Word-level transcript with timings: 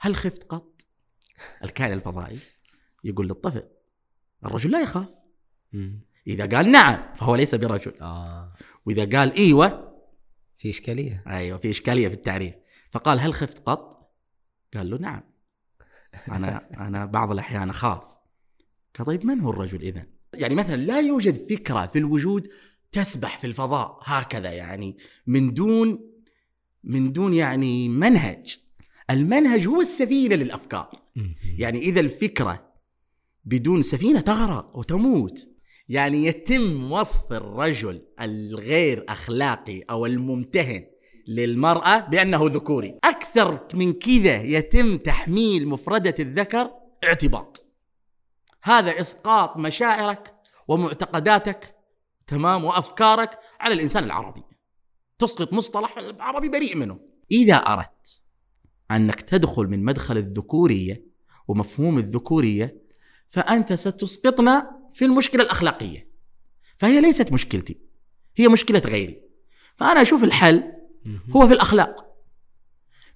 هل 0.00 0.16
خفت 0.16 0.42
قط؟ 0.42 0.82
الكائن 1.64 1.92
الفضائي 1.92 2.38
يقول 3.04 3.26
للطفل 3.26 3.62
الرجل 4.44 4.70
لا 4.70 4.80
يخاف. 4.80 5.08
إذا 6.26 6.56
قال 6.56 6.72
نعم 6.72 7.14
فهو 7.14 7.34
ليس 7.34 7.54
برجل 7.54 7.92
آه 8.00 8.52
وإذا 8.86 9.18
قال 9.18 9.32
إيوه 9.32 9.90
في 10.58 10.70
إشكالية 10.70 11.24
أيوه 11.26 11.58
في 11.58 11.70
إشكالية 11.70 12.08
في 12.08 12.14
التعريف 12.14 12.54
فقال 12.90 13.20
هل 13.20 13.34
خفت 13.34 13.58
قط؟ 13.58 14.12
قال 14.74 14.90
له 14.90 14.98
نعم 14.98 15.22
أنا 16.28 16.68
أنا 16.88 17.04
بعض 17.04 17.30
الأحيان 17.32 17.70
أخاف 17.70 18.02
قال 18.98 19.06
طيب 19.06 19.26
من 19.26 19.40
هو 19.40 19.50
الرجل 19.50 19.82
اذا؟ 19.82 20.06
يعني 20.34 20.54
مثلا 20.54 20.76
لا 20.76 21.00
يوجد 21.00 21.50
فكرة 21.50 21.86
في 21.86 21.98
الوجود 21.98 22.48
تسبح 22.92 23.38
في 23.38 23.46
الفضاء 23.46 24.00
هكذا 24.02 24.52
يعني 24.52 24.98
من 25.26 25.54
دون 25.54 26.10
من 26.84 27.12
دون 27.12 27.34
يعني 27.34 27.88
منهج 27.88 28.58
المنهج 29.10 29.66
هو 29.66 29.80
السفينة 29.80 30.36
للأفكار. 30.36 30.90
يعني 31.58 31.78
إذا 31.78 32.00
الفكرة 32.00 32.72
بدون 33.44 33.82
سفينة 33.82 34.20
تغرق 34.20 34.76
وتموت. 34.78 35.48
يعني 35.88 36.26
يتم 36.26 36.92
وصف 36.92 37.32
الرجل 37.32 38.02
الغير 38.20 39.04
أخلاقي 39.08 39.80
أو 39.80 40.06
الممتهن 40.06 40.86
للمرأة 41.28 41.98
بأنه 41.98 42.40
ذكوري. 42.44 42.98
أكثر 43.04 43.66
من 43.74 43.92
كذا 43.92 44.42
يتم 44.42 44.98
تحميل 44.98 45.68
مفردة 45.68 46.14
الذكر 46.18 46.70
اعتباط. 47.04 47.66
هذا 48.62 49.00
إسقاط 49.00 49.56
مشاعرك 49.56 50.34
ومعتقداتك 50.68 51.74
تمام 52.26 52.64
وأفكارك 52.64 53.38
على 53.60 53.74
الإنسان 53.74 54.04
العربي. 54.04 54.42
تسقط 55.18 55.52
مصطلح 55.52 55.94
عربي 56.20 56.48
بريء 56.48 56.76
منه. 56.76 56.98
إذا 57.32 57.54
أردت 57.54 58.19
أنك 58.90 59.20
تدخل 59.20 59.66
من 59.66 59.84
مدخل 59.84 60.16
الذكورية 60.16 61.04
ومفهوم 61.48 61.98
الذكورية 61.98 62.82
فأنت 63.28 63.72
ستسقطنا 63.72 64.80
في 64.92 65.04
المشكلة 65.04 65.42
الأخلاقية. 65.42 66.10
فهي 66.78 67.00
ليست 67.00 67.32
مشكلتي 67.32 67.80
هي 68.36 68.48
مشكلة 68.48 68.82
غيري. 68.86 69.22
فأنا 69.76 70.02
أشوف 70.02 70.24
الحل. 70.24 70.72
هو 71.36 71.48
في 71.48 71.54
الأخلاق. 71.54 72.16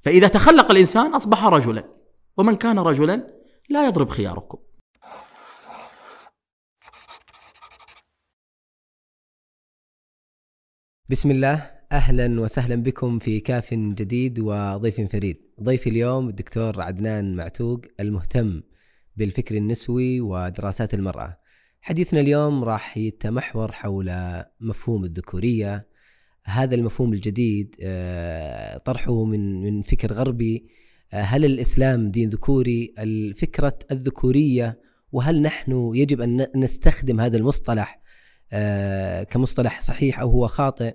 فإذا 0.03 0.29
تخلق 0.29 0.71
الإنسان 0.71 1.15
أصبح 1.15 1.45
رجلا 1.45 1.95
ومن 2.37 2.55
كان 2.55 2.79
رجلا 2.79 3.35
لا 3.69 3.87
يضرب 3.87 4.09
خياركم. 4.09 4.59
بسم 11.09 11.31
الله 11.31 11.71
أهلا 11.93 12.41
وسهلا 12.41 12.77
بكم 12.83 13.19
في 13.19 13.41
كاف 13.41 13.75
جديد 13.75 14.39
وضيف 14.39 15.01
فريد. 15.01 15.44
ضيفي 15.63 15.91
اليوم 15.91 16.29
الدكتور 16.29 16.81
عدنان 16.83 17.37
معتوق 17.37 17.81
المهتم 18.01 18.63
بالفكر 19.17 19.55
النسوي 19.57 20.21
ودراسات 20.21 20.95
المرأة. 20.95 21.39
حديثنا 21.81 22.21
اليوم 22.21 22.65
راح 22.65 22.97
يتمحور 22.97 23.73
حول 23.73 24.13
مفهوم 24.61 25.05
الذكورية. 25.05 25.87
هذا 26.45 26.75
المفهوم 26.75 27.13
الجديد 27.13 27.77
آه، 27.83 28.77
طرحه 28.79 29.25
من 29.25 29.63
من 29.63 29.83
فكر 29.83 30.13
غربي. 30.13 30.67
آه، 31.13 31.23
هل 31.23 31.45
الإسلام 31.45 32.11
دين 32.11 32.29
ذكوري؟ 32.29 32.95
الفكرة 32.99 33.79
الذكورية 33.91 34.81
وهل 35.13 35.43
نحن 35.43 35.91
يجب 35.95 36.21
أن 36.21 36.37
ن- 36.43 36.47
نستخدم 36.57 37.21
هذا 37.21 37.37
المصطلح 37.37 38.01
آه، 38.53 39.23
كمصطلح 39.23 39.81
صحيح 39.81 40.21
أو 40.21 40.31
هو 40.31 40.47
خاطئ؟ 40.47 40.95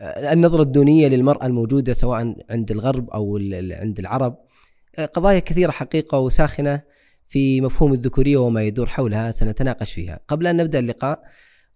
آه، 0.00 0.32
النظرة 0.32 0.62
الدونية 0.62 1.08
للمرأة 1.08 1.46
الموجودة 1.46 1.92
سواء 1.92 2.36
عند 2.50 2.70
الغرب 2.70 3.10
ال- 3.36 3.72
عند 3.72 3.98
العرب 3.98 4.38
آه، 4.98 5.06
قضايا 5.06 5.38
كثيرة 5.38 5.70
حقيقة 5.70 6.18
وساخنة 6.18 6.82
في 7.28 7.60
مفهوم 7.60 7.92
الذكورية 7.92 8.36
وما 8.36 8.62
يدور 8.62 8.86
حولها 8.86 9.30
سنتناقش 9.30 9.92
فيها. 9.92 10.20
قبل 10.28 10.46
أن 10.46 10.56
نبدأ 10.56 10.78
اللقاء 10.78 11.22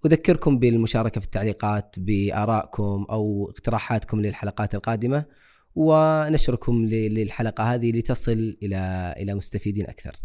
أذكركم 0.07 0.59
بالمشاركة 0.59 1.21
في 1.21 1.27
التعليقات 1.27 1.95
بآرائكم 1.99 3.07
أو 3.11 3.51
اقتراحاتكم 3.51 4.21
للحلقات 4.21 4.75
القادمة 4.75 5.25
ونشركم 5.75 6.87
ل- 6.87 7.15
للحلقة 7.15 7.75
هذه 7.75 7.93
لتصل 7.93 8.57
إلى 8.63 9.15
إلى 9.19 9.35
مستفيدين 9.35 9.87
أكثر. 9.87 10.17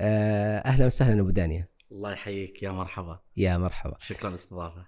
آه، 0.00 0.58
أهلا 0.58 0.86
وسهلا 0.86 1.20
أبو 1.20 1.30
دانيا. 1.30 1.68
الله 1.92 2.12
يحييك 2.12 2.62
يا 2.62 2.70
مرحبا. 2.70 3.18
يا 3.36 3.58
مرحبا. 3.58 3.96
شكرا 3.98 4.28
للاستضافة. 4.28 4.86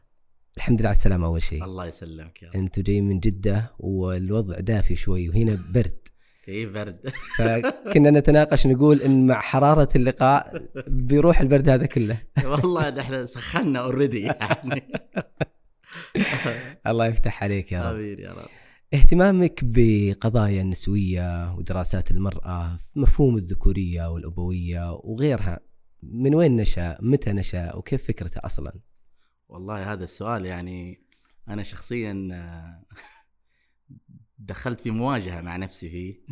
الحمد 0.57 0.81
لله 0.81 0.89
على 0.89 0.97
السلامة 0.97 1.27
أول 1.27 1.43
شيء. 1.43 1.65
الله 1.65 1.87
يسلمك 1.87 2.43
يا 2.43 2.49
رب. 2.49 2.57
أنتم 2.57 2.83
جايين 2.83 3.09
من 3.09 3.21
جدة 3.21 3.73
والوضع 3.79 4.61
دافي 4.61 4.97
شوي 4.97 5.29
وهنا 5.29 5.59
برد. 5.75 6.09
كيف 6.45 6.71
برد. 6.71 7.01
فكنا 7.39 8.11
نتناقش 8.11 8.67
نقول 8.67 9.03
إن 9.03 9.27
مع 9.27 9.41
حرارة 9.41 9.89
اللقاء 9.97 10.63
بيروح 10.87 11.41
البرد 11.41 11.69
هذا 11.69 11.87
كله. 11.87 12.17
والله 12.45 13.01
إحنا 13.01 13.27
سخنا 13.27 13.79
اوريدي 13.79 14.21
يعني. 14.21 14.83
الله 16.87 17.07
يفتح 17.07 17.43
عليك 17.45 17.73
يا 17.73 17.91
رب. 17.91 17.95
آمين 17.95 18.19
يا 18.19 18.31
رب. 18.31 18.49
اهتمامك 18.95 19.61
بقضايا 19.63 20.63
النسوية 20.63 21.55
ودراسات 21.55 22.11
المرأة 22.11 22.81
مفهوم 22.97 23.37
الذكورية 23.37 24.11
والأبوية 24.11 24.93
وغيرها 24.93 25.61
من 26.03 26.35
وين 26.35 26.57
نشأ؟ 26.57 26.99
متى 27.01 27.33
نشأ؟ 27.33 27.77
وكيف 27.77 28.07
فكرته 28.07 28.41
أصلا؟ 28.45 28.73
والله 29.53 29.93
هذا 29.93 30.05
السؤال 30.05 30.47
يعني 30.47 31.07
أنا 31.49 31.63
شخصيا 31.63 32.29
آه، 32.33 32.85
دخلت 34.39 34.81
في 34.81 34.91
مواجهة 34.91 35.41
مع 35.41 35.57
نفسي 35.57 35.91
فيه. 35.91 36.25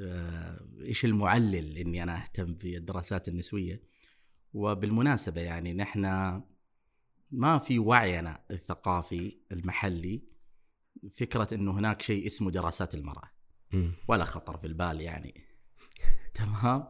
آه، 0.00 0.68
إيش 0.80 1.04
المعلل 1.04 1.78
إني 1.78 2.02
أنا 2.02 2.22
أهتم 2.22 2.54
بالدراسات 2.54 3.28
النسوية؟ 3.28 3.82
وبالمناسبة 4.54 5.40
يعني 5.40 5.74
نحن 5.74 6.02
ما 7.30 7.58
في 7.58 7.78
وعينا 7.78 8.44
الثقافي 8.50 9.38
المحلي 9.52 10.22
فكرة 11.12 11.54
إنه 11.54 11.78
هناك 11.78 12.02
شيء 12.02 12.26
اسمه 12.26 12.50
دراسات 12.50 12.94
المرأة. 12.94 13.30
ولا 14.08 14.24
خطر 14.24 14.58
في 14.58 14.66
البال 14.66 15.00
يعني. 15.00 15.44
تمام؟ 16.34 16.84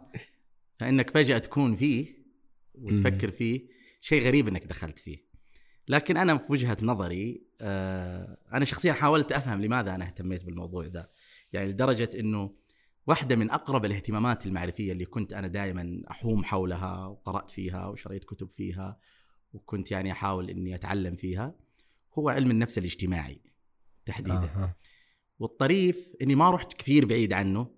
فإنك 0.79 1.11
فجأة 1.11 1.39
تكون 1.39 1.77
فيه 1.77 2.27
وتفكر 2.75 3.31
فيه 3.31 3.69
شيء 4.01 4.23
غريب 4.23 4.49
إنك 4.49 4.65
دخلت 4.65 4.99
فيه. 4.99 5.26
لكن 5.89 6.17
أنا 6.17 6.39
في 6.39 6.53
وجهة 6.53 6.77
نظري 6.83 7.43
آه 7.61 8.39
أنا 8.53 8.65
شخصيا 8.65 8.93
حاولت 8.93 9.33
أفهم 9.33 9.63
لماذا 9.63 9.95
أنا 9.95 10.05
اهتميت 10.05 10.45
بالموضوع 10.45 10.87
ده 10.87 11.11
يعني 11.53 11.71
لدرجة 11.71 12.11
إنه 12.19 12.55
واحدة 13.07 13.37
من 13.37 13.51
أقرب 13.51 13.85
الاهتمامات 13.85 14.47
المعرفية 14.47 14.93
اللي 14.93 15.05
كنت 15.05 15.33
أنا 15.33 15.47
دائما 15.49 16.03
أحوم 16.11 16.45
حولها 16.45 17.07
وقرأت 17.07 17.51
فيها 17.51 17.87
وشريت 17.87 18.25
كتب 18.25 18.51
فيها 18.51 18.99
وكنت 19.53 19.91
يعني 19.91 20.13
أحاول 20.13 20.51
إني 20.51 20.75
أتعلم 20.75 21.17
فيها 21.17 21.55
هو 22.19 22.29
علم 22.29 22.51
النفس 22.51 22.79
الاجتماعي 22.79 23.41
تحديدا 24.07 24.35
آه. 24.45 24.77
والطريف 25.39 26.13
إني 26.23 26.35
ما 26.35 26.51
رحت 26.51 26.73
كثير 26.73 27.05
بعيد 27.05 27.33
عنه 27.33 27.71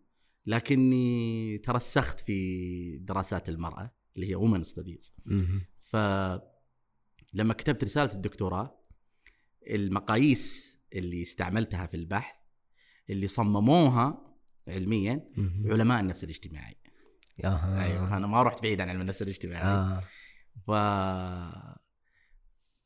لكني 0.46 1.58
ترسخت 1.58 2.20
في 2.20 2.98
دراسات 2.98 3.48
المرأة 3.48 3.90
اللي 4.16 4.30
هي 4.30 4.34
وومن 4.34 4.62
ستاديز 4.62 5.14
مم. 5.26 5.60
فلما 7.32 7.54
كتبت 7.54 7.84
رسالة 7.84 8.12
الدكتوراه 8.12 8.78
المقاييس 9.70 10.78
اللي 10.92 11.22
استعملتها 11.22 11.86
في 11.86 11.96
البحث 11.96 12.34
اللي 13.10 13.26
صمموها 13.26 14.36
علميا. 14.68 15.30
علماء 15.64 16.00
النفس 16.00 16.24
الاجتماعي 16.24 16.76
آه. 17.44 17.82
أيوه 17.82 18.16
أنا 18.16 18.26
ما 18.26 18.42
رحت 18.42 18.62
بعيد 18.62 18.80
عن 18.80 18.88
علم 18.88 19.00
النفس 19.00 19.22
الاجتماعي 19.22 19.62
آه. 19.62 20.00
ف 20.66 20.70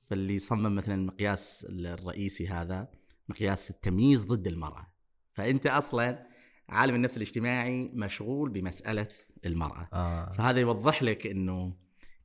فاللي 0.08 0.38
صمم 0.38 0.74
مثلا 0.74 0.94
المقياس 0.94 1.66
الرئيسي 1.70 2.48
هذا 2.48 2.88
مقياس 3.28 3.70
التمييز 3.70 4.26
ضد 4.26 4.47
المرأة 4.47 4.92
فأنت 5.32 5.66
أصلا 5.66 6.26
عالم 6.69 6.94
النفس 6.94 7.16
الاجتماعي 7.16 7.91
مشغول 7.94 8.50
بمسألة 8.50 9.09
المرأة 9.47 9.89
آه. 9.92 10.33
فهذا 10.33 10.60
يوضح 10.60 11.03
لك 11.03 11.27
أنه 11.27 11.77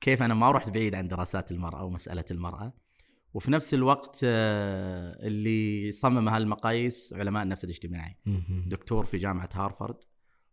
كيف 0.02 0.24
أنا 0.24 0.34
ما 0.34 0.52
رحت 0.52 0.70
بعيد 0.70 0.96
عن 0.96 1.08
دراسات 1.08 1.52
المرأة 1.52 1.84
ومسألة 1.84 2.26
المرأة 2.32 2.74
وفي 3.34 3.52
نفس 3.52 3.74
الوقت 3.74 4.20
آه، 4.24 5.28
اللي 5.28 5.92
صمم 5.92 6.30
هالمقاييس 6.30 7.14
علماء 7.14 7.44
النفس 7.44 7.64
الاجتماعي. 7.64 8.18
دكتور 8.68 9.06
في 9.06 9.18
جامعة 9.18 9.50
هارفارد 9.54 9.98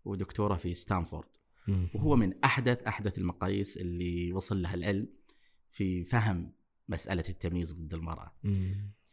ودكتورة 0.05 0.55
في 0.55 0.75
ستانفورد. 0.75 1.29
وهو 1.95 2.17
من 2.17 2.33
أحدث 2.45 2.83
أحدث 2.83 3.19
المقاييس 3.19 3.77
اللي 3.77 4.33
وصل 4.33 4.63
لها 4.63 4.75
العلم 4.75 5.09
في 5.71 6.05
فهم 6.05 6.53
مسألة 6.89 7.25
التمييز 7.29 7.73
ضد 7.73 7.95
المرأة. 7.95 8.35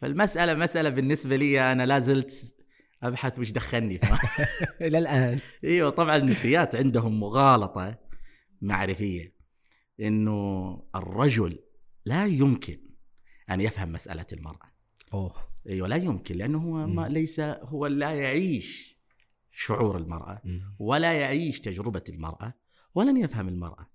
فالمسألة 0.02 0.54
مسألة 0.54 0.90
بالنسبة 0.90 1.36
لي 1.36 1.72
أنا 1.72 1.86
لا 1.86 2.00
زلت 2.00 2.56
أبحث 3.04 3.40
وش 3.40 3.52
دخلني. 3.52 4.00
إلى 4.82 4.98
الآن 4.98 5.40
إيوه 5.64 5.90
طبعا 5.90 6.18
النسويات 6.18 6.76
عندهم 6.76 7.20
مغالطة 7.20 7.98
معرفية 8.62 9.41
إنه 10.02 10.84
الرجل 10.96 11.60
لا 12.06 12.26
يمكن 12.26 12.78
أن 13.50 13.62
يفهم 13.62 13.92
مسألة 13.92 14.26
المرأة 14.34 14.72
أوه 15.14 15.34
أيوه 15.70 15.88
لا 15.88 15.96
يمكن 15.96 16.36
لأنه 16.36 16.58
هو 16.58 16.88
ما. 16.88 17.08
ليس 17.10 17.40
هو 17.40 17.88
لا 17.88 18.12
يعيش 18.12 18.98
شعور 19.52 19.98
المرأة. 19.98 20.42
ولا 20.80 21.14
يعيش 21.14 21.60
تجربة 21.60 22.04
المرأة 22.10 22.54
ولن 22.96 23.18
يفهم 23.18 23.48
المرأة 23.48 23.90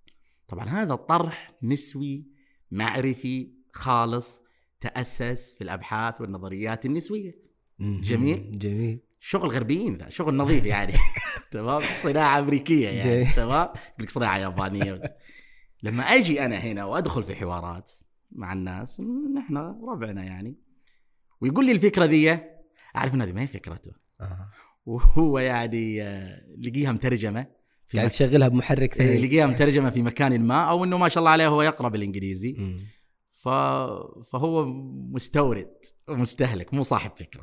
طبعا 0.48 0.64
هذا 0.68 0.94
طرح 0.94 1.54
نسوي 1.62 2.26
معرفي 2.70 3.52
خالص 3.72 4.40
تأسس 4.80 5.54
في 5.54 5.64
الأبحاث 5.64 6.20
والنظريات 6.20 6.86
النسوية. 6.86 7.38
جميل. 7.80 8.58
جميل 8.58 9.00
شغل 9.20 9.50
غربيين 9.50 9.96
ذا 9.96 10.08
شغل 10.08 10.36
نظيف 10.36 10.64
يعني 10.64 10.92
تمام 11.50 11.82
صناعة 12.02 12.38
أمريكية 12.38 12.88
يعني. 12.88 13.24
تمام 13.24 13.64
يقول 13.64 14.00
لك 14.00 14.10
صناعة 14.10 14.38
يابانية 14.38 15.16
لما 15.86 16.02
أجي 16.02 16.44
أنا 16.44 16.56
هنا 16.56 16.84
وأدخل 16.84 17.22
في 17.22 17.34
حوارات 17.34 17.92
مع 18.32 18.52
الناس 18.52 19.00
نحن 19.36 19.56
ربعنا 19.88 20.24
يعني 20.24 20.56
ويقول 21.40 21.66
لي 21.66 21.72
الفكرة 21.72 22.04
ذي 22.04 22.40
أعرف 22.96 23.14
إن 23.14 23.22
هذه 23.22 23.32
ما 23.32 23.42
هي 23.42 23.46
فكرته 23.46 23.92
آه. 24.20 24.50
وهو 24.86 25.38
يعني 25.38 26.02
آه، 26.02 26.40
لقيها 26.58 26.92
مترجمة 26.92 27.46
في 27.86 27.96
يعني 27.96 28.06
مك... 28.06 28.12
تشغلها 28.12 28.48
بمحرك 28.48 29.00
إيه، 29.00 29.06
ثاني 29.06 29.26
لقيها 29.26 29.46
مترجمة 29.46 29.90
في 29.90 30.02
مكان 30.02 30.40
ما 30.40 30.70
أو 30.70 30.84
إنه 30.84 30.98
ما 30.98 31.08
شاء 31.08 31.18
الله 31.18 31.30
عليه 31.30 31.48
هو 31.48 31.62
يقرأ 31.62 31.88
بالإنجليزي 31.88 32.52
مم. 32.58 32.76
ف... 33.32 33.48
فهو 34.32 34.66
مستورد 35.12 35.74
ومستهلك 36.08 36.74
مو 36.74 36.82
صاحب 36.82 37.10
فكرة 37.16 37.42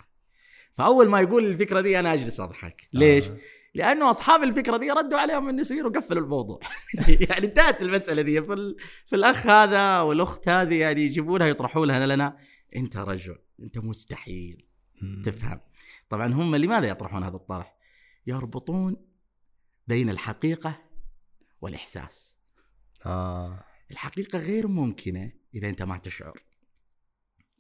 فأول 0.74 1.10
ما 1.10 1.22
يقول 1.22 1.46
الفكرة 1.46 1.82
دي 1.82 2.00
أنا 2.00 2.14
أجلس 2.14 2.40
أضحك 2.40 2.88
ليش؟ 2.94 3.28
آه. 3.28 3.38
لأنه 3.74 4.10
أصحاب 4.10 4.44
الفكرة 4.44 4.78
دي 4.78 4.92
ردوا 4.92 5.20
عليهم 5.20 5.50
النسويين 5.50 5.86
وقفلوا 5.86 6.24
الموضوع. 6.24 6.60
يعني 7.30 7.46
انتهت 7.46 7.82
المسألة 7.82 8.22
دي. 8.22 8.44
في, 8.44 8.54
ال... 8.54 8.76
في 9.06 9.16
الأخ 9.16 9.48
هذا 9.48 10.02
والأخت 10.02 10.50
هذه 10.50 10.76
يعني 10.76 11.02
يجيبونها 11.02 11.48
يطرحوا 11.48 11.86
لها 11.86 12.06
لنا 12.06 12.38
أنت 12.76 12.98
رجل 12.98 13.38
أنت 13.60 13.78
مستحيل. 13.78 14.68
تفهم. 15.24 15.60
طبعا 16.10 16.34
هم 16.34 16.56
لماذا 16.56 16.88
يطرحون 16.88 17.24
هذا 17.24 17.36
الطرح؟ 17.36 17.78
يربطون 18.28 18.98
بين 19.88 20.10
الحقيقة 20.10 20.82
والإحساس. 21.62 22.34
آه. 23.06 23.64
الحقيقة 23.92 24.40
غير 24.40 24.68
ممكنة 24.68 25.32
إذا 25.56 25.70
أنت 25.70 25.82
ما 25.82 25.98
تشعر 25.98 26.44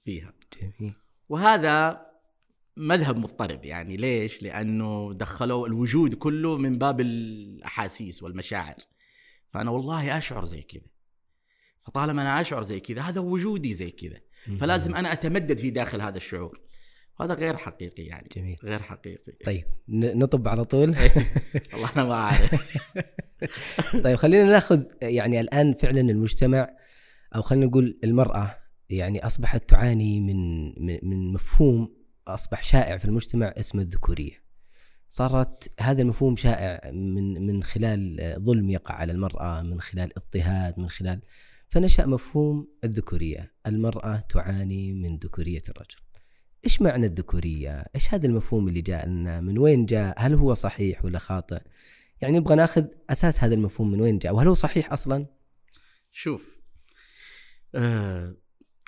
فيها. 0.04 0.34
جميل. 0.62 0.96
وهذا 1.30 2.06
مذهب 2.78 3.18
مضطرب 3.18 3.66
يعني 3.66 3.98
ليش؟ 3.98 4.44
لأنه 4.44 5.14
دخلوا 5.14 5.68
الوجود 5.68 6.14
كله 6.14 6.58
من 6.58 6.78
باب 6.78 7.02
الأحاسيس 7.02 8.24
والمشاعر. 8.24 8.76
فأنا 9.54 9.72
والله 9.72 10.18
أشعر 10.18 10.46
زي 10.46 10.62
كذا. 10.62 10.84
فطالما 11.86 12.22
أنا 12.22 12.42
أشعر 12.42 12.64
زي 12.64 12.80
كذا 12.80 13.02
هذا 13.02 13.22
وجودي 13.22 13.74
زي 13.74 13.92
كذا، 13.92 14.20
فلازم 14.58 14.96
أنا 14.96 15.14
أتمدد 15.14 15.58
في 15.60 15.70
داخل 15.70 16.02
هذا 16.02 16.18
الشعور. 16.18 16.60
هذا 17.22 17.34
غير 17.34 17.58
حقيقي 17.58 18.04
يعني 18.04 18.30
جميل 18.36 18.58
غير 18.64 18.80
حقيقي. 18.82 19.32
طيب 19.46 19.64
نطب 19.88 20.48
على 20.48 20.66
طول 20.66 20.96
والله 21.74 21.90
أنا 21.96 22.04
ما 22.04 22.14
أعرف. 22.14 22.80
طيب 24.04 24.16
خلينا 24.16 24.46
ناخذ 24.46 24.84
يعني 25.02 25.40
الآن 25.42 25.74
فعلا 25.74 26.02
المجتمع 26.02 26.68
أو 27.36 27.42
خلينا 27.42 27.66
نقول 27.66 28.00
المرأة 28.04 28.58
يعني 28.90 29.26
أصبحت 29.26 29.70
تعاني 29.70 30.20
من- 30.20 30.86
من 31.10 31.34
مفهوم 31.34 32.03
أصبح 32.28 32.64
شائع 32.64 32.98
في 32.98 33.06
المجتمع 33.06 33.54
اسمه 33.58 33.82
الذكورية. 33.82 34.44
صارت 35.10 35.72
هذا 35.80 36.02
المفهوم 36.02 36.36
شائع 36.36 36.92
من 36.92 37.48
من 37.48 37.64
خلال 37.64 38.36
ظلم 38.40 38.70
يقع 38.70 38.96
على 38.96 39.12
المرأة، 39.12 39.62
من 39.62 39.82
خلال 39.82 40.18
اضطهاد، 40.18 40.80
من 40.80 40.90
خلال 40.90 41.22
فنشأ 41.70 42.06
مفهوم 42.06 42.68
الذكورية، 42.84 43.54
المرأة 43.68 44.24
تعاني 44.30 44.94
من 44.94 45.18
ذكورية 45.18 45.62
الرجل. 45.70 45.98
إيش 46.66 46.82
معنى 46.82 47.06
الذكورية؟ 47.06 47.86
إيش 47.96 48.14
هذا 48.14 48.28
المفهوم 48.28 48.68
اللي 48.68 48.82
جاء 48.82 49.08
لنا؟ 49.08 49.42
من 49.42 49.58
وين 49.58 49.86
جاء؟ 49.86 50.14
هل 50.18 50.34
هو 50.34 50.54
صحيح 50.54 51.06
ولا 51.06 51.20
خاطئ؟ 51.20 51.62
يعني 52.22 52.38
نبغى 52.38 52.56
ناخذ 52.56 52.86
أساس 53.10 53.44
هذا 53.44 53.56
المفهوم 53.56 53.92
من 53.92 54.02
وين 54.02 54.18
جاء؟ 54.18 54.34
وهل 54.34 54.48
هو 54.48 54.54
صحيح 54.54 54.94
أصلا؟ 54.94 55.26
شوف 56.12 56.60
آه، 57.76 58.36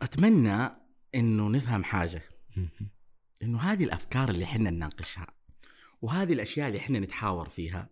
أتمنى 0.02 0.70
إنه 1.16 1.50
نفهم 1.50 1.84
حاجة 1.84 2.22
إنه 3.44 3.60
هذه 3.60 3.84
الأفكار 3.84 4.30
اللي 4.30 4.44
إحنا 4.44 4.70
نناقشها 4.70 5.28
وهذه 6.02 6.34
الأشياء 6.34 6.68
اللي 6.68 6.80
إحنا 6.80 7.00
نتحاور 7.00 7.50
فيها 7.50 7.90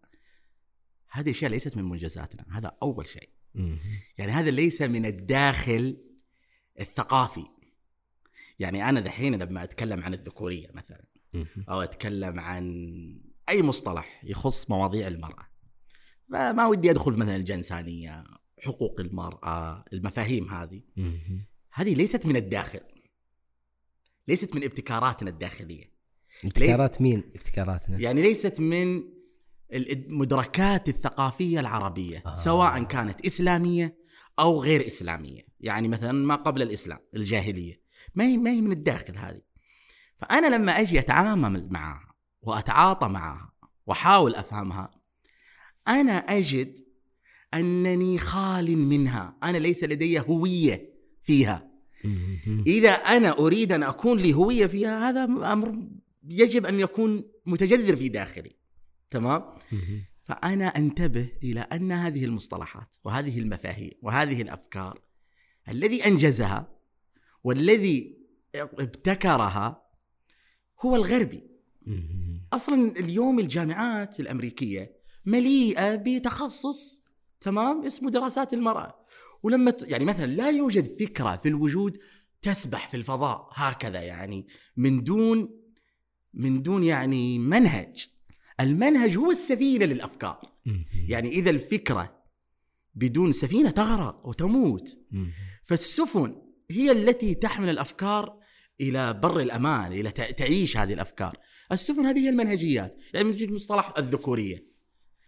هذه 1.12 1.30
أشياء 1.30 1.52
ليست 1.52 1.78
من 1.78 1.84
منجزاتنا 1.84 2.46
هذا 2.58 2.72
أول 2.82 3.08
شيء. 3.08 3.30
يعني 4.18 4.32
هذا 4.32 4.52
ليس 4.52 4.82
من 4.82 5.06
الداخل 5.06 5.98
الثقافي. 6.80 7.46
يعني 8.60 8.90
أنا 8.90 9.00
دحين 9.00 9.44
لما 9.44 9.64
أتكلم 9.64 10.04
عن 10.04 10.14
الذكورية 10.14 10.68
مثلا 10.74 11.06
أو 11.70 11.82
أتكلم 11.82 12.40
عن 12.40 12.64
أي 13.50 13.64
مصطلح 13.64 14.22
يخص 14.24 14.70
مواضيع 14.70 15.08
المرأة 15.08 15.48
فما 16.32 16.68
ودي 16.68 16.92
أدخل 16.92 17.12
مثلا 17.12 17.36
الجنسانية 17.36 18.24
حقوق 18.60 19.00
المرأة 19.00 19.86
المفاهيم 19.94 20.50
هذه. 20.50 20.82
هذه 21.74 21.94
ليست 21.94 22.26
من 22.26 22.36
الداخل. 22.36 22.80
ليست 24.28 24.56
من 24.56 24.64
ابتكاراتنا 24.64 25.30
الداخلية. 25.30 25.94
ابتكارات 26.46 27.02
مين؟ 27.02 27.24
ابتكاراتنا. 27.36 28.00
يعني 28.00 28.22
ليست 28.22 28.60
من 28.60 29.04
المدركات 29.74 30.90
الثقافية 30.90 31.60
العربية 31.60 32.24
آه. 32.26 32.34
سواء 32.34 32.84
كانت 32.84 33.26
إسلامية 33.26 33.98
أو 34.40 34.62
غير 34.62 34.88
إسلامية. 34.88 35.42
يعني 35.60 35.88
مثلا 35.88 36.12
ما 36.12 36.36
قبل 36.36 36.62
الإسلام 36.62 37.00
الجاهلية. 37.16 37.82
ما 38.16 38.26
هي 38.26 38.38
ما 38.38 38.52
هي 38.52 38.62
من 38.62 38.72
الداخل 38.72 39.18
هذه. 39.18 39.42
فأنا 40.22 40.56
لما 40.56 40.80
أجي 40.80 41.00
أتعامل 41.00 41.70
معها 41.72 42.16
وأتعاطى 42.42 43.08
معها 43.08 43.54
وأحاول 43.86 44.36
أفهمها 44.36 44.92
أنا 45.88 46.12
أجد 46.12 46.80
أنني 47.54 48.18
خال 48.18 48.78
منها. 48.78 49.38
أنا 49.44 49.58
ليس 49.58 49.84
لدي 49.84 50.20
هوية 50.20 50.94
فيها. 51.24 51.73
إذا 52.68 52.92
أنا 52.92 53.38
أريد 53.38 53.72
أن 53.72 53.84
أكون 53.84 54.20
لي 54.20 54.34
هوية 54.34 54.68
فيها 54.68 55.10
هذا 55.10 55.24
أمر 55.24 55.88
يجب 56.28 56.66
أن 56.66 56.80
يكون 56.80 57.24
متجذر 57.46 57.96
في 57.96 58.10
داخلي. 58.10 58.56
تمام؟ 59.10 59.44
فأنا 60.24 60.68
أنتبه 60.68 61.30
إلى 61.44 61.60
أن 61.60 61.92
هذه 61.92 62.26
المصطلحات 62.26 62.96
وهذه 63.04 63.40
المفاهيم 63.40 63.92
وهذه 64.02 64.42
الأفكار 64.42 65.02
الذي 65.70 66.06
أنجزها 66.06 66.68
والذي 67.44 68.18
ابتكرها 68.56 69.84
هو 70.82 70.96
الغربي. 70.96 71.44
أصلا 72.54 72.92
اليوم 72.92 73.40
الجامعات 73.40 74.20
الأمريكية 74.20 74.96
مليئة 75.26 75.96
بتخصص 75.96 77.04
تمام 77.40 77.86
اسمه 77.86 78.12
دراسات 78.12 78.54
المرأة. 78.54 79.03
ولما 79.44 79.72
ت... 79.72 79.92
يعني 79.92 80.06
مثلا 80.06 80.26
لا 80.26 80.50
يوجد 80.50 81.00
فكرة 81.04 81.36
في 81.36 81.48
الوجود 81.50 81.98
تسبح 82.42 82.88
في 82.88 82.98
الفضاء 82.98 83.50
هكذا 83.54 84.02
يعني 84.02 84.48
من 84.78 85.04
دون 85.04 85.60
من 86.34 86.62
دون 86.62 86.84
يعني 86.84 87.40
منهج. 87.40 88.08
المنهج 88.60 89.18
هو 89.18 89.32
السفينة 89.32 89.86
للأفكار. 89.86 90.54
يعني 91.08 91.30
إذا 91.30 91.50
الفكرة 91.50 92.24
بدون 92.96 93.32
سفينة 93.32 93.70
تغرق 93.72 94.28
وتموت. 94.28 94.98
فالسفن 95.64 96.42
هي 96.72 96.92
التي 96.92 97.36
تحمل 97.36 97.70
الأفكار 97.70 98.40
إلى 98.82 99.14
بر 99.14 99.40
الأمان 99.40 99.92
إلى 99.94 100.12
تع- 100.12 100.32
تعيش 100.32 100.78
هذه 100.78 100.94
الأفكار. 100.94 101.38
السفن 101.72 102.06
هذه 102.06 102.20
هي 102.20 102.30
المنهجيات. 102.30 102.98
يعني 103.14 103.48
مصطلح 103.52 103.94
الذكورية. 103.98 104.66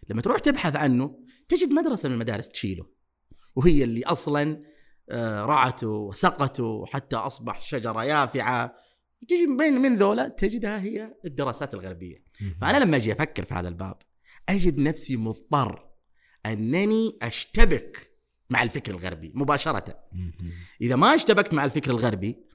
لما 0.09 0.21
تروح 0.21 0.39
تبحث 0.39 0.75
عنه 0.75 1.19
تجد 1.49 1.69
مدرسة 1.69 2.09
من 2.09 2.15
المدارس 2.15 2.49
تشيله. 2.49 2.94
وهي 3.55 3.83
اللي 3.83 4.03
أصلا 4.03 4.63
آه، 5.09 5.45
رعته 5.45 5.87
وسقته 5.87 6.85
حتى 6.85 7.15
أصبح 7.15 7.61
شجرة 7.61 8.03
يافعة. 8.03 8.75
تجي 9.27 9.47
من 9.47 9.73
من 9.73 9.95
ذولا 9.95 10.27
تجدها 10.27 10.81
هي 10.81 11.15
الدراسات 11.25 11.73
الغربية. 11.73 12.23
فأنا 12.61 12.77
لما 12.77 12.97
أجي 12.97 13.11
أفكر 13.11 13.45
في 13.45 13.53
هذا 13.53 13.67
الباب 13.67 13.97
أجد 14.49 14.79
نفسي 14.79 15.17
مضطر 15.17 15.89
أنني 16.45 17.17
أشتبك 17.21 18.11
مع 18.49 18.63
الفكر 18.63 18.91
الغربي 18.91 19.31
مباشرة. 19.35 19.99
إذا 20.81 20.95
ما 20.95 21.15
اشتبكت 21.15 21.53
مع 21.53 21.65
الفكر 21.65 21.91
الغربي 21.91 22.45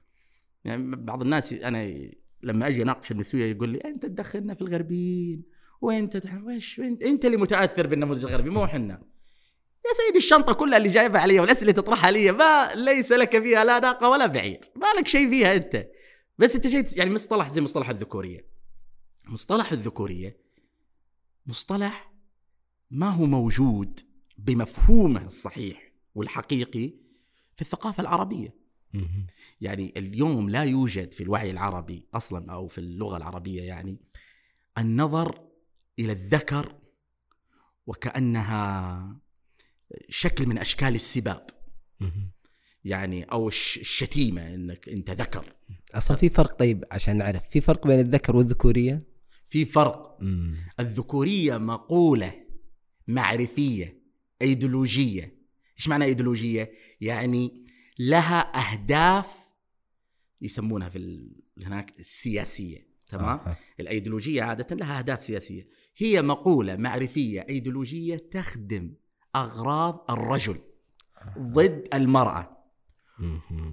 يعني 0.65 0.95
بعض 0.95 1.21
الناس 1.21 1.53
أنا 1.53 2.11
لما 2.43 2.67
أجي 2.67 2.81
أناقش 2.83 3.11
النسويه 3.11 3.51
يقول 3.51 3.69
لي 3.69 3.77
أنت 3.77 4.05
تدخلنا 4.05 4.53
في 4.53 4.61
الغربيين 4.61 5.43
وانت 5.81 6.21
وش 6.43 6.79
أنت 6.79 7.25
اللي 7.25 7.37
متأثر 7.37 7.87
بالنموذج 7.87 8.25
الغربي 8.25 8.49
مو 8.49 8.63
إحنا. 8.63 9.10
يا 9.85 9.93
سيدي 10.05 10.17
الشنطة 10.17 10.53
كلها 10.53 10.77
اللي 10.77 10.89
جايبها 10.89 11.21
علي 11.21 11.39
والأسئلة 11.39 11.61
اللي 11.61 11.73
تطرحها 11.73 12.11
لي 12.11 12.31
ما 12.31 12.71
ليس 12.75 13.11
لك 13.11 13.43
فيها 13.43 13.63
لا 13.63 13.79
ناقة 13.79 14.09
ولا 14.09 14.25
بعير. 14.25 14.71
ما 14.75 14.87
لك 14.99 15.07
شيء 15.07 15.29
فيها 15.29 15.55
أنت. 15.55 15.87
بس 16.37 16.55
أنت 16.55 16.67
شيء 16.67 16.85
يعني 16.97 17.13
مصطلح 17.13 17.49
زي 17.49 17.61
مصطلح 17.61 17.89
الذكورية. 17.89 18.45
مصطلح 19.25 19.71
الذكورية 19.71 20.37
مصطلح 21.45 22.13
ما 22.91 23.09
هو 23.09 23.25
موجود 23.25 23.99
بمفهومه 24.37 25.25
الصحيح 25.25 25.91
والحقيقي 26.15 26.93
في 27.55 27.61
الثقافة 27.61 28.01
العربية. 28.01 28.61
يعني 29.61 29.93
اليوم 29.97 30.49
لا 30.49 30.63
يوجد 30.63 31.13
في 31.13 31.23
الوعي 31.23 31.51
العربي 31.51 32.07
أصلا 32.13 32.53
أو 32.53 32.67
في 32.67 32.77
اللغة 32.77 33.17
العربية 33.17 33.61
يعني 33.61 33.97
النظر 34.77 35.41
إلى 35.99 36.11
الذكر 36.11 36.75
وكأنها 37.87 39.21
شكل 40.09 40.45
من 40.47 40.57
أشكال 40.57 40.95
السباب. 40.95 41.47
يعني 42.85 43.23
أو 43.23 43.47
الش- 43.47 43.77
الشتيمة 43.77 44.53
إنك 44.55 44.89
أنت 44.89 45.09
ذكر. 45.11 45.53
أصلا 45.93 46.17
في 46.17 46.29
فرق 46.29 46.53
طيب 46.59 46.83
عشان 46.91 47.17
نعرف. 47.17 47.43
في 47.49 47.61
فرق 47.61 47.87
بين 47.87 47.99
الذكر 47.99 48.35
والذكورية؟ 48.35 49.03
في 49.45 49.65
فرق. 49.65 50.17
مم. 50.21 50.57
الذكورية 50.79 51.57
مقولة 51.57 52.33
معرفية 53.07 54.01
إيديولوجية. 54.41 55.41
إيش 55.77 55.87
معنى 55.87 56.05
إيديولوجية؟ 56.05 56.71
يعني 57.01 57.65
لها 57.99 58.71
أهداف 58.73 59.27
يسمونها 60.41 60.89
في 60.89 60.97
ال- 60.97 61.41
هناك 61.63 61.99
السياسية. 61.99 62.87
تمام؟ 63.05 63.39
آه. 63.39 63.57
الإيديولوجية 63.79 64.43
عادة 64.43 64.75
لها 64.75 64.99
أهداف 64.99 65.21
سياسية. 65.23 65.67
هي 65.97 66.21
مقولة 66.21 66.75
معرفية 66.75 67.45
إيديولوجية 67.49 68.17
تخدم 68.31 68.93
أغراض 69.35 70.05
الرجل 70.09 70.59
ضد 71.39 71.87
المرأة. 71.93 72.57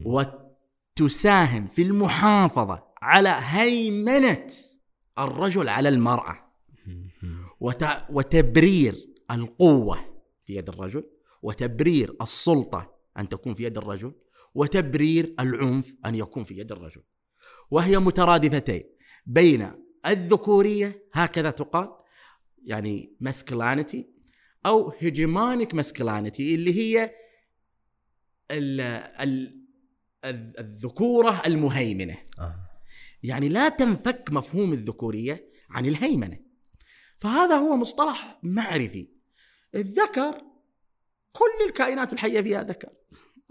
وتساهم 0.05 1.67
في 1.67 1.83
المحافظة 1.83 2.85
على 3.03 3.39
هيمنة 3.43 4.47
الرجل 5.19 5.69
على 5.69 5.89
المرأة. 5.89 6.53
وتبرير 8.11 8.95
القوة 9.31 9.99
في 10.45 10.55
يد 10.55 10.69
الرجل 10.69 11.05
وتبرير 11.43 12.17
السلطة 12.23 12.95
أن 13.19 13.29
تكون 13.29 13.55
في 13.55 13.65
يد 13.65 13.79
الرجل 13.79 14.13
وتبرير 14.55 15.35
العنف 15.41 15.95
أن 16.07 16.15
يكون 16.15 16.45
في 16.45 16.59
يد 16.59 16.73
الرجل 16.73 17.03
وهي 17.71 17.99
مترادفتين 17.99 18.85
بين 19.27 19.73
الذكورية 20.07 21.09
هكذا 21.13 21.51
تقال 21.51 21.89
يعني 22.65 23.17
masculinity 23.25 23.97
أو 24.69 24.93
hegemonic 24.93 25.69
masculinity 25.75 26.41
اللي 26.41 26.75
هي 26.81 27.15
ال... 28.51 28.81
ال... 29.21 29.65
الذ- 30.25 30.59
الذكورة 30.59 31.43
المهيمنة. 31.47 32.17
آه. 32.41 32.55
يعني 33.23 33.49
لا 33.49 33.69
تنفك 33.69 34.29
مفهوم 34.33 34.73
الذكورية 34.73 35.49
عن 35.71 35.87
الهيمنة. 35.87 36.39
فهذا 37.17 37.55
هو 37.55 37.77
مصطلح 37.77 38.39
معرفي. 38.43 39.09
الذكر 39.75 40.43
كل 41.33 41.67
الكائنات 41.69 42.13
الحية 42.13 42.41
فيها 42.41 42.63
ذكر. 42.63 42.89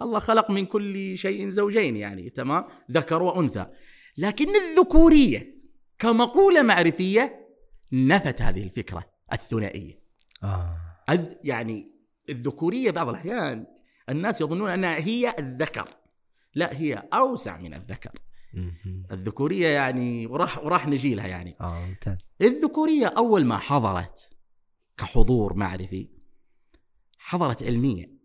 الله 0.02 0.20
خلق 0.20 0.52
من 0.52 0.66
كل 0.66 1.18
شيء 1.18 1.50
زوجين 1.50 1.98
يعني 1.98 2.30
تمام؟ 2.30 2.66
ذكر 2.92 3.24
وأنثى. 3.24 3.66
لكن 4.18 4.56
الذكورية 4.56 5.58
كمقولة 6.00 6.62
معرفية 6.62 7.48
نفت 7.92 8.42
هذه 8.42 8.64
الفكرة 8.64 9.10
الثنائية. 9.34 10.00
آه. 10.44 10.87
يعني 11.44 11.92
الذكورية 12.30 12.92
بعض 12.92 13.10
الأحيان 13.10 13.66
الناس 14.10 14.42
يظنون 14.42 14.70
أنها 14.70 14.98
هي 14.98 15.36
الذكر. 15.40 15.94
لا 16.56 16.80
هي 16.80 16.94
أوسع 17.14 17.58
من 17.58 17.74
الذكر. 17.74 18.20
الذكورية 19.12 19.68
يعني 19.68 20.28
وراح 20.28 20.64
وراح 20.64 20.88
نجي 20.88 21.16
لها 21.16 21.28
يعني. 21.28 21.56
آه 21.62 21.86
ممتاز. 21.86 22.18
الذكورية 22.42 23.08
أول 23.08 23.46
ما 23.46 23.58
حضرت 23.58 24.30
كحضور 24.98 25.54
معرفي 25.54 26.10
حضرت 27.18 27.64
علمية. 27.64 28.18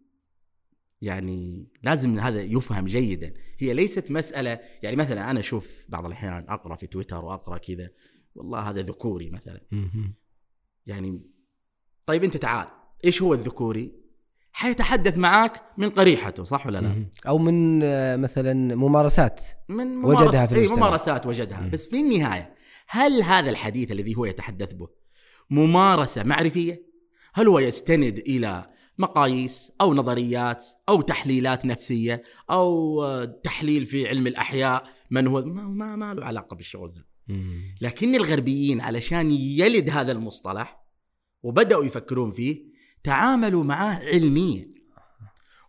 يعني 1.02 1.68
لازم 1.82 2.20
هذا 2.20 2.42
يفهم 2.42 2.86
جيدا. 2.86 3.34
هي 3.58 3.74
ليست 3.74 4.10
مسألة 4.10 4.60
يعني 4.82 4.96
مثلا 4.96 5.30
أنا 5.30 5.40
أشوف 5.40 5.86
بعض 5.88 6.06
الأحيان 6.06 6.46
أقرأ 6.48 6.76
في 6.76 6.86
تويتر 6.86 7.24
وأقرأ 7.24 7.58
كذا 7.58 7.90
والله 8.34 8.60
هذا 8.60 8.82
ذكوري 8.82 9.30
مثلا. 9.30 9.60
يعني 10.86 11.22
طيب 12.06 12.24
انت 12.24 12.36
تعال 12.36 12.66
إيش 13.04 13.22
هو 13.22 13.34
الذكوري 13.34 13.92
حيتحدث 14.52 15.16
معك 15.16 15.62
من 15.78 15.90
قريحته 15.90 16.44
صح 16.44 16.66
ولا 16.66 16.78
لا. 16.78 17.06
أو 17.28 17.38
من 17.38 17.82
آه، 17.82 18.16
مثلا 18.16 18.76
ممارسات 18.76 19.44
من 19.68 20.04
وجدها 20.04 20.28
ممارس... 20.28 20.48
في 20.48 20.54
أي 20.54 20.60
المجتمع. 20.60 20.86
ممارسات 20.86 21.26
وجدها 21.26 21.60
مم. 21.60 21.70
بس 21.70 21.88
في 21.88 22.00
النهاية 22.00 22.54
هل 22.88 23.22
هذا 23.22 23.50
الحديث 23.50 23.92
الذي 23.92 24.16
هو 24.16 24.24
يتحدث 24.24 24.72
به 24.72 24.88
ممارسة 25.50 26.22
معرفية؟ 26.24 26.92
هل 27.34 27.48
هو 27.48 27.58
يستند 27.58 28.18
إلى 28.18 28.66
مقاييس 28.98 29.72
أو 29.80 29.94
نظريات 29.94 30.64
أو 30.88 31.00
تحليلات 31.00 31.66
نفسية 31.66 32.22
أو 32.50 33.02
آه، 33.02 33.24
تحليل 33.24 33.86
في 33.86 34.08
علم 34.08 34.26
الأحياء 34.26 34.84
من 35.10 35.26
هو 35.26 35.42
ما, 35.44 35.62
ما, 35.62 35.96
ما 35.96 36.14
له 36.14 36.24
علاقة 36.24 36.56
بالشغل 36.56 36.92
ذا. 36.96 37.02
لكن 37.80 38.14
الغربيين 38.14 38.80
علشان 38.80 39.30
يلد 39.30 39.90
هذا 39.90 40.12
المصطلح 40.12 40.81
وبدأوا 41.42 41.84
يفكرون 41.84 42.30
فيه 42.30 42.72
تعاملوا 43.04 43.64
معه 43.64 43.94
علميا. 43.94 44.70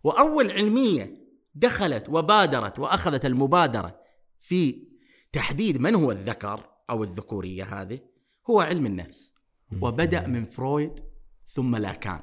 وأول 0.04 0.50
علمية 0.50 1.24
دخلت 1.54 2.08
وبادرت 2.08 2.78
وأخذت 2.78 3.26
المبادرة 3.26 4.00
في 4.38 4.88
تحديد 5.32 5.80
من 5.80 5.94
هو 5.94 6.12
الذكر 6.12 6.70
أو 6.90 7.04
الذكورية 7.04 7.64
هذه 7.64 7.98
هو 8.50 8.60
علم 8.60 8.86
النفس. 8.86 9.32
وبدأ 9.80 10.26
من 10.26 10.44
فرويد 10.44 11.00
ثم 11.46 11.76
لاكان. 11.76 12.20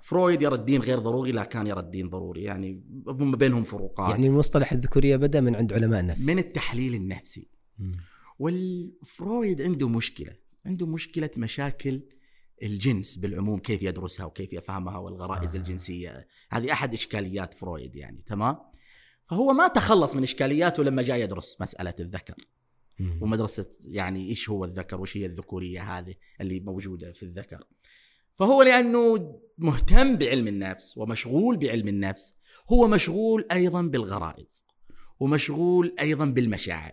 فرويد 0.00 0.42
يرى 0.42 0.54
الدين 0.54 0.80
غير 0.80 0.98
ضروري 0.98 1.32
لاكان 1.32 1.66
يرى 1.66 1.80
الدين 1.80 2.08
ضروري. 2.08 2.42
يعني 2.42 2.84
هم 3.08 3.30
بينهم 3.30 3.62
فروقات. 3.62 4.10
يعني 4.10 4.26
المصطلح 4.26 4.72
الذكورية 4.72 5.16
بدأ 5.16 5.40
من 5.40 5.56
عند 5.56 5.72
علماء 5.72 6.00
النفس. 6.00 6.20
من 6.20 6.38
التحليل 6.38 6.94
النفسي. 6.94 7.48
والفرويد 8.38 9.62
عنده 9.62 9.88
مشكلة 9.88 10.36
عنده 10.66 10.86
مشكلة 10.86 11.30
مشاكل 11.36 12.02
الجنس 12.62 13.16
بالعموم 13.16 13.58
كيف 13.58 13.82
يدرسها 13.82 14.26
وكيف 14.26 14.52
يفهمها 14.52 14.98
والغرائز 14.98 15.54
آه. 15.54 15.58
الجنسية. 15.58 16.26
هذه 16.50 16.72
أحد 16.72 16.94
إشكاليات 16.94 17.54
فرويد 17.54 17.96
يعني 17.96 18.22
تمام؟ 18.26 18.56
فهو 19.26 19.52
ما 19.52 19.68
تخلص 19.68 20.14
من 20.14 20.22
إشكالياته 20.22 20.84
لما 20.84 21.02
جاء 21.02 21.16
يدرس 21.16 21.60
مسألة 21.60 21.94
الذكر. 22.00 22.34
مم. 22.98 23.18
ومدرسة 23.22 23.66
يعني 23.84 24.28
إيش 24.28 24.50
هو 24.50 24.64
الذكر؟ 24.64 25.00
وش 25.00 25.16
هي 25.16 25.26
الذكورية 25.26 25.98
هذه 25.98 26.14
اللي 26.40 26.60
موجودة 26.60 27.12
في 27.12 27.22
الذكر؟ 27.22 27.64
فهو 28.32 28.62
لأنه 28.62 29.34
مهتم 29.58 30.16
بعلم 30.16 30.48
النفس 30.48 30.98
ومشغول 30.98 31.56
بعلم 31.56 31.88
النفس 31.88 32.34
هو 32.68 32.88
مشغول 32.88 33.46
أيضا 33.52 33.82
بالغرائز 33.82 34.64
ومشغول 35.20 35.94
أيضا 36.00 36.24
بالمشاعر. 36.24 36.92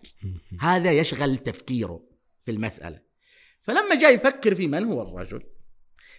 هذا 0.59 0.91
يشغل 0.91 1.37
تفكيره 1.37 2.03
في 2.39 2.51
المسألة. 2.51 3.01
فلما 3.61 3.95
جاء 3.95 4.15
يفكر 4.15 4.55
في 4.55 4.67
من 4.67 4.83
هو 4.83 5.01
الرجل 5.01 5.43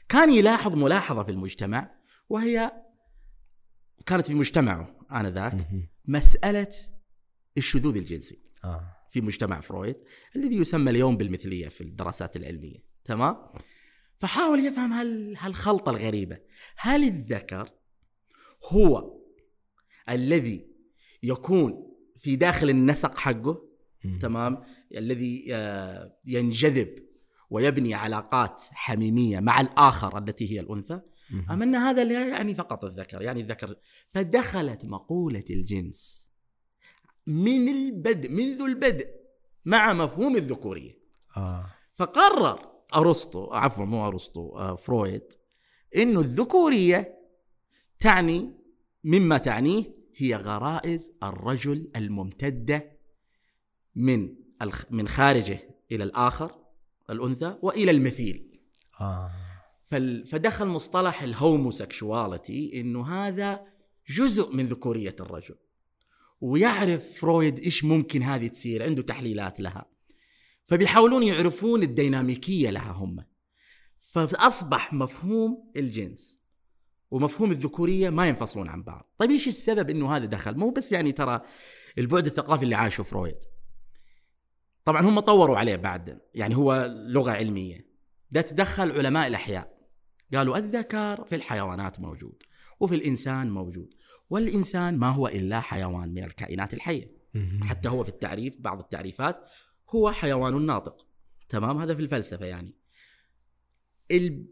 كان 0.09 0.35
يلاحظ 0.35 0.75
ملاحظة 0.75 1.23
في 1.23 1.31
المجتمع 1.31 1.91
وهي 2.29 2.73
كانت 4.07 4.27
في 4.27 4.35
مجتمعه 4.35 5.07
آنذاك 5.12 5.55
مم. 5.55 5.88
مسألة 6.05 6.71
الشذوذ 7.57 7.97
الجنسي. 7.97 8.38
آه. 8.65 8.95
في 9.09 9.21
مجتمع 9.21 9.61
فرويد 9.61 9.97
الذي 10.37 10.57
يسمى 10.57 10.91
اليوم 10.91 11.17
بالمثلية 11.17 11.69
في 11.69 11.81
الدراسات 11.81 12.37
العلمية. 12.37 12.85
تمام؟ 13.05 13.37
فحاول 14.17 14.67
يفهم 14.67 14.93
هال 14.93 15.37
هالخلطة 15.38 15.91
الغريبة. 15.91 16.38
هل 16.77 17.05
الذكر 17.05 17.71
هو 18.65 19.19
الذي 20.11 20.71
يكون 21.23 21.97
في 22.17 22.37
داخل 22.37 22.71
النسق 22.71 23.19
حقه. 23.19 23.69
تمام؟ 24.21 24.65
الذي 24.97 25.47
آه، 25.50 26.19
ينجذب 26.25 27.08
ويبني 27.50 27.95
علاقات 27.95 28.62
حميمية 28.71 29.40
مع 29.40 29.61
الآخر 29.61 30.19
التي 30.19 30.52
هي 30.52 30.61
الأنثى. 30.61 31.00
أم 31.50 31.62
أن 31.62 31.75
هذا 31.75 32.05
لا 32.05 32.28
يعني 32.28 32.55
فقط 32.55 32.85
الذكر 32.85 33.23
يعني 33.23 33.40
الذكر. 33.40 33.76
فدخلت 34.11 34.85
مقولة 34.85 35.45
الجنس 35.50 36.28
من 37.26 37.69
البدء 37.69 38.31
منذ 38.31 38.62
البدء 38.62 39.09
مع 39.64 39.93
مفهوم 39.93 40.37
الذكورية. 40.37 40.99
آه. 41.37 41.67
فقرر 41.95 42.69
أرسطو 42.97 43.52
عفوا 43.52 43.85
مو 43.85 44.07
أرسطو 44.07 44.59
آه، 44.59 44.75
فرويد 44.75 45.33
انه 45.97 46.21
الذكورية 46.21 47.19
تعني 47.99 48.55
مما 49.05 49.38
تعنيه 49.38 49.99
هي 50.17 50.37
غرائز 50.37 51.12
الرجل 51.23 51.90
الممتدة 51.97 52.99
من 53.95 54.35
من 54.90 55.09
خارجه 55.09 55.61
إلى 55.93 56.05
الآخر 56.05 56.67
الأنثى 57.11 57.59
وإلى 57.62 57.91
المثيل. 57.91 58.61
فال- 59.87 60.27
فدخل 60.27 60.67
مصطلح 60.67 61.23
الهوموسexuality 61.23 62.75
إنه 62.75 63.07
هذا 63.07 63.61
جزء 64.09 64.53
من 64.53 64.67
ذكورية 64.67 65.17
الرجل. 65.21 65.55
ويعرف 66.41 67.19
فرويد 67.19 67.59
إيش 67.59 67.85
ممكن 67.85 68.23
هذه 68.23 68.47
تصير 68.47 68.83
عنده 68.83 69.03
تحليلات 69.03 69.61
لها. 69.61 69.87
فبيحاولون 70.65 71.23
يعرفون 71.23 71.83
الديناميكية 71.83 72.71
لها 72.71 72.93
هم. 72.93 73.25
فأصبح 73.99 74.93
مفهوم 74.93 75.73
الجنس 75.77 76.37
ومفهوم 77.11 77.50
الذكورية 77.50 78.11
ما 78.11 78.29
ينفصلون 78.29 78.69
عن 78.69 78.83
بعض. 78.83 79.15
طيب 79.19 79.31
إيش 79.31 79.49
السبب 79.49 79.91
إنه 79.91 80.17
هذا 80.17 80.25
دخل؟ 80.25 80.57
مو 80.57 80.71
بس 80.71 80.93
يعني 80.93 81.12
ترى 81.12 81.41
البعد 81.99 82.27
الثقافي 82.27 82.65
اللي 82.65 82.75
عاشه 82.75 83.03
فرويد. 83.03 83.37
طبعا 84.88 85.02
هم 85.02 85.21
طوروا 85.21 85.59
عليه 85.59 85.76
بعد 85.76 86.21
يعني 86.35 86.57
هو 86.57 86.95
لغة 87.09 87.30
علمية. 87.30 87.88
ده 88.30 88.40
تدخل 88.40 88.92
علماء 88.92 89.26
الأحياء. 89.26 89.78
قالوا 90.35 90.59
الذكر 90.59 91.25
في 91.25 91.35
الحيوانات 91.35 92.00
موجود 92.00 92.42
وفي 92.80 92.95
الإنسان 92.95 93.50
موجود 93.50 93.95
والإنسان 94.30 94.97
ما 94.99 95.09
هو 95.09 95.28
إلا 95.28 95.61
حيوان 95.61 96.09
من 96.14 96.25
الكائنات 96.25 96.75
الحية. 96.75 97.12
حتى 97.62 97.88
هو 97.88 98.02
في 98.02 98.09
التعريف 98.09 98.57
بعض 98.61 98.80
التعريفات 98.80 99.45
هو 99.90 100.12
حيوان 100.12 100.66
ناطق. 100.66 101.07
تمام؟ 101.49 101.78
هذا 101.78 101.95
في 101.95 102.00
الفلسفة 102.00 102.47
يعني. 102.47 102.75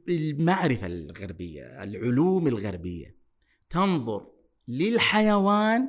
المعرفة 0.09 0.87
الغربية 0.87 1.83
العلوم 1.83 2.47
الغربية 2.47 3.17
تنظر 3.71 4.27
للحيوان 4.69 5.89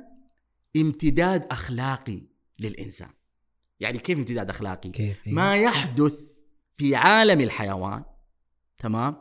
امتداد 0.75 1.45
أخلاقي 1.51 2.21
للإنسان. 2.59 3.16
يعني 3.79 3.97
كيف 3.97 4.17
امتداد 4.17 4.49
أخلاقي؟ 4.49 4.89
كيف؟ 4.89 5.17
ما 5.25 5.55
يحدث 5.55 6.13
في 6.77 6.95
عالم 6.95 7.41
الحيوان 7.41 8.03
تمام؟ 8.77 9.15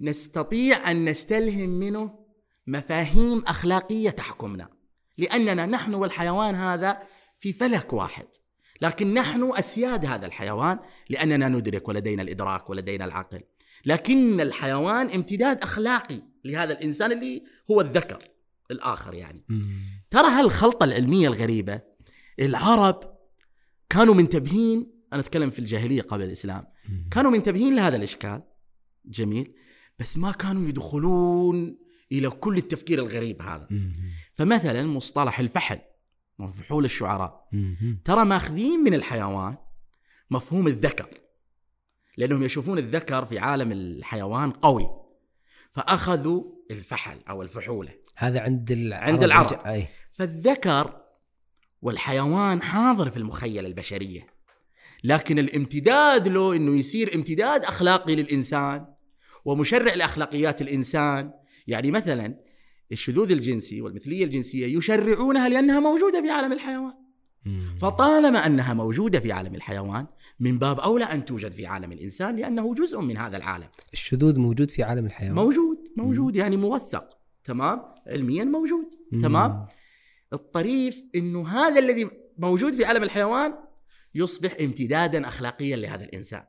نستطيع 0.00 0.90
أن 0.90 1.04
نستلهم 1.04 1.68
منه 1.68 2.22
مفاهيم 2.66 3.42
أخلاقية 3.46 4.10
تحكمنا 4.10 4.68
لأننا 5.18 5.66
نحن 5.66 5.94
والحيوان 5.94 6.54
هذا 6.54 7.02
في 7.38 7.52
فلك 7.52 7.92
واحد 7.92 8.26
لكن 8.82 9.14
نحن 9.14 9.50
أسياد 9.58 10.04
هذا 10.04 10.26
الحيوان 10.26 10.78
لأننا 11.10 11.48
ندرك 11.48 11.88
ولدينا 11.88 12.22
الإدراك 12.22 12.70
ولدينا 12.70 13.04
العقل. 13.04 13.40
لكن 13.86 14.40
الحيوان 14.40 15.10
امتداد 15.10 15.62
أخلاقي 15.62 16.22
لهذا 16.44 16.72
الإنسان 16.72 17.12
اللي 17.12 17.42
هو 17.70 17.80
الذكر 17.80 18.28
الآخر 18.70 19.14
يعني. 19.14 19.44
ترى 20.10 20.28
هالخلطة 20.28 20.84
العلمية 20.84 21.28
الغريبة 21.28 21.80
العرب 22.40 23.11
كانوا 23.92 24.14
منتبهين 24.14 24.92
أنا 25.12 25.20
أتكلم 25.20 25.50
في 25.50 25.58
الجاهلية 25.58 26.02
قبل 26.02 26.22
الإسلام. 26.22 26.66
كانوا 27.10 27.30
منتبهين 27.30 27.76
لهذا 27.76 27.96
الإشكال. 27.96 28.42
جميل. 29.04 29.54
بس 29.98 30.16
ما 30.16 30.32
كانوا 30.32 30.68
يدخلون 30.68 31.78
إلى 32.12 32.30
كل 32.30 32.56
التفكير 32.56 32.98
الغريب 32.98 33.42
هذا. 33.42 33.68
فمثلا 34.34 34.86
مصطلح 34.86 35.40
الفحل 35.40 35.78
فحول 36.58 36.84
الشعراء. 36.84 37.48
ترى 38.04 38.24
ماخذين 38.24 38.80
من 38.80 38.94
الحيوان 38.94 39.56
مفهوم 40.30 40.66
الذكر. 40.66 41.08
لأنهم 42.16 42.42
يشوفون 42.42 42.78
الذكر 42.78 43.24
في 43.24 43.38
عالم 43.38 43.72
الحيوان 43.72 44.50
قوي. 44.50 44.86
فأخذوا 45.70 46.44
الفحل 46.70 47.18
أو 47.28 47.42
الفحولة. 47.42 47.94
هذا 48.16 48.40
عند 48.40 48.70
العرب. 48.70 49.08
عند 49.08 49.22
العرب. 49.22 49.66
أي. 49.66 49.86
فالذكر 50.10 51.01
والحيوان 51.82 52.62
حاضر 52.62 53.10
في 53.10 53.16
المخيلة 53.16 53.68
البشرية. 53.68 54.26
لكن 55.04 55.38
الامتداد 55.38 56.28
له 56.28 56.56
إنه 56.56 56.78
يصير 56.78 57.14
امتداد 57.14 57.64
أخلاقي 57.64 58.16
للإنسان 58.16 58.86
ومشرع 59.44 59.94
لأخلاقيات 59.94 60.62
الإنسان 60.62 61.30
يعني 61.66 61.90
مثلا 61.90 62.34
الشذوذ 62.92 63.32
الجنسي 63.32 63.82
والمثلية 63.82 64.24
الجنسية 64.24 64.76
يشرعونها 64.76 65.48
لأنها 65.48 65.80
موجودة 65.80 66.22
في 66.22 66.30
عالم 66.30 66.52
الحيوان. 66.52 66.92
فطالما 67.80 68.46
أنها 68.46 68.74
موجودة 68.74 69.20
في 69.20 69.32
عالم 69.32 69.54
الحيوان 69.54 70.06
من 70.40 70.58
باب 70.58 70.80
أولى 70.80 71.04
أن 71.04 71.24
توجد 71.24 71.52
في 71.52 71.66
عالم 71.66 71.92
الإنسان 71.92 72.36
لأنه 72.36 72.74
جزء 72.74 73.00
من 73.00 73.16
هذا 73.16 73.36
العالم. 73.36 73.68
الشذوذ 73.92 74.38
موجود 74.38 74.70
في 74.70 74.82
عالم 74.82 75.06
الحيوان. 75.06 75.34
موجود 75.34 75.78
موجود 75.96 76.36
يعني 76.36 76.56
موثق. 76.56 77.08
تمام؟ 77.44 77.82
علميا 78.06 78.44
موجود. 78.44 78.86
تمام؟ 79.22 79.66
الطريف 80.32 81.04
إنه 81.14 81.48
هذا 81.48 81.78
الذي 81.78 82.10
موجود 82.38 82.72
في 82.72 82.84
عالم 82.84 83.02
الحيوان 83.02 83.54
يصبح 84.14 84.56
امتدادا 84.60 85.28
أخلاقيا 85.28 85.76
لهذا 85.76 86.04
الإنسان. 86.04 86.44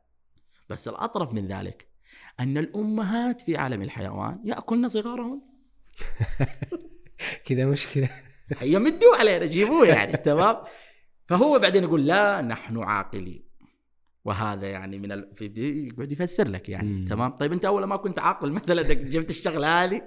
بس 0.69 0.87
الأطرف 0.87 1.33
من 1.33 1.47
ذلك 1.47 1.87
أن 2.39 2.57
الأمهات 2.57 3.41
في 3.41 3.57
عالم 3.57 3.81
الحيوان 3.81 4.39
يأكلن 4.45 4.87
صغارهن. 4.87 5.41
كذا 7.45 7.65
مشكلة. 7.65 8.10
يمدوا 8.62 9.15
علينا 9.15 9.45
جيبوه 9.45 9.88
يعني 9.88 10.17
تمام؟ 10.17 10.58
فهو 11.27 11.60
بعدين 11.60 11.84
يقول 11.84 12.08
لا 12.08 12.41
نحن 12.41 12.77
عاقلين. 12.77 13.43
وهذا 14.25 14.67
يعني 14.67 14.97
من 14.97 15.12
ال... 15.12 15.34
يقعد 15.58 16.12
يفسر 16.12 16.47
لك 16.47 16.69
يعني 16.69 16.89
مم. 16.89 17.08
تمام؟ 17.08 17.31
طيب 17.31 17.53
أنت 17.53 17.65
أول 17.65 17.84
ما 17.84 17.95
كنت 17.95 18.19
عاقل 18.19 18.51
مثلا 18.51 18.81
جبت 18.93 19.29
الشغلة 19.29 19.84
هذه. 19.84 20.01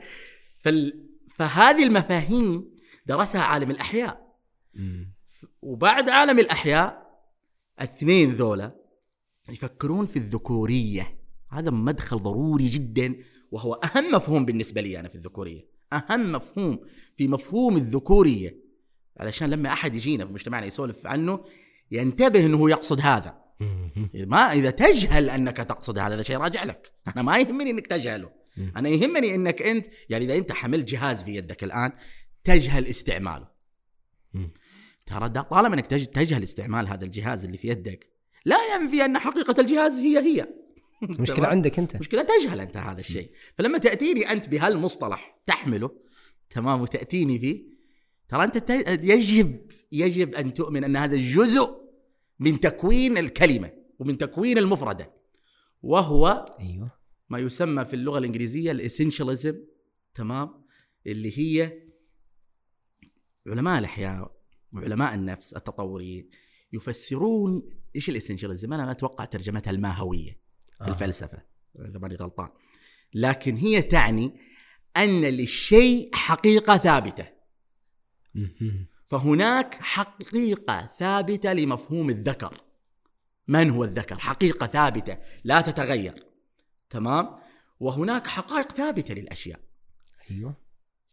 فال... 0.61 1.07
فهذه 1.35 1.87
المفاهيم 1.87 2.76
درسها 3.07 3.40
عالم 3.40 3.71
الأحياء. 3.71 4.37
وبعد 5.62 6.09
عالم 6.09 6.38
الأحياء 6.38 7.07
الاثنين 7.81 8.33
ذولا 8.33 8.77
يفكرون 9.49 10.07
في 10.07 10.16
الذكورية. 10.16 11.19
هذا 11.51 11.71
مدخل 11.71 12.16
ضروري 12.16 12.69
جدا 12.69 13.16
وهو 13.51 13.75
أهم 13.75 14.12
مفهوم 14.12 14.45
بالنسبة 14.45 14.81
لي 14.81 15.01
أنا 15.01 15.09
في 15.09 15.14
الذكورية. 15.14 15.69
أهم 15.92 16.33
مفهوم 16.33 16.81
في 17.16 17.29
مفهوم 17.29 17.77
الذكورية. 17.77 18.66
علشان 19.21 19.51
لما 19.51 19.73
أحد 19.73 19.95
يجينا 19.95 20.27
في 20.27 20.33
مجتمعنا 20.33 20.66
يسولف 20.66 21.07
عنه 21.07 21.45
ينتبه 21.90 22.47
إنه 22.47 22.71
يقصد 22.71 23.01
هذا. 23.01 23.47
ما 24.14 24.53
إذا 24.53 24.71
تجهل 24.71 25.31
أنك 25.31 25.57
تقصد 25.57 25.99
هذا 25.99 26.14
هذا 26.14 26.23
شيء 26.23 26.37
راجع 26.37 26.64
لك. 26.64 26.92
أنا 27.09 27.23
ما 27.23 27.38
يهمني 27.38 27.71
إنك 27.71 27.87
تجهله. 27.87 28.31
أنا 28.77 28.88
يهمني 28.88 29.35
إنك 29.35 29.62
أنت 29.62 29.87
يعني 30.09 30.25
إذا 30.25 30.37
أنت 30.37 30.53
حملت 30.53 30.88
جهاز 30.88 31.25
في 31.25 31.37
يدك 31.37 31.64
الآن 31.64 31.92
تجهل 32.46 32.87
استعماله. 32.87 33.48
ترى 35.06 35.28
طالما 35.28 35.74
إنك 35.74 35.87
تج- 35.87 36.06
تجهل 36.06 36.42
استعمال 36.42 36.88
هذا 36.88 37.04
الجهاز 37.04 37.44
اللي 37.44 37.59
في 37.59 37.68
يدك 37.68 38.12
لا 38.44 38.56
ينفي 38.74 39.04
أن 39.04 39.18
حقيقة 39.18 39.61
الجهاز 39.61 39.92
هي 40.00 40.18
هي. 40.18 40.48
مشكلة 41.20 41.37
تمام؟ 41.37 41.50
عندك 41.50 41.78
أنت. 41.78 41.96
مشكلة 41.96 42.22
تجهل 42.22 42.61
أنت 42.61 42.76
هذا 42.76 43.00
الشيء. 43.00 43.30
فلما 43.59 43.78
تأتيني 43.78 44.32
أنت 44.32 44.48
بهالمصطلح 44.48 45.42
تحمله 45.46 45.90
تمام 46.50 46.80
وتأتيني 46.80 47.38
فيه 47.38 47.64
ترى 48.28 48.44
أنت 48.44 48.59
ت- 48.59 49.04
يجب 49.04 49.66
يجب 49.92 50.35
أن 50.35 50.52
تؤمن 50.52 50.85
أن 50.85 50.96
هذا 50.96 51.16
جزء 51.16 51.76
من 52.38 52.61
تكوين 52.61 53.18
الكلمة 53.18 53.72
ومن 53.98 54.18
تكوين 54.18 54.59
المفردة. 54.59 55.12
وهو 55.82 56.56
أيوه. 56.61 56.90
ما 57.28 57.38
يسمى 57.38 57.85
في 57.85 57.94
اللغة 57.94 58.18
الإنجليزية 58.18 58.70
الاسنشاليزم 58.72 59.54
تمام 60.14 60.64
اللي 61.06 61.38
هي 61.38 61.72
علماء 63.46 63.78
الأحياء 63.78 64.37
وعلماء 64.72 65.14
النفس 65.14 65.54
التطوريين 65.54 66.30
يفسرون 66.72 67.62
إيش 67.96 68.09
الاسنشاليزم 68.09 68.72
أنا 68.72 68.90
أتوقع 68.90 69.24
ترجمتها 69.24 69.70
الماهوية 69.70 70.40
في 70.78 70.85
آه. 70.85 70.88
الفلسفة 70.88 71.42
إذا 71.78 71.98
ماني 71.98 72.16
غلطان. 72.16 72.48
لكن 73.14 73.56
هي 73.56 73.82
تعني 73.82 74.40
أن 74.96 75.20
للشيء 75.20 76.14
حقيقة 76.14 76.76
ثابتة. 76.76 77.26
فهناك 79.06 79.74
حقيقة 79.74 80.90
ثابتة 80.98 81.52
لمفهوم 81.52 82.11
الذكر. 82.11 82.61
من 83.48 83.70
هو 83.70 83.85
الذكر؟ 83.85 84.18
حقيقة 84.18 84.66
ثابتة 84.66 85.18
لا 85.44 85.61
تتغير. 85.61 86.26
تمام؟ 86.90 87.38
وهناك 87.80 88.26
حقائق 88.26 88.72
ثابتة 88.72 89.14
للأشياء. 89.14 89.61
أيوه. 90.30 90.65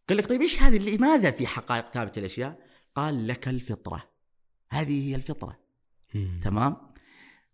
قال 0.09 0.17
لك 0.17 0.25
طيب 0.29 0.41
إيش 0.41 0.61
هذه 0.61 0.95
لماذا 0.95 1.31
في 1.31 1.47
حقائق 1.47 1.91
ثابتة 1.91 2.19
للاشياء 2.19 2.59
قال 2.95 3.27
لك 3.27 3.47
الفطرة. 3.47 4.09
هذه 4.71 5.09
هي 5.09 5.15
الفطرة. 5.15 5.59
مم. 6.15 6.39
تمام؟ 6.43 6.77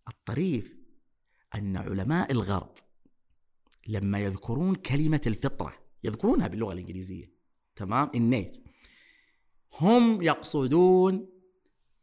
الطريف 0.08 0.76
أن 1.54 1.76
علماء 1.76 2.32
الغرب 2.32 2.74
لما 3.86 4.18
يذكرون 4.18 4.74
كلمة 4.74 5.20
الفطرة 5.26 5.74
يذكرونها 6.04 6.48
باللغة 6.48 6.72
الإنجليزية 6.72 7.32
تمام؟ 7.76 8.10
النيت. 8.14 8.56
هم 9.80 10.22
يقصدون 10.22 11.28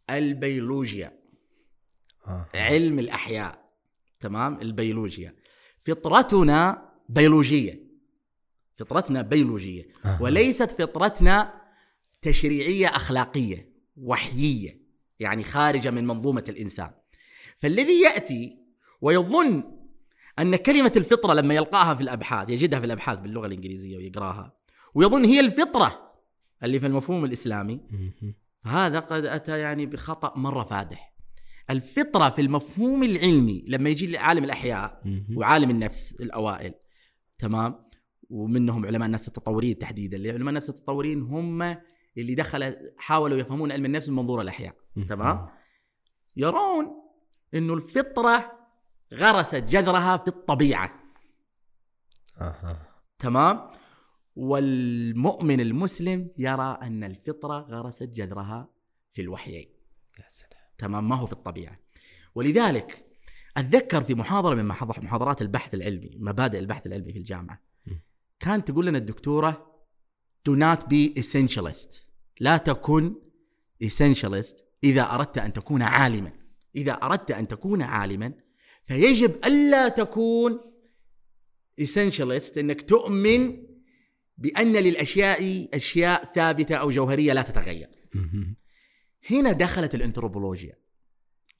البيولوجيا 0.09 1.19
آه. 2.27 2.45
علم 2.55 2.99
الأحياء 2.99 3.71
تمام؟ 4.19 4.61
البيولوجيا. 4.61 5.35
فطرتنا 5.79 6.91
بيولوجية. 7.09 7.86
فطرتنا 8.77 9.21
بيولوجية 9.21 9.87
آه. 10.05 10.21
وليست 10.21 10.71
فطرتنا 10.71 11.53
تشريعية 12.21 12.87
أخلاقية 12.87 13.73
وحيية 13.97 14.87
يعني 15.19 15.43
خارجة 15.43 15.91
من 15.91 16.07
منظومة 16.07 16.43
الإنسان 16.49 16.89
فالذي 17.59 18.01
يأتي 18.01 18.57
ويظن 19.01 19.63
أن 20.39 20.55
كلمة 20.55 20.91
الفطرة 20.97 21.33
لما 21.33 21.53
يلقاها 21.53 21.95
في 21.95 22.01
الأبحاث 22.01 22.49
يجدها 22.49 22.79
في 22.79 22.85
الأبحاث 22.85 23.19
باللغة 23.19 23.47
الإنجليزية 23.47 23.97
ويقراها 23.97 24.57
ويظن 24.95 25.25
هي 25.25 25.39
الفطرة 25.39 26.13
اللي 26.63 26.79
في 26.79 26.85
المفهوم 26.87 27.25
الإسلامي. 27.25 27.81
فهذا 28.59 28.99
قد 28.99 29.25
أتى 29.25 29.59
يعني 29.59 29.85
بخطأ 29.85 30.33
مرة 30.39 30.63
فادح 30.63 31.13
الفطرة 31.69 32.29
في 32.29 32.41
المفهوم 32.41 33.03
العلمي 33.03 33.63
لما 33.67 33.89
يجي 33.89 34.07
لعالم 34.07 34.43
الأحياء. 34.43 35.01
وعالم 35.35 35.69
النفس 35.69 36.15
الأوائل 36.19 36.73
تمام 37.37 37.86
ومنهم 38.29 38.85
علماء 38.85 39.05
النفس 39.05 39.27
التطوريين 39.27 39.77
تحديدا 39.77 40.17
اللي 40.17 40.31
علماء 40.31 40.49
النفس 40.49 40.69
التطوريين 40.69 41.21
هم 41.21 41.61
اللي 42.17 42.35
دخل 42.35 42.75
حاولوا 42.97 43.37
يفهمون 43.37 43.71
علم 43.71 43.85
النفس 43.85 44.09
من 44.09 44.15
منظور 44.15 44.41
الأحياء. 44.41 44.75
تمام؟ 45.09 45.49
يرون 46.35 46.85
إنه 47.53 47.73
الفطرة 47.73 48.51
غرست 49.13 49.55
جذرها 49.55 50.17
في 50.17 50.27
الطبيعة. 50.27 51.03
أها. 52.41 52.87
تمام؟ 53.19 53.71
والمؤمن 54.35 55.59
المسلم 55.59 56.31
يرى 56.37 56.79
أن 56.81 57.03
الفطرة 57.03 57.59
غرست 57.59 58.03
جذرها 58.03 58.69
في 59.13 59.21
الوحيين. 59.21 59.69
يا 60.19 60.25
سلام. 60.27 60.51
تمام؟ 60.77 61.09
ما 61.09 61.15
هو 61.15 61.25
في 61.25 61.33
الطبيعة. 61.33 61.79
ولذلك 62.35 63.05
أتذكر 63.57 64.03
في 64.03 64.15
محاضرة 64.15 64.55
من 64.55 64.65
محاض- 64.67 65.03
محاضرات 65.03 65.41
البحث 65.41 65.73
العلمي 65.73 66.11
مبادئ 66.19 66.59
البحث 66.59 66.87
العلمي 66.87 67.13
في 67.13 67.19
الجامعة. 67.19 67.66
كانت 68.39 68.67
تقول 68.67 68.85
لنا 68.85 68.97
الدكتورة 68.97 69.67
do 70.49 70.53
not 70.53 70.79
be 70.87 71.19
essentialist. 71.19 71.97
لا 72.39 72.57
تكن 72.57 73.15
essentialist 73.83 74.55
إذا 74.83 75.01
أردت 75.01 75.37
أن 75.37 75.53
تكون 75.53 75.81
عالما. 75.81 76.31
إذا 76.75 76.91
أردت 76.91 77.31
أن 77.31 77.47
تكون 77.47 77.81
عالما 77.81 78.33
فيجب 78.85 79.45
ألا 79.45 79.87
تكون 79.89 80.59
essentialist. 81.81 82.57
إنك 82.57 82.81
تؤمن 82.81 83.67
بأن 84.37 84.73
للأشياء 84.73 85.69
أشياء 85.73 86.31
ثابتة 86.35 86.75
أو 86.75 86.89
جوهرية 86.89 87.33
لا 87.33 87.41
تتغير. 87.41 87.89
هنا 89.31 89.51
دخلت 89.51 89.95
الأنثروبولوجيا 89.95 90.77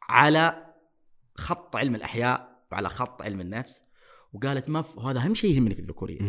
على 0.10 0.74
خط 1.36 1.76
علم 1.76 1.96
الأحياء 1.96 2.66
وعلى 2.72 2.90
خط 2.90 3.22
علم 3.22 3.42
النفس 3.42 3.84
وقالت 4.34 4.70
مف... 4.70 4.98
وهذا 4.98 5.20
أهم 5.20 5.36
شيء 5.36 5.56
يهمني 5.56 5.76
في 5.76 5.82
الذكورية. 5.82 6.20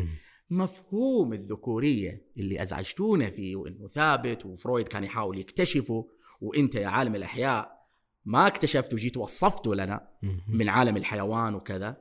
مفهوم 0.50 1.32
الذكورية 1.32 2.22
اللي 2.36 2.62
أزعجتونا 2.62 3.30
فيه 3.30 3.56
وإنه 3.56 3.88
ثابت 3.88 4.46
وفرويد 4.46 4.88
كان 4.88 5.04
يحاول 5.04 5.38
يكتشفه 5.38 6.08
وإنت 6.40 6.74
يا 6.74 6.86
عالم 6.86 7.14
الأحياء 7.14 7.78
ما 8.24 8.46
اكتشفت 8.46 8.94
وجيت 8.94 9.16
وصفته 9.16 9.74
لنا. 9.74 10.08
من 10.48 10.68
عالم 10.68 10.96
الحيوان 10.96 11.54
وكذا 11.54 11.96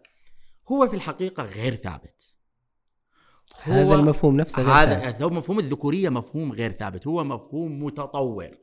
هو 0.67 0.87
في 0.87 0.95
الحقيقة 0.95 1.43
غير 1.43 1.75
ثابت 1.75 2.33
هذا 3.61 3.95
المفهوم 3.95 4.37
نفسه 4.37 4.61
غير 4.61 4.99
ثابت. 4.99 5.03
هذا 5.03 5.25
هو 5.25 5.29
مفهوم 5.29 5.59
الذكورية 5.59 6.09
مفهوم 6.09 6.51
غير 6.51 6.71
ثابت 6.71 7.07
هو 7.07 7.23
مفهوم 7.23 7.83
متطور 7.83 8.57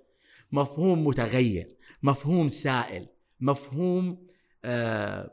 مفهوم 0.52 1.06
متغير 1.06 1.74
مفهوم 2.02 2.48
سائل 2.48 3.06
مفهوم 3.40 4.26
آه 4.64 5.30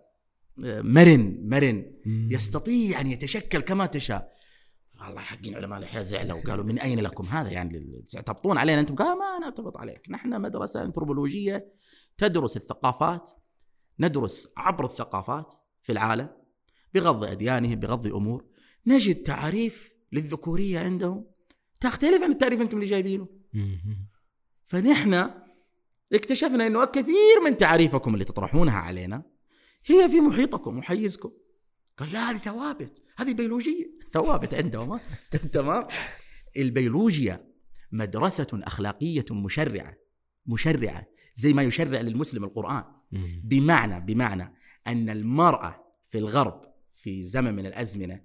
آه، 0.65 0.81
مرن 0.81 1.37
مرن 1.43 1.85
مم. 2.05 2.29
يستطيع 2.31 3.01
أن 3.01 3.07
يتشكل 3.07 3.59
كما 3.59 3.85
تشاء 3.85 4.31
والله 5.05 5.21
حقين 5.21 5.55
علماء 5.55 5.79
الأحياء 5.79 6.03
زعلوا 6.03 6.37
وقالوا 6.37 6.65
من 6.65 6.79
أين 6.79 6.99
لكم 6.99 7.25
هذا؟ 7.25 7.49
يعني 7.49 8.05
تعتبطون 8.09 8.57
علينا 8.57 8.79
أنتم؟ 8.79 8.95
قالوا 8.95 9.15
ما 9.15 9.39
نعتبط 9.39 9.77
عليك. 9.77 10.09
نحن 10.09 10.41
مدرسة 10.41 10.83
أنثروبولوجية 10.83 11.73
تدرس 12.17 12.57
الثقافات 12.57 13.31
ندرس 13.99 14.47
عبر 14.57 14.85
الثقافات 14.85 15.53
في 15.81 15.91
العالم 15.91 16.29
بغض 16.93 17.23
أديانهم 17.23 17.75
بغض 17.75 18.07
أمور. 18.07 18.45
نجد 18.87 19.23
تعريف 19.23 19.93
للذكورية 20.11 20.79
عندهم 20.79 21.25
تختلف 21.81 22.23
عن 22.23 22.31
التعريف 22.31 22.61
أنتم 22.61 22.77
اللي 22.77 22.89
جايبينه. 22.89 23.27
فنحن 24.65 25.29
اكتشفنا 26.13 26.67
إنه 26.67 26.85
كثير 26.85 27.41
من 27.45 27.57
تعريفكم 27.57 28.13
اللي 28.13 28.25
تطرحونها 28.25 28.77
علينا 28.77 29.23
هي 29.85 30.09
في 30.09 30.21
محيطكم 30.21 30.77
وحيزكم 30.77 31.31
قال 31.97 32.13
لا 32.13 32.31
هذه 32.31 32.37
ثوابت 32.37 33.03
هذه 33.17 33.33
بيولوجية. 33.33 34.00
ثوابت 34.11 34.53
عندهم؟ 34.53 34.99
تمام 35.53 35.87
البيولوجيا 36.57 37.51
مدرسة 37.91 38.47
أخلاقية 38.53 39.25
مشرعة 39.31 39.97
مشرعة 40.45 41.07
زي 41.35 41.53
ما 41.53 41.63
يشرع 41.63 42.01
للمسلم 42.01 42.43
القرآن 42.43 42.83
مم. 43.11 43.41
بمعنى 43.43 44.05
بمعنى 44.05 44.53
أن 44.87 45.09
المرأة 45.09 45.93
في 46.05 46.17
الغرب 46.17 46.61
في 46.89 47.23
زمن 47.23 47.55
من 47.55 47.65
الأزمنة 47.65 48.21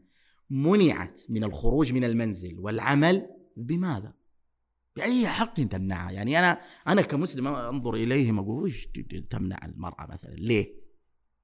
منعت 0.50 1.20
من 1.28 1.44
الخروج 1.44 1.92
من 1.92 2.04
المنزل 2.04 2.58
والعمل 2.58 3.26
بماذا؟ 3.56 4.14
بأي 4.96 5.28
حق 5.28 5.54
تمنعها؟ 5.54 6.10
يعني 6.10 6.38
أنا 6.38 6.60
أنا 6.88 7.02
كمسلم 7.02 7.46
أنظر 7.46 7.94
إليهم 7.94 8.38
أقول 8.38 8.62
وش 8.62 8.88
تمنع 9.30 9.58
المرأة 9.64 10.06
مثلا؟ 10.06 10.34
ليه؟ 10.34 10.74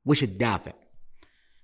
وش 0.04 0.22
الدافع؟ 0.22 0.72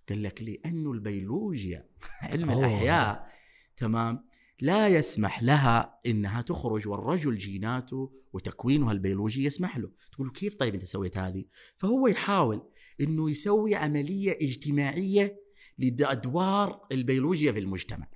قال 0.09 0.23
لك 0.23 0.43
لأنه 0.43 0.93
البيولوجيا 0.93 1.89
علم 2.23 2.51
أوه. 2.51 2.59
الأحياء 2.67 3.29
تمام 3.77 4.29
لا 4.61 4.89
يسمح 4.89 5.43
لها 5.43 6.01
إنها 6.07 6.43
تخرج 6.43 6.89
والرجل 6.89 7.37
جيناته 7.37 8.13
وتكوينها 8.33 8.93
البيولوجي 8.93 9.45
يسمح 9.45 9.79
له. 9.79 9.91
تقول 10.13 10.31
كيف 10.31 10.57
طيب 10.57 10.75
أنت 10.75 10.85
سويت 10.85 11.19
هذه؟ 11.19 11.45
فهو 11.77 12.07
يحاول 12.07 12.63
إنه 13.01 13.31
يسوي 13.31 13.75
عملية 13.75 14.39
اجتماعية 14.43 15.41
لأدوار 15.79 16.87
البيولوجيا 16.93 17.53
في 17.53 17.59
المجتمع. 17.59 18.07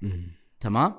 تمام؟ 0.61 0.95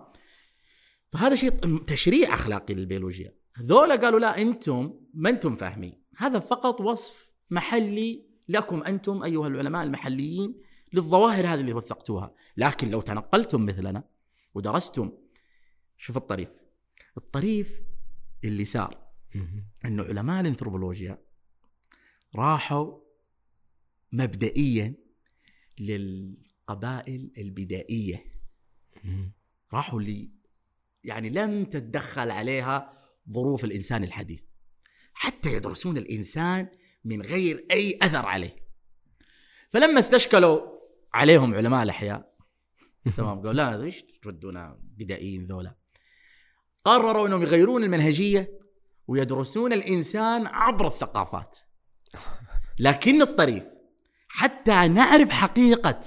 فهذا 1.11 1.35
شيء 1.35 1.77
تشريع 1.77 2.33
أخلاقي 2.33 2.73
للبيولوجيا. 2.73 3.35
هذولا 3.55 3.95
قالوا 3.95 4.19
لا 4.19 4.41
أنتم 4.41 4.93
ما 5.13 5.29
أنتم 5.29 5.55
فاهمين. 5.55 6.03
هذا 6.17 6.39
فقط 6.39 6.81
وصف 6.81 7.31
محلي 7.51 8.25
لكم 8.49 8.83
أنتم 8.83 9.23
أيها 9.23 9.47
العلماء 9.47 9.83
المحليين 9.83 10.55
للظواهر 10.93 11.47
هذه 11.47 11.59
اللي 11.59 11.73
وثقتوها. 11.73 12.35
لكن 12.57 12.89
لو 12.89 13.01
تنقلتم 13.01 13.65
مثلنا 13.65 14.03
ودرستم 14.53 15.11
شوف 15.97 16.17
الطريف. 16.17 16.49
الطريف 17.17 17.81
اللي 18.43 18.65
صار. 18.65 19.03
إنه 19.85 20.03
علماء 20.03 20.41
الانثروبولوجيا 20.41 21.17
راحوا 22.35 22.99
مبدئيا 24.11 24.95
للقبائل 25.79 27.31
البدائية. 27.37 28.25
راحوا 29.73 30.01
لي 30.01 30.29
يعني 31.03 31.29
لم 31.29 31.65
تتدخل 31.65 32.31
عليها 32.31 32.93
ظروف 33.31 33.63
الإنسان 33.63 34.03
الحديث. 34.03 34.41
حتى 35.13 35.53
يدرسون 35.53 35.97
الإنسان 35.97 36.67
من 37.05 37.21
غير 37.21 37.65
أي 37.71 37.99
أثر 38.01 38.25
عليه. 38.25 38.55
فلما 39.69 39.99
استشكلوا 39.99 40.72
عليهم 41.13 41.55
علماء 41.55 41.83
الأحياء. 41.83 42.33
تمام؟ 43.17 43.37
قالوا 43.37 43.53
لا 43.53 43.83
إيش 43.83 44.03
تودونا 44.21 44.79
بدائيين 44.81 45.45
ذولا؟ 45.45 45.75
قرروا 46.85 47.27
إنهم 47.27 47.41
يغيرون 47.41 47.83
المنهجية 47.83 48.59
ويدرسون 49.07 49.73
الإنسان 49.73 50.47
عبر 50.47 50.87
الثقافات. 50.87 51.57
لكن 52.79 53.21
الطريف 53.21 53.63
حتى 54.27 54.87
نعرف 54.87 55.29
حقيقة 55.29 55.99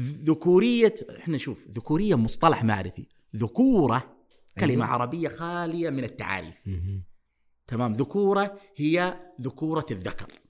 ذكورية 0.00 0.94
إحنا 1.18 1.38
شوف 1.38 1.68
ذكورية 1.68 2.14
مصطلح 2.14 2.64
معرفي. 2.64 3.08
ذكورة 3.36 4.16
كلمة 4.58 4.84
أيوة. 4.84 4.94
عربية 4.94 5.28
خالية 5.28 5.90
من 5.90 6.04
التعاريف. 6.04 6.54
تمام؟ 7.66 7.92
ذكورة 7.92 8.58
هي 8.76 9.20
ذكورة 9.40 9.86
الذكر. 9.90 10.41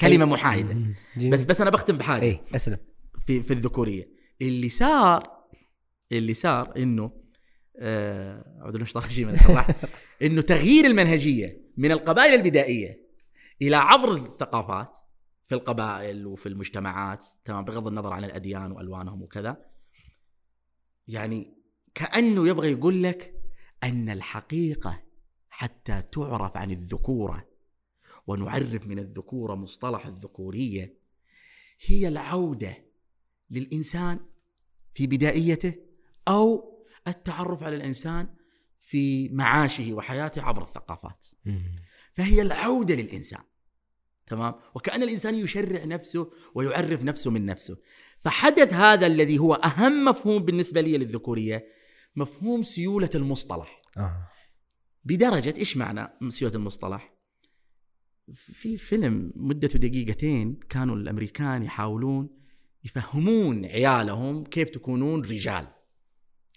كلمة 0.00 0.24
محايدة. 0.24 0.74
مهم. 0.74 0.94
جميل. 1.16 1.30
بس 1.30 1.44
بس 1.44 1.60
أنا 1.60 1.70
بختم 1.70 1.98
بحاجة. 1.98 2.22
اي 2.22 2.40
أسلم. 2.54 2.78
في 3.26 3.42
في 3.42 3.52
الذكورية. 3.52 4.08
اللي 4.42 4.68
صار 4.68 5.42
اللي 6.12 6.34
صار 6.34 6.76
إنه 6.76 7.22
اعوذ 7.78 8.72
بالله 8.72 8.86
من 8.96 9.34
الشيطان. 9.34 9.74
إنه 10.22 10.42
تغيير 10.42 10.86
المنهجية 10.86 11.62
من 11.76 11.92
القبائل 11.92 12.34
البدائية 12.34 13.08
إلى 13.62 13.76
عبر 13.76 14.14
الثقافات 14.14 14.96
في 15.42 15.54
القبائل 15.54 16.26
وفي 16.26 16.48
المجتمعات 16.48 17.24
تمام 17.44 17.64
بغض 17.64 17.86
النظر 17.86 18.12
عن 18.12 18.24
الأديان 18.24 18.72
وألوانهم 18.72 19.22
وكذا. 19.22 19.56
يعني 21.08 21.54
كأنه 21.94 22.48
يبغى 22.48 22.72
يقول 22.72 23.02
لك 23.02 23.34
أن 23.84 24.10
الحقيقة 24.10 25.02
حتى 25.48 26.02
تعرف 26.12 26.56
عن 26.56 26.70
الذكورة. 26.70 27.51
ونعرف 28.26 28.86
من 28.86 28.98
الذكوره 28.98 29.54
مصطلح 29.54 30.06
الذكورية 30.06 30.98
هي 31.86 32.08
العودة 32.08 32.76
للإنسان 33.50 34.20
في 34.92 35.06
بدائيته 35.06 35.74
أو 36.28 36.72
التعرف 37.08 37.62
على 37.62 37.76
الإنسان 37.76 38.34
في 38.78 39.28
معاشه 39.28 39.92
وحياته 39.92 40.42
عبر 40.42 40.62
الثقافات. 40.62 41.26
فهي 42.14 42.42
العودة 42.42 42.94
للإنسان 42.94 43.42
تمام؟ 44.26 44.54
وكأن 44.74 45.02
الإنسان 45.02 45.34
يشرع 45.34 45.84
نفسه 45.84 46.30
ويعرف 46.54 47.02
نفسه 47.02 47.30
من 47.30 47.46
نفسه. 47.46 47.76
فحدث 48.20 48.72
هذا 48.72 49.06
الذي 49.06 49.38
هو 49.38 49.54
أهم 49.54 50.04
مفهوم 50.04 50.42
بالنسبة 50.42 50.80
لي 50.80 50.98
للذكورية 50.98 51.66
مفهوم 52.16 52.62
سيولة 52.62 53.10
المصطلح. 53.14 53.76
آه. 53.96 54.28
بدرجة 55.04 55.54
إيش 55.58 55.76
معنى 55.76 56.08
سيولة 56.28 56.54
المصطلح؟ 56.54 57.11
في 58.32 58.76
فيلم 58.76 59.32
مدته 59.36 59.78
دقيقتين 59.78 60.60
كانوا 60.68 60.96
الأمريكان 60.96 61.62
يحاولون 61.62 62.30
يفهمون 62.84 63.64
عيالهم 63.64 64.44
كيف 64.44 64.68
تكونون 64.68 65.20
رجال. 65.20 65.66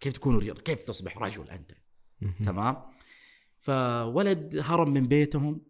كيف 0.02 0.14
تكونوا 0.14 0.40
رجال؟ 0.40 0.64
كيف 0.64 0.84
تصبح 0.84 1.18
رجل 1.18 1.50
أنت. 1.50 1.72
تمام؟ 2.46 2.76
فولد 3.58 4.58
هرب 4.62 4.88
من 4.88 5.08
بيتهم. 5.08 5.62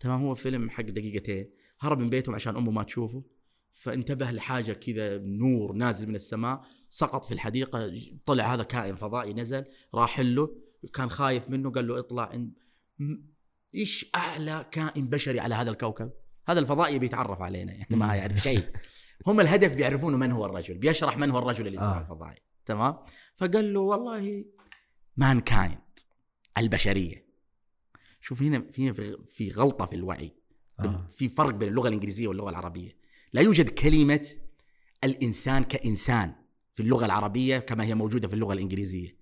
تمام؟ 0.00 0.22
هو 0.22 0.34
فيلم 0.34 0.70
حق 0.70 0.82
دقيقتين. 0.82 1.50
هرب 1.80 1.98
من 1.98 2.10
بيتهم 2.10 2.34
عشان 2.34 2.56
أمه 2.56 2.70
ما 2.70 2.82
تشوفه. 2.82 3.24
فانتبه 3.70 4.30
لحاجة 4.30 4.72
كذا 4.72 5.18
نور 5.18 5.72
نازل 5.72 6.08
من 6.08 6.14
السماء. 6.14 6.64
سقط 6.90 7.24
في 7.24 7.34
الحديقة. 7.34 7.92
طلع 8.26 8.54
هذا 8.54 8.62
كائن 8.62 8.96
فضائي 8.96 9.32
نزل 9.34 9.64
راح 9.94 10.20
له. 10.20 10.56
كان 10.94 11.08
خايف 11.10 11.50
منه 11.50 11.70
قال 11.70 11.88
له 11.88 11.98
اطلع. 11.98 12.46
إيش 13.74 14.10
أعلى 14.14 14.66
كائن 14.70 15.08
بشري 15.08 15.40
على 15.40 15.54
هذا 15.54 15.70
الكوكب؟ 15.70 16.10
هذا 16.48 16.60
الفضائي 16.60 16.98
بيتعرف 16.98 17.42
علينا 17.42 17.72
يعني 17.72 17.96
ما 17.96 18.14
يعرف 18.14 18.36
شيء. 18.36 18.72
هم 19.26 19.40
الهدف 19.40 19.74
بيعرفون 19.74 20.14
من 20.14 20.32
هو 20.32 20.46
الرجل 20.46 20.78
بيشرح 20.78 21.18
من 21.18 21.30
هو 21.30 21.38
الرجل 21.38 21.66
الانسان. 21.66 21.90
آه. 21.90 22.00
الفضائي 22.00 22.36
تمام؟ 22.64 22.96
فقال 23.36 23.74
له 23.74 23.80
والله 23.80 24.44
مان 25.16 25.40
كايند 25.40 25.78
البشرية. 26.58 27.26
شوف 28.20 28.42
هنا 28.42 28.60
في 28.72 28.92
في 29.26 29.50
غلطة 29.50 29.86
في 29.86 29.96
الوعي 29.96 30.32
آه. 30.80 31.06
في 31.08 31.28
فرق 31.28 31.54
بين 31.54 31.68
اللغة 31.68 31.88
الإنجليزية 31.88 32.28
واللغة 32.28 32.50
العربية. 32.50 32.96
لا 33.32 33.42
يوجد 33.42 33.68
كلمة 33.68 34.28
الإنسان 35.04 35.64
كإنسان 35.64 36.34
في 36.72 36.82
اللغة 36.82 37.04
العربية 37.04 37.58
كما 37.58 37.84
هي 37.84 37.94
موجودة 37.94 38.28
في 38.28 38.34
اللغة 38.34 38.52
الإنجليزية. 38.52 39.16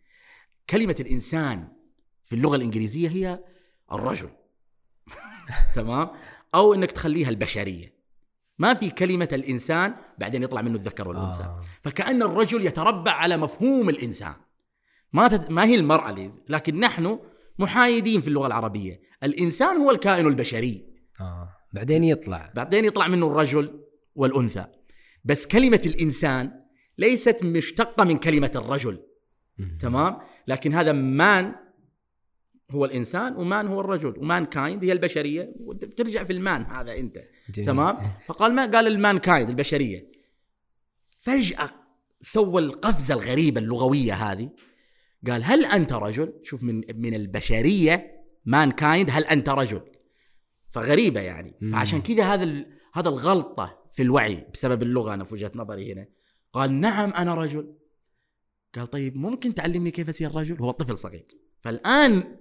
كلمة 0.70 0.96
الإنسان 1.00 1.68
في 2.24 2.34
اللغة 2.34 2.56
الإنجليزية 2.56 3.08
هي 3.08 3.44
الرجل. 3.92 4.30
تمام؟ 5.74 6.08
أو 6.54 6.74
إنك 6.74 6.92
تخليها 6.92 7.28
البشرية. 7.28 8.00
ما 8.58 8.74
في 8.74 8.90
كلمة 8.90 9.28
الإنسان 9.32 9.94
بعدين 10.18 10.42
يطلع 10.42 10.62
منه 10.62 10.74
الذكر 10.74 11.08
والأنثى. 11.08 11.42
آه. 11.42 11.62
فكأن 11.82 12.22
الرجل 12.22 12.66
يتربع 12.66 13.12
على 13.12 13.36
مفهوم 13.36 13.88
الإنسان. 13.88 14.34
ما 15.12 15.28
تت... 15.28 15.50
ما 15.50 15.64
هي 15.64 15.74
المرأة 15.74 16.10
اللي... 16.10 16.30
لكن 16.48 16.80
نحن 16.80 17.18
محايدين 17.58 18.20
في 18.20 18.28
اللغة 18.28 18.46
العربية. 18.46 19.00
الإنسان 19.22 19.76
هو 19.76 19.90
الكائن 19.90 20.26
البشري. 20.26 20.86
آه. 21.20 21.48
بعدين 21.72 22.04
يطلع. 22.04 22.52
بعدين 22.54 22.84
يطلع 22.84 23.08
منه 23.08 23.26
الرجل 23.26 23.80
والأنثى. 24.14 24.66
بس 25.24 25.46
كلمة 25.46 25.82
الإنسان 25.86 26.60
ليست 26.98 27.44
مشتقة 27.44 28.04
من 28.04 28.16
كلمة 28.16 28.50
الرجل. 28.56 28.98
مم. 29.58 29.78
تمام؟ 29.80 30.18
لكن 30.48 30.74
هذا 30.74 30.92
man 30.92 31.54
هو 32.70 32.84
الإنسان 32.84 33.36
و 33.36 33.44
man 33.44 33.66
هو 33.66 33.80
الرجل. 33.80 34.14
و 34.18 34.44
mankind 34.44 34.84
هي 34.84 34.92
البشرية. 34.92 35.54
وترجع 35.60 36.24
في 36.24 36.32
ال 36.32 36.40
man 36.40 36.62
هذا 36.62 36.96
أنت. 36.96 37.18
جميل. 37.50 37.66
تمام؟ 37.66 37.96
فقال 38.26 38.54
ما؟ 38.54 38.66
قال 38.66 38.86
ال 38.86 39.18
mankind 39.18 39.48
البشرية. 39.48 40.10
فجأة 41.20 41.70
سوى 42.20 42.62
القفزة 42.62 43.14
الغريبة 43.14 43.60
اللغوية 43.60 44.14
هذه. 44.14 44.50
قال 45.26 45.44
هل 45.44 45.64
أنت 45.64 45.92
رجل؟ 45.92 46.32
شوف 46.42 46.62
من 46.62 46.82
من 46.94 47.14
البشرية 47.14 48.24
mankind 48.44 49.10
هل 49.12 49.24
أنت 49.24 49.48
رجل؟ 49.48 49.82
فغريبة 50.70 51.20
يعني. 51.20 51.54
فعشان 51.72 52.00
كذا 52.00 52.24
هذا 52.24 52.64
هذا 52.92 53.08
الغلطة 53.08 53.78
في 53.92 54.02
الوعي 54.02 54.46
بسبب 54.54 54.82
اللغة 54.82 55.14
أنا 55.14 55.24
في 55.24 55.34
وجهة 55.34 55.52
نظري 55.54 55.92
هنا. 55.92 56.06
قال 56.52 56.72
نعم 56.80 57.10
أنا 57.10 57.34
رجل. 57.34 57.74
قال 58.74 58.86
طيب 58.86 59.16
ممكن 59.16 59.54
تعلمني 59.54 59.90
كيف 59.90 60.08
اصير 60.08 60.34
رجل؟ 60.34 60.56
هو 60.60 60.70
طفل 60.70 60.98
صغير. 60.98 61.26
فالآن 61.60 62.36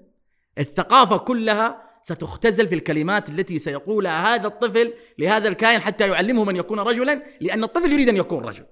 الثقافة 0.60 1.18
كلها 1.18 1.90
ستختزل 2.04 2.68
في 2.68 2.76
الكلمات 2.76 3.30
التي 3.30 3.60
سيقولها 3.60 4.36
هذا 4.36 4.48
الطفل 4.48 4.94
لهذا 5.20 5.48
الكائن 5.48 5.80
حتى 5.80 6.08
يعلمه 6.08 6.44
من 6.44 6.56
يكون 6.56 6.80
رجلا 6.80 7.24
لأن 7.42 7.64
الطفل 7.64 7.92
يريد 7.92 8.10
أن 8.10 8.18
يكون 8.18 8.44
رجل. 8.46 8.66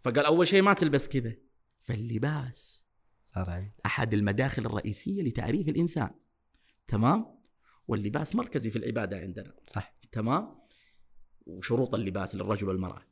فقال 0.00 0.26
أول 0.26 0.48
شيء 0.48 0.62
ما 0.62 0.72
تلبس 0.72 1.08
كذا 1.08 1.32
فاللباس. 1.78 2.84
صار 3.24 3.68
أحد 3.86 4.14
المداخل 4.14 4.66
الرئيسية 4.66 5.22
لتعريف 5.22 5.68
الإنسان. 5.68 6.10
تمام؟ 6.86 7.26
واللباس 7.88 8.34
مركزي 8.34 8.70
في 8.70 8.76
العبادة 8.76 9.18
عندنا. 9.18 9.54
صح. 9.66 9.94
تمام؟ 10.12 10.58
وشروط 11.46 11.94
اللباس 11.94 12.34
للرجل 12.34 12.68
والمرأة. 12.68 13.02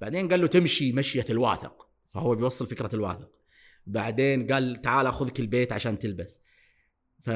بعدين 0.00 0.28
قال 0.28 0.40
له 0.40 0.46
تمشي 0.46 0.92
مشية 0.92 1.24
الواثق. 1.30 1.88
فهو 2.08 2.34
بيوصل 2.34 2.66
فكرة 2.66 2.94
الواثق. 2.94 3.30
بعدين 3.86 4.46
قال 4.46 4.82
تعال 4.82 5.06
أخذك 5.06 5.40
البيت 5.40 5.72
عشان 5.72 5.98
تلبس. 5.98 6.40
ف... 7.22 7.30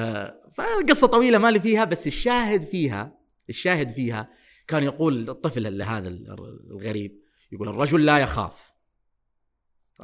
فالقصة 0.52 1.06
طويلة 1.06 1.38
ما 1.38 1.50
لي 1.50 1.60
فيها 1.60 1.84
بس 1.84 2.06
الشاهد 2.06 2.62
فيها 2.62 3.18
الشاهد 3.48 3.88
فيها 3.88 4.30
كان 4.68 4.82
يقول 4.82 5.30
الطفل 5.30 5.66
اللي 5.66 5.84
هذا 5.84 6.08
الغريب 6.08 7.20
يقول 7.52 7.68
الرجل 7.68 8.04
لا 8.06 8.18
يخاف. 8.18 8.72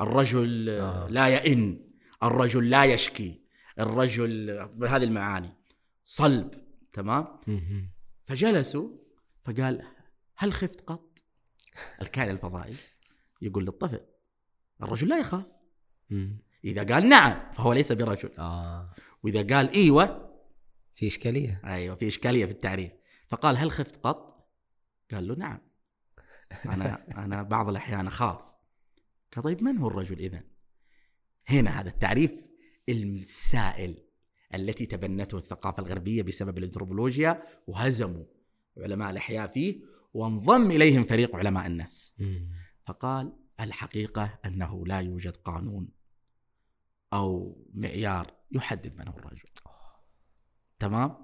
الرجل 0.01 0.69
آه. 0.69 1.09
لا 1.09 1.29
يئن. 1.29 1.91
الرجل 2.23 2.71
لا 2.71 2.85
يشكي. 2.85 3.43
الرجل 3.79 4.67
بهذه 4.75 5.05
المعاني. 5.05 5.53
صلب. 6.05 6.55
تمام. 6.93 7.27
فجلسوا 8.25 8.89
فقال 9.45 9.83
هل 10.37 10.53
خفت 10.53 10.81
قط؟ 10.81 11.19
الكائن 12.03 12.31
الفضائي 12.31 12.75
يقول 13.43 13.65
للطفل 13.65 14.01
الرجل 14.83 15.09
لا 15.09 15.19
يخاف. 15.19 15.47
إذا 16.65 16.95
قال 16.95 17.09
نعم 17.09 17.51
فهو 17.53 17.73
ليس 17.73 17.93
برجل. 17.93 18.31
آه. 18.39 18.95
وإذا 19.23 19.57
قال 19.57 19.71
إيوه 19.71 20.33
في 20.95 21.07
إشكالية. 21.07 21.61
أيوه 21.65 21.97
في 21.97 22.09
إشكالية 22.09 22.45
في 22.45 22.53
التعريف. 22.53 22.93
فقال 23.29 23.57
هل 23.57 23.71
خفت 23.71 23.97
قط؟ 23.97 24.49
قال 25.11 25.29
له 25.29 25.35
نعم. 25.35 25.59
أنا 26.67 27.25
أنا 27.25 27.43
بعض 27.43 27.69
الأحيان 27.69 28.07
أخاف. 28.07 28.41
قال 29.35 29.45
طيب 29.45 29.63
من 29.63 29.79
هو 29.79 29.89
الرجل 29.89 30.19
إذا؟ 30.19 30.43
هنا 31.47 31.81
هذا 31.81 31.89
التعريف 31.89 32.33
السائل 32.89 33.97
التي 34.55 34.87
تبنته 34.87 35.39
الثقافة 35.39 35.83
الغربية 35.83 36.23
بسبب 36.23 36.59
الأنثروبولوجيا 36.59 37.43
وهزموا 37.67 38.25
علماء 38.79 39.11
الأحياء 39.11 39.49
فيه 39.49 39.81
وانضم 40.15 40.71
إليهم 40.71 41.05
فريق 41.05 41.37
علماء 41.37 41.67
النفس. 41.67 42.15
فقال 42.87 43.33
الحقيقة 43.61 44.39
أنه 44.45 44.87
لا 44.87 45.01
يوجد 45.01 45.37
قانون 45.37 45.89
أو 47.13 47.59
معيار 47.75 48.35
يحدد 48.55 48.97
من 48.99 49.09
هو 49.09 49.19
الرجل. 49.19 49.43
تمام؟ 50.79 51.17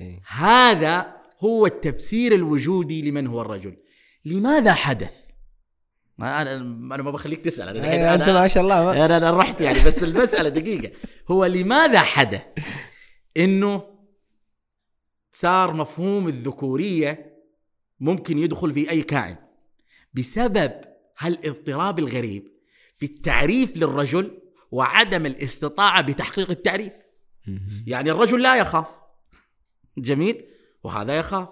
جميل. 0.00 0.20
هذا 0.26 1.16
هو 1.40 1.66
التفسير 1.66 2.34
الوجودي 2.34 3.10
لمن 3.10 3.26
هو 3.26 3.40
الرجل. 3.40 3.76
لماذا 4.24 4.74
حدث؟ 4.74 5.24
ما 6.18 6.42
أنا 6.42 6.54
أنا 6.54 7.02
ما 7.02 7.10
بخليك 7.10 7.42
تسأل 7.42 7.68
أنا 7.68 7.78
الحين 7.78 8.00
أيوة، 8.00 8.14
أنت 8.14 8.28
ما 8.28 8.46
شاء 8.46 8.62
الله. 8.62 8.84
ما- 8.84 9.04
أنا 9.04 9.16
أنا 9.16 9.30
رحت 9.30 9.60
يعني 9.60 9.84
بس 9.86 10.02
المسألة 10.02 10.48
دقيقة. 10.48 10.96
هو 11.30 11.44
لماذا 11.44 12.00
حدث؟ 12.00 12.42
إنه 13.36 13.82
صار 15.32 15.74
مفهوم 15.74 16.28
الذكورية 16.28 17.40
ممكن 18.00 18.38
يدخل 18.38 18.72
في 18.72 18.90
أي 18.90 19.02
كائن. 19.02 19.36
بسبب 20.14 20.72
هالاضطراب 21.18 21.98
الغريب 21.98 22.48
في 22.94 23.06
التعريف 23.06 23.76
للرجل 23.76 24.38
وعدم 24.74 25.26
الاستطاعة 25.26 26.02
بتحقيق 26.02 26.50
التعريف. 26.50 26.92
يعني 27.86 28.10
الرجل 28.10 28.42
لا 28.42 28.56
يخاف. 28.56 28.86
جميل؟ 29.98 30.44
وهذا 30.84 31.18
يخاف. 31.18 31.48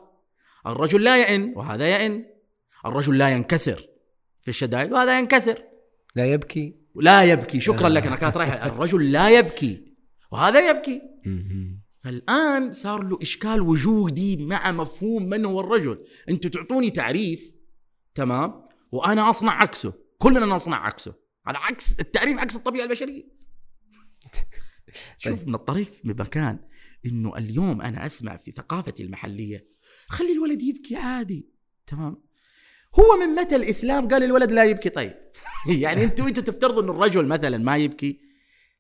الرجل 0.67 1.05
لا 1.05 1.17
يئن 1.17 1.53
وهذا 1.57 1.89
يئن. 1.89 2.25
الرجل 2.87 3.19
لا 3.19 3.29
ينكسر 3.29 3.89
في 4.43 4.49
الشدائد 4.49 4.93
وهذا 4.93 5.19
ينكسر. 5.19 5.63
لا 6.17 6.27
يبكي. 6.27 6.77
لا 6.95 7.23
يبكي. 7.23 7.61
شكرا 7.61 7.89
لك 7.89 8.07
أنا 8.07 8.17
كانت 8.17 8.37
رايحة. 8.37 8.67
الرجل 8.67 9.13
لا 9.13 9.31
يبكي 9.31 9.95
وهذا 10.33 10.71
يبكي. 10.71 11.03
فالآن 11.99 12.73
صار 12.73 13.03
له 13.03 13.19
إشكال 13.23 13.61
وجودي 13.61 14.47
مع 14.47 14.73
مفهوم 14.73 15.23
من 15.23 15.45
هو 15.45 15.61
الرجل. 15.61 16.05
أنتوا 16.29 16.51
تعطوني 16.51 16.91
تعريف 16.91 17.53
تمام؟ 18.15 18.69
وأنا 18.93 19.31
أصنع 19.31 19.53
عكسه. 19.53 19.93
كلنا 20.19 20.47
نصنع 20.47 20.87
عكسه. 20.87 21.22
هذا 21.47 21.59
عكس 21.59 22.01
التعريف 22.01 22.39
عكس 22.39 22.57
الطبيعة 22.57 22.85
البشرية. 22.85 23.25
شوف 25.19 25.47
من 25.47 25.55
الطريف 25.55 26.01
بمكان 26.05 26.59
إنه 27.07 27.39
اليوم 27.39 27.83
أنا 27.83 28.07
أسمع 28.07 28.37
في 28.37 28.53
ثقافتي 28.53 29.03
المحلية 29.03 29.67
خلي 30.07 30.33
الولد 30.33 30.63
يبكي 30.63 30.97
عادي 30.97 31.49
تمام؟ 31.87 32.23
هو 32.95 33.17
من 33.21 33.35
متى 33.35 33.57
الإسلام 33.57 34.09
قال 34.09 34.25
الولد 34.25 34.53
لا 34.53 34.65
يبكي؟ 34.65 34.89
طيب. 34.89 35.15
يعني 35.83 36.05
أنتوا 36.05 36.29
أنتوا 36.29 36.43
تفترضوا 36.43 36.83
إنه 36.83 36.93
الرجل 36.93 37.27
مثلا 37.27 37.59
ما 37.59 37.77
يبكي؟ 37.77 38.21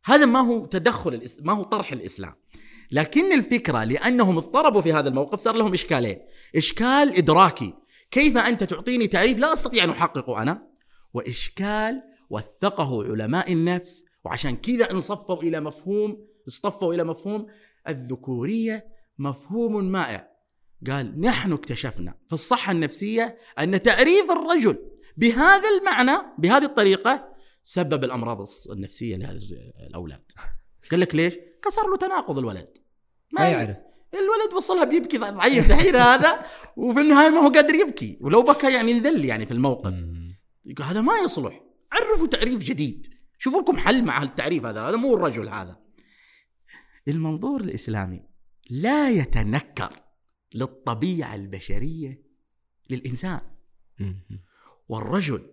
هذا 0.04 0.24
ما 0.24 0.40
هو 0.40 0.66
تدخل 0.66 1.14
الإس... 1.14 1.40
ما 1.40 1.52
هو 1.52 1.62
طرح 1.62 1.92
الإسلام. 1.92 2.34
لكن 2.90 3.32
الفكرة 3.32 3.84
لأنهم 3.84 4.36
اضطربوا 4.36 4.80
في 4.80 4.92
هذا 4.92 5.08
الموقف 5.08 5.40
صار 5.40 5.56
لهم 5.56 5.72
إشكالين. 5.72 6.18
إشكال 6.56 7.16
إدراكي. 7.16 7.74
كيف 8.10 8.36
أنت 8.36 8.64
تعطيني 8.64 9.06
تعريف 9.06 9.38
لا 9.38 9.52
أستطيع 9.52 9.84
أن 9.84 9.90
أحققه 9.90 10.42
أنا؟ 10.42 10.68
وإشكال 11.14 12.02
وثقه 12.32 13.04
علماء 13.04 13.52
النفس 13.52 14.04
وعشان 14.24 14.56
كذا 14.56 14.90
انصفوا 14.90 15.42
إلى 15.42 15.60
مفهوم 15.60 16.26
اصطفوا 16.48 16.94
إلى 16.94 17.04
مفهوم 17.04 17.46
الذكورية 17.88 18.86
مفهوم 19.18 19.84
مائع. 19.84 20.28
قال 20.86 21.20
نحن 21.20 21.52
اكتشفنا 21.52 22.14
في 22.26 22.32
الصحة 22.32 22.72
النفسية 22.72 23.36
أن 23.58 23.82
تعريف 23.82 24.30
الرجل 24.30 24.78
بهذا 25.16 25.68
المعنى 25.78 26.18
بهذه 26.38 26.64
الطريقة 26.64 27.28
سبب 27.62 28.04
الأمراض 28.04 28.46
الص- 28.46 28.70
النفسية 28.70 29.16
لهذه 29.16 29.38
الأولاد. 29.88 30.22
قال 30.90 31.00
لك 31.00 31.14
ليش؟ 31.14 31.34
صار 31.68 31.90
له 31.90 31.96
تناقض 31.96 32.38
الولد. 32.38 32.68
ما 33.32 33.48
يعرف. 33.48 33.76
الولد 34.14 34.54
وصلها 34.56 34.84
بيبكي 34.84 35.18
ضعيف 35.18 35.68
دحين 35.68 35.96
هذا 35.96 36.44
وفي 36.76 37.00
النهاية 37.00 37.28
ما 37.28 37.40
هو 37.40 37.52
قادر 37.52 37.74
يبكي. 37.74 38.18
ولو 38.20 38.42
بكى 38.42 38.72
يعني 38.74 38.92
انذل 38.92 39.24
يعني 39.24 39.46
في 39.46 39.52
الموقف. 39.52 39.94
هذا 40.82 41.00
ما 41.00 41.12
يصلح. 41.24 41.60
عرفوا 41.92 42.26
تعريف 42.26 42.62
جديد. 42.62 43.14
شوفوا 43.38 43.62
لكم 43.62 43.76
حل 43.76 44.04
مع 44.04 44.22
التعريف 44.22 44.64
هذا 44.64 44.80
هذا 44.80 44.96
مو 44.96 45.16
الرجل 45.16 45.48
هذا. 45.48 45.82
المنظور 47.08 47.60
الإسلامي 47.60 48.22
لا 48.70 49.10
يتنكر 49.10 50.02
للطبيعة 50.54 51.34
البشرية 51.34 52.22
للإنسان. 52.90 53.40
والرجل 54.88 55.50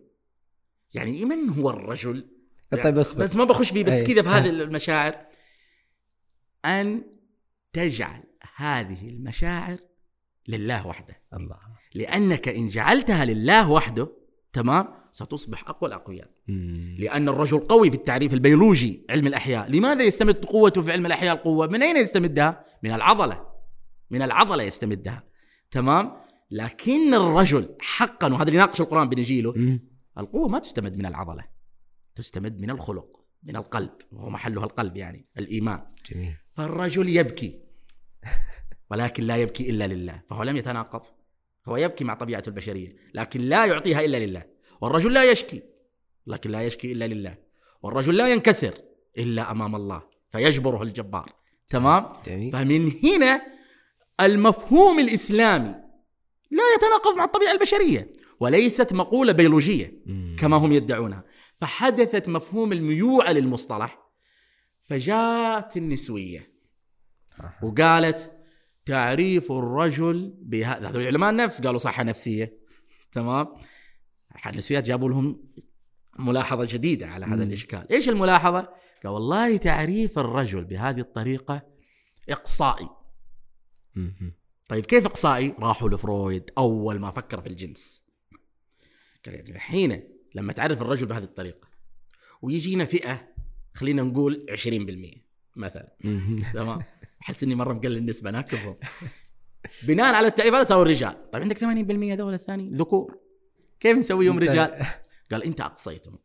يعني 0.93 1.25
من 1.25 1.49
هو 1.49 1.69
الرجل؟ 1.69 2.29
طيب 2.71 2.93
بس 2.93 3.13
بس 3.13 3.35
ما 3.35 3.43
بخش 3.43 3.71
فيه 3.71 3.83
بس 3.83 3.93
أي. 3.93 4.03
كذا 4.03 4.21
في 4.21 4.29
هذه 4.29 4.49
المشاعر. 4.49 5.25
أن 6.65 7.03
تجعل 7.73 8.23
هذه 8.55 9.09
المشاعر 9.09 9.79
لله 10.47 10.87
وحده. 10.87 11.21
الله. 11.33 11.59
لأنك 11.95 12.47
إن 12.47 12.67
جعلتها 12.67 13.25
لله 13.25 13.69
وحده 13.69 14.18
تمام؟ 14.53 14.87
ستصبح 15.11 15.69
أقوى 15.69 15.87
الأقوياء. 15.87 16.29
لأن 16.97 17.29
الرجل 17.29 17.59
قوي 17.59 17.91
في 17.91 17.97
التعريف 17.97 18.33
البيولوجي 18.33 19.05
علم 19.09 19.27
الأحياء. 19.27 19.71
لماذا 19.71 20.03
يستمد 20.03 20.45
قوته 20.45 20.81
في 20.81 20.91
علم 20.91 21.05
الأحياء 21.05 21.35
القوة؟ 21.35 21.67
من 21.67 21.83
أين 21.83 21.97
يستمدها؟ 21.97 22.65
من 22.83 22.91
العضلة. 22.91 23.45
من 24.11 24.21
العضلة 24.21 24.63
يستمدها. 24.63 25.23
تمام؟ 25.71 26.11
لكن 26.51 27.13
الرجل 27.13 27.75
حقا 27.79 28.27
وهذا 28.33 28.43
اللي 28.43 28.55
يناقش 28.55 28.81
القرآن 28.81 29.09
بنجيله 29.09 29.53
مم. 29.55 29.89
القوة 30.17 30.47
ما 30.47 30.59
تستمد 30.59 30.97
من 30.97 31.05
العضلة 31.05 31.43
تستمد 32.15 32.61
من 32.61 32.69
الخلق 32.69 33.19
من 33.43 33.55
القلب. 33.55 33.91
وهو 34.11 34.29
محلها 34.29 34.63
القلب 34.63 34.97
يعني 34.97 35.25
الإيمان. 35.37 35.81
جميل. 36.11 36.35
فالرجل 36.53 37.09
يبكي 37.09 37.61
ولكن 38.91 39.23
لا 39.23 39.37
يبكي 39.37 39.69
إلا 39.69 39.87
لله 39.87 40.21
فهو 40.29 40.43
لم 40.43 40.57
يتناقض. 40.57 41.01
هو 41.69 41.77
يبكي 41.77 42.03
مع 42.03 42.13
طبيعته 42.13 42.49
البشرية 42.49 42.95
لكن 43.13 43.41
لا 43.41 43.65
يعطيها 43.65 44.05
إلا 44.05 44.25
لله. 44.25 44.43
والرجل 44.81 45.13
لا 45.13 45.31
يشكي 45.31 45.63
لكن 46.27 46.51
لا 46.51 46.61
يشكي 46.61 46.91
إلا 46.91 47.05
لله. 47.07 47.37
والرجل 47.81 48.17
لا 48.17 48.29
ينكسر 48.29 48.73
إلا 49.17 49.51
أمام 49.51 49.75
الله 49.75 50.03
فيجبره 50.29 50.83
الجبار. 50.83 51.33
تمام؟ 51.69 52.13
جميل. 52.25 52.51
فمن 52.51 52.91
هنا 53.03 53.41
المفهوم 54.21 54.99
الإسلامي 54.99 55.75
لا 56.51 56.63
يتناقض 56.75 57.15
مع 57.17 57.23
الطبيعة 57.23 57.51
البشرية 57.51 58.13
وليست 58.39 58.93
مقولة 58.93 59.33
بيولوجية. 59.33 59.93
كما 60.37 60.57
هم 60.57 60.71
يدعونها. 60.71 61.23
فحدثت 61.61 62.29
مفهوم 62.29 62.73
الميوعة 62.73 63.31
للمصطلح 63.31 63.99
فجاءت 64.81 65.77
النسوية. 65.77 66.51
وقالت 67.63 68.31
تعريف 68.89 69.51
الرجل 69.51 70.33
بهذا 70.41 70.89
هذول 70.89 71.05
علماء 71.05 71.29
النفس 71.29 71.61
قالوا 71.61 71.77
صحة 71.77 72.03
نفسية 72.03 72.59
تمام 73.11 73.47
النسويات 74.45 74.83
جابوا 74.83 75.09
لهم 75.09 75.43
ملاحظة 76.19 76.67
جديدة 76.69 77.07
على 77.07 77.25
هذا 77.25 77.35
مم. 77.35 77.41
الإشكال 77.41 77.91
إيش 77.91 78.09
الملاحظة؟ 78.09 78.59
قال 79.03 79.11
والله 79.13 79.57
تعريف 79.57 80.19
الرجل 80.19 80.65
بهذه 80.65 80.99
الطريقة 80.99 81.61
إقصائي 82.29 82.89
مم. 83.95 84.33
طيب 84.69 84.85
كيف 84.85 85.05
إقصائي؟ 85.05 85.55
راحوا 85.59 85.89
لفرويد 85.89 86.51
أول 86.57 86.99
ما 86.99 87.11
فكر 87.11 87.41
في 87.41 87.49
الجنس 87.49 88.03
قال 89.25 89.35
يعني 89.35 89.51
الحين 89.51 90.03
لما 90.35 90.53
تعرف 90.53 90.81
الرجل 90.81 91.05
بهذه 91.05 91.23
الطريقة 91.23 91.67
ويجينا 92.41 92.85
فئة 92.85 93.27
خلينا 93.73 94.01
نقول 94.01 94.45
20% 94.49 95.17
مثلا. 95.55 95.97
تمام 96.53 96.83
أحس 97.21 97.43
إني 97.43 97.55
مرة 97.55 97.73
مقلل 97.73 97.97
النسبة 97.97 98.31
ناكبهم 98.31 98.75
بناء 99.83 100.13
على 100.15 100.27
التعريف 100.27 100.53
هذا 100.53 100.63
سووا 100.63 100.81
الرجال 100.81 101.31
طيب 101.31 101.41
عندك 101.41 101.57
80% 101.57 102.17
دول 102.17 102.33
الثاني 102.33 102.69
ذكور. 102.73 103.19
كيف 103.79 103.97
نسويهم 103.97 104.39
رجال؟ 104.39 104.85
قال 105.31 105.43
أنت 105.43 105.61
أقصيتهم. 105.61 106.19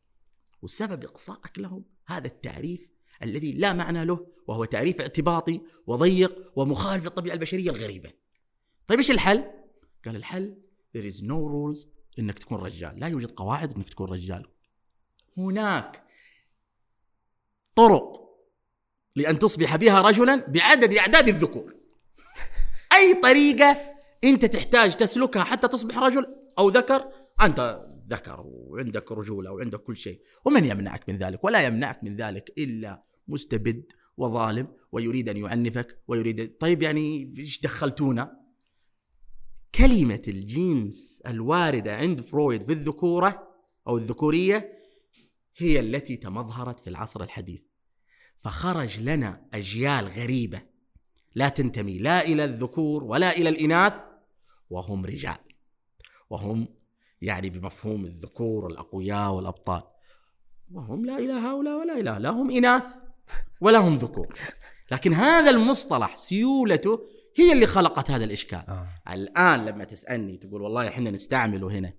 والسبب 0.63 1.05
إقصائك 1.05 1.59
لهم 1.59 1.85
هذا 2.07 2.27
التعريف 2.27 2.81
الذي 3.23 3.53
لا 3.53 3.73
معنى 3.73 4.05
له 4.05 4.27
وهو 4.47 4.65
تعريف 4.65 5.01
اعتباطي 5.01 5.61
وضيق 5.87 6.53
ومخالف 6.57 7.05
للطبيعة 7.05 7.35
البشرية 7.35 7.71
الغريبة. 7.71 8.11
طيب 8.87 8.99
إيش 8.99 9.11
الحل؟ 9.11 9.45
قال 10.05 10.17
الحل 10.17 10.57
there 10.97 11.13
is 11.13 11.17
no 11.17 11.35
rules 11.35 11.89
إنك 12.19 12.39
تكون 12.39 12.59
رجال. 12.59 13.01
لا 13.01 13.09
يوجد 13.09 13.31
قواعد 13.31 13.77
إنك 13.77 13.89
تكون 13.89 14.11
رجال. 14.11 14.47
هناك 15.37 16.05
طرق 17.75 18.24
لأن 19.17 19.39
تصبح 19.39 19.77
بها 19.77 20.01
رجلا 20.01 20.47
بعدد 20.49 20.95
أعداد 20.95 21.29
الذكور. 21.29 21.75
أي 22.93 23.15
طريقة 23.15 23.77
أنت 24.25 24.45
تحتاج 24.45 24.97
تسلكها 24.97 25.45
حتى 25.45 25.69
تصبح 25.69 25.99
رجل 25.99 26.27
أو 26.59 26.69
ذكر؟ 26.69 27.09
أنت 27.43 27.87
ذكر 28.11 28.43
وعندك 28.47 29.13
رجولة 29.13 29.53
وعندك 29.53 29.81
كل 29.81 29.97
شيء. 29.97 30.21
ومن 30.45 30.65
يمنعك 30.65 31.09
من 31.09 31.19
ذلك؟ 31.19 31.45
ولا 31.45 31.67
يمنعك 31.67 32.05
من 32.05 32.17
ذلك 32.17 32.53
إلا 32.59 33.03
مستبد 33.29 33.85
وظالم 34.17 34.69
ويريد 34.93 35.29
أن 35.29 35.37
يعنفك 35.37 36.03
ويريد 36.09 36.57
طيب 36.61 36.83
يعني 36.83 37.35
إيش 37.39 37.61
دخلتونا؟ 37.61 38.41
كلمة 39.75 40.23
الجنس 40.29 41.23
الواردة 41.27 41.97
عند 41.97 42.21
فرويد 42.21 42.63
في 42.63 42.73
الذكورة 42.73 43.49
أو 43.89 43.97
الذكورية 43.97 44.79
هي 45.57 45.81
التي 45.81 46.17
تمظهرت 46.17 46.81
في 46.81 46.91
العصر 46.91 47.23
الحديث. 47.23 47.63
فخرج 48.45 49.01
لنا 49.01 49.41
أجيال 49.55 50.09
غريبة. 50.09 50.63
لا 51.35 51.49
تنتمي 51.49 51.99
لا 51.99 52.25
إلى 52.25 52.45
الذكور 52.45 53.05
ولا 53.05 53.37
إلى 53.37 53.49
الإناث 53.49 53.95
وهم 54.71 55.07
رجال. 55.07 55.37
وهم 56.31 56.69
يعني 57.23 57.51
بمفهوم 57.51 58.05
الذكور 58.05 58.67
الاقوياء 58.67 59.33
والأبطال. 59.33 59.83
وهم 60.73 61.07
لا 61.07 61.19
إلى 61.19 61.33
هؤلاء 61.33 61.81
ولا 61.81 61.93
إلى 61.93 62.17
لا 62.21 62.31
هم 62.31 62.51
إناث 62.51 62.85
ولا 63.61 63.79
هم 63.79 63.95
ذكور. 63.95 64.39
لكن 64.91 65.13
هذا 65.13 65.51
المصطلح 65.51 66.17
سيولته 66.17 67.09
هي 67.37 67.53
اللي 67.53 67.67
خلقت 67.67 68.11
هذا 68.11 68.25
الإشكال. 68.25 68.65
آه. 68.69 68.89
الآن 69.13 69.65
لما 69.65 69.85
تسألني 69.85 70.37
تقول 70.37 70.63
والله 70.63 70.89
إحنا 70.89 71.11
نستعمله 71.11 71.71
هنا 71.71 71.93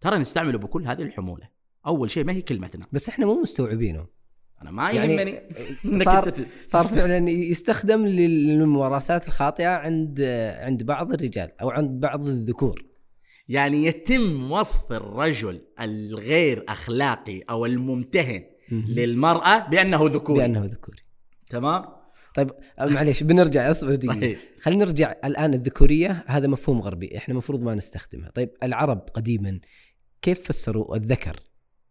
ترى 0.00 0.18
نستعمله 0.18 0.58
بكل 0.58 0.86
هذه 0.86 1.02
الحمولة. 1.02 1.48
أول 1.86 2.10
شيء 2.10 2.24
ما 2.24 2.32
هي 2.32 2.42
كلمتنا. 2.42 2.86
بس 2.92 3.08
إحنا 3.08 3.26
مو 3.26 3.40
مستوعبينه. 3.42 4.21
أنا 4.62 4.70
ما 4.70 4.90
يعني 4.90 5.14
يهمني 5.14 5.40
إنك 5.84 6.04
صار 6.04 6.32
صار 6.66 6.84
فعلا 6.84 7.30
يستخدم 7.30 8.06
للممارسات 8.06 9.28
الخاطئة 9.28 9.68
عند 9.68 10.20
عند 10.58 10.82
بعض 10.82 11.12
الرجال 11.12 11.50
أو 11.60 11.70
عند 11.70 12.00
بعض 12.00 12.28
الذكور. 12.28 12.84
يعني 13.48 13.86
يتم 13.86 14.52
وصف 14.52 14.92
الرجل 14.92 15.60
الغير 15.80 16.64
أخلاقي 16.68 17.40
أو 17.50 17.66
الممتهن 17.66 18.44
للمرأة 18.70 19.68
بأنه 19.68 20.04
ذكوري. 20.04 20.38
بأنه 20.38 20.64
ذكوري. 20.64 21.02
تمام؟ 21.50 21.84
طيب 22.34 22.50
معليش 22.78 23.22
بنرجع 23.22 23.70
أصبر 23.70 23.94
دقيقة. 23.94 24.20
طيب. 24.20 24.38
خلينا 24.60 24.84
نرجع 24.84 25.14
الآن 25.24 25.54
الذكورية 25.54 26.24
هذا 26.26 26.46
مفهوم 26.46 26.80
غربي 26.80 27.16
إحنا 27.16 27.32
المفروض 27.32 27.62
ما 27.62 27.74
نستخدمه 27.74 28.30
طيب 28.30 28.50
العرب 28.62 28.98
قديما 29.14 29.60
كيف 30.22 30.48
فسروا 30.48 30.96
الذكر؟ 30.96 31.36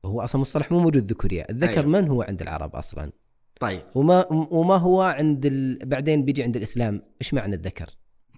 هو 0.06 0.22
أصلا 0.22 0.42
مصطلح 0.42 0.72
مو 0.72 0.80
موجود 0.80 1.12
ذكوريه 1.12 1.46
الذكر 1.50 1.80
أيوة. 1.80 1.86
من 1.86 2.08
هو 2.08 2.22
عند 2.22 2.42
العرب 2.42 2.76
أصلا 2.76 3.12
طيب 3.60 3.82
وما 3.96 4.28
وما 4.32 4.78
هو 4.78 5.02
عند 5.02 5.46
ال... 5.46 5.86
بعدين 5.86 6.26
بيجي 6.26 6.44
عند 6.44 6.56
الإسلام 6.56 7.02
إيش 7.22 7.34
معنى 7.34 7.56
الذكر 7.56 7.90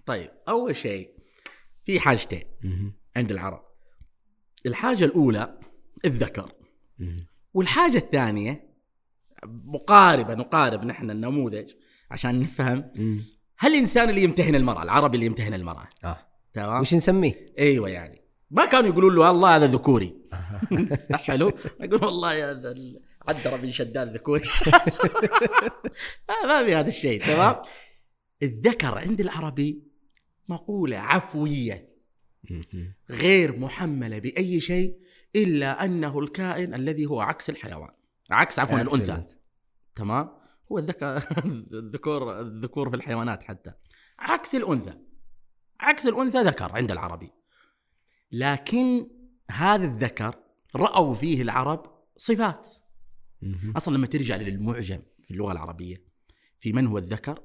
طيب 0.06 0.30
أول 0.48 0.76
شيء 0.76 1.10
في 1.84 2.00
حاجتين. 2.00 2.44
عند 3.16 3.30
العرب 3.30 3.62
الحاجة 4.66 5.04
الأولى 5.04 5.58
الذكر. 6.04 6.52
والحاجة 7.54 7.96
الثانية 7.96 8.74
مقاربة 9.46 10.34
نقارب 10.34 10.84
نحن 10.84 11.10
النموذج 11.10 11.70
عشان 12.10 12.40
نفهم. 12.40 12.90
هل 13.58 13.74
الإنسان 13.74 14.10
اللي 14.10 14.22
يمتهن 14.22 14.54
المرأة 14.54 14.82
العربي 14.82 15.14
اللي 15.14 15.26
يمتهن 15.26 15.54
المرأة 15.54 15.88
آه 16.04 16.18
تمام 16.52 16.80
وش 16.80 16.94
نسميه؟ 16.94 17.46
أيوه 17.58 17.88
يعني 17.88 18.23
ما 18.54 18.66
كانوا 18.66 18.88
يقولون 18.88 19.16
له 19.16 19.30
الله 19.30 19.56
هذا 19.56 19.66
ذكوري. 19.66 20.16
حلو؟ 21.26 21.52
يقول 21.80 22.04
والله 22.04 22.50
هذا 22.50 22.74
عدى 23.28 23.62
بن 23.62 23.70
شداد 23.70 24.14
ذكوري. 24.14 24.44
آه، 26.30 26.46
ما 26.46 26.64
في 26.64 26.74
هذا 26.74 26.88
الشيء 26.88 27.24
تمام؟ 27.24 27.56
الذكر 28.42 28.98
عند 28.98 29.20
العربي 29.20 29.82
مقولة 30.48 30.96
عفوية. 30.96 31.94
مهم. 32.50 32.94
غير 33.10 33.58
محملة 33.58 34.18
بأي 34.18 34.60
شيء 34.60 34.98
إلا 35.36 35.84
أنه 35.84 36.18
الكائن 36.18 36.74
الذي 36.74 37.06
هو 37.06 37.20
عكس 37.20 37.50
الحيوان 37.50 37.90
عكس 38.30 38.58
عفوا 38.58 38.78
عكس 38.78 38.94
الأنثى 38.94 39.22
تمام؟ 39.94 40.30
هو 40.72 40.78
الذكر 40.78 41.22
الذكور 41.72 42.40
الذكور 42.40 42.90
في 42.90 42.96
الحيوانات 42.96 43.42
حتى. 43.42 43.72
عكس 44.18 44.54
الأنثى. 44.54 44.94
عكس 45.80 46.06
الأنثى 46.06 46.42
ذكر 46.42 46.72
عند 46.72 46.90
العربي. 46.92 47.32
لكن 48.34 49.06
هذا 49.50 49.84
الذكر 49.84 50.34
رأوا 50.76 51.14
فيه 51.14 51.42
العرب 51.42 51.86
صفات. 52.16 52.66
أصلا 53.76 53.96
لما 53.96 54.06
ترجع 54.06 54.36
للمعجم 54.36 54.98
في 55.22 55.30
اللغة 55.30 55.52
العربية 55.52 56.04
في 56.58 56.72
من 56.72 56.86
هو 56.86 56.98
الذكر؟ 56.98 57.42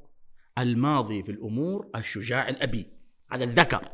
الماضي 0.58 1.24
في 1.24 1.32
الأمور 1.32 1.90
الشجاع 1.96 2.50
الأبي. 2.50 2.86
هذا 3.32 3.44
الذكر. 3.44 3.90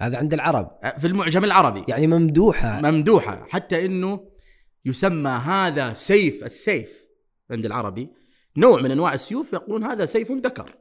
هذا 0.00 0.18
عند 0.18 0.34
العرب. 0.34 0.78
في 0.98 1.06
المعجم 1.06 1.44
العربي. 1.44 1.84
يعني 1.88 2.06
ممدوحة. 2.06 2.80
ممدوحة. 2.90 3.46
حتى 3.48 3.86
إنه 3.86 4.30
يسمى 4.84 5.30
هذا 5.30 5.94
سيف 5.94 6.44
السيف 6.44 7.06
عند 7.50 7.64
العربي. 7.64 8.10
نوع 8.56 8.80
من 8.80 8.90
أنواع 8.90 9.14
السيوف 9.14 9.52
يقولون 9.52 9.84
هذا 9.84 10.04
سيف 10.04 10.32
ذكر. 10.32 10.78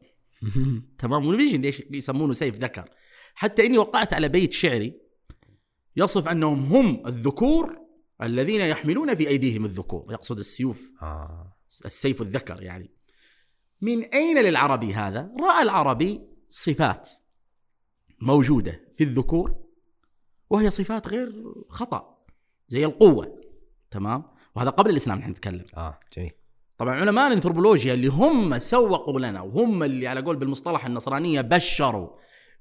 تمام؟ 0.98 1.26
ونيجي 1.26 1.58
ليش 1.58 1.84
يسمونه 1.92 2.34
سيف 2.34 2.56
ذكر. 2.56 2.90
حتى 3.36 3.66
إني 3.66 3.78
وقعت 3.78 4.14
على 4.14 4.30
بيت 4.30 4.54
شعري 4.54 5.03
يصف 5.96 6.28
أنهم 6.28 6.66
هم 6.66 7.08
الذكور 7.08 7.80
الذين 8.22 8.62
يحملون 8.62 9.16
في 9.16 9.28
أيديهم 9.28 9.66
الذكور. 9.66 10.12
يقصد 10.12 10.40
السيوف 10.40 10.92
آه. 11.02 11.56
السيف 11.86 12.22
الذكر 12.22 12.64
يعني. 12.64 12.92
من 13.82 14.04
أين 14.04 14.38
للعربي 14.38 14.94
هذا؟ 14.94 15.32
رأى 15.42 15.62
العربي 15.62 16.22
صفات 16.50 17.10
موجودة 18.22 18.82
في 18.94 19.04
الذكور 19.04 19.56
وهي 20.50 20.70
صفات 20.70 21.08
غير 21.08 21.44
خطأ 21.70 22.18
زي 22.68 22.86
القوة 22.86 23.42
تمام؟ 23.92 24.24
وهذا 24.56 24.70
قبل 24.70 24.90
الإسلام 24.90 25.18
نحن 25.18 25.32
نتكلم. 25.32 25.66
آه 25.78 26.00
جميل. 26.18 26.32
طبعا 26.78 26.96
علماء 26.96 27.28
الأنثروبولوجيا 27.28 27.94
اللي 27.94 28.08
هم 28.08 28.60
سوقوا 28.60 29.20
لنا 29.20 29.42
وهم 29.42 29.84
اللي 29.84 30.08
على 30.08 30.22
قول 30.22 30.36
بالمصطلح 30.36 30.86
النصرانية 30.86 31.42
بشروا 31.42 32.10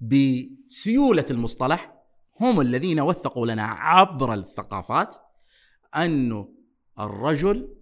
بسيولة 0.01 1.25
المصطلح 1.31 2.02
هم 2.41 2.61
الذين 2.61 3.01
وثقوا 3.01 3.47
لنا 3.47 3.63
عبر 3.65 4.35
الثقافات 4.35 5.17
أنه 5.97 6.49
الرجل 6.99 7.77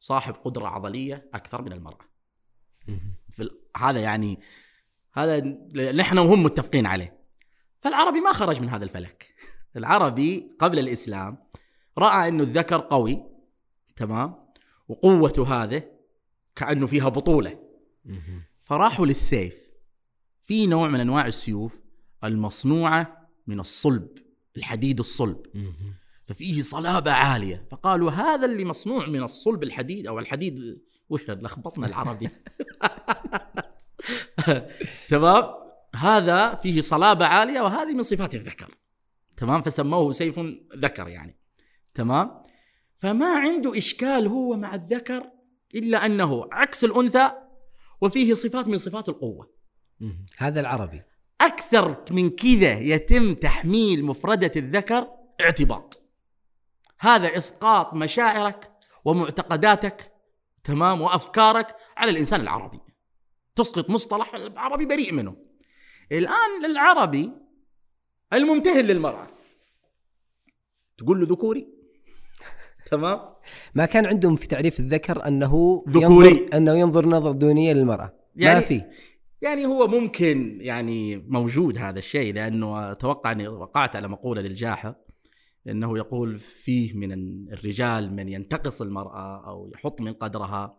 صاحب 0.00 0.34
قدرة 0.34 0.66
عضلية 0.68 1.30
أكثر 1.34 1.62
من 1.62 1.72
المرأة. 1.72 2.04
في 3.30 3.42
ال- 3.42 3.60
هذا 3.76 4.00
يعني 4.00 4.40
هذا 5.12 5.40
نحن 5.92 6.18
وهم 6.18 6.42
متفقين 6.42 6.86
عليه. 6.86 7.18
فالعربي 7.80 8.20
ما 8.20 8.32
خرج 8.32 8.60
من 8.60 8.68
هذا 8.68 8.84
الفلك. 8.84 9.34
العربي 9.76 10.50
قبل 10.58 10.78
الإسلام 10.78 11.38
رأى 11.98 12.28
انه 12.28 12.42
الذكر 12.42 12.80
قوي 12.80 13.22
تمام 13.96 14.34
وقوته 14.88 15.62
هذه 15.64 15.82
كأنه 16.56 16.86
فيها 16.86 17.08
بطولة 17.08 17.58
فراحوا 18.62 19.06
للسيف 19.06 19.54
في 20.42 20.66
نوع 20.66 20.88
من 20.88 21.00
أنواع 21.00 21.26
السيوف 21.26 21.80
المصنوعة 22.24 23.23
من 23.46 23.60
الصلب 23.60 24.08
الحديد 24.56 24.98
الصلب. 24.98 25.46
ففيه 26.24 26.62
صلابة 26.62 27.12
عالية. 27.12 27.66
فقالوا 27.70 28.10
هذا 28.10 28.46
اللي 28.46 28.64
مصنوع 28.64 29.06
من 29.06 29.22
الصلب 29.22 29.62
الحديد 29.62 30.06
أو 30.06 30.18
الحديد 30.18 30.80
وش 31.08 31.30
لخبطنا 31.30 31.86
العربي. 31.86 32.28
تمام؟ 35.10 35.44
هذا 35.94 36.54
فيه 36.54 36.80
صلابة 36.80 37.26
عالية 37.26 37.60
وهذه 37.60 37.94
من 37.94 38.02
صفات 38.02 38.34
الذكر. 38.34 38.74
تمام؟ 39.36 39.62
فسموه 39.62 40.12
سيف 40.12 40.40
ذكر 40.76 41.08
يعني. 41.08 41.38
تمام؟ 41.94 42.42
فما 42.96 43.38
عنده 43.38 43.78
إشكال 43.78 44.26
هو 44.26 44.56
مع 44.56 44.74
الذكر 44.74 45.30
إلا 45.74 46.06
أنه 46.06 46.48
عكس 46.52 46.84
الأنثى 46.84 47.30
وفيه 48.00 48.34
صفات 48.34 48.68
من 48.68 48.78
صفات 48.78 49.08
القوة. 49.08 49.50
هذا 50.38 50.60
العربي. 50.60 51.02
أكثر 51.46 52.04
من 52.10 52.30
كذا 52.30 52.78
يتم 52.78 53.34
تحميل 53.34 54.04
مفردة 54.04 54.52
الذكر 54.56 55.06
اعتباط. 55.40 56.02
هذا 57.00 57.38
إسقاط 57.38 57.94
مشاعرك 57.94 58.70
ومعتقداتك 59.04 60.12
تمام 60.64 61.00
وأفكارك 61.00 61.76
على 61.96 62.10
الإنسان 62.10 62.40
العربي. 62.40 62.80
تسقط 63.56 63.90
مصطلح 63.90 64.34
العربي 64.34 64.86
بريء 64.86 65.12
منه. 65.12 65.36
الآن 66.12 66.64
العربي 66.64 67.32
الممتهن 68.32 68.84
للمرأة. 68.84 69.26
تقول 70.98 71.20
له 71.20 71.26
ذكوري. 71.26 71.68
تمام؟ 72.90 73.20
ما 73.74 73.86
كان 73.86 74.06
عندهم 74.06 74.36
في 74.36 74.46
تعريف 74.46 74.80
الذكر 74.80 75.26
أنه 75.28 75.84
ذكوري. 75.88 76.30
ينظر 76.30 76.56
أنه 76.56 76.74
ينظر 76.78 77.06
نظر 77.06 77.32
دونية 77.32 77.72
للمرأة. 77.72 78.12
ما 78.34 78.44
يعني- 78.44 78.64
في. 78.64 78.82
يعني 79.44 79.66
هو 79.66 79.86
ممكن 79.86 80.58
يعني 80.60 81.16
موجود 81.16 81.78
هذا 81.78 81.98
الشيء 81.98 82.34
لأنه 82.34 82.92
أتوقع 82.92 83.32
أني 83.32 83.48
وقعت 83.48 83.96
على 83.96 84.08
مقولة 84.08 84.42
للجاحه 84.42 85.04
إنه 85.68 85.98
يقول 85.98 86.38
فيه 86.38 86.94
من 86.94 87.12
الرجال 87.52 88.12
من 88.12 88.28
ينتقص 88.28 88.82
المرأة 88.82 89.48
أو 89.48 89.70
يحط 89.74 90.00
من 90.00 90.12
قدرها 90.12 90.78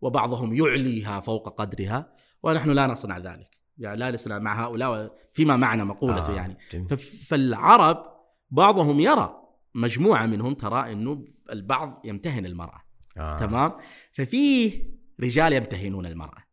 وبعضهم 0.00 0.54
يعليها 0.54 1.20
فوق 1.20 1.60
قدرها 1.60 2.12
ونحن 2.42 2.70
لا 2.70 2.86
نصنع 2.86 3.18
ذلك. 3.18 3.58
يعني 3.78 4.00
لا 4.00 4.10
نصنع 4.10 4.38
مع 4.38 4.64
هؤلاء 4.64 5.16
فيما 5.32 5.56
معنى 5.56 5.84
مقولته 5.84 6.32
آه، 6.32 6.36
يعني. 6.36 6.58
جميل. 6.72 6.96
فالعرب 6.96 8.04
بعضهم 8.50 9.00
يرى 9.00 9.40
مجموعة 9.74 10.26
منهم 10.26 10.54
ترى 10.54 10.92
إنه 10.92 11.24
البعض 11.52 12.02
يمتهن 12.04 12.46
المرأة. 12.46 12.82
آه. 13.16 13.36
تمام؟ 13.36 13.72
ففيه 14.12 14.84
رجال 15.20 15.52
يمتهنون 15.52 16.06
المرأة. 16.06 16.43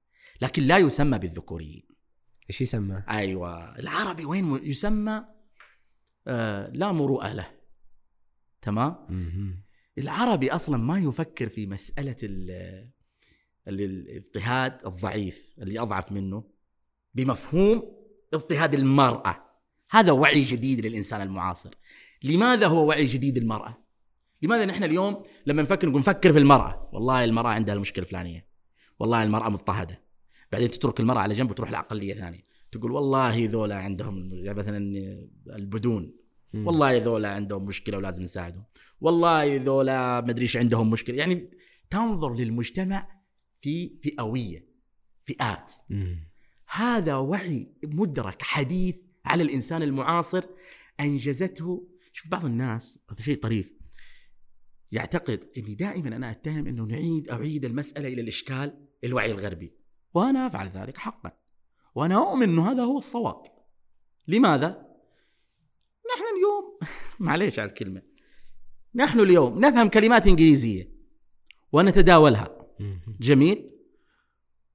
لكن 0.41 0.63
لا 0.63 0.77
يسمى 0.77 1.19
بالذكوريين. 1.19 1.83
إيش 2.49 2.61
يسمى؟ 2.61 3.03
أيوه 3.09 3.79
العربي 3.79 4.25
وين 4.25 4.59
يسمى؟ 4.63 5.25
آه 6.27 6.69
لا 6.69 6.91
مروءة 6.91 7.33
له. 7.33 7.51
تمام. 8.61 8.95
العربي 9.97 10.51
أصلا 10.51 10.77
ما 10.77 10.99
يفكر 10.99 11.49
في 11.49 11.67
مسألة 11.67 12.15
ال- 12.23 12.91
ال- 13.67 13.81
الاضطهاد 13.81 14.85
الضعيف 14.85 15.55
اللي 15.59 15.79
أضعف 15.79 16.11
منه 16.11 16.43
بمفهوم 17.13 17.83
اضطهاد 18.33 18.73
المرأة. 18.73 19.45
هذا 19.91 20.11
وعي 20.11 20.41
جديد 20.41 20.85
للإنسان 20.85 21.21
المعاصر. 21.21 21.69
لماذا 22.23 22.67
هو 22.67 22.87
وعي 22.87 23.05
جديد 23.05 23.37
المرأة؟ 23.37 23.77
لماذا 24.41 24.65
نحن 24.65 24.83
اليوم 24.83 25.23
لما 25.45 25.61
نفكر 25.61 25.89
نقول 25.89 26.01
نفكر 26.01 26.33
في 26.33 26.39
المرأة؟ 26.39 26.89
والله 26.93 27.23
المرأة 27.23 27.49
عندها 27.49 27.75
المشكلة 27.75 28.05
الفلانية. 28.05 28.47
والله 28.99 29.23
المرأة 29.23 29.49
مضطهدة. 29.49 30.00
بعدين 30.51 30.71
تترك 30.71 30.99
المرأة 30.99 31.19
على 31.19 31.33
جنب 31.33 31.51
وتروح 31.51 31.71
لاقليه 31.71 32.13
ثانية. 32.13 32.43
تقول 32.71 32.91
والله 32.91 33.45
ذولا 33.45 33.75
عندهم 33.75 34.29
يعني 34.33 34.57
مثلا 34.57 34.77
البدون. 35.55 36.13
والله 36.53 36.97
ذولا 36.97 37.29
عندهم 37.29 37.65
مشكلة 37.65 37.97
ولازم 37.97 38.23
نساعدهم. 38.23 38.63
والله 39.01 39.55
ذولا 39.55 40.21
مدري 40.21 40.41
إيش 40.41 40.57
عندهم 40.57 40.89
مشكلة. 40.89 41.17
يعني 41.17 41.51
تنظر 41.89 42.33
للمجتمع 42.33 43.21
في 43.61 43.99
فئوية 44.03 44.67
فئات. 45.25 45.71
هذا 46.67 47.15
وعي 47.15 47.67
مدرك 47.83 48.41
حديث 48.41 48.95
على 49.25 49.43
الإنسان 49.43 49.83
المعاصر 49.83 50.43
أنجزته. 50.99 51.87
شوف 52.13 52.31
بعض 52.31 52.45
الناس 52.45 52.99
هذا 53.11 53.21
شيء 53.21 53.39
طريف 53.39 53.73
يعتقد 54.91 55.39
إني 55.57 55.75
دائما 55.75 56.15
أنا 56.15 56.31
أتهم 56.31 56.67
إنه 56.67 56.83
نعيد 56.83 57.29
أعيد 57.29 57.65
المسألة 57.65 58.07
إلى 58.07 58.21
الإشكال 58.21 58.87
الوعي 59.03 59.31
الغربي. 59.31 59.80
وأنا 60.13 60.47
أفعل 60.47 60.69
ذلك 60.69 60.97
حقا. 60.97 61.31
وأنا 61.95 62.15
أؤمن 62.15 62.49
إنه 62.49 62.71
هذا 62.71 62.83
هو 62.83 62.97
الصواب. 62.97 63.43
لماذا؟ 64.27 64.67
نحن 66.13 66.23
اليوم 66.37 66.79
معليش 67.27 67.59
على 67.59 67.69
الكلمة. 67.69 68.01
نحن 68.95 69.19
اليوم 69.19 69.59
نفهم 69.59 69.87
كلمات 69.87 70.27
إنجليزية 70.27 70.91
ونتداولها. 71.71 72.49
جميل. 73.19 73.71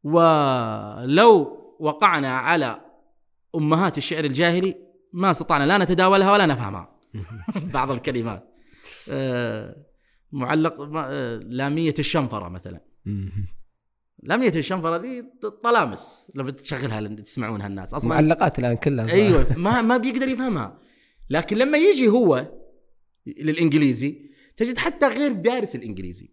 ولو 0.02 1.56
وقعنا 1.80 2.30
على 2.38 2.80
أمهات 3.54 3.98
الشعر 3.98 4.24
الجاهلي 4.24 4.74
ما 5.12 5.30
استطعنا 5.30 5.66
لا 5.66 5.78
نتداولها 5.78 6.32
ولا 6.32 6.46
نفهمها. 6.46 6.98
بعض 7.74 7.90
الكلمات. 7.90 8.54
آه، 9.08 9.86
معلق 10.32 10.80
آه، 10.96 11.36
لامية 11.36 11.94
الشنفرة 11.98 12.48
مثلا. 12.48 12.80
مم. 14.22 14.28
لاميه 14.28 14.48
الشنفره 14.48 14.96
دي 14.96 15.24
طلامس. 15.62 16.30
لما 16.34 16.50
تشغلها 16.50 17.08
تسمعونها 17.08 17.66
الناس 17.66 17.94
أصلا. 17.94 18.10
معلقات 18.10 18.58
الآن 18.58 18.76
كلها. 18.76 19.12
أيوه 19.12 19.46
ما 19.56 19.82
ما 19.82 19.96
بيقدر 19.96 20.28
يفهمها. 20.28 20.78
لكن 21.30 21.56
لما 21.56 21.78
يجي 21.78 22.08
هو 22.08 22.52
للإنجليزي 23.26 24.30
تجد 24.56 24.78
حتى 24.78 25.06
غير 25.06 25.32
دارس 25.32 25.74
الإنجليزي. 25.74 26.30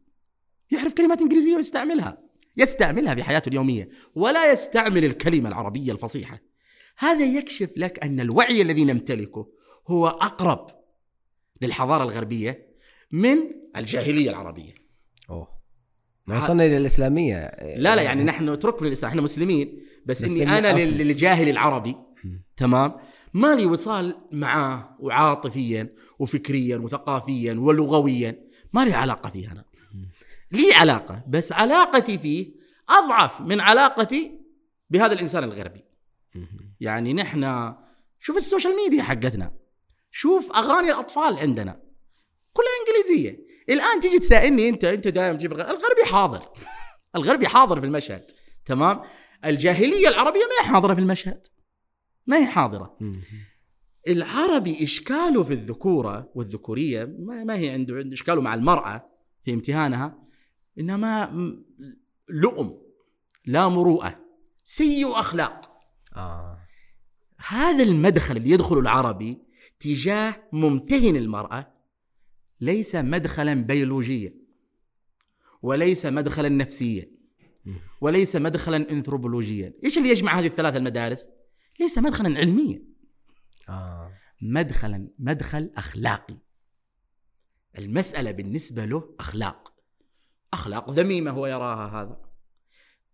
يعرف 0.71 0.93
كلمات 0.93 1.21
إنجليزية 1.21 1.55
ويستعملها. 1.55 2.17
يستعملها 2.57 3.15
في 3.15 3.23
حياته 3.23 3.49
اليومية. 3.49 3.89
ولا 4.15 4.51
يستعمل 4.51 5.05
الكلمة 5.05 5.49
العربية 5.49 5.91
الفصيحة. 5.91 6.39
هذا 6.97 7.25
يكشف 7.25 7.69
لك 7.77 8.03
أن 8.03 8.19
الوعي 8.19 8.61
الذي 8.61 8.85
نمتلكه 8.85 9.47
هو 9.87 10.07
أقرب 10.07 10.67
للحضارة 11.61 12.03
الغربية 12.03 12.67
من 13.11 13.37
الجاهلية 13.77 14.29
العربية. 14.29 14.73
أوه. 15.29 15.52
ما 16.27 16.37
وصلنا 16.37 16.65
إلى 16.65 16.77
الإسلامية. 16.77 17.51
لا 17.77 17.95
لا 17.95 18.01
يعني 18.01 18.23
نحن 18.23 18.49
اترك 18.49 18.81
من 18.81 18.87
الاسلام 18.87 19.09
إحنا 19.09 19.21
مسلمين 19.21 19.83
بس, 20.05 20.23
بس 20.23 20.29
إني 20.29 20.57
أنا 20.57 20.75
أصلي. 20.75 21.03
للجاهل 21.03 21.49
العربي. 21.49 21.95
تمام؟ 22.57 22.95
ما 23.33 23.55
لي 23.55 23.65
وصال 23.65 24.17
معاه 24.31 24.97
وعاطفيا 24.99 25.95
وفكريا 26.19 26.77
وثقافيا 26.77 27.53
ولغويا. 27.53 28.49
ما 28.73 28.85
لي 28.85 28.93
علاقة 28.93 29.29
فيه 29.29 29.51
أنا. 29.51 29.65
لي 30.51 30.73
علاقة 30.73 31.23
بس 31.27 31.51
علاقتي 31.51 32.17
فيه 32.17 32.53
أضعف 32.89 33.41
من 33.41 33.61
علاقتي 33.61 34.39
بهذا 34.89 35.13
الإنسان 35.13 35.43
الغربي. 35.43 35.83
يعني 36.79 37.13
نحن 37.13 37.73
شوف 38.19 38.37
ال 38.37 38.43
social 38.43 38.75
media 38.75 39.03
حقتنا. 39.03 39.53
شوف 40.11 40.51
أغاني 40.51 40.91
الأطفال 40.91 41.37
عندنا. 41.37 41.81
كلها 42.53 42.67
إنجليزية. 42.79 43.42
الآن 43.69 43.99
تيجي 44.01 44.19
تسألني 44.19 44.69
أنت 44.69 44.83
أنت 44.83 45.07
دائما 45.07 45.37
تجيب 45.37 45.53
الغربي, 45.53 46.05
حاضر. 46.05 46.49
الغربي 47.15 47.47
حاضر 47.47 47.79
في 47.79 47.85
المشهد. 47.85 48.31
تمام؟ 48.65 49.01
الجاهلية 49.45 50.07
العربية 50.07 50.39
ما 50.39 50.65
هي 50.65 50.73
حاضرة 50.73 50.93
في 50.93 50.99
المشهد. 50.99 51.47
ما 52.27 52.37
هي 52.37 52.45
حاضرة. 52.45 52.97
العربي 54.07 54.83
إشكاله 54.83 55.43
في 55.43 55.53
الذكورة 55.53 56.31
والذكورية 56.35 57.05
ما, 57.19 57.43
ما 57.43 57.55
هي 57.55 57.69
عنده 57.69 57.95
عنده 57.95 58.13
إشكاله 58.13 58.41
مع 58.41 58.53
المرأة 58.53 59.09
في 59.45 59.53
امتهانها 59.53 60.17
انما 60.79 61.29
لؤم 62.29 62.81
لا 63.45 63.69
مروءة 63.69 64.19
سيء 64.63 65.19
أخلاق. 65.19 65.77
آه. 66.15 66.57
هذا 67.47 67.83
المدخل 67.83 68.37
اللي 68.37 68.49
يدخل 68.49 68.77
العربي 68.77 69.37
تجاه 69.79 70.35
ممتهن 70.53 71.15
المرأة 71.15 71.72
ليس 72.63 72.95
مدخلا 72.95 73.53
بيولوجيا 73.53 74.33
وليس 75.61 76.05
مدخلا 76.05 76.49
نفسيا 76.49 77.11
وليس 78.01 78.35
مدخلا 78.35 78.91
انثروبولوجيا 78.91 79.73
إيش 79.83 79.97
اللي 79.97 80.09
يجمع 80.09 80.39
هذه 80.39 80.47
الثلاث 80.47 80.75
المدارس؟ 80.75 81.27
ليس 81.79 81.97
مدخلا 81.97 82.39
علميا. 82.39 82.83
آه. 83.69 84.11
مدخلا 84.41 85.07
مدخل 85.19 85.71
أخلاقي. 85.77 86.37
المسألة 87.77 88.31
بالنسبة 88.31 88.85
له 88.85 89.15
أخلاق. 89.19 89.73
أخلاق 90.53 90.91
ذميمة 90.91 91.31
هو 91.31 91.47
يراها 91.47 92.01
هذا. 92.01 92.21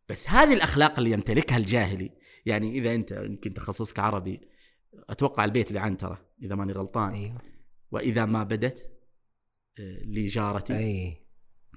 بس 0.10 0.30
هذه 0.30 0.54
الأخلاق 0.54 1.00
اللي 1.00 1.12
يمتلكها 1.12 1.58
الجاهلي 1.58 2.12
يعني 2.46 2.78
إذا 2.80 2.96
أنت 2.96 3.12
يمكن 3.12 3.54
تخصصك 3.54 4.00
عربي 4.00 4.42
أتوقع 5.10 5.46
البيت 5.46 5.68
اللي 5.68 5.80
عنتره 5.80 6.26
إذا 6.42 6.56
ماني 6.56 6.74
غلطان. 6.74 7.14
إيوه. 7.14 7.42
وإذا 7.92 8.26
ما 8.26 8.44
بدت 8.44 8.99
لجارتي. 10.06 10.78
أي. 10.78 11.26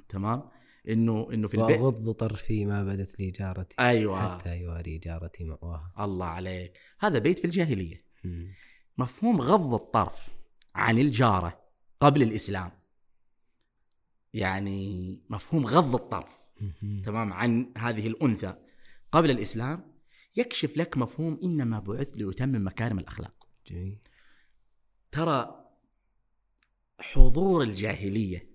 تمام؟ 0.08 0.50
انه 0.88 1.28
إنه 1.32 1.48
في 1.48 1.54
البيت. 1.54 1.80
واغض 1.80 2.10
طرفي 2.10 2.64
ما 2.66 2.84
بدت 2.84 3.20
لي 3.20 3.30
جارتي 3.30 3.76
أيوه. 3.80 4.38
حتى 4.38 4.60
يواري 4.60 4.98
جارتي 4.98 5.44
مأواها. 5.44 5.92
الله 5.98 6.26
عليك. 6.26 6.78
هذا 7.00 7.18
بيت 7.18 7.38
في 7.38 7.44
الجاهلية. 7.44 8.04
مم. 8.24 8.52
مفهوم 8.98 9.40
غض 9.40 9.74
الطرف 9.74 10.28
عن 10.74 10.98
الجارة 10.98 11.62
قبل 12.00 12.22
الإسلام. 12.22 12.70
يعني 14.34 15.20
مفهوم 15.30 15.66
غض 15.66 15.94
الطرف. 15.94 16.38
مم. 16.60 17.02
تمام؟ 17.04 17.32
عن 17.32 17.72
هذه 17.78 18.06
الأنثى. 18.06 18.54
قبل 19.12 19.30
الإسلام 19.30 19.92
يكشف 20.36 20.76
لك 20.76 20.96
مفهوم 20.96 21.40
إنما 21.44 21.78
بعث 21.78 22.08
ليتمم 22.08 22.66
مكارم 22.66 22.98
الأخلاق. 22.98 23.48
جميل. 23.66 23.98
ترى 25.10 25.61
حضور 27.02 27.62
الجاهلية 27.62 28.50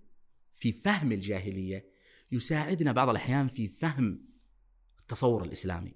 في 0.54 0.72
فهم 0.72 1.12
الجاهلية 1.12 1.86
يساعدنا 2.32 2.92
بعض 2.92 3.10
الأحيان 3.10 3.48
في 3.48 3.68
فهم 3.68 4.26
التصور 5.00 5.44
الإسلامي. 5.44 5.96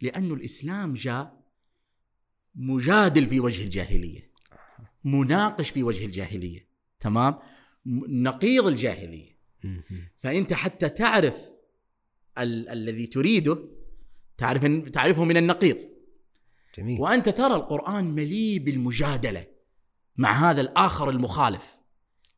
لأنه 0.00 0.34
الإسلام 0.34 0.94
جاء 0.94 1.40
مجادل 2.54 3.26
في 3.26 3.40
وجه 3.40 3.64
الجاهلية 3.64 4.30
مناقش 5.04 5.70
في 5.70 5.82
وجه 5.82 6.04
الجاهلية 6.06 6.68
تمام؟ 7.00 7.38
نقيض 8.08 8.66
الجاهلية. 8.66 9.38
فأنت 10.18 10.52
حتى 10.52 10.88
تعرف 10.88 11.50
ال- 12.38 12.68
الذي 12.68 13.06
تريده 13.06 13.58
تعرف 14.38 14.64
تعرفه 14.90 15.24
من 15.24 15.36
النقيض. 15.36 15.76
جميل. 16.78 17.00
وأنت 17.00 17.28
ترى 17.28 17.54
القرآن 17.54 18.04
مليء 18.14 18.58
بالمجادلة 18.58 19.46
مع 20.16 20.50
هذا 20.50 20.60
الآخر 20.60 21.10
المخالف. 21.10 21.79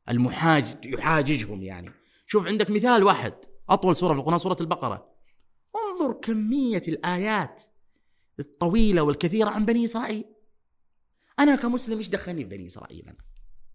المحاج 0.09 0.85
يحاججهم 0.85 1.63
يعني. 1.63 1.91
شوف 2.27 2.47
عندك 2.47 2.71
مثال 2.71 3.05
واحد 3.05 3.35
أطول 3.69 3.97
سورة 3.97 4.13
في 4.13 4.21
القرآن 4.21 4.39
سورة 4.39 4.57
البقرة. 4.61 5.13
انظر 5.77 6.13
كمية 6.13 6.83
الآيات 6.89 7.63
الطويلة 8.41 9.03
والكثيرة 9.03 9.51
عن 9.51 9.65
بني 9.65 9.85
إسرائيل. 9.85 10.25
أنا 11.39 11.57
كمسلم 11.57 11.99
إيش 11.99 12.09
دخلني 12.09 12.43
في 12.43 12.49
بني 12.49 12.67
إسرائيل 12.67 13.09
أنا؟ 13.09 13.19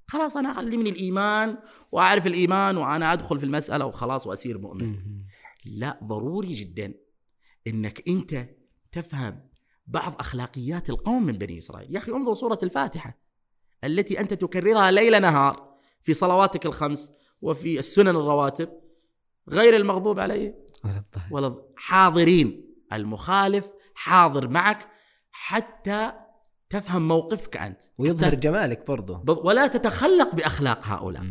خلاص 0.07 0.37
أنا 0.37 0.49
علمني 0.49 0.89
الإيمان 0.89 1.57
وأعرف 1.91 2.27
الإيمان 2.27 2.77
وأنا 2.77 3.13
أدخل 3.13 3.39
في 3.39 3.45
المسألة 3.45 3.85
وخلاص 3.85 4.27
واصير 4.27 4.57
مؤمن. 4.57 4.99
لا 5.65 5.99
ضروري 6.03 6.51
جدا 6.51 6.93
إنك 7.67 8.07
أنت 8.07 8.49
تفهم 8.91 9.49
بعض 9.87 10.15
أخلاقيات 10.19 10.89
القوم 10.89 11.25
من 11.25 11.37
بني 11.37 11.57
إسرائيل، 11.57 11.93
يا 11.93 11.97
أخي 11.99 12.11
انظر 12.11 12.35
سورة 12.35 12.59
الفاتحة 12.63 13.17
التي 13.83 14.19
أنت 14.19 14.33
تكررها 14.33 14.91
ليل 14.91 15.21
نهار. 15.21 15.66
في 16.07 16.13
صلواتك 16.13 16.65
الخمس 16.65 17.11
وفي 17.41 17.79
السنن 17.79 18.07
الرواتب 18.07 18.69
غير 19.49 19.75
المغضوب 19.75 20.19
عليه 20.19 20.65
ولا 21.31 21.55
حاضرين. 21.75 22.75
المخالف 22.93 23.65
حاضر 23.95 24.47
معك 24.47 24.87
حتى 25.31 26.11
تفهم 26.69 27.07
موقفك 27.07 27.57
أنت. 27.57 27.83
ويظهر 27.97 28.35
جمالك 28.35 28.87
برضه 28.87 29.23
ولا 29.43 29.67
تتخلق 29.67 30.35
بأخلاق 30.35 30.87
هؤلاء. 30.87 31.25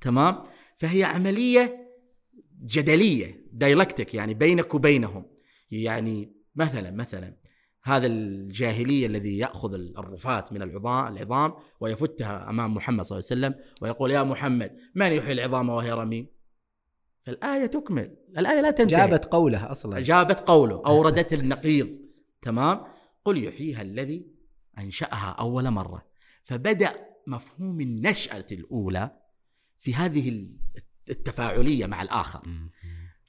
تمام؟ 0.00 0.42
فهي 0.76 1.04
عملية 1.04 1.90
جدلية 2.62 3.48
دايلكتيك 3.52 4.14
يعني 4.14 4.34
بينك 4.34 4.74
وبينهم. 4.74 5.26
يعني 5.70 6.32
مثلا 6.54 6.90
مثلا 6.90 7.36
هذا 7.82 8.06
الجاهلية 8.06 9.06
الذي 9.06 9.38
يأخذ 9.38 9.74
الرفاة 9.74 10.44
من 10.52 10.62
العظام 10.62 11.16
العظام 11.16 11.52
ويفتها 11.80 12.50
أمام 12.50 12.74
محمد 12.74 13.04
صلى 13.04 13.18
الله 13.18 13.30
عليه 13.30 13.56
وسلم 13.56 13.64
ويقول 13.82 14.10
يا 14.10 14.22
محمد 14.22 14.76
من 14.94 15.12
يحيي 15.12 15.32
العظام 15.32 15.68
وهي 15.68 15.92
رميم؟ 15.92 16.26
فالآية 17.22 17.66
تكمل. 17.66 18.16
الآية 18.38 18.60
لا 18.60 18.70
تنتهي. 18.70 19.08
جابت 19.08 19.24
قوله 19.24 19.70
أصلا. 19.70 20.00
جابت 20.00 20.40
قوله 20.40 20.82
أوردت 20.86 21.32
النقيض. 21.32 21.98
تمام؟ 22.42 22.80
قل 23.24 23.44
يحييها 23.44 23.82
الذي 23.82 24.26
أنشأها 24.78 25.30
أول 25.30 25.70
مرة. 25.70 26.06
فبدأ 26.42 26.94
مفهوم 27.26 27.80
النشأة 27.80 28.46
الأولى 28.52 29.10
في 29.78 29.94
هذه 29.94 30.48
التفاعلية 31.10 31.86
مع 31.86 32.02
الآخر. 32.02 32.42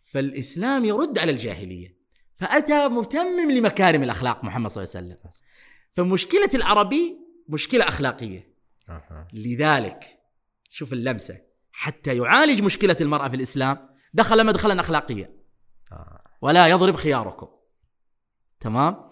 فالإسلام 0.04 0.86
يرد 0.86 1.20
على 1.20 1.32
الجاهلية. 1.32 2.01
فأتى 2.42 2.88
متمم 2.88 3.52
لمكارم 3.52 4.04
الأخلاق 4.04 4.44
محمد 4.44 4.72
صلى 4.72 4.84
الله 4.84 4.96
عليه 4.96 5.08
وسلم. 5.08 5.32
فمشكلة 5.94 6.50
العربي 6.54 7.18
مشكلة 7.50 7.88
أخلاقية. 7.88 8.54
أها. 8.90 9.28
لذلك 9.34 10.04
شوف 10.70 10.94
اللمسة 10.94 11.38
حتى 11.72 12.18
يعالج 12.18 12.62
مشكلة 12.62 12.96
المرأة 13.02 13.30
في 13.30 13.36
الإسلام 13.36 13.90
دخل 14.14 14.46
مدخلا 14.46 14.80
اخلاقيا. 14.80 15.36
آه. 15.92 16.24
ولا 16.42 16.68
يضرب 16.68 16.96
خياركم. 16.96 17.48
تمام؟ 18.60 19.10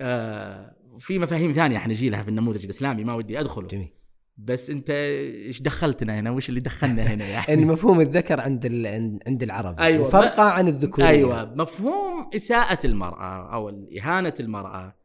آه 0.00 0.76
في 0.98 1.18
مفاهيم 1.18 1.52
ثانية 1.52 1.78
حنجي 1.78 2.10
لها 2.10 2.22
في 2.22 2.28
النموذج 2.28 2.64
الإسلامي 2.64 3.04
ما 3.04 3.14
ودي 3.14 3.40
أدخله. 3.40 3.68
جميل. 3.68 3.97
بس 4.38 4.70
انت 4.70 4.90
إيش 4.90 5.62
دخلتنا 5.62 6.20
هنا؟ 6.20 6.30
وش 6.30 6.48
اللي 6.48 6.60
دخلنا 6.60 7.02
هنا 7.02 7.26
يعني؟ 7.26 7.46
ان 7.54 7.66
مفهوم 7.66 8.00
الذكر 8.00 8.40
عند 8.40 8.64
ال... 8.64 8.86
عند 9.26 9.42
العرب. 9.42 9.80
أيوة. 9.80 10.06
وفرقه 10.06 10.42
عن 10.42 10.68
الذكورية. 10.68 11.08
أيوه 11.08 11.54
مفهوم 11.54 12.30
إساءة 12.36 12.86
المرأة 12.86 13.54
أو 13.54 13.68
إهانة 13.98 14.34
المرأة. 14.40 14.96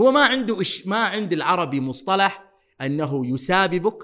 هو 0.00 0.12
ما 0.12 0.24
عنده 0.24 0.60
إش 0.60 0.86
ما 0.86 0.96
عند 0.96 1.32
العربي 1.32 1.80
مصطلح 1.80 2.52
أنه 2.80 3.26
يساببك 3.26 4.02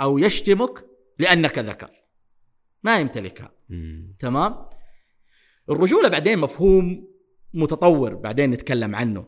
أو 0.00 0.18
يشتمك 0.18 0.84
لأنك 1.18 1.58
ذكر. 1.58 1.90
ما 2.82 2.98
يمتلكها. 2.98 3.50
مم. 3.68 4.16
تمام؟ 4.18 4.68
الرجولة 5.70 6.08
بعدين 6.08 6.38
مفهوم 6.38 7.08
متطور 7.54 8.14
بعدين 8.14 8.50
نتكلم 8.50 8.96
عنه. 8.96 9.26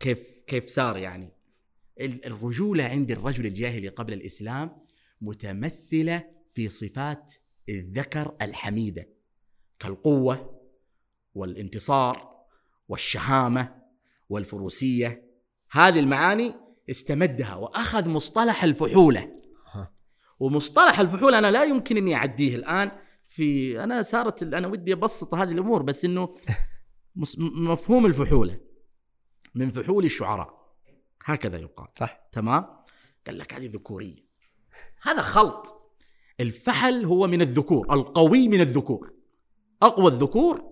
كيف 0.00 0.20
كيف 0.46 0.66
صار 0.66 0.96
يعني؟ 0.96 1.37
الرجولة 2.00 2.84
عند 2.84 3.10
الرجل 3.10 3.46
الجاهلي 3.46 3.88
قبل 3.88 4.12
الإسلام 4.12 4.76
متمثلة 5.20 6.24
في 6.48 6.68
صفات 6.68 7.34
الذكر 7.68 8.36
الحميدة 8.42 9.08
كالقوة 9.78 10.60
والانتصار 11.34 12.44
والشهامة 12.88 13.82
والفروسية. 14.28 15.28
هذه 15.70 15.98
المعاني 16.00 16.54
استمدها 16.90 17.54
وأخذ 17.54 18.08
مصطلح 18.08 18.64
الفحولة. 18.64 19.38
ومصطلح 20.40 21.00
الفحول 21.00 21.34
أنا 21.34 21.50
لا 21.50 21.64
يمكن 21.64 21.96
إني 21.96 22.14
أعديه 22.14 22.56
الآن 22.56 22.90
في 23.26 23.82
أنا 23.84 24.02
صارت 24.02 24.42
أنا 24.42 24.68
ودي 24.68 24.92
أبسط 24.92 25.34
هذه 25.34 25.52
الأمور 25.52 25.82
بس 25.82 26.04
إنه 26.04 26.34
مفهوم 27.40 28.06
الفحولة. 28.06 28.60
من 29.54 29.70
فحول 29.70 30.04
الشعراء. 30.04 30.57
هكذا 31.28 31.58
يقال. 31.58 31.88
صح. 31.98 32.20
تمام؟ 32.32 32.66
قال 33.26 33.38
لك 33.38 33.54
هذه 33.54 33.66
ذكورية. 33.66 34.28
هذا 35.02 35.22
خلط. 35.22 35.92
الفحل 36.40 37.04
هو 37.04 37.26
من 37.26 37.42
الذكور 37.42 37.94
القوي 37.94 38.48
من 38.48 38.60
الذكور. 38.60 39.14
أقوى 39.82 40.06
الذكور 40.12 40.64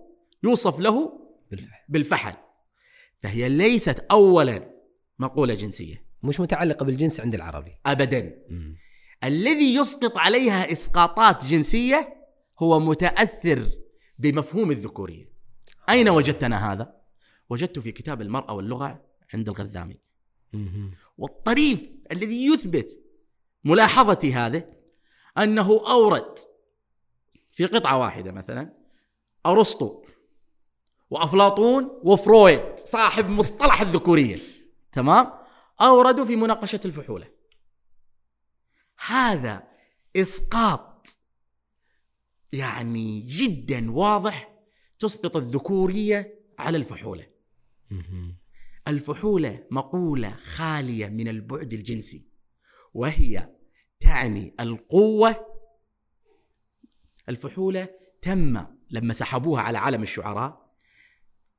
يوصف 0.43 0.79
له 0.79 1.19
بالفعل 1.51 1.79
بالفحل. 1.89 2.33
فهي 3.23 3.49
ليست 3.49 3.99
اولا 4.11 4.71
مقولة 5.19 5.53
جنسية. 5.53 6.05
مش 6.23 6.39
متعلقة 6.39 6.85
بالجنس 6.85 7.19
عند 7.19 7.33
العربي. 7.33 7.71
ابدا. 7.85 8.43
الذي 9.23 9.75
يسقط 9.75 10.17
عليها 10.17 10.71
إسقاطات 10.71 11.45
جنسية 11.45 12.27
هو 12.59 12.79
متأثر 12.79 13.69
بمفهوم 14.19 14.71
الذكورية. 14.71 15.29
أين 15.89 16.09
وجدتنا 16.09 16.73
هذا؟ 16.73 16.95
وجدت 17.49 17.79
في 17.79 17.91
كتاب 17.91 18.21
المرأة 18.21 18.53
واللغة 18.53 19.05
عند 19.33 19.49
الغذامي. 19.49 20.06
والطريف 21.17 21.79
الذي 22.11 22.45
يثبت 22.45 22.97
ملاحظتي 23.63 24.33
هذه 24.33 24.73
أنه 25.37 25.69
أورد 25.87 26.39
في 27.51 27.65
قطعة 27.65 27.97
واحدة 27.97 28.31
مثلا 28.31 28.73
أرسطو 29.45 30.03
وأفلاطون 31.09 31.99
وفرويد 32.03 32.77
صاحب 32.77 33.29
مصطلح 33.29 33.81
الذكورية. 33.81 34.39
تمام؟ 34.91 35.33
أوردوا 35.81 36.25
في 36.25 36.35
مناقشة 36.35 36.79
الفحولة. 36.85 37.27
هذا 39.05 39.67
إسقاط 40.15 41.07
يعني 42.53 43.19
جدا 43.19 43.91
واضح 43.91 44.53
تسقط 44.99 45.37
الذكورية 45.37 46.39
على 46.59 46.77
الفحولة. 46.77 47.27
الفحولة 48.87 49.63
مقولة 49.71 50.35
خالية 50.35 51.07
من 51.07 51.27
البعد 51.27 51.73
الجنسي 51.73 52.27
وهي 52.93 53.49
تعني 53.99 54.55
القوة. 54.59 55.45
الفحولة 57.29 57.89
تم 58.21 58.65
لما 58.89 59.13
سحبوها 59.13 59.61
على 59.61 59.77
عالم 59.77 60.03
الشعراء 60.03 60.75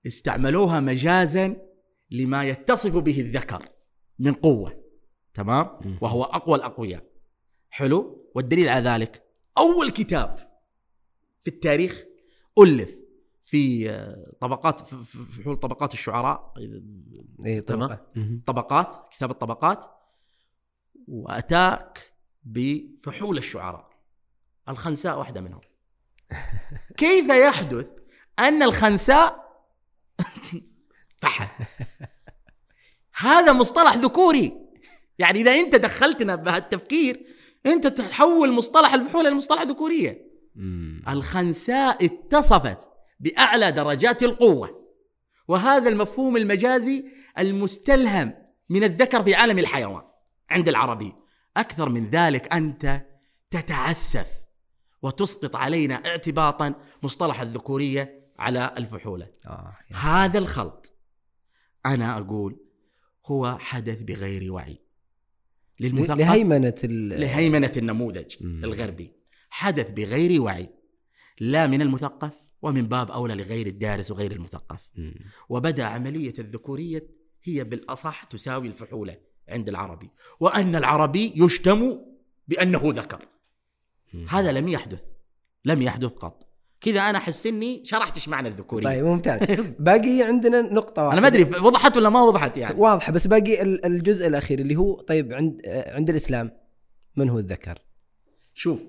استعملوها 0.07 0.81
مجازا 0.81 1.57
لما 2.11 2.45
يتصف 2.45 2.97
به 2.97 3.20
الذكر 3.20 3.68
من 4.18 4.33
قوة 4.33 4.85
تمام. 5.35 5.99
وهو 6.01 6.24
أقوى 6.24 6.57
الأقوياء. 6.57 7.05
حلو؟ 7.70 8.31
والدليل 8.35 8.68
على 8.68 8.89
ذلك 8.89 9.24
أول 9.59 9.91
كتاب 9.91 10.61
في 11.41 11.49
التاريخ 11.49 12.05
ألف 12.59 13.07
في 13.49 13.90
آه، 13.90 14.32
طبقات 14.40 14.80
في- 14.80 15.42
فحول 15.42 15.57
طبقات 15.57 15.94
الشعراء 15.94 16.53
اي 17.46 17.64
مم. 18.16 18.42
طبقات 18.46 19.09
كتاب 19.11 19.30
الطبقات 19.30 19.84
وأتاك 21.09 22.12
بفحول 22.44 23.38
الشعراء. 23.38 23.90
الخنساء 24.68 25.18
واحدة 25.18 25.40
منهم. 25.40 25.61
كيف 26.96 27.28
يحدث 27.30 27.90
أن 28.38 28.62
الخنساء 28.62 29.49
فحل؟ 31.22 31.66
هذا 33.16 33.53
مصطلح 33.53 33.96
ذكوري. 33.96 34.53
يعني 35.18 35.40
إذا 35.40 35.53
أنت 35.55 35.74
دخلتنا 35.74 36.34
بهالتفكير 36.34 37.26
أنت 37.66 37.86
تحول 37.86 38.53
مصطلح 38.53 38.94
الفحول 38.94 39.26
إلى 39.26 39.34
مصطلح 39.34 39.62
ذكورية. 39.62 40.28
الخنساء 41.09 42.05
اتصفت. 42.05 42.88
بأعلى 43.20 43.72
درجات 43.72 44.22
القوة. 44.22 44.88
وهذا 45.48 45.88
المفهوم 45.88 46.36
المجازي 46.36 47.04
المستلهم 47.38 48.34
من 48.68 48.84
الذكر 48.84 49.22
في 49.22 49.34
عالم 49.34 49.58
الحيوان 49.58 50.02
عند 50.50 50.68
العربي. 50.68 51.12
أكثر 51.56 51.88
من 51.88 52.10
ذلك 52.10 52.54
أنت 52.54 53.06
تتعسف 53.50 54.26
وتسقط 55.02 55.56
علينا 55.56 55.94
اعتباطا 55.94 56.74
مصطلح 57.02 57.40
الذكورية 57.40 58.32
على 58.38 58.74
الفحولة. 58.78 59.30
آه. 59.46 59.76
هذا 59.94 60.38
الخلط 60.38 60.92
أنا 61.86 62.18
أقول 62.18 62.60
هو 63.26 63.58
حدث 63.58 64.02
بغير 64.02 64.52
وعي. 64.52 64.78
للمثقف 65.80 66.18
لهيمنة 66.18 66.74
ال... 66.84 67.20
لهيمنة 67.20 67.72
النموذج. 67.76 68.36
الغربي. 68.42 69.12
حدث 69.50 69.90
بغير 69.90 70.42
وعي. 70.42 70.68
لا 71.40 71.66
من 71.66 71.82
المثقف 71.82 72.32
ومن 72.62 72.86
باب 72.86 73.11
أولى 73.11 73.34
لغير 73.34 73.66
الدارس 73.66 74.11
وغير 74.11 74.32
المثقف. 74.32 74.88
مم. 74.96 75.14
وبدأ 75.48 75.84
عملية 75.84 76.34
الذكورية 76.38 77.06
هي 77.44 77.64
بالأصح 77.64 78.24
تساوي 78.24 78.68
الفحولة 78.68 79.16
عند 79.48 79.68
العربي 79.68 80.11
وأن 80.40 80.76
العربي 80.76 81.32
يشتم 81.36 81.98
بأنه 82.48 82.80
ذكر. 82.84 83.26
مم. 84.14 84.26
هذا 84.28 84.52
لم 84.52 84.68
يحدث 84.68 85.02
لم 85.64 85.82
يحدث 85.82 86.12
قط. 86.12 86.44
كذا 86.80 87.00
أنا 87.00 87.18
أحس 87.18 87.46
إني 87.46 87.82
شرحتش 87.84 88.28
معنى 88.28 88.48
الذكورية. 88.48 88.84
طيب 88.86 89.04
ممتاز. 89.04 89.40
باقي 89.78 90.22
عندنا 90.22 90.61
نقطة 90.62 91.04
واحدة. 91.04 91.18
أنا 91.18 91.20
ما 91.20 91.36
أدري 91.36 91.61
وضحت 91.61 91.96
ولا 91.96 92.09
ما 92.09 92.22
وضحت 92.22 92.56
يعني. 92.56 92.80
واضحة 92.80 93.12
بس 93.12 93.26
باقي 93.26 93.62
ال- 93.62 93.84
الجزء 93.86 94.26
الأخير 94.26 94.59
اللي 94.59 94.76
هو 94.76 95.00
طيب 95.00 95.32
عند 95.32 95.61
عند 95.66 96.11
الإسلام 96.11 96.50
من 97.16 97.28
هو 97.30 97.38
الذكر؟ 97.38 97.78
شوف 98.54 98.86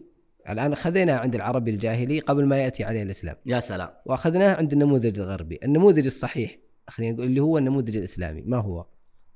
الآن 0.50 0.76
خذيناه 0.76 1.18
عند 1.18 1.36
العربي 1.36 1.72
الجاهلي 1.72 2.20
قبل 2.20 2.46
ما 2.46 2.58
يأتي 2.58 2.84
عليه 2.84 3.04
الإسلام. 3.04 3.36
يا 3.46 3.60
سلام. 3.60 3.90
وأخذناه 4.06 4.56
عند 4.56 4.74
النموذج 4.74 5.20
الغربي، 5.20 5.60
النموذج 5.64 6.06
الصحيح 6.06 6.58
خلينا 6.88 7.14
نقول 7.14 7.26
اللي 7.28 7.42
هو 7.42 7.58
النموذج 7.58 7.96
الإسلامي. 7.96 8.42
ما 8.42 8.58
هو؟ 8.58 8.86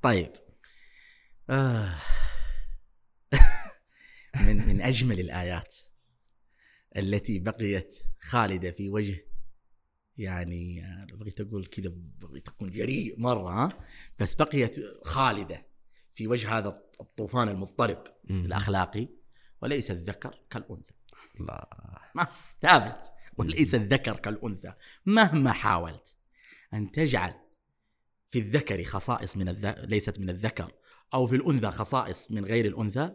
طيب. 0.02 0.32
آه. 1.50 1.96
من 4.46 4.68
من 4.68 4.82
أجمل 4.82 5.20
الآيات 5.20 5.76
التي 6.98 7.40
بقيت 7.40 7.96
خالدة 8.20 8.72
في 8.72 8.90
وجه 8.90 9.26
يعني 10.18 10.86
آه، 10.86 11.08
بغيت 11.14 11.42
أقول 11.42 11.66
كذا 11.66 11.92
بغيت 11.96 12.48
أكون 12.48 12.72
جريء 12.72 13.20
مرة 13.20 13.50
ها 13.50 13.70
بس 14.20 14.36
بقيت 14.36 14.76
خالدة 15.04 15.66
في 16.12 16.28
وجه 16.28 16.58
هذا 16.58 16.82
الطوفان 17.02 17.50
المضطرب 17.50 18.04
الأخلاقي 18.30 19.08
وليس 19.62 19.92
الذكر 19.92 20.40
كالأنثى. 20.50 20.94
الله. 21.40 21.60
نص 22.16 22.58
ثابت 22.62 23.12
وليس 23.38 23.76
الذكر 23.76 24.16
كالأنثى. 24.16 24.74
مهما 25.06 25.52
حاولت 25.52 26.16
أن 26.74 26.92
تجعل 26.92 27.34
في 28.30 28.40
الذكر 28.40 28.84
خصائص 28.84 29.38
من 29.38 29.50
الذ... 29.50 29.86
ليست 29.86 30.20
من 30.20 30.30
الذكر 30.30 30.72
أو 31.14 31.28
في 31.28 31.36
الأنثى 31.36 31.72
خصائص 31.72 32.32
من 32.32 32.46
غير 32.46 32.66
الأنثى 32.66 33.14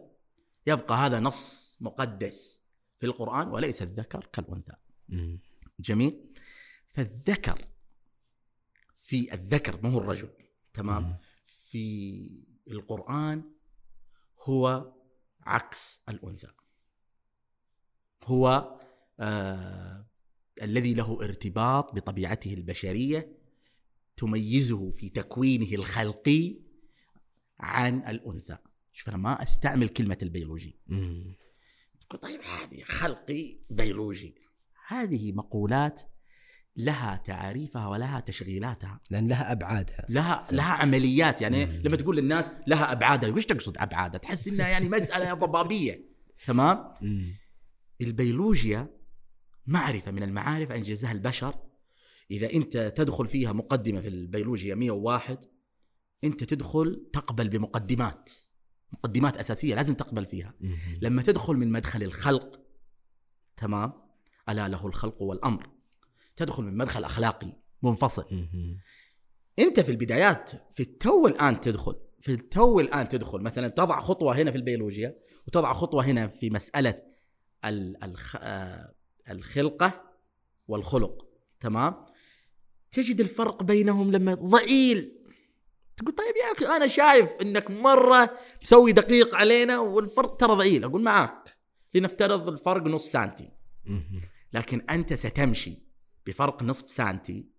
يبقى 0.67 0.97
هذا 0.97 1.19
نص 1.19 1.77
مقدس 1.81 2.61
في 2.99 3.05
القرآن 3.05 3.47
وليس 3.47 3.81
الذكر 3.81 4.29
كالأنثى. 4.33 4.73
مم. 5.09 5.39
جميل؟ 5.79 6.33
فالذكر 6.89 7.67
في 8.93 9.33
الذكر 9.33 9.81
ما 9.83 9.89
هو 9.89 9.97
الرجل. 9.97 10.29
تمام؟ 10.73 11.03
مم. 11.03 11.17
في 11.43 12.45
القرآن 12.67 13.43
هو 14.41 14.93
عكس 15.41 16.01
الأنثى. 16.09 16.51
هو 18.29 18.75
آه 19.19 20.05
الذي 20.61 20.93
له 20.93 21.19
ارتباط 21.23 21.95
بطبيعته 21.95 22.53
البشرية 22.53 23.39
تميزه 24.17 24.91
في 24.91 25.09
تكوينه 25.09 25.73
الخلقي 25.73 26.55
عن 27.59 27.97
الأنثى. 27.97 28.57
شوف 28.91 29.09
أنا 29.09 29.17
ما 29.17 29.43
أستعمل 29.43 29.89
كلمة 29.89 30.17
البيولوجي. 30.23 30.79
مم. 30.87 31.35
تقول 32.01 32.19
طيب 32.19 32.39
هذه 32.41 32.83
خلقي 32.83 33.57
بيولوجي. 33.69 34.35
هذه 34.87 35.31
مقولات 35.31 36.01
لها 36.75 37.15
تعاريفها 37.25 37.87
ولها 37.87 38.19
تشغيلاتها. 38.19 39.01
لأن 39.09 39.27
لها 39.27 39.51
أبعادها. 39.51 40.05
لها 40.09 40.41
صح. 40.41 40.53
لها 40.53 40.73
عمليات. 40.73 41.41
يعني 41.41 41.65
مم. 41.65 41.81
لما 41.85 41.97
تقول 41.97 42.17
للناس 42.17 42.51
لها 42.67 42.91
أبعادها 42.91 43.29
وش 43.29 43.45
تقصد 43.45 43.77
أبعادها؟ 43.77 44.19
تحس 44.19 44.47
إنها 44.47 44.67
يعني 44.67 44.89
مسألة 44.89 45.33
ضبابية. 45.33 46.09
تمام؟ 46.45 46.93
مم. 47.01 47.35
البيولوجيا 48.01 48.99
معرفة 49.67 50.11
من 50.11 50.23
المعارف 50.23 50.71
انجزها 50.71 51.11
البشر 51.11 51.55
إذا 52.31 52.53
أنت 52.53 52.77
تدخل 52.77 53.27
فيها 53.27 53.53
مقدمة 53.53 54.01
في 54.01 54.07
البيولوجيا 54.07 54.75
101 54.75 55.45
أنت 56.23 56.43
تدخل 56.43 57.09
تقبل 57.13 57.49
بمقدمات 57.49 58.29
مقدمات 58.93 59.37
أساسية 59.37 59.75
لازم 59.75 59.93
تقبل 59.93 60.25
فيها. 60.25 60.53
لما 61.01 61.21
تدخل 61.21 61.53
من 61.53 61.71
مدخل 61.71 62.03
الخلق 62.03 62.59
تمام 63.57 63.93
ألا 64.49 64.67
له 64.67 64.87
الخلق 64.87 65.21
والأمر 65.21 65.69
تدخل 66.35 66.63
من 66.63 66.77
مدخل 66.77 67.03
أخلاقي 67.03 67.53
منفصل. 67.83 68.25
أنت 69.59 69.79
في 69.79 69.91
البدايات 69.91 70.51
في 70.69 70.79
التو 70.83 71.27
الآن 71.27 71.61
تدخل 71.61 71.95
في 72.19 72.31
التو 72.31 72.79
الآن 72.79 73.09
تدخل 73.09 73.41
مثلا 73.41 73.67
تضع 73.67 73.99
خطوة 73.99 74.35
هنا 74.41 74.51
في 74.51 74.57
البيولوجيا 74.57 75.15
وتضع 75.47 75.73
خطوة 75.73 76.05
هنا 76.05 76.27
في. 76.27 76.49
آه، 76.55 77.08
الخلقة 79.29 80.03
والخلق 80.67 81.27
تمام؟ 81.59 82.05
تجد 82.91 83.19
الفرق 83.19 83.63
بينهم 83.63 84.11
لما 84.11 84.33
ضئيل. 84.33 85.15
تقول 85.97 86.15
طيب 86.15 86.35
يا 86.35 86.51
أخي 86.51 86.75
أنا 86.75 86.87
شايف 86.87 87.31
إنك 87.41 87.71
مرة 87.71 88.37
مسوي 88.61 88.91
دقيق 88.91 89.35
علينا 89.35 89.79
والفرق 89.79 90.35
ترى 90.35 90.55
ضئيل. 90.55 90.83
أقول 90.83 91.01
معاك 91.01 91.57
لنفترض 91.93 92.47
الفرق 92.47 92.83
نص 92.83 93.11
سنتي. 93.11 93.51
مم. 93.85 94.21
لكن 94.53 94.81
أنت 94.89 95.13
ستمشي 95.13 95.83
بفرق 96.25 96.63
نصف 96.63 96.89
سنتي 96.89 97.49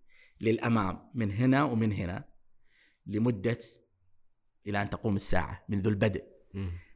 للأمام 0.41 1.11
من 1.15 1.31
هنا 1.31 1.63
ومن 1.63 1.91
هنا 1.91 2.25
لمدة 3.05 3.59
إلى 4.67 4.81
أن 4.81 4.89
تقوم 4.89 5.15
الساعة 5.15 5.65
منذ 5.69 5.87
البدء. 5.87 6.23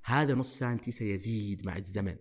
هذا 0.04 0.34
نص 0.34 0.58
سنتي 0.58 0.92
سيزيد 0.92 1.66
مع 1.66 1.78
الزمن. 1.78 2.18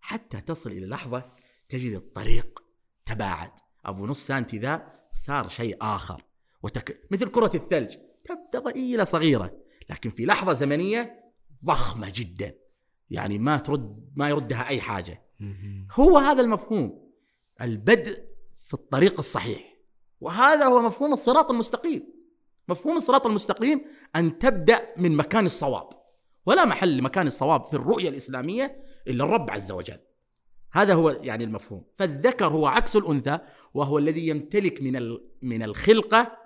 حتى 0.00 0.40
تصل 0.40 0.70
إلى 0.70 0.86
لحظة 0.86 1.26
تجد 1.68 1.94
الطريق 1.94 2.62
تباعد. 3.06 3.52
أبو 3.84 4.06
نص 4.06 4.26
سنتي 4.26 4.58
ذا 4.58 4.92
صار 5.20 5.48
شيء 5.48 5.76
آخر. 5.80 6.24
وتك... 6.62 7.00
مثل 7.10 7.30
كرة 7.30 7.50
الثلج 7.54 7.96
تبدأ 8.24 8.70
ضئيله 8.70 9.04
صغيرة. 9.04 9.56
لكن 9.90 10.10
في 10.10 10.26
لحظة 10.26 10.52
زمنية 10.52 11.24
ضخمة 11.64 12.12
جدا. 12.14 12.54
يعني 13.10 13.38
ما 13.38 13.56
ترد 13.56 14.12
ما 14.16 14.28
يردها 14.28 14.68
أي 14.68 14.80
حاجة. 14.80 15.22
مم. 15.40 15.88
هو 15.92 16.18
هذا 16.18 16.42
المفهوم. 16.42 17.12
البدء 17.60 18.24
في 18.56 18.74
الطريق 18.74 19.18
الصحيح. 19.18 19.76
وهذا 20.20 20.64
هو 20.64 20.82
مفهوم 20.82 21.12
الصراط 21.12 21.50
المستقيم. 21.50 22.02
مفهوم 22.68 22.96
الصراط 22.96 23.26
المستقيم 23.26 23.84
أن 24.16 24.38
تبدأ 24.38 24.94
من 24.96 25.16
مكان 25.16 25.46
الصواب. 25.46 25.99
ولا 26.46 26.64
محل 26.64 26.96
لمكان 26.96 27.26
الصواب 27.26 27.64
في 27.64 27.74
الرؤية 27.74 28.08
الإسلامية 28.08 28.84
إلا 29.08 29.24
الرب 29.24 29.50
عز 29.50 29.72
وجل. 29.72 29.98
هذا 30.72 30.94
هو 30.94 31.10
يعني 31.10 31.44
المفهوم. 31.44 31.84
فالذكر 31.96 32.46
هو 32.46 32.66
عكس 32.66 32.96
الأنثى 32.96 33.38
وهو 33.74 33.98
الذي 33.98 34.28
يمتلك 34.28 34.82
من 34.82 35.18
من 35.42 35.62
الخلقة 35.62 36.36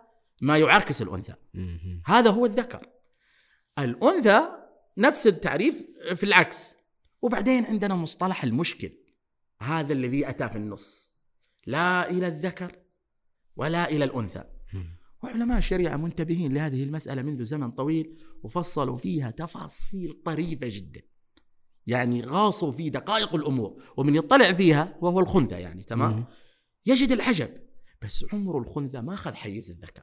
ما 0.40 0.58
يعاكس 0.58 1.02
الأنثى. 1.02 1.34
مم. 1.54 2.02
هذا 2.06 2.30
هو 2.30 2.46
الذكر. 2.46 2.88
الأنثى 3.78 4.48
نفس 4.98 5.26
التعريف 5.26 5.86
في 6.14 6.24
العكس. 6.24 6.74
وبعدين 7.22 7.64
عندنا 7.64 7.94
مصطلح 7.94 8.44
المشكل. 8.44 8.92
هذا 9.62 9.92
الذي 9.92 10.28
أتى 10.28 10.48
في 10.48 10.56
النص. 10.56 11.12
لا 11.66 12.10
إلى 12.10 12.26
الذكر 12.26 12.78
ولا 13.56 13.88
إلى 13.90 14.04
الأنثى. 14.04 14.44
وعلماء 15.24 15.58
الشريعة 15.58 15.96
منتبهين 15.96 16.54
لهذه 16.54 16.82
المسألة 16.82 17.22
منذ 17.22 17.44
زمن 17.44 17.70
طويل 17.70 18.16
وفصلوا 18.42 18.96
فيها 18.96 19.30
تفاصيل 19.30 20.22
طريفة 20.24 20.66
جدا. 20.70 21.02
يعني 21.86 22.20
غاصوا 22.20 22.72
في 22.72 22.90
دقائق 22.90 23.34
الأمور 23.34 23.82
ومن 23.96 24.14
يطلع 24.14 24.52
فيها 24.52 24.98
وهو 25.00 25.20
الخنثى 25.20 25.54
يعني 25.60 25.82
تمام؟ 25.82 26.12
مم. 26.12 26.24
يجد 26.86 27.12
العجب 27.12 27.50
بس 28.02 28.24
عمر 28.32 28.58
الخنثى 28.58 29.00
ما 29.00 29.14
أخذ 29.14 29.34
حيز 29.34 29.70
الذكر 29.70 30.02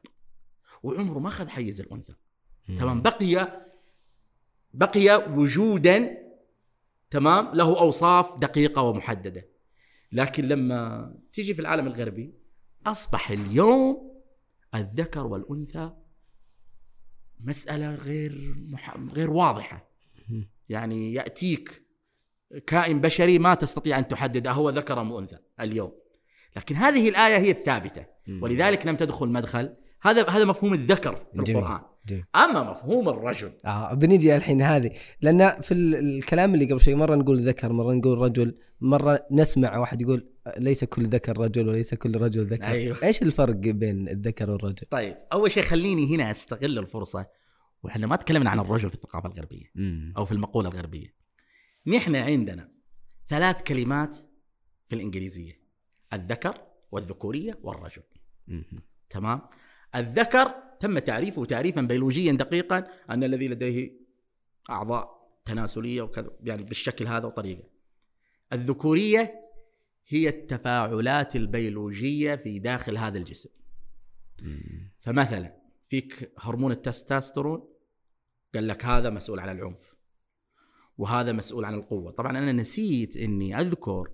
وعمره 0.83 1.19
ما 1.19 1.27
أخذ 1.27 1.47
حيز 1.47 1.81
الأنثى 1.81 2.13
تمام؟ 2.77 3.01
بقي 3.01 3.61
بقي 4.73 5.33
وجودا 5.33 6.17
تمام؟ 7.09 7.55
له 7.55 7.79
أوصاف 7.79 8.37
دقيقة 8.37 8.81
ومحددة. 8.81 9.47
لكن 10.11 10.47
لما 10.47 11.13
تيجي 11.33 11.53
في 11.53 11.61
العالم 11.61 11.87
الغربي 11.87 12.33
أصبح 12.85 13.31
اليوم 13.31 14.10
الذكر 14.75 15.27
والأنثى 15.27 15.91
مسألة 17.39 17.95
غير 17.95 18.55
مح... 18.71 18.97
غير 18.97 19.31
واضحة. 19.31 19.91
يعني 20.69 21.13
يأتيك 21.13 21.81
كائن 22.67 23.01
بشري 23.01 23.39
ما 23.39 23.53
تستطيع 23.53 23.99
أن 23.99 24.07
تحدد 24.07 24.47
هو 24.47 24.69
ذكر 24.69 25.01
أم 25.01 25.13
أنثى 25.13 25.37
اليوم 25.59 25.91
لكن 26.55 26.75
هذه 26.75 27.09
الآية 27.09 27.37
هي 27.37 27.51
الثابتة. 27.51 28.05
ولذلك 28.41 28.85
لم 28.87 28.95
تدخل 28.95 29.27
مدخل 29.29 29.75
هذا 30.01 30.29
هذا 30.29 30.45
مفهوم 30.45 30.73
الذكر 30.73 31.15
في 31.15 31.23
جميل. 31.33 31.57
القرآن 31.57 31.81
جميل. 32.07 32.25
أما 32.35 32.71
مفهوم 32.71 33.09
الرجل 33.09 33.51
آه 33.65 33.93
بنجي 33.93 34.35
الحين 34.35 34.61
هذه 34.61 34.91
لأن 35.21 35.61
في 35.61 35.73
ال- 35.73 35.95
الكلام 35.95 36.53
اللي 36.53 36.65
قبل 36.65 36.81
شوي 36.81 36.95
مرة 36.95 37.15
نقول 37.15 37.39
ذكر 37.47 37.73
مرة 37.73 37.93
نقول 37.93 38.17
رجل 38.17 38.57
مرة 38.81 39.25
نسمع 39.31 39.77
واحد 39.77 40.01
يقول 40.01 40.29
ليس 40.57 40.83
كل 40.83 41.07
ذكر 41.07 41.37
رجل 41.37 41.67
وليس 41.69 41.93
كل 41.93 42.21
رجل 42.21 42.45
ذكر 42.47 42.65
أيوه. 42.65 42.97
إيش 43.03 43.21
الفرق 43.21 43.55
بين 43.55 44.09
الذكر 44.09 44.49
والرجل؟ 44.49 44.85
طيب 44.89 45.17
أول 45.33 45.51
شيء 45.51 45.63
خليني 45.63 46.15
هنا 46.15 46.31
أستغل 46.31 46.79
الفرصة 46.79 47.25
وإحنا 47.83 48.07
ما 48.07 48.15
تكلمنا 48.15 48.49
عن 48.49 48.59
الرجل 48.59 48.89
في 48.89 48.95
الثقافة 48.95 49.29
الغربية. 49.29 49.65
أو 50.17 50.25
في 50.25 50.31
المقولة 50.31 50.69
الغربية 50.69 51.13
نحن 51.87 52.15
عندنا 52.15 52.71
ثلاث 53.27 53.61
كلمات 53.63 54.17
في 54.89 54.95
الإنجليزية 54.95 55.53
الذكر 56.13 56.57
والذكورية 56.91 57.59
والرجل. 57.63 58.01
تمام 59.09 59.41
الذكر 59.95 60.53
تم 60.81 60.99
تعريفه 60.99 61.45
تعريفا 61.45 61.81
بيولوجيا 61.81 62.33
دقيقا 62.33 62.87
أن 63.09 63.23
الذي 63.23 63.47
لديه 63.47 63.91
أعضاء 64.69 65.31
تناسلية 65.45 66.01
وكذا 66.01 66.31
يعني 66.43 66.63
بالشكل 66.63 67.07
هذا 67.07 67.25
وطريقة. 67.25 67.63
الذكورية 68.53 69.41
هي 70.07 70.29
التفاعلات 70.29 71.35
البيولوجية 71.35 72.35
في 72.35 72.59
داخل 72.59 72.97
هذا 72.97 73.17
الجسم. 73.17 73.49
فمثلا 74.97 75.61
فيك 75.87 76.31
هرمون 76.39 76.71
التستوستيرون 76.71 77.67
قال 78.55 78.67
لك 78.67 78.85
هذا 78.85 79.09
مسؤول 79.09 79.39
عن 79.39 79.57
العنف. 79.57 79.95
وهذا 80.97 81.31
مسؤول 81.31 81.65
عن 81.65 81.73
القوة. 81.73 82.11
طبعا 82.11 82.37
أنا 82.37 82.51
نسيت 82.51 83.17
أني 83.17 83.59
أذكر 83.59 84.11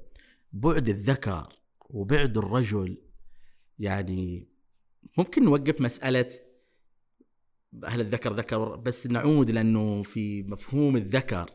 بعد 0.54 0.90
الذكر 0.90 1.60
وبعد 1.90 2.38
الرجل 2.38 2.98
يعني 3.80 4.48
ممكن 5.18 5.46
نوقف 5.46 5.82
مسألة 5.82 6.47
هل 7.86 8.02
الذكر 8.02 8.34
ذكر 8.34 8.76
بس 8.76 9.08
نعود 9.08 9.52
لأنه 9.52 10.04
في 10.04 10.44
مفهوم 10.44 10.96
الذكر 10.96 11.50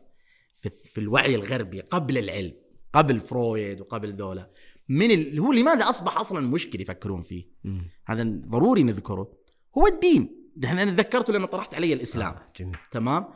في, 0.54 0.70
في 0.70 0.98
الوعي 0.98 1.34
الغربي 1.34 1.80
قبل 1.80 2.18
العلم 2.18 2.52
قبل 2.92 3.20
فرويد 3.20 3.80
وقبل 3.80 4.14
ذولا. 4.16 4.50
من 4.88 5.10
ال... 5.10 5.40
هو 5.40 5.52
لماذا 5.52 5.88
أصبح 5.88 6.18
أصلا 6.18 6.48
مشكل 6.48 6.80
يفكرون 6.80 7.22
فيه؟ 7.22 7.44
مم. 7.64 7.90
هذا 8.06 8.22
ضروري 8.24 8.82
نذكره. 8.82 9.32
هو 9.78 9.86
الدين. 9.86 10.52
نحن 10.58 10.78
أنا 10.78 10.90
تذكرته 10.90 11.32
لما 11.32 11.46
طرحت 11.46 11.74
علي 11.74 11.92
الإسلام. 11.92 12.34
آه 12.34 12.52
جميل. 12.56 12.76
تمام؟ 12.90 13.28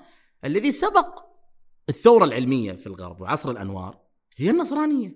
الذي 0.44 0.72
سبق 0.72 1.24
الثورة 1.88 2.24
العلمية 2.24 2.72
في 2.72 2.86
الغرب 2.86 3.20
وعصر 3.20 3.50
الأنوار 3.50 3.98
هي 4.36 4.50
النصرانية. 4.50 5.14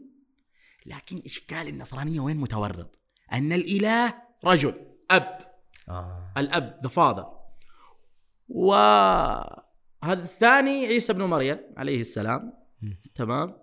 لكن 0.87 1.23
إشكال 1.27 1.69
النصرانية 1.69 2.21
وين 2.21 2.37
متورط؟ 2.37 2.99
أن 3.33 3.53
الإله 3.53 4.15
رجل 4.45 4.75
أب. 5.11 5.39
آه. 5.89 6.33
الأب 6.37 6.81
ذا 6.83 6.89
فاذر 6.89 7.40
وهذا 8.51 10.23
الثاني 10.23 10.87
عيسى 10.87 11.13
بن 11.13 11.23
مريم 11.23 11.59
عليه 11.77 12.01
السلام. 12.01 12.53
تمام. 13.15 13.57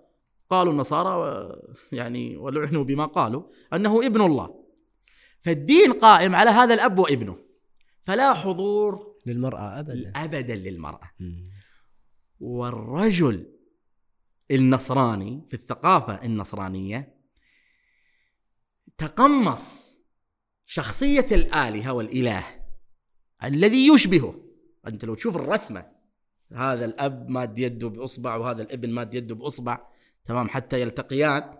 قالوا 0.49 0.73
النصارى 0.73 1.51
يعني 1.91 2.37
ولعنوا 2.37 2.83
بما 2.83 3.05
قالوا 3.05 3.43
أنه 3.73 4.05
ابن 4.05 4.21
الله. 4.21 4.65
فالدين 5.41 5.93
قائم 5.93 6.35
على 6.35 6.49
هذا 6.49 6.73
الأب 6.73 6.99
وابنه. 6.99 7.37
فلا 8.01 8.33
حضور 8.33 9.15
للمرأة 9.25 9.79
ابدا. 9.79 10.13
ابدا 10.15 10.55
للمرأة. 10.55 11.11
والرجل 12.39 13.53
النصراني 14.51 15.45
في 15.49 15.53
الثقافة 15.53 16.25
النصرانية 16.25 17.17
تقمص 18.97 19.97
شخصية 20.65 21.25
الآلهة 21.31 21.93
والإله 21.93 22.45
الذي 23.43 23.87
يشبهه. 23.93 24.46
انت 24.87 25.05
لو 25.05 25.15
تشوف 25.15 25.35
الرسمة 25.35 25.85
هذا 26.53 26.85
الأب 26.85 27.29
ماد 27.29 27.59
يده 27.59 27.87
بإصبع 27.89 28.35
وهذا 28.35 28.61
الابن 28.61 28.89
ماد 28.89 29.13
يده 29.13 29.35
بإصبع 29.35 29.79
تمام 30.25 30.49
حتى 30.49 30.81
يلتقيان. 30.81 31.57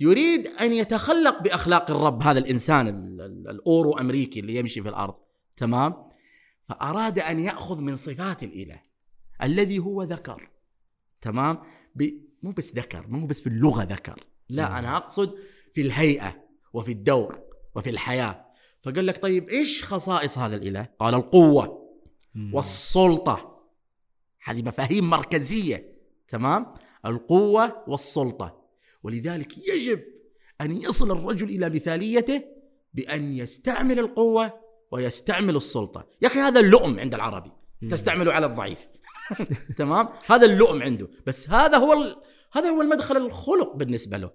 يريد 0.00 0.48
أن 0.48 0.72
يتخلق 0.72 1.42
بأخلاق 1.42 1.90
الرب 1.90 2.22
هذا 2.22 2.38
الإنسان 2.38 2.88
ال- 2.88 3.20
ال- 3.20 3.48
الأورو 3.50 3.98
أمريكي 3.98 4.40
اللي 4.40 4.56
يمشي 4.56 4.82
في 4.82 4.88
الأرض 4.88 5.14
تمام؟ 5.56 5.94
فأراد 6.68 7.18
أن 7.18 7.40
يأخذ 7.40 7.80
من 7.80 7.96
صفات 7.96 8.42
الإله 8.42 8.80
الذي 9.42 9.78
هو 9.78 10.02
ذكر 10.02 10.50
تمام؟ 11.20 11.58
ب... 11.94 12.10
مو 12.42 12.50
بس 12.52 12.74
ذكر 12.74 13.06
مو 13.08 13.26
بس 13.26 13.40
في 13.40 13.46
اللغة 13.46 13.82
ذكر 13.84 14.24
لا. 14.48 14.78
أنا 14.78 14.96
أقصد 14.96 15.34
في 15.72 15.80
الهيئة 15.80 16.42
وفي 16.72 16.92
الدور 16.92 17.40
وفي 17.74 17.90
الحياة. 17.90 18.46
فقال 18.82 19.06
لك 19.06 19.22
طيب 19.22 19.48
إيش 19.48 19.84
خصائص 19.84 20.38
هذا 20.38 20.56
الإله؟ 20.56 20.88
قال 20.98 21.14
القوة. 21.14 21.81
مم. 22.34 22.54
والسلطة. 22.54 23.62
هذه 24.44 24.62
مفاهيم 24.62 25.10
مركزية 25.10 25.92
تمام؟ 26.28 26.66
القوة 27.06 27.84
والسلطة. 27.88 28.62
ولذلك 29.02 29.58
يجب 29.58 30.02
أن 30.60 30.82
يصل 30.82 31.10
الرجل 31.10 31.48
إلى 31.50 31.70
مثاليته 31.70 32.44
بأن 32.94 33.32
يستعمل 33.32 33.98
القوة 33.98 34.52
ويستعمل 34.90 35.56
السلطة. 35.56 36.06
يا 36.22 36.28
أخي 36.28 36.40
هذا 36.40 36.60
اللؤم 36.60 37.00
عند 37.00 37.14
العربي. 37.14 37.52
مم. 37.82 37.88
تستعمله 37.88 38.32
على 38.32 38.46
الضعيف. 38.46 38.88
تمام؟ 39.78 40.08
هذا 40.26 40.46
اللؤم 40.46 40.82
عنده. 40.82 41.08
بس 41.26 41.50
هذا 41.50 41.78
هو 41.78 41.92
ال... 41.92 42.16
هذا 42.52 42.68
هو 42.68 42.82
المدخل 42.82 43.16
الخلق 43.16 43.76
بالنسبة 43.76 44.16
له. 44.16 44.30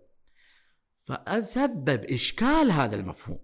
فسبب 1.04 2.06
إشكال 2.06 2.72
هذا 2.72 2.96
المفهوم. 2.96 3.40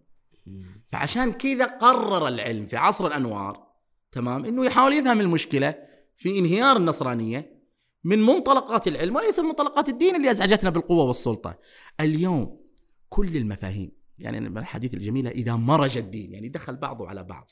فعشان 0.87 1.33
كذا 1.33 1.65
قرر 1.65 2.27
العلم 2.27 2.65
في 2.65 2.77
عصر 2.77 3.07
الأنوار 3.07 3.72
تمام؟ 4.13 4.45
إنه 4.45 4.65
يحاول 4.65 4.93
يفهم 4.93 5.21
المشكلة 5.21 5.75
في 6.15 6.39
انهيار 6.39 6.77
النصرانية 6.77 7.63
من 8.03 8.21
منطلقات 8.21 8.87
العلم 8.87 9.15
وليس 9.15 9.39
من 9.39 9.45
منطلقات 9.45 9.89
الدين 9.89 10.15
اللي 10.15 10.31
أزعجتنا 10.31 10.69
بالقوة 10.69 11.03
والسلطة. 11.03 11.59
اليوم 11.99 12.61
كل 13.09 13.37
المفاهيم 13.37 13.91
يعني 14.19 14.37
الحديث 14.37 14.93
الجميله 14.93 15.29
إذا 15.29 15.55
مرج 15.55 15.97
الدين 15.97 16.33
يعني 16.33 16.49
دخل 16.49 16.75
بعضه 16.75 17.07
على 17.07 17.23
بعض. 17.23 17.49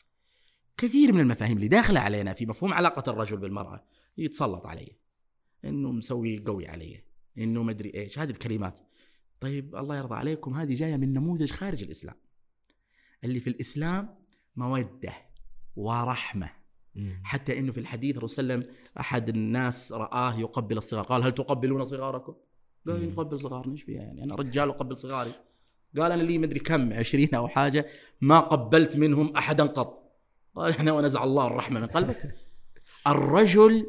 كثير 0.78 1.14
من 1.14 1.20
المفاهيم 1.20 1.57
اللي 1.57 1.68
داخلة 1.68 1.99
علينا 1.99 2.34
في 2.34 2.45
مفهوم 2.45 2.74
علاقة 2.74 3.12
الرجل 3.12 3.38
بالمرأة 3.38 3.84
يتسلط 4.18 4.66
علي 4.66 4.97
إنه 5.66 5.91
مسوي 5.91 6.43
قوي 6.45 6.68
علي 6.68 7.03
إنه 7.38 7.64
مدري 7.64 7.91
إيش 7.95 8.20
هذه 8.20 8.30
الكلمات. 8.30 8.80
طيب 9.39 9.76
الله 9.76 9.97
يرضى 9.97 10.16
عليكم 10.16 10.53
هذه 10.53 10.74
جاية 10.74 10.97
من 10.97 11.14
نموذج 11.14 11.51
خارج 11.51 11.84
الإسلام. 11.84 12.16
اللي 13.24 13.39
في 13.39 13.49
الإسلام 13.49 14.16
موده. 14.55 15.31
ورحمة. 15.76 16.50
مم. 16.96 17.22
حتى 17.24 17.60
إنه 17.60 17.72
في 17.72 17.80
الحديث 17.80 18.18
الرسول 18.18 18.36
صلى 18.36 18.44
الله 18.44 18.54
عليه 18.54 18.66
وسلم 18.66 18.76
أحد 19.00 19.30
الناس 19.30 19.92
رآه 19.94 20.40
يقبل 20.40 20.78
الصغار. 20.78 21.04
قال 21.06 21.24
هل 21.24 21.32
تقبلون 21.32 21.84
صغاركم؟ 21.84 22.34
قال 22.88 23.00
مم. 23.06 23.10
نقبل 23.10 23.40
صغارنا 23.40 23.74
إيش 23.74 23.84
فيها 23.84 24.02
يعني؟ 24.02 24.24
أنا 24.24 24.36
رجال 24.36 24.70
أقبل 24.70 24.98
صغاري. 24.98 25.32
قال 25.98 26.12
أنا 26.12 26.22
لي 26.24 26.38
مدري 26.38 26.60
كم 26.60 26.94
عشرين 26.94 27.36
أو 27.36 27.48
حاجة 27.48 27.86
ما 28.22 28.40
قبلت 28.40 28.98
منهم 28.98 29.36
أحدا 29.38 29.64
قط. 29.66 30.12
قال 30.56 30.70
إحنا 30.72 30.92
ونزع 30.92 31.24
الله 31.24 31.48
الرحمة 31.48 31.80
من 31.80 31.88
قلبك. 31.88 32.36
الرجل 33.08 33.86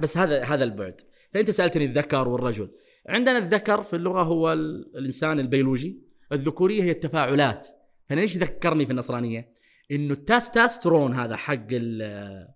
بس 0.00 0.18
هذا 0.18 0.44
هذا 0.44 0.64
البعد. 0.64 1.00
فأنت 1.34 1.50
سألتني 1.50 1.84
الذكر 1.84 2.28
والرجل. 2.28 2.70
عندنا 3.08 3.38
الذكر 3.38 3.82
في 3.82 3.96
اللغة 3.96 4.22
هو 4.22 4.52
ال- 4.52 4.96
الإنسان 4.96 5.40
البيولوجي. 5.40 5.98
الذكورية 6.32 6.82
هي 6.82 6.90
التفاعلات. 6.90 7.66
فأنا 8.08 8.20
ليش 8.20 8.36
ذكرني 8.36 8.86
في 8.86 8.92
النصرانية؟ 8.92 9.48
إنه 9.90 10.12
التستوستيرون 10.12 11.14
هذا 11.14 11.36
حق 11.36 11.66
ال- 11.72 12.48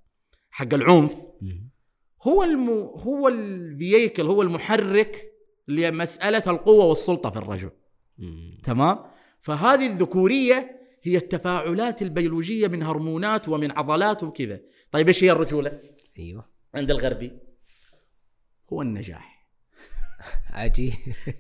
حق 0.51 0.74
العنف. 0.74 1.26
هو 2.22 2.43
المو 2.43 2.95
هو 2.97 3.28
الفييكل 3.28 4.26
هو 4.26 4.43
المحرك 4.43 5.33
لمسألة 5.68 6.43
القوة 6.47 6.85
والسلطة 6.85 7.31
في 7.31 7.37
الرجل. 7.37 7.70
تمام؟ 8.62 8.99
فهذه 9.41 9.87
الذكورية 9.87 10.81
هي 11.03 11.16
التفاعلات 11.16 12.03
البيولوجية 12.03 12.68
من 12.68 12.83
هرمونات 12.83 13.49
ومن 13.49 13.70
عضلات 13.70 14.22
وكذا. 14.22 14.61
طيب 14.93 15.09
إيش 15.09 15.24
هي 15.24 15.31
الرجولة؟ 15.31 15.78
أيوه. 16.18 16.51
عند 16.74 16.91
الغربي 16.91 17.33
هو 18.72 18.83
النجاح. 18.83 19.47
عجيب. 20.51 20.93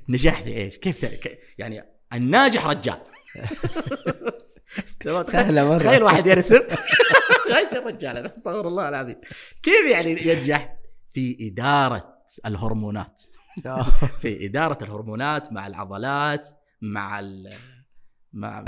نجاح 0.08 0.42
في 0.42 0.56
إيش؟ 0.56 0.76
كيف 0.76 1.06
يعني 1.58 1.82
الناجح 2.12 2.66
رجال. 2.66 3.00
سهلة 5.22 5.68
مرة. 5.68 5.78
تخيل 5.78 6.02
واحد 6.02 6.26
يرسم. 6.26 6.60
لا 7.50 7.60
يصير 7.60 7.86
رجال 7.86 8.16
أنا 8.16 8.26
أستغفر 8.26 8.68
الله 8.68 8.88
العظيم. 8.88 9.16
كيف 9.62 9.90
يعني 9.90 10.10
ينجح؟ 10.10 10.76
في 11.12 11.36
إدارة 11.40 12.14
الهرمونات. 12.46 13.22
في 14.22 14.46
إدارة 14.46 14.84
الهرمونات 14.84 15.52
مع 15.52 15.66
العضلات 15.66 16.48
مع 16.82 17.20
ال 17.20 17.52
مع 18.32 18.64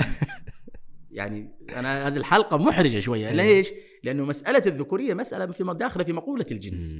يعني 1.11 1.51
أنا 1.69 2.07
هذه 2.07 2.17
الحلقة 2.17 2.57
محرجة 2.57 2.99
شوية. 2.99 3.31
ليش؟ 3.31 3.71
لأنه 4.03 4.25
مسألة 4.25 4.63
الذكورية 4.65 5.13
مسألة 5.13 5.45
في 5.45 5.63
داخلة 5.63 6.03
في 6.03 6.13
مقولة 6.13 6.45
الجنس. 6.51 6.95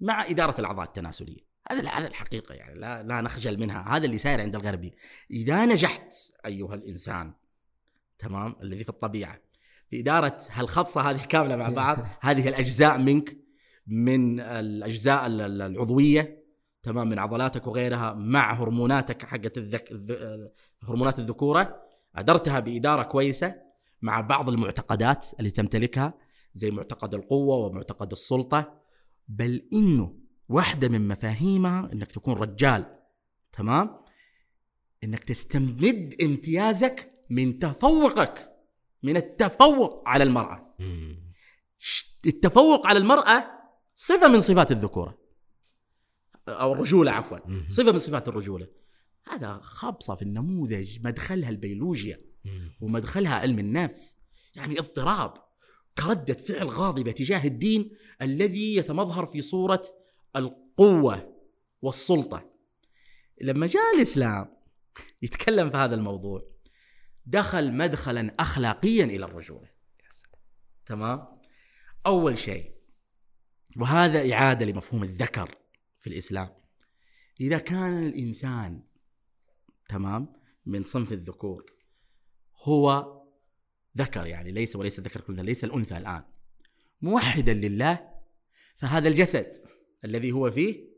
مع 0.00 0.26
إدارة 0.26 0.60
الأعضاء 0.60 0.86
التناسلية. 0.86 1.52
هذا 1.70 1.88
هذا 1.88 2.06
الحقيقة 2.06 2.54
يعني 2.54 2.80
لا 2.80 3.02
لا 3.02 3.20
نخجل 3.20 3.60
منها. 3.60 3.96
هذا 3.96 4.04
اللي 4.04 4.18
صاير 4.18 4.40
عند 4.40 4.56
الغربي 4.56 4.94
إذا 5.30 5.66
نجحت 5.66 6.14
أيها 6.46 6.74
الإنسان 6.74 7.32
تمام 8.22 8.56
الذي 8.62 8.84
في 8.84 8.90
الطبيعة. 8.90 9.38
في 9.90 10.00
إدارة 10.00 10.38
هالخبصة 10.50 11.00
هذه 11.00 11.24
كاملة 11.24 11.56
مع 11.56 11.68
بعض 11.68 11.98
هذه 12.28 12.48
الأجزاء 12.48 12.98
منك 12.98 13.36
من 13.86 14.40
الأجزاء 14.40 15.26
ال- 15.26 15.40
ال- 15.40 15.62
العضوية 15.62 16.42
تمام 16.82 17.08
من 17.08 17.18
عضلاتك 17.18 17.66
وغيرها 17.66 18.12
مع 18.14 18.52
هرموناتك 18.52 19.26
حقت 19.26 19.58
الذك... 19.58 19.92
الذ... 19.92 20.12
هرمونات 20.82 21.18
الذكورة. 21.18 21.82
أدرتها 22.16 22.60
بإدارة 22.60 23.02
كويسة 23.02 23.54
مع 24.02 24.20
بعض 24.20 24.48
المعتقدات 24.48 25.26
اللي 25.38 25.50
تمتلكها 25.50 26.14
زي 26.54 26.70
معتقد 26.70 27.14
القوة 27.14 27.56
ومعتقد 27.56 28.12
السلطة. 28.12 28.82
بل 29.28 29.68
إنه 29.72 30.14
واحدة 30.48 30.88
من 30.88 31.08
مفاهيمها 31.08 31.88
إنك 31.92 32.12
تكون 32.12 32.34
رجال 32.34 32.98
تمام؟ 33.52 34.02
إنك 35.04 35.24
تستمد 35.24 36.14
امتيازك 36.22 37.11
من 37.30 37.58
تفوقك 37.58 38.52
من 39.02 39.16
التفوق 39.16 40.02
على. 40.08 40.24
ش- 41.78 42.18
التفوق 42.26 42.86
على 42.86 42.98
المرأة 42.98 43.50
صفة 43.94 44.28
من 44.28 44.40
صفات 44.40 44.72
الذكورة 44.72 45.18
أو 46.48 46.72
الرجولة 46.72 47.10
عفوا. 47.12 47.38
صفة 47.68 47.92
من 47.92 47.98
صفات 47.98 48.28
الرجولة 48.28 48.66
هذا 49.28 49.58
خبصة 49.62 50.14
في 50.14 50.22
النموذج 50.22 50.98
مدخلها 51.04 51.48
البيولوجيا. 51.48 52.20
ومدخلها 52.80 53.34
علم 53.34 53.58
النفس 53.58 54.16
يعني 54.54 54.78
اضطراب 54.78 55.34
كردة 55.98 56.34
فعل 56.34 56.68
غاضبة 56.68 57.10
تجاه 57.12 57.44
الدين 57.46 57.90
الذي 58.22 58.76
يتمظهر 58.76 59.26
في 59.26 59.40
صورة 59.40 59.82
القوة 60.36 61.32
والسلطة 61.82 62.50
لما 63.40 63.66
جاء 63.66 63.96
الإسلام 63.96 64.56
يتكلم 65.22 65.70
في 65.70 65.76
هذا 65.76 65.94
الموضوع 65.94 66.51
دخل 67.26 67.72
مدخلا 67.72 68.34
أخلاقيا 68.40 69.04
إلى 69.04 69.24
الرجولة 69.24 69.68
تمام؟ 70.86 71.26
أول 72.06 72.38
شيء 72.38 72.72
وهذا 73.76 74.32
إعادة 74.32 74.66
لمفهوم 74.66 75.02
الذكر 75.02 75.54
في 75.98 76.06
الإسلام. 76.06 76.48
إذا 77.40 77.58
كان 77.58 78.06
الإنسان 78.06 78.82
تمام 79.88 80.32
من 80.66 80.84
صنف 80.84 81.12
الذكور 81.12 81.64
هو 82.62 83.06
ذكر 83.98 84.26
يعني 84.26 84.52
ليس 84.52 84.76
وليس 84.76 85.00
ذكر 85.00 85.20
كل 85.20 85.44
ليس 85.44 85.64
الأنثى 85.64 85.98
الآن. 85.98 86.24
موحدا 87.02 87.54
لله 87.54 88.12
فهذا 88.76 89.08
الجسد 89.08 89.62
الذي 90.04 90.32
هو 90.32 90.50
فيه 90.50 90.92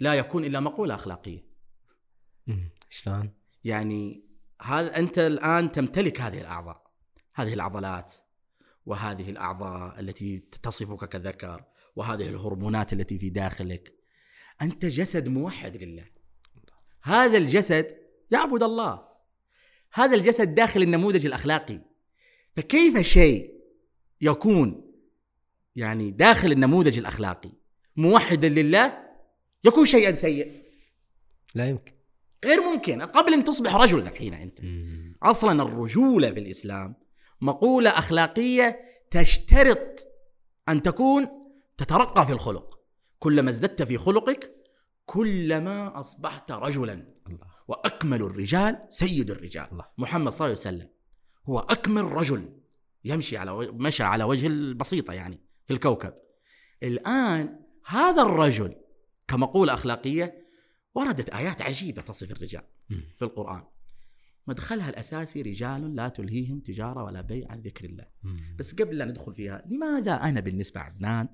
لا 0.00 0.14
يكون 0.14 0.44
إلا 0.44 0.60
مقولة 0.60 0.94
أخلاقية. 0.94 1.44
شلون؟ 2.88 3.34
يعني 3.64 4.29
هذا 4.62 4.98
أنت 4.98 5.18
الآن 5.18 5.72
تمتلك 5.72 6.20
هذه 6.20 6.40
الأعضاء 6.40 6.90
هذه 7.34 7.54
العضلات 7.54 8.12
وهذه 8.86 9.30
الأعضاء 9.30 10.00
التي 10.00 10.38
تصفك 10.38 11.08
كذكر 11.08 11.64
وهذه 11.96 12.28
الهرمونات 12.28 12.92
التي 12.92 13.18
في 13.18 13.30
داخلك. 13.30 13.94
أنت 14.62 14.86
جسد 14.86 15.28
موحد 15.28 15.76
لله. 15.76 16.04
هذا 17.02 17.38
الجسد 17.38 17.96
يعبد 18.30 18.62
الله. 18.62 19.08
هذا 19.92 20.14
الجسد 20.14 20.54
داخل 20.54 20.82
النموذج 20.82 21.26
الأخلاقي. 21.26 21.80
فكيف 22.56 22.98
شيء 22.98 23.54
يكون 24.20 24.92
يعني 25.76 26.10
داخل 26.10 26.52
النموذج 26.52 26.98
الأخلاقي 26.98 27.50
موحدا 27.96 28.48
لله 28.48 29.10
يكون 29.64 29.84
شيئا 29.84 30.12
سيء؟ 30.12 30.52
لا 31.54 31.68
يمكن. 31.68 31.99
غير 32.44 32.60
ممكن 32.60 33.02
قبل 33.02 33.32
أن 33.32 33.44
تصبح 33.44 33.74
رجل 33.74 33.98
الحين 33.98 34.34
أنت. 34.34 34.60
مم. 34.64 35.16
أصلا 35.22 35.62
الرجولة 35.62 36.30
في 36.30 36.40
الإسلام 36.40 36.94
مقولة 37.40 37.90
أخلاقية 37.90 38.80
تشترط 39.10 40.06
أن 40.68 40.82
تكون 40.82 41.28
تترقى 41.76 42.26
في 42.26 42.32
الخلق. 42.32 42.80
كلما 43.18 43.50
ازددت 43.50 43.82
في 43.82 43.98
خلقك 43.98 44.54
كلما 45.06 46.00
أصبحت 46.00 46.52
رجلا. 46.52 46.92
الله. 47.26 47.46
وأكمل 47.68 48.22
الرجال 48.22 48.78
سيد 48.88 49.30
الرجال. 49.30 49.68
الله. 49.72 49.84
محمد 49.98 50.32
صلى 50.32 50.46
الله 50.46 50.60
عليه 50.66 50.76
وسلم 50.76 50.88
هو 51.48 51.58
أكمل 51.58 52.04
رجل 52.04 52.48
يمشي 53.04 53.36
على 53.36 53.50
وجه 53.50 53.70
مشى 53.72 54.02
على 54.02 54.24
وجه 54.24 54.46
البسيطة 54.46 55.12
يعني 55.12 55.40
في 55.66 55.72
الكوكب. 55.72 56.12
الآن 56.82 57.60
هذا 57.86 58.22
الرجل 58.22 58.76
كمقولة 59.28 59.74
أخلاقية 59.74 60.49
وردت 60.94 61.30
آيات 61.30 61.62
عجيبة 61.62 62.02
تصف 62.02 62.30
الرجال. 62.30 62.64
في 63.16 63.22
القرآن 63.22 63.64
مدخلها 64.46 64.90
الأساسي 64.90 65.42
رجال 65.42 65.94
لا 65.94 66.08
تلهيهم 66.08 66.60
تجارة 66.60 67.04
ولا 67.04 67.20
بيع 67.20 67.52
عن 67.52 67.60
ذكر 67.60 67.84
الله. 67.84 68.06
بس 68.58 68.74
قبل 68.74 68.98
لا 68.98 69.04
ندخل 69.04 69.34
فيها 69.34 69.64
لماذا 69.66 70.12
أنا 70.12 70.40
بالنسبة 70.40 70.80
عدنان 70.80 71.28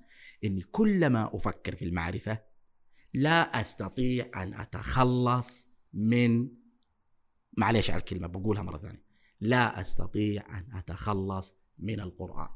أني 0.45 0.63
كلما 0.63 1.37
أفكر 1.37 1.77
في 1.77 1.85
المعرفة 1.85 2.43
لا 3.15 3.61
أستطيع 3.61 4.43
أن 4.43 4.55
أتخلص 4.55 5.69
من 5.93 6.49
معليش 7.57 7.91
على 7.91 7.99
الكلمة 7.99 8.27
بقولها 8.27 8.63
مرة 8.63 8.79
ثانية 8.79 9.03
لا 9.41 9.81
أستطيع 9.81 10.59
أن 10.59 10.77
أتخلص 10.77 11.55
من 11.79 12.01
القرآن 12.01 12.49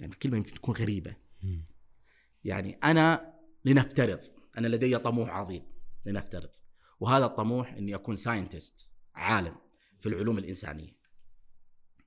يعني 0.00 0.12
الكلمة 0.12 0.36
يمكن 0.36 0.54
تكون 0.54 0.74
غريبة. 0.74 1.16
يعني 2.44 2.72
أنا 2.72 3.34
لنفترض 3.64 4.20
أنا 4.58 4.66
لدي 4.66 4.98
طموح 4.98 5.30
عظيم 5.30 5.62
لنفترض. 6.06 6.50
وهذا 7.00 7.24
الطموح 7.24 7.72
إني 7.72 7.94
أكون 7.94 8.16
ساينتست 8.16 8.88
عالم 9.14 9.56
في 9.98 10.08
العلوم 10.08 10.38
الإنسانية. 10.38 10.98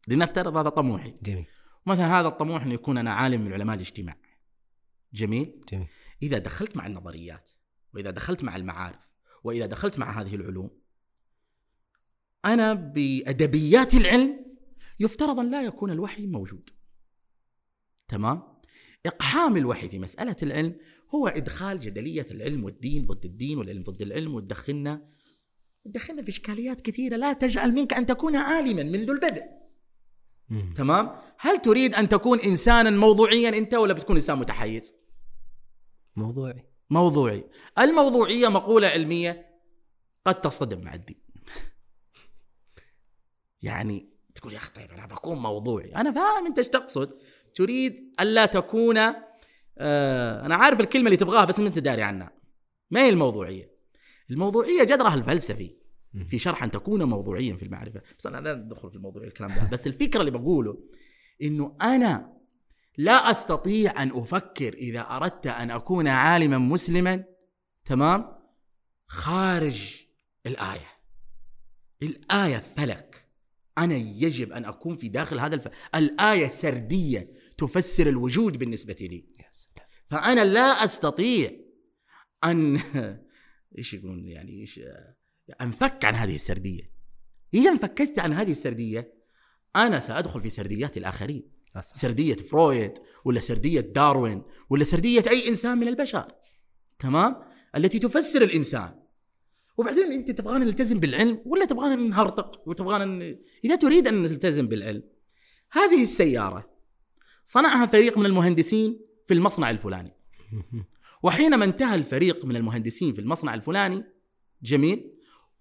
لنفترض 0.07 0.57
هذا 0.57 0.69
طموحي. 0.69 1.11
جميل. 1.21 1.45
مثلا 1.85 2.19
هذا 2.19 2.27
الطموح 2.27 2.63
إنه 2.63 2.73
يكون 2.73 2.97
أنا 2.97 3.13
عالم 3.13 3.41
من 3.41 3.53
علماء 3.53 3.75
الاجتماع. 3.75 4.17
جميل؟ 5.13 5.65
جميل. 5.71 5.87
إذا 6.23 6.37
دخلت 6.37 6.77
مع 6.77 6.87
النظريات 6.87 7.49
وإذا 7.93 8.11
دخلت 8.11 8.43
مع 8.43 8.55
المعارف 8.55 9.11
وإذا 9.43 9.65
دخلت 9.65 9.99
مع 9.99 10.21
هذه 10.21 10.35
العلوم 10.35 10.81
أنا 12.45 12.73
بأدبيات 12.73 13.93
العلم 13.93 14.45
يفترض 14.99 15.39
أن 15.39 15.51
لا 15.51 15.61
يكون 15.61 15.91
الوحي 15.91 16.27
موجود. 16.27 16.69
تمام؟ 18.07 18.50
إقحام 19.05 19.57
الوحي 19.57 19.89
في 19.89 19.99
مسألة 19.99 20.35
العلم 20.43 20.75
هو 21.15 21.27
إدخال 21.27 21.79
جدلية 21.79 22.25
العلم 22.31 22.63
والدين 22.63 23.05
ضد 23.05 23.25
الدين 23.25 23.57
والعلم 23.57 23.83
ضد 23.83 24.01
العلم 24.01 24.35
وتدخلنا 24.35 25.11
تدخلنا 25.85 26.21
في 26.21 26.29
إشكاليات 26.29 26.81
كثيرة 26.81 27.15
لا 27.15 27.33
تجعل 27.33 27.71
منك 27.71 27.93
أن 27.93 28.05
تكون 28.05 28.35
عالما 28.35 28.83
منذ 28.83 29.09
البدء. 29.09 29.43
مم. 30.49 30.73
تمام؟ 30.73 31.15
هل 31.39 31.57
تريد 31.57 31.95
أن 31.95 32.09
تكون 32.09 32.39
انسانا 32.39 32.89
موضوعيا 32.89 33.49
أنت 33.49 33.73
ولا 33.73 33.93
بتكون 33.93 34.15
إنسان 34.15 34.37
متحيز؟ 34.37 34.95
موضوعي. 36.15 36.65
موضوعي. 36.89 37.43
الموضوعية 37.79 38.47
مقولة 38.47 38.87
علمية 38.87 39.59
قد 40.25 40.41
تصطدم 40.41 40.81
مع 40.81 40.93
الدين. 40.93 41.21
يعني 43.61 44.09
تقول 44.35 44.53
يا 44.53 44.57
أخي 44.57 44.73
طيب 44.73 44.91
أنا 44.91 45.05
بكون 45.05 45.37
موضوعي. 45.37 45.95
أنا 45.95 46.11
فاهم 46.11 46.45
أنت 46.45 46.57
إيش 46.57 46.67
تقصد. 46.67 47.17
تريد 47.55 48.13
ألا 48.19 48.45
تكون 48.45 48.97
آه 49.77 50.45
أنا 50.45 50.55
عارف 50.55 50.79
الكلمة 50.79 51.05
اللي 51.05 51.17
تبغاها 51.17 51.45
بس 51.45 51.59
أنت 51.59 51.79
داري 51.79 52.01
عنها. 52.01 52.31
ما 52.91 53.01
هي 53.01 53.09
الموضوعية؟ 53.09 53.71
الموضوعية 54.29 54.83
جذرها 54.83 55.15
الفلسفي. 55.15 55.75
في 56.25 56.39
شرح 56.39 56.63
أن 56.63 56.71
تكون 56.71 57.03
موضوعيا 57.03 57.55
في 57.55 57.63
المعرفة. 57.63 58.01
بس 58.19 58.27
أنا 58.27 58.37
لا 58.37 58.53
ندخل 58.53 58.89
في 58.89 58.95
الموضوع 58.95 59.23
الكلام 59.23 59.49
ده. 59.49 59.69
بس 59.71 59.87
الفكرة 59.87 60.19
اللي 60.19 60.31
بقوله 60.31 60.77
إنه 61.41 61.77
أنا 61.81 62.33
لا 62.97 63.31
أستطيع 63.31 64.03
أن 64.03 64.11
أفكر 64.13 64.73
إذا 64.73 65.01
أردت 65.01 65.47
أن 65.47 65.71
أكون 65.71 66.07
عالما 66.07 66.57
مسلما 66.57 67.23
تمام؟ 67.85 68.25
خارج 69.07 69.95
الآية. 70.45 70.87
الآية 72.03 72.57
فلك. 72.57 73.27
أنا 73.77 73.95
يجب 73.95 74.51
أن 74.51 74.65
أكون 74.65 74.95
في 74.95 75.07
داخل 75.07 75.39
هذا 75.39 75.55
الف... 75.55 75.67
الآية 75.95 76.49
سردية. 76.49 77.31
تفسر 77.61 78.07
الوجود 78.07 78.57
بالنسبة 78.57 78.95
لي. 79.01 79.25
فأنا 80.09 80.45
لا 80.45 80.83
أستطيع 80.83 81.51
أن 82.43 82.79
إيش 83.77 83.93
يقولون 83.93 84.25
يعني 84.25 84.61
إيش 84.61 84.79
أنفك 85.61 86.05
عن 86.05 86.15
هذه 86.15 86.35
السردية. 86.35 86.91
إذا 87.53 87.71
انفكيت 87.71 88.19
عن 88.19 88.33
هذه 88.33 88.51
السردية 88.51 89.13
أنا 89.75 89.99
سأدخل 89.99 90.41
في 90.41 90.49
سرديات 90.49 90.97
الآخرين. 90.97 91.51
أصلاً. 91.75 91.93
سردية 91.93 92.35
فرويد 92.35 92.93
ولا 93.25 93.39
سردية 93.39 93.79
داروين 93.79 94.43
ولا 94.69 94.83
سردية 94.83 95.23
أي 95.29 95.47
إنسان 95.47 95.77
من 95.77 95.87
البشر. 95.87 96.31
تمام؟ 96.99 97.35
التي 97.75 97.99
تفسر 97.99 98.41
الإنسان. 98.41 99.01
وبعدين 99.77 100.11
أنت 100.11 100.31
تبغانا 100.31 100.65
نلتزم 100.65 100.99
بالعلم 100.99 101.41
ولا 101.45 101.65
تبغانا 101.65 101.95
نهرطق 101.95 102.67
وتبغانا 102.67 103.05
ن... 103.05 103.39
إذا 103.65 103.75
تريد 103.75 104.07
أن 104.07 104.21
نلتزم 104.21 104.67
بالعلم. 104.67 105.03
هذه 105.71 106.01
السيارة 106.01 106.70
صنعها 107.43 107.85
فريق 107.85 108.17
من 108.17 108.25
المهندسين 108.25 108.99
في 109.27 109.33
المصنع 109.33 109.69
الفلاني. 109.69 110.13
وحينما 111.23 111.65
انتهى 111.65 111.95
الفريق 111.95 112.45
من 112.45 112.55
المهندسين 112.55 113.13
في 113.13 113.21
المصنع 113.21 113.53
الفلاني 113.53 114.03
جميل 114.63 115.11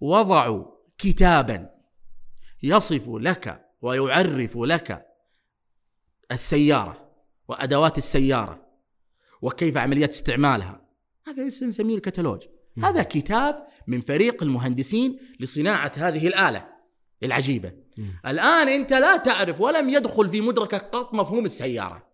وضعوا 0.01 0.65
كتابا 0.99 1.71
يصف 2.63 3.09
لك 3.09 3.67
ويعرف 3.83 4.57
لك 4.57 5.07
السيارة 6.33 7.11
وأدوات 7.49 7.99
السيارة 7.99 8.67
وكيف 9.43 9.77
عملية 9.77 10.09
استعمالها. 10.09 10.89
هذا 11.27 11.47
نسميه 11.47 11.97
الكتالوج. 11.97 12.43
هذا 12.83 13.03
كتاب 13.03 13.67
من 13.87 14.01
فريق 14.01 14.43
المهندسين 14.43 15.19
لصناعة 15.41 15.93
هذه 15.97 16.27
الآلة 16.27 16.69
العجيبة. 17.23 17.73
الآن 18.27 18.69
أنت 18.69 18.93
لا 18.93 19.17
تعرف 19.17 19.61
ولم 19.61 19.89
يدخل 19.89 20.29
في 20.29 20.41
مدركك 20.41 20.75
قط 20.75 21.15
مفهوم 21.15 21.45
السيارة. 21.45 22.11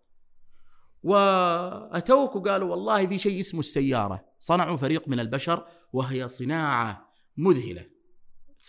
وأتوك 1.02 2.36
وقالوا 2.36 2.70
والله 2.70 3.06
في 3.06 3.18
شيء 3.18 3.40
اسمه 3.40 3.60
السيارة. 3.60 4.24
صنعوا 4.40 4.76
فريق 4.76 5.08
من 5.08 5.20
البشر 5.20 5.66
وهي 5.92 6.28
صناعة 6.28 7.12
مذهلة. 7.36 7.86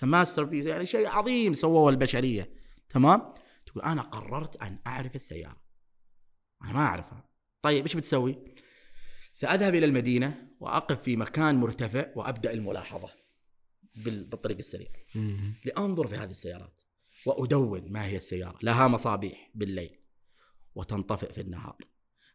masterpiece 0.03 0.65
يعني 0.65 0.85
شيء 0.85 1.07
عظيم 1.07 1.53
سووه 1.53 1.89
البشرية. 1.89 2.53
تمام؟ 2.89 3.33
تقول 3.65 3.83
أنا 3.83 4.01
قررت 4.01 4.55
أن 4.55 4.79
أعرف 4.87 5.15
السيارة. 5.15 5.61
أنا 6.63 6.73
ما 6.73 6.79
أعرفها. 6.79 7.23
طيب 7.61 7.83
إيش 7.83 7.95
بتسوي؟ 7.95 8.37
سأذهب 9.33 9.75
إلى 9.75 9.85
المدينة 9.85 10.47
وأقف 10.59 11.01
في 11.01 11.15
مكان 11.15 11.55
مرتفع 11.55 12.05
وأبدأ 12.15 12.53
الملاحظة 12.53 13.09
بال- 13.95 14.23
بالطريق 14.23 14.57
السريع. 14.57 14.87
لأنظر 15.65 16.07
في 16.07 16.15
هذه 16.15 16.31
السيارات. 16.31 16.76
وأدون 17.27 17.91
ما 17.91 18.05
هي 18.05 18.17
السيارة. 18.17 18.59
لها 18.63 18.87
مصابيح 18.87 19.51
بالليل 19.55 19.99
وتنطفئ 20.75 21.33
في 21.33 21.41
النهار. 21.41 21.77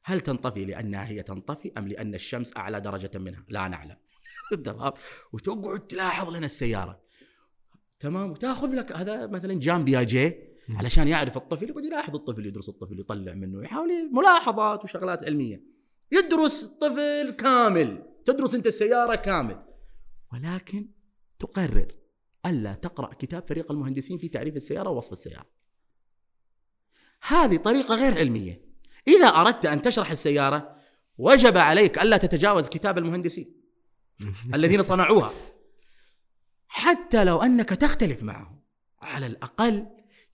هل 0.05 0.20
تنطفي 0.20 0.64
لأنها 0.64 1.09
هي 1.09 1.22
تنطفي 1.22 1.72
أم 1.78 1.88
لأن 1.88 2.14
الشمس 2.14 2.57
أعلى 2.57 2.80
درجة 2.80 3.18
منها؟ 3.18 3.45
لا 3.49 3.68
نعلم. 3.68 3.97
تمام 4.64 4.93
وتقعد 5.32 5.86
تلاحظ 5.86 6.36
لنا 6.36 6.47
السيارة. 6.47 7.03
تمام؟ 8.01 8.30
وتأخذ 8.30 8.68
لك 8.74 8.93
هذا 8.93 9.26
مثلا 9.26 9.55
جان 9.55 9.84
بياجي 9.84 10.34
مم. 10.68 10.78
علشان 10.78 11.09
يعرف 11.09 11.36
الطفل 11.36 11.68
يقعد 11.68 11.84
يلاحظ 11.84 12.14
الطفل 12.14 12.47
يدرس 12.47 12.68
الطفل 12.68 13.01
يطلع 13.01 13.34
منه 13.34 13.62
يحاول 13.64 14.11
ملاحظات 14.12 14.84
وشغلات 14.84 15.24
علمية. 15.24 15.64
يدرس 16.12 16.64
الطفل 16.64 17.30
كامل. 17.30 18.03
تدرس 18.24 18.55
أنت 18.55 18.66
السيارة 18.66 19.14
كامل. 19.14 19.62
ولكن 20.32 20.88
تقرر. 21.38 22.02
ألا 22.47 22.74
تقرأ 22.74 23.14
كتاب 23.14 23.49
فريق 23.49 23.72
المهندسين 23.72 24.18
في 24.18 24.28
تعريف 24.28 24.57
السيارة 24.57 24.90
ووصف 24.90 25.12
السيارة. 25.12 25.47
هذه 27.26 27.57
طريقة 27.57 27.95
غير 27.95 28.18
علمية. 28.18 28.64
إذا 29.09 29.26
أردت 29.26 29.66
أن 29.66 29.82
تشرح 29.82 30.11
السيارة 30.11 30.76
وجب 31.18 31.57
عليك 31.57 31.99
ألا 32.03 32.16
تتجاوز 32.16 32.68
كتاب 32.68 32.99
المهندسين 32.99 33.62
الذين 34.55 34.82
صنعوها. 34.82 35.32
حتى 36.68 37.24
لو 37.24 37.43
أنك 37.43 37.68
تختلف 37.68 38.22
معهم 38.22 38.61
على 39.03 39.26
الأقل 39.26 39.86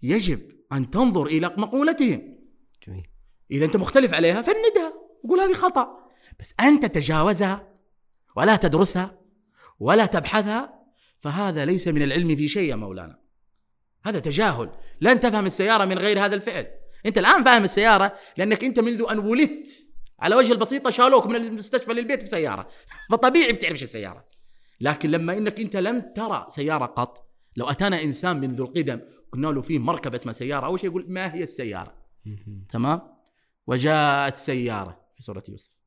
يجب 0.02 0.40
أن 0.72 0.90
تنظر 0.90 1.26
إلى 1.26 1.54
مقولتهم. 1.56 2.38
جميل. 2.86 3.06
إذا 3.50 3.64
أنت 3.64 3.76
مختلف 3.76 4.14
عليها 4.14 4.42
فندها 4.42 4.92
وقول 5.24 5.40
هذه 5.40 5.54
خطأ. 5.54 6.09
بس 6.40 6.54
أن 6.61 6.80
تتجاوزها 6.80 7.74
ولا 8.36 8.56
تدرسها 8.56 9.18
ولا 9.80 10.06
تبحثها 10.06 10.78
فهذا 11.21 11.64
ليس 11.64 11.89
من 11.89 12.03
العلم 12.03 12.37
في 12.37 12.49
شيء 12.49 12.71
يا 12.71 12.77
مولانا. 12.77 13.19
هذا 14.05 14.19
تجاهل. 14.19 14.71
لن 15.01 15.21
تفهم 15.21 15.47
السيارة 15.47 15.85
من 15.85 15.99
غير 15.99 16.25
هذا 16.25 16.35
الفعل. 16.35 16.66
أنت 17.07 17.19
الآن 17.19 17.45
فاهم 17.45 17.64
السيارة 17.64 18.16
لأنك 18.37 18.64
أنت 18.64 18.81
منذ 18.81 19.05
أن 19.11 19.19
ولدت 19.19 19.69
على 20.21 20.35
وجه 20.35 20.53
البسيطة 20.53 20.91
شالوك 20.91 21.27
من 21.27 21.37
المستشفى 21.37 21.93
للبيت 21.93 22.25
بسيارة 22.25 22.69
فطبيعي 23.11 23.53
بتعرفش 23.53 23.83
السيارة. 23.83 24.29
لكن 24.81 25.11
لما 25.11 25.39
إنك 25.39 25.61
أنت 25.61 25.77
لم 25.77 26.01
ترى 26.01 26.47
سيارة 26.49 26.87
قط 26.87 27.29
لو 27.57 27.71
أتانا 27.71 28.03
إنسان 28.03 28.41
منذ 28.41 28.61
القدم 28.61 29.01
قلنا 29.33 29.47
له 29.47 29.61
فيه 29.61 29.79
مركبه 29.79 30.16
اسمها 30.16 30.33
سيارة 30.33 30.66
أول 30.66 30.81
شيء 30.81 30.91
يقول 30.91 31.07
ما 31.09 31.35
هي 31.35 31.43
السيارة؟ 31.43 31.95
مم. 32.27 32.66
تمام؟ 32.69 33.01
وجاءت 33.66 34.37
سيارة 34.37 35.01
في 35.16 35.23
سورة 35.23 35.43
يوسف. 35.49 35.78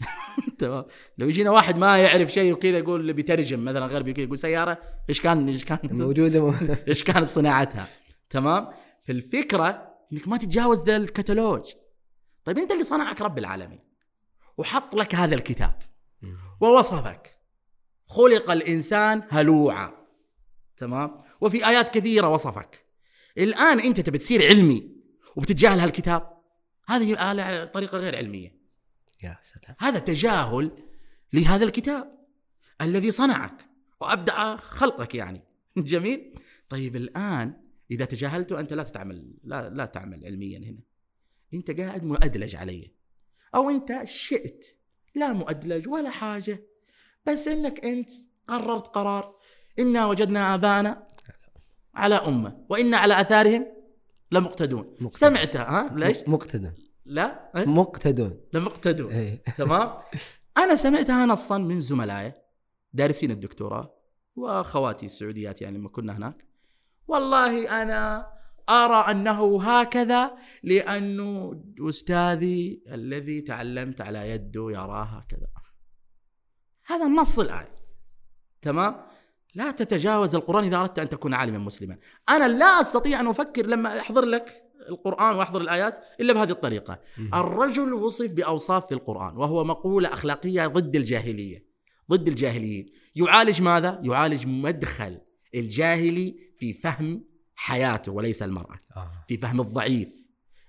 تمام. 0.58 0.84
لو 1.18 1.28
يجينا 1.28 1.50
واحد 1.50 1.78
ما 1.78 1.98
يعرف 1.98 2.32
شيء 2.32 2.52
وكذا 2.52 2.78
يقول 2.78 3.12
بيترجم 3.12 3.64
مثلا 3.64 3.86
غربي 3.86 4.12
كذا 4.12 4.24
يقول 4.24 4.38
سيارة 4.38 4.78
إيش 5.08 5.20
كان 5.20 5.48
إيش 5.48 5.64
كان؟ 5.64 5.78
موجودة. 5.82 6.54
إيش 6.88 7.04
كانت 7.04 7.28
صناعتها؟ 7.28 7.86
تمام. 8.30 8.68
فالفكرة 9.02 9.94
إنك 10.12 10.28
ما 10.28 10.36
تتجاوز 10.36 10.84
ذا 10.84 10.96
الكتالوج 10.96 11.72
طيب 12.44 12.58
أنت 12.58 12.70
اللي 12.72 12.84
صنعك 12.84 13.22
رب 13.22 13.38
العالمين. 13.38 13.80
وحط 14.58 14.94
لك 14.94 15.14
هذا 15.14 15.34
الكتاب. 15.34 15.78
ووصفك. 16.60 17.38
خلق 18.06 18.50
الإنسان 18.50 19.22
هلوعا. 19.30 19.92
تمام. 20.76 21.14
وفي 21.40 21.66
آيات 21.66 21.98
كثيرة 21.98 22.28
وصفك. 22.28 22.86
الآن 23.38 23.80
أنت 23.80 24.00
تبي 24.00 24.18
تصير 24.18 24.46
علمي 24.46 24.90
وبتتجاهل 25.36 25.80
هالكتاب. 25.80 26.34
هذه 26.88 27.64
طريقة 27.64 27.98
غير 27.98 28.16
علمية. 28.16 28.53
يا 29.22 29.38
سلام. 29.42 29.76
هذا 29.78 29.98
تجاهل 29.98 30.70
لهذا 31.32 31.64
الكتاب 31.64 32.18
الذي 32.80 33.10
صنعك 33.10 33.68
وابدع 34.00 34.56
خلقك 34.56 35.14
يعني. 35.14 35.42
جميل؟ 35.76 36.34
طيب 36.68 36.96
الآن 36.96 37.60
إذا 37.90 38.04
تجاهلته 38.04 38.60
أنت 38.60 38.72
لا 38.72 38.82
تعمل 38.82 39.34
لا 39.44 39.70
لا 39.70 39.84
تعمل 39.84 40.24
علميا 40.24 40.58
هنا. 40.58 40.82
أنت 41.54 41.80
قاعد 41.80 42.04
مؤدلج 42.04 42.56
علي. 42.56 42.90
أو 43.54 43.70
أنت 43.70 44.02
شئت 44.04 44.66
لا 45.14 45.32
مؤدلج 45.32 45.88
ولا 45.88 46.10
حاجة. 46.10 46.62
بس 47.26 47.48
إنك 47.48 47.84
أنت 47.84 48.10
قررت 48.48 48.86
قرار. 48.86 49.36
إنا 49.78 50.06
وجدنا 50.06 50.54
آباءنا 50.54 51.08
على 51.94 52.14
أمة 52.14 52.66
وإنا 52.68 52.96
على 52.96 53.20
آثارهم 53.20 53.66
لمقتدون. 54.32 54.84
مقتدون. 54.84 55.10
سمعتها 55.10 55.62
ها؟ 55.62 55.96
ليش؟ 55.96 56.18
مقتدون. 56.26 56.83
لا 57.04 57.50
أه؟ 57.54 57.64
مقتدون. 57.64 58.40
لمقتدون. 58.52 59.12
إيه. 59.12 59.42
تمام؟ 59.56 59.98
أنا 60.58 60.74
سمعتها 60.74 61.26
نصا 61.26 61.58
من 61.58 61.80
زملائي 61.80 62.32
دارسين 62.92 63.30
الدكتوراه 63.30 63.94
وأخواتي 64.36 65.06
السعوديات 65.06 65.62
يعني 65.62 65.78
لما 65.78 65.88
كنا 65.88 66.16
هناك. 66.16 66.46
والله 67.06 67.82
أنا 67.82 68.32
أرى 68.70 69.10
أنه 69.10 69.62
هكذا 69.62 70.36
لأنه 70.62 71.62
أستاذي 71.80 72.82
الذي 72.88 73.40
تعلمت 73.40 74.00
على 74.00 74.30
يده 74.30 74.70
يراه 74.70 75.04
هكذا. 75.04 75.46
هذا 76.86 77.04
نص 77.04 77.38
الايه 77.38 77.74
تمام؟ 78.62 79.06
لا 79.54 79.70
تتجاوز 79.70 80.34
القرآن 80.34 80.64
إذا 80.64 80.80
أردت 80.80 80.98
أن 80.98 81.08
تكون 81.08 81.34
عالما 81.34 81.58
مسلما. 81.58 81.98
أنا 82.28 82.48
لا 82.48 82.80
أستطيع 82.80 83.20
أن 83.20 83.26
أفكر 83.26 83.66
لما 83.66 84.00
أحضر 84.00 84.24
لك. 84.24 84.63
القرآن 84.88 85.36
وأحضر 85.36 85.60
الآيات 85.60 85.98
إلا 86.20 86.32
بهذه 86.32 86.50
الطريقة. 86.50 87.00
الرجل 87.34 87.92
وصف 87.92 88.32
بأوصاف 88.32 88.86
في 88.86 88.94
القرآن 88.94 89.36
وهو 89.36 89.64
مقولة 89.64 90.12
أخلاقية 90.12 90.66
ضد 90.66 90.96
الجاهلية 90.96 91.66
ضد 92.10 92.28
الجاهليين. 92.28 92.92
يعالج 93.16 93.62
ماذا؟ 93.62 94.00
يعالج 94.02 94.46
مدخل 94.46 95.18
الجاهلي 95.54 96.36
في 96.58 96.72
فهم 96.72 97.24
حياته 97.54 98.12
وليس 98.12 98.42
المرأة 98.42 98.78
آه. 98.96 99.10
في 99.28 99.36
فهم 99.36 99.60
الضعيف. 99.60 100.08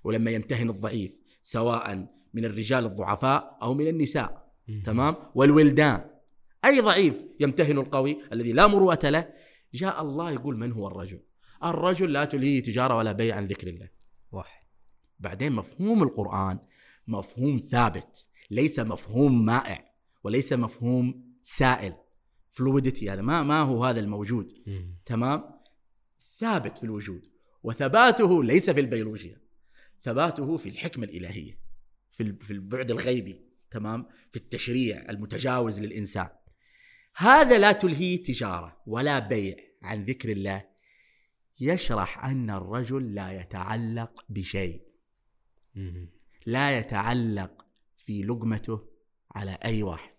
ولما 0.04 0.30
يمتهن 0.30 0.70
الضعيف 0.70 1.18
سواء 1.42 2.06
من 2.34 2.44
الرجال 2.44 2.84
الضعفاء 2.84 3.58
أو 3.62 3.74
من 3.74 3.88
النساء. 3.88 4.46
تمام؟ 4.84 5.14
والولدان. 5.34 6.04
أي 6.64 6.80
ضعيف 6.80 7.14
يمتهن 7.40 7.78
القوي 7.78 8.18
الذي 8.32 8.52
لا 8.52 8.66
مروءة 8.66 9.08
له؟ 9.08 9.28
جاء 9.74 10.02
الله 10.02 10.30
يقول 10.30 10.56
من 10.58 10.72
هو 10.72 10.88
الرجل؟ 10.88 11.20
الرجل 11.64 12.12
لا 12.12 12.24
تلهيه 12.24 12.62
تجارة 12.62 12.96
ولا 12.96 13.12
بيع 13.12 13.36
عن 13.36 13.46
ذكر 13.46 13.68
الله. 13.68 13.88
واحد. 14.32 14.62
بعدين 15.18 15.52
مفهوم 15.52 16.02
القرآن 16.02 16.58
مفهوم 17.06 17.58
ثابت 17.58 18.28
ليس 18.50 18.78
مفهوم 18.78 19.44
مائع 19.44 19.94
وليس 20.24 20.52
مفهوم 20.52 21.34
سائل. 21.42 21.94
فلويدتي 22.50 23.10
هذا 23.10 23.22
ما 23.22 23.42
ما 23.42 23.60
هو 23.60 23.84
هذا 23.84 24.00
الموجود. 24.00 24.52
مم. 24.66 24.98
تمام؟ 25.04 25.44
ثابت 26.38 26.78
في 26.78 26.84
الوجود. 26.84 27.22
وثباته 27.62 28.44
ليس 28.44 28.70
في 28.70 28.80
البيولوجيا 28.80 29.40
ثباته 30.00 30.56
في 30.56 30.68
الحكمة 30.68 31.04
الإلهية 31.04 31.58
في 32.10 32.36
في 32.40 32.50
البعد 32.50 32.90
الغيبي. 32.90 33.46
تمام؟ 33.70 34.06
في 34.30 34.36
التشريع 34.36 35.06
المتجاوز 35.10 35.80
للإنسان. 35.80 36.28
هذا 37.16 37.58
لا 37.58 37.72
تلهيه 37.72 38.22
تجارة 38.22 38.82
ولا 38.86 39.18
بيع 39.18 39.56
عن 39.82 40.04
ذكر 40.04 40.32
الله 40.32 40.64
يشرح 41.60 42.24
أن 42.24 42.50
الرجل 42.50 43.14
لا 43.14 43.40
يتعلق 43.40 44.24
بشيء. 44.28 44.82
لا 46.46 46.78
يتعلق 46.78 47.66
في 47.96 48.22
لقمته 48.22 48.88
على 49.30 49.58
أي 49.64 49.82
واحد. 49.82 50.16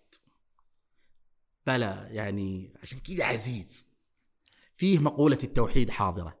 بلى 1.66 2.08
يعني 2.10 2.72
عشان 2.82 2.98
كذا 2.98 3.24
عزيز. 3.24 3.86
فيه 4.74 4.98
مقولة 4.98 5.38
التوحيد 5.44 5.90
حاضرة. 5.90 6.38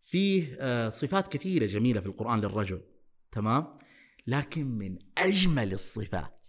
فيه 0.00 0.56
آه، 0.60 0.88
صفات 0.88 1.32
كثيرة 1.32 1.66
جميلة 1.66 2.00
في 2.00 2.06
القرآن 2.06 2.40
للرجل. 2.40 2.80
تمام؟ 3.32 3.78
لكن 4.26 4.66
من 4.66 4.98
أجمل 5.18 5.72
الصفات 5.72 6.46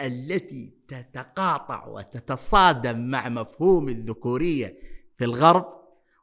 التي 0.00 0.74
تتقاطع 0.88 1.86
وتتصادم 1.86 2.98
مع 3.10 3.28
مفهوم 3.28 3.88
الذكورية 3.88 4.78
في 5.18 5.24
الغرب 5.24 5.77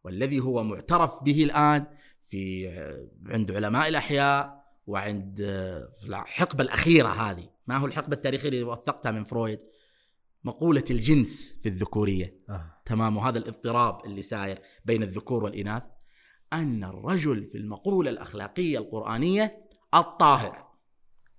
والذي 0.06 0.40
هو 0.40 0.64
معترف 0.64 1.24
به 1.24 1.44
الآن 1.44 1.86
في 2.22 2.70
آه، 2.70 3.08
عند 3.34 3.52
علماء 3.52 3.88
الأحياء 3.88 4.66
وعند 4.88 5.42
آه، 5.42 5.90
في 6.02 6.08
الحقبة 6.08 6.64
الأخيرة 6.64 7.08
هذه. 7.08 7.50
ما 7.68 7.78
هو 7.78 7.86
الحقبة 7.86 8.16
التاريخية 8.16 8.50
اللي 8.50 8.64
وثقتها 8.64 9.12
من 9.12 9.24
فرويد؟ 9.24 9.60
مقولة 10.44 10.84
الجنس 10.90 11.60
في 11.64 11.70
الذكورية. 11.70 12.40
آه. 12.50 12.82
تمام. 12.86 13.18
وهذا 13.18 13.38
الاضطراب 13.38 14.06
اللي 14.06 14.22
ساير 14.22 14.60
بين 14.86 15.04
الذكور 15.04 15.44
والإناث. 15.44 15.84
أن 16.54 16.84
الرجل 16.84 17.46
في 17.46 17.58
المقولة 17.58 18.10
الأخلاقية 18.10 18.78
القرآنية 18.78 19.66
الطاهر. 19.94 20.68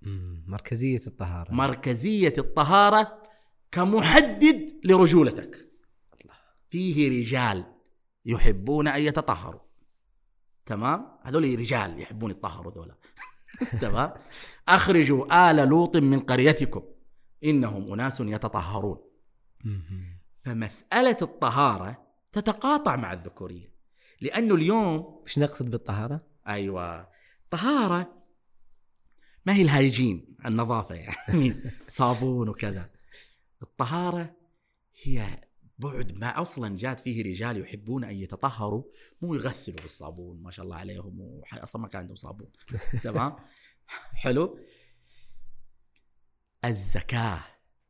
مم. 0.01 0.43
مركزية 0.47 1.01
الطهارة. 1.07 1.51
مركزية 1.51 2.33
الطهارة 2.37 3.21
كمحدد 3.71 4.79
لرجولتك. 4.83 5.67
فيه 6.69 7.09
رجال. 7.09 7.76
يحبون 8.27 8.87
أن 8.87 9.01
يتطهروا. 9.01 9.61
تمام؟ 10.65 11.17
هذول 11.23 11.59
رجال 11.59 12.01
يحبون 12.01 12.31
يتطهروا 12.31 12.71
ذولا. 12.71 12.95
تمام؟ 13.81 14.13
أخرجوا 14.67 15.51
آل 15.51 15.55
لوط 15.55 15.97
من 15.97 16.19
قريتكم. 16.19 16.83
إنهم 17.43 17.93
أناس 17.93 18.19
يتطهرون. 18.19 18.97
مم. 19.65 20.19
فمسألة 20.41 21.17
الطهارة 21.21 22.07
تتقاطع 22.31 22.95
مع 22.95 23.13
الذكورية. 23.13 23.73
لأنه 24.21 24.55
اليوم 24.55 25.21
وش 25.23 25.39
نقصد 25.39 25.71
بالطهارة؟ 25.71 26.21
أيوة. 26.47 27.09
طهارة 27.51 28.13
ما 29.45 29.53
هي 29.53 29.61
الهايجين 29.61 30.37
النظافة 30.45 30.95
يعني. 30.95 31.61
صابون 31.87 32.49
وكذا. 32.49 32.89
الطهارة 33.61 34.35
هي 35.03 35.46
بعد 35.79 36.11
ما 36.17 36.41
أصلا 36.41 36.75
جات 36.75 36.99
فيه 36.99 37.23
رجال 37.23 37.57
يحبون 37.61 38.03
أن 38.03 38.15
يتطهروا 38.15 38.83
مو 39.21 39.35
يغسلوا 39.35 39.77
بالصابون 39.81 40.41
ما 40.41 40.51
شاء 40.51 40.65
الله 40.65 40.75
عليهم 40.75 41.19
وح- 41.19 41.61
أصلا 41.61 41.81
ما 41.81 41.87
كان 41.87 41.99
عندهم 42.01 42.15
صابون. 42.15 42.47
تمام؟ 43.03 43.35
حلو؟ 44.13 44.59
الزكاة 46.65 47.39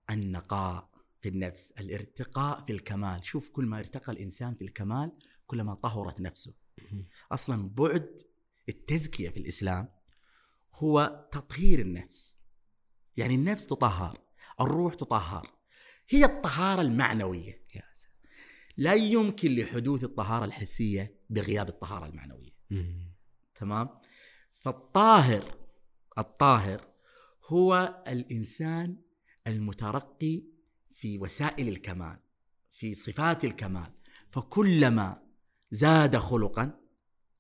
النقاء 0.10 0.90
في 1.22 1.30
النفس 1.30 1.72
الارتقاء 1.80 2.66
في 2.66 2.74
الكمال. 2.74 3.26
شوف 3.26 3.50
كل 3.50 3.66
ما 3.66 3.80
ارتقى 3.80 4.12
الإنسان 4.12 4.56
في 4.56 4.64
الكمال 4.64 5.12
كلما 5.48 5.74
طهرت 5.76 6.22
نفسه. 6.22 6.54
أصلا 7.32 7.70
بعد 7.70 8.22
التزكية 8.70 9.30
في 9.30 9.38
الإسلام 9.40 9.90
هو 10.74 11.28
تطهير 11.32 11.80
النفس. 11.80 12.36
يعني 13.18 13.36
النفس 13.36 13.68
تطهر 13.68 14.18
الروح 14.62 14.94
تطهر. 14.94 15.52
هي 16.10 16.26
الطهارة 16.26 16.82
المعنوية. 16.82 17.62
لا 18.78 18.94
يمكن 18.94 19.56
لحدوث 19.56 20.04
الطهارة 20.04 20.46
الحسية 20.46 21.16
بغياب 21.30 21.70
الطهارة 21.70 22.06
المعنوية. 22.06 22.52
مم. 22.70 23.14
تمام؟ 23.56 23.90
فالطاهر 24.58 25.56
الطاهر 26.18 26.88
هو 27.46 28.04
الإنسان 28.08 28.98
المترقي 29.48 30.44
في 30.94 31.18
وسائل 31.18 31.68
الكمال 31.68 32.20
في 32.72 32.96
صفات 32.96 33.46
الكمال. 33.46 33.94
فكلما 34.30 35.22
زاد 35.72 36.18
خلقا 36.18 36.80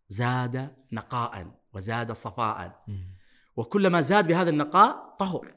زاد 0.09 0.75
نقاء 0.91 1.59
وزاد 1.73 2.11
صفاء. 2.11 2.83
مم. 2.87 3.17
وكلما 3.55 4.01
زاد 4.01 4.27
بهذا 4.27 4.49
النقاء 4.49 5.15
طهر. 5.19 5.55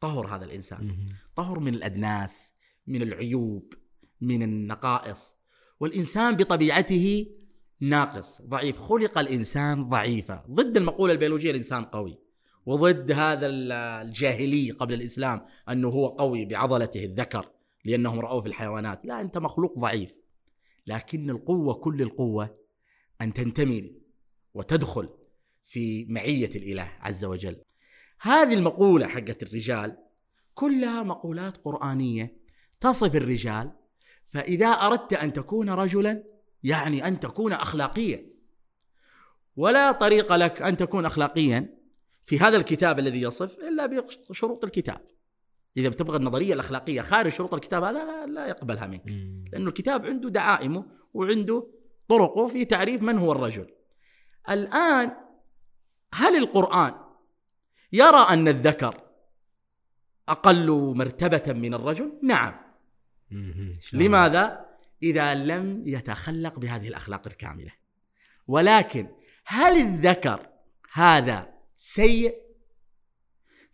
طهر 0.00 0.26
هذا 0.26 0.44
الإنسان. 0.44 0.84
مم. 0.84 1.14
طهر 1.36 1.58
من 1.58 1.74
الأدناس 1.74 2.50
من 2.86 3.02
العيوب. 3.02 3.74
من 4.22 4.42
النقائص. 4.42 5.34
والإنسان 5.80 6.36
بطبيعته 6.36 7.26
ناقص. 7.80 8.42
ضعيف. 8.42 8.78
خلق 8.78 9.18
الإنسان 9.18 9.88
ضعيفا 9.88 10.44
ضد 10.50 10.76
المقولة 10.76 11.12
البيولوجية 11.12 11.50
الإنسان 11.50 11.84
قوي. 11.84 12.18
وضد 12.66 13.12
هذا 13.12 13.46
ال- 13.46 13.72
الجاهلي 13.72 14.70
قبل 14.70 14.94
الإسلام 14.94 15.46
أنه 15.68 15.88
هو 15.88 16.06
قوي 16.06 16.44
بعضلته 16.44 17.04
الذكر 17.04 17.50
لأنهم 17.84 18.20
رأوه 18.20 18.40
في 18.40 18.48
الحيوانات. 18.48 19.06
لا 19.06 19.20
أنت 19.20 19.38
مخلوق 19.38 19.78
ضعيف. 19.78 20.22
لكن 20.86 21.30
القوة 21.30 21.74
كل 21.74 22.02
القوة 22.02 22.56
أن 23.20 23.32
تنتمي 23.32 23.92
وتدخل 24.54 25.08
في 25.64 26.04
معية 26.08 26.50
الإله 26.56 26.92
عز 27.00 27.24
وجل. 27.24 27.56
هذه 28.20 28.54
المقولة 28.54 29.06
حقت 29.06 29.42
الرجال 29.42 29.96
كلها 30.54 31.02
مقولات 31.02 31.56
قرآنية 31.56 32.36
تصف 32.80 33.16
الرجال 33.16 33.70
فإذا 34.32 34.66
أردت 34.66 35.12
أن 35.12 35.32
تكون 35.32 35.70
رجلا 35.70 36.22
يعني 36.62 37.08
أن 37.08 37.20
تكون 37.20 37.52
أخلاقيا 37.52 38.26
ولا 39.56 39.92
طريق 39.92 40.32
لك 40.32 40.62
أن 40.62 40.76
تكون 40.76 41.06
أخلاقيا 41.06 41.78
في 42.24 42.38
هذا 42.38 42.56
الكتاب 42.56 42.98
الذي 42.98 43.22
يصف 43.22 43.58
إلا 43.58 43.86
بشروط 44.30 44.64
الكتاب 44.64 45.00
إذا 45.76 45.88
بتبغى 45.88 46.16
النظرية 46.16 46.54
الأخلاقية 46.54 47.00
خارج 47.00 47.32
شروط 47.32 47.54
الكتاب 47.54 47.82
هذا 47.82 48.04
لا, 48.04 48.26
لا 48.26 48.46
يقبلها 48.46 48.86
منك 48.86 49.06
مم. 49.06 49.44
لأنه 49.52 49.68
الكتاب 49.68 50.06
عنده 50.06 50.28
دعائمه 50.28 50.84
وعنده 51.14 51.66
طرقه 52.08 52.46
في 52.46 52.64
تعريف 52.64 53.02
من 53.02 53.18
هو 53.18 53.32
الرجل 53.32 53.66
الآن 54.50 55.10
هل 56.14 56.36
القرآن 56.36 56.94
يرى 57.92 58.26
أن 58.30 58.48
الذكر 58.48 59.00
أقل 60.28 60.94
مرتبة 60.96 61.52
من 61.52 61.74
الرجل؟ 61.74 62.18
نعم؟ 62.22 62.71
لماذا؟ 63.92 64.66
إذا 65.02 65.34
لم 65.34 65.82
يتخلق 65.86 66.58
بهذه 66.58 66.88
الأخلاق 66.88 67.26
الكاملة. 67.26 67.72
ولكن 68.46 69.08
هل 69.46 69.76
الذكر 69.76 70.48
هذا 70.92 71.52
سيء؟ 71.76 72.34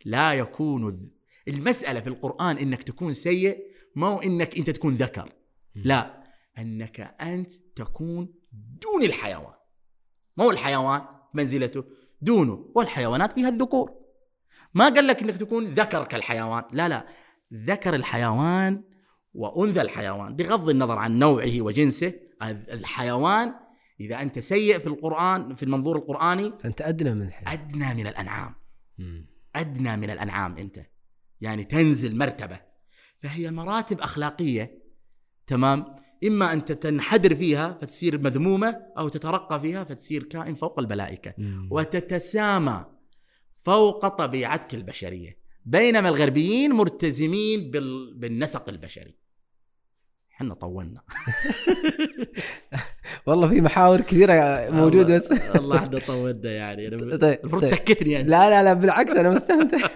لا 0.05 0.33
يكون 0.33 1.11
المسألة 1.47 1.99
في 1.99 2.09
القرآن 2.09 2.57
إنك 2.57 2.83
تكون 2.83 3.13
سيء 3.13 3.57
ما 3.95 4.07
هو 4.07 4.21
إنك 4.21 4.57
أنت 4.57 4.69
تكون 4.69 4.95
ذكر. 4.95 5.33
لا 5.75 6.23
أنك 6.57 6.99
أنت 7.21 7.53
تكون 7.75 8.33
دون 8.81 9.03
الحيوان. 9.03 9.53
مو 10.37 10.51
الحيوان؟ 10.51 11.01
منزلته. 11.33 11.83
دونه. 12.21 12.71
والحيوانات 12.75 13.33
فيها 13.33 13.49
الذكور. 13.49 13.99
ما 14.73 14.89
قال 14.89 15.07
لك 15.07 15.23
إنك 15.23 15.37
تكون 15.37 15.65
ذكر 15.65 16.05
كالحيوان 16.05 16.63
لا 16.71 16.89
لا. 16.89 17.07
ذكر 17.53 17.95
الحيوان 17.95 18.83
وأنثى 19.33 19.81
الحيوان 19.81 20.35
بغض 20.35 20.69
النظر 20.69 20.97
عن 20.97 21.19
نوعه 21.19 21.61
وجنسه 21.61 22.13
الحيوان 22.43 23.53
إذا 23.99 24.21
أنت 24.21 24.39
سيء 24.39 24.79
في 24.79 24.87
القرآن 24.87 25.55
في 25.55 25.63
المنظور 25.63 25.97
القرآني 25.97 26.53
فانت 26.59 26.81
أدنى 26.81 27.13
من 27.13 27.21
الحيوان. 27.21 27.53
أدنى 27.53 27.93
من 27.93 28.07
الأنعام. 28.07 28.55
مم. 28.97 29.29
أدنى 29.55 29.97
من 29.97 30.09
الأنعام 30.09 30.57
أنت. 30.57 30.79
يعني 31.41 31.63
تنزل 31.63 32.17
مرتبة. 32.17 32.59
فهي 33.19 33.51
مراتب 33.51 34.01
أخلاقية. 34.01 34.83
تمام؟ 35.47 35.95
إما 36.23 36.53
أن 36.53 36.65
تنحدر 36.65 37.35
فيها 37.35 37.77
فتصير 37.81 38.21
مذمومة 38.21 38.81
أو 38.97 39.09
تترقى 39.09 39.59
فيها 39.59 39.83
فتصير 39.83 40.23
كائن 40.23 40.55
فوق 40.55 40.79
الملائكة. 40.79 41.33
مم. 41.37 41.67
وتتسامى 41.71 42.85
فوق 43.63 44.07
طبيعتك 44.07 44.73
البشرية. 44.73 45.38
بينما 45.69 46.09
الغربيين 46.09 46.75
ملتزمين 46.75 47.71
بال... 47.71 48.13
بالنسق 48.13 48.69
البشري. 48.69 49.15
إحنا 50.31 50.53
طولنا. 50.53 51.01
والله 53.27 53.47
في 53.47 53.61
محاور 53.61 54.01
كثيرة 54.01 54.69
موجودة 54.69 55.15
بس. 55.17 55.31
والله 55.55 55.77
إحنا 55.77 55.99
طولنا 55.99 56.51
يعني. 56.51 56.89
طيب 56.89 57.39
المفروض 57.39 57.61
طيب. 57.61 57.71
تسكتني 57.71 58.11
يعني. 58.11 58.29
لا 58.29 58.49
لا 58.49 58.63
لا 58.63 58.73
بالعكس 58.73 59.11
أنا 59.11 59.29
مستمتع. 59.29 59.87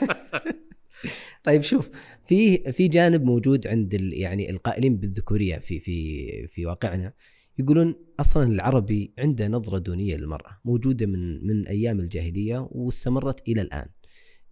طيب 1.44 1.62
شوف 1.62 1.90
في 2.24 2.72
في 2.72 2.88
جانب 2.88 3.24
موجود 3.24 3.68
عند 3.68 3.94
ال 3.94 4.14
يعني 4.14 4.50
القائلين 4.50 4.98
بالذكورية 4.98 5.58
في 5.58 5.80
في 5.80 6.48
في 6.48 6.66
واقعنا. 6.66 7.14
يقولون 7.60 7.96
أصلا 8.20 8.44
العربي 8.44 9.14
عنده 9.20 9.48
نظرة 9.48 9.78
دونية 9.78 10.18
للمرأة 10.18 10.60
موجودة 10.66 11.06
من 11.06 11.48
من 11.48 11.68
أيام 11.68 12.00
الجاهلية 12.00 12.68
واستمرت 12.72 13.48
إلى 13.48 13.62
الآن. 13.62 13.90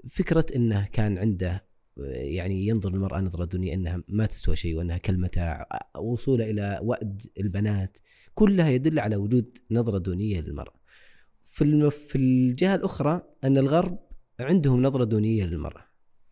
فكرة 0.10 0.46
إنه 0.56 0.88
كان 0.92 1.18
عنده 1.18 1.72
يعني 2.08 2.68
ينظر 2.68 2.92
للمرأة 2.92 3.20
نظرة 3.20 3.46
دونية 3.46 3.74
إنها 3.74 4.04
ما 4.08 4.26
تسوى 4.26 4.56
شيء 4.56 4.76
وإنها 4.76 4.98
كالمتاع 4.98 5.68
وصوله 5.98 6.50
إلى 6.50 6.80
وأد 6.84 7.22
البنات 7.40 7.98
كلها 8.34 8.70
يدل 8.70 9.00
على 9.00 9.16
وجود 9.16 9.58
نظرة 9.72 9.98
دونية 9.98 10.42
للمرأة. 10.42 10.74
في 11.44 11.90
في 11.90 12.18
الجهة 12.18 12.76
الأخرى 12.76 13.22
أن 13.44 13.58
الغرب 13.58 14.00
عندهم 14.40 14.82
نظرة 14.82 15.04
دونية 15.04 15.46
للمرأة. 15.46 15.86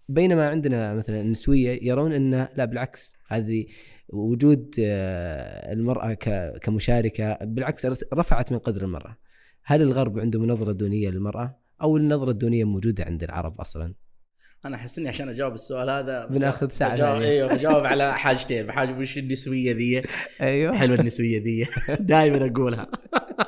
بينما 0.09 0.47
عندنا 0.47 0.93
مثلا 0.93 1.21
النسوية 1.21 1.79
يرون 1.81 2.11
انه 2.11 2.49
لا 2.55 2.65
بالعكس 2.65 3.13
هذه 3.27 3.65
وجود 4.09 4.75
آه، 4.79 5.73
المرأة 5.73 6.13
كمشاركة 6.61 7.37
بالعكس 7.41 7.85
رفعت 8.13 8.51
من 8.51 8.57
قدر 8.57 8.83
المرأة. 8.83 9.17
هل 9.63 9.81
الغرب 9.81 10.19
عندهم 10.19 10.45
نظرة 10.47 10.71
دونية 10.71 11.09
للمرأة؟ 11.09 11.59
أو 11.81 11.97
النظرة 11.97 12.31
الدونية 12.31 12.63
موجودة 12.63 13.03
عند 13.03 13.23
العرب 13.23 13.61
أصلا؟ 13.61 13.93
أنا 14.65 14.75
أحس 14.75 14.99
إني 14.99 15.09
عشان 15.09 15.29
أجاوب 15.29 15.53
السؤال 15.53 15.89
هذا 15.89 16.25
بناخذ 16.25 16.69
ساعة 16.69 16.93
بجاوب. 16.93 17.21
إيوه 17.21 17.53
بجاوب 17.55 17.85
على 17.85 18.13
حاجتين. 18.19 18.65
بحاجة 18.67 18.93
وش 18.99 19.17
النسوية 19.17 19.71
ذي؟ 19.71 20.01
أيوه. 20.41 20.77
حلوة 20.77 20.99
النسوية 20.99 21.43
ذي. 21.43 21.67
دائما 21.99 22.45
أقولها. 22.45 22.91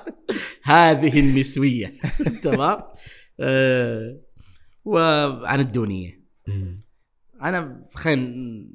هذه 0.63 1.19
النسوية. 1.19 1.93
تمام؟ 2.43 2.79
آه، 3.39 4.19
وعن 4.85 5.59
الدونية. 5.59 6.21
أنا 7.43 7.85
خلينا 7.93 8.65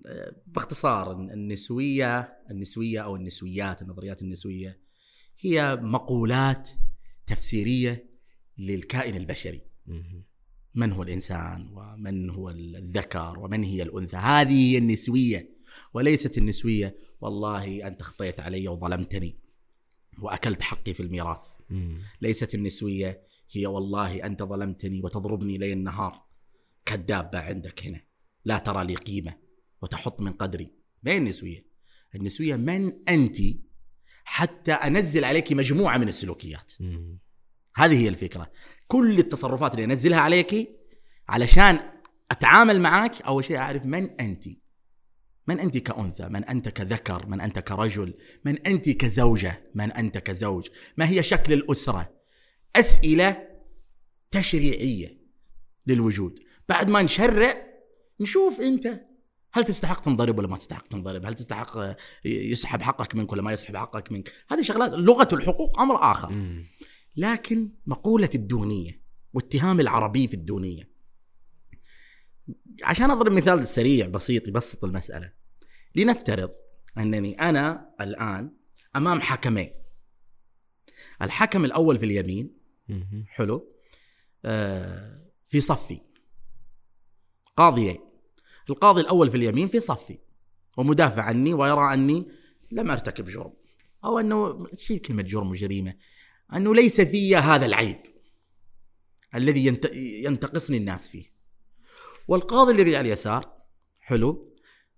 باختصار 0.47 1.12
النسوية 1.12 2.39
النسوية 2.51 3.01
أو 3.01 3.16
النسويات 3.16 3.83
النظريات 3.83 4.23
النسوية 4.23 4.78
هي 5.41 5.77
مقولات 5.83 6.70
تفسيرية 7.27 8.15
للكائن 8.59 9.16
البشري. 9.16 9.61
من 10.74 10.93
هو 10.93 11.03
الإنسان 11.03 11.70
ومن 11.73 12.31
هو 12.31 12.51
الذكر 12.51 13.39
ومن 13.39 13.65
هي 13.65 13.83
الأنثى؟ 13.83 14.16
هذه 14.16 14.73
هي 14.73 14.78
النسوية 14.78 15.57
وليست 15.95 16.39
النسوية. 16.39 16.97
والله 17.20 17.87
أنت 17.87 18.03
خطيت 18.03 18.41
علي 18.41 18.69
وظلمتني 18.69 19.39
وأكلت 20.19 20.62
حقي 20.62 20.95
في 20.95 21.01
الميراث. 21.01 21.47
ليست 22.20 22.55
النسوية 22.55 23.23
هي 23.53 23.66
والله 23.66 24.27
أنت 24.27 24.43
ظلمتني 24.43 25.01
وتضربني 25.03 25.59
ليل 25.59 25.73
النهار 25.73 26.27
كالدابة 26.85 27.39
عندك 27.39 27.87
هنا. 27.87 28.01
لا 28.45 28.59
ترى 28.59 28.85
لي 28.85 28.95
قيمة 28.95 29.35
وتحط 29.83 30.20
من 30.20 30.33
قدري. 30.33 30.70
ما 31.03 31.12
هي 31.12 31.16
النسوية؟ 31.16 31.66
النسوية 32.15 32.57
من 32.57 32.93
أنت 33.09 33.37
حتى 34.24 34.73
أنزل 34.73 35.24
عليك 35.24 35.53
مجموعة 35.53 35.99
من 35.99 36.09
السلوكيات. 36.09 36.73
هذه 37.77 38.03
هي 38.03 38.09
الفكرة. 38.09 38.51
كل 38.86 39.19
التصرفات 39.19 39.74
اللي 39.74 39.85
أنزلها 39.85 40.20
عليك 40.20 40.69
علشان 41.28 41.78
أتعامل 42.31 42.81
معك 42.81 43.23
أول 43.23 43.44
شيء 43.44 43.57
أعرف 43.57 43.85
من 43.85 44.20
أنت. 44.20 44.44
من 45.47 45.61
أنت 45.61 45.78
كأنثى؟ 45.78 46.28
من 46.28 46.44
أنت 46.44 46.69
كذكر؟ 46.69 47.27
من 47.27 47.40
أنت 47.40 47.59
كرجل؟ 47.59 48.15
من 48.44 48.66
أنت 48.66 48.89
كزوجة؟ 48.89 49.65
من 49.74 49.93
أنت 49.93 50.19
كزوج؟ 50.19 50.69
ما 50.97 51.09
هي 51.09 51.23
شكل 51.23 51.53
الأسرة؟ 51.53 52.12
أسئلة 52.77 53.48
تشريعية 54.31 55.19
للوجود. 55.86 56.39
بعد 56.69 56.90
ما 56.90 57.03
نشرع 57.03 57.66
نشوف 58.20 58.61
أنت 58.61 59.01
هل 59.53 59.65
تستحق 59.65 60.01
تنضرب 60.01 60.39
ولا 60.39 60.48
ما 60.48 60.57
تستحق 60.57 60.86
تنضرب؟ 60.86 61.27
هل 61.27 61.35
تستحق 61.35 61.97
يسحب 62.24 62.82
حقك 62.82 63.15
منك 63.15 63.32
ولا 63.32 63.43
ما 63.43 63.53
يسحب 63.53 63.77
حقك 63.77 64.12
منك؟ 64.12 64.32
هذه 64.51 64.62
شغلات. 64.62 64.93
لغة 64.93 65.28
الحقوق 65.32 65.81
أمر 65.81 65.97
آخر. 66.12 66.62
لكن 67.16 67.70
مقولة 67.86 68.30
الدونية 68.34 69.02
واتهام 69.32 69.80
العربي 69.80 70.28
في 70.28 70.34
الدونية. 70.34 70.90
عشان 72.82 73.10
أضرب 73.10 73.32
مثال 73.32 73.66
سريع 73.66 74.06
بسيط 74.06 74.48
يبسط 74.48 74.84
المسألة. 74.84 75.32
لنفترض 75.94 76.51
أنني 76.98 77.34
أنا 77.34 77.94
الآن 78.01 78.52
أمام 78.97 79.20
حكمين. 79.20 79.72
الحكم 81.22 81.64
الأول 81.64 81.98
في 81.98 82.06
اليمين 82.06 82.56
حلو 83.26 83.72
آه 84.44 85.30
في 85.47 85.60
صفي. 85.60 86.01
قاضيين. 87.56 87.98
القاضي 88.70 89.01
الأول 89.01 89.30
في 89.30 89.36
اليمين 89.36 89.68
في 89.68 89.80
صفي. 89.80 90.18
ومدافع 90.76 91.22
عني 91.22 91.55
ويرى 91.55 91.94
أني 91.94 92.28
لم 92.70 92.90
أرتكب 92.90 93.24
جرم. 93.24 93.52
أو 94.05 94.18
أنه 94.18 94.66
شيء 94.74 95.01
كلمة 95.01 95.22
جرم 95.22 95.51
وجريمة. 95.51 95.94
أنه 96.55 96.74
ليس 96.74 97.01
في 97.01 97.36
هذا 97.36 97.66
العيب 97.66 98.01
الذي 99.35 99.66
ينت... 99.66 99.85
ينتقصني 99.94 100.77
الناس 100.77 101.09
فيه. 101.09 101.24
والقاضي 102.28 102.73
الذي 102.73 102.97
على 102.97 103.09
اليسار 103.09 103.56
حلو 103.98 104.55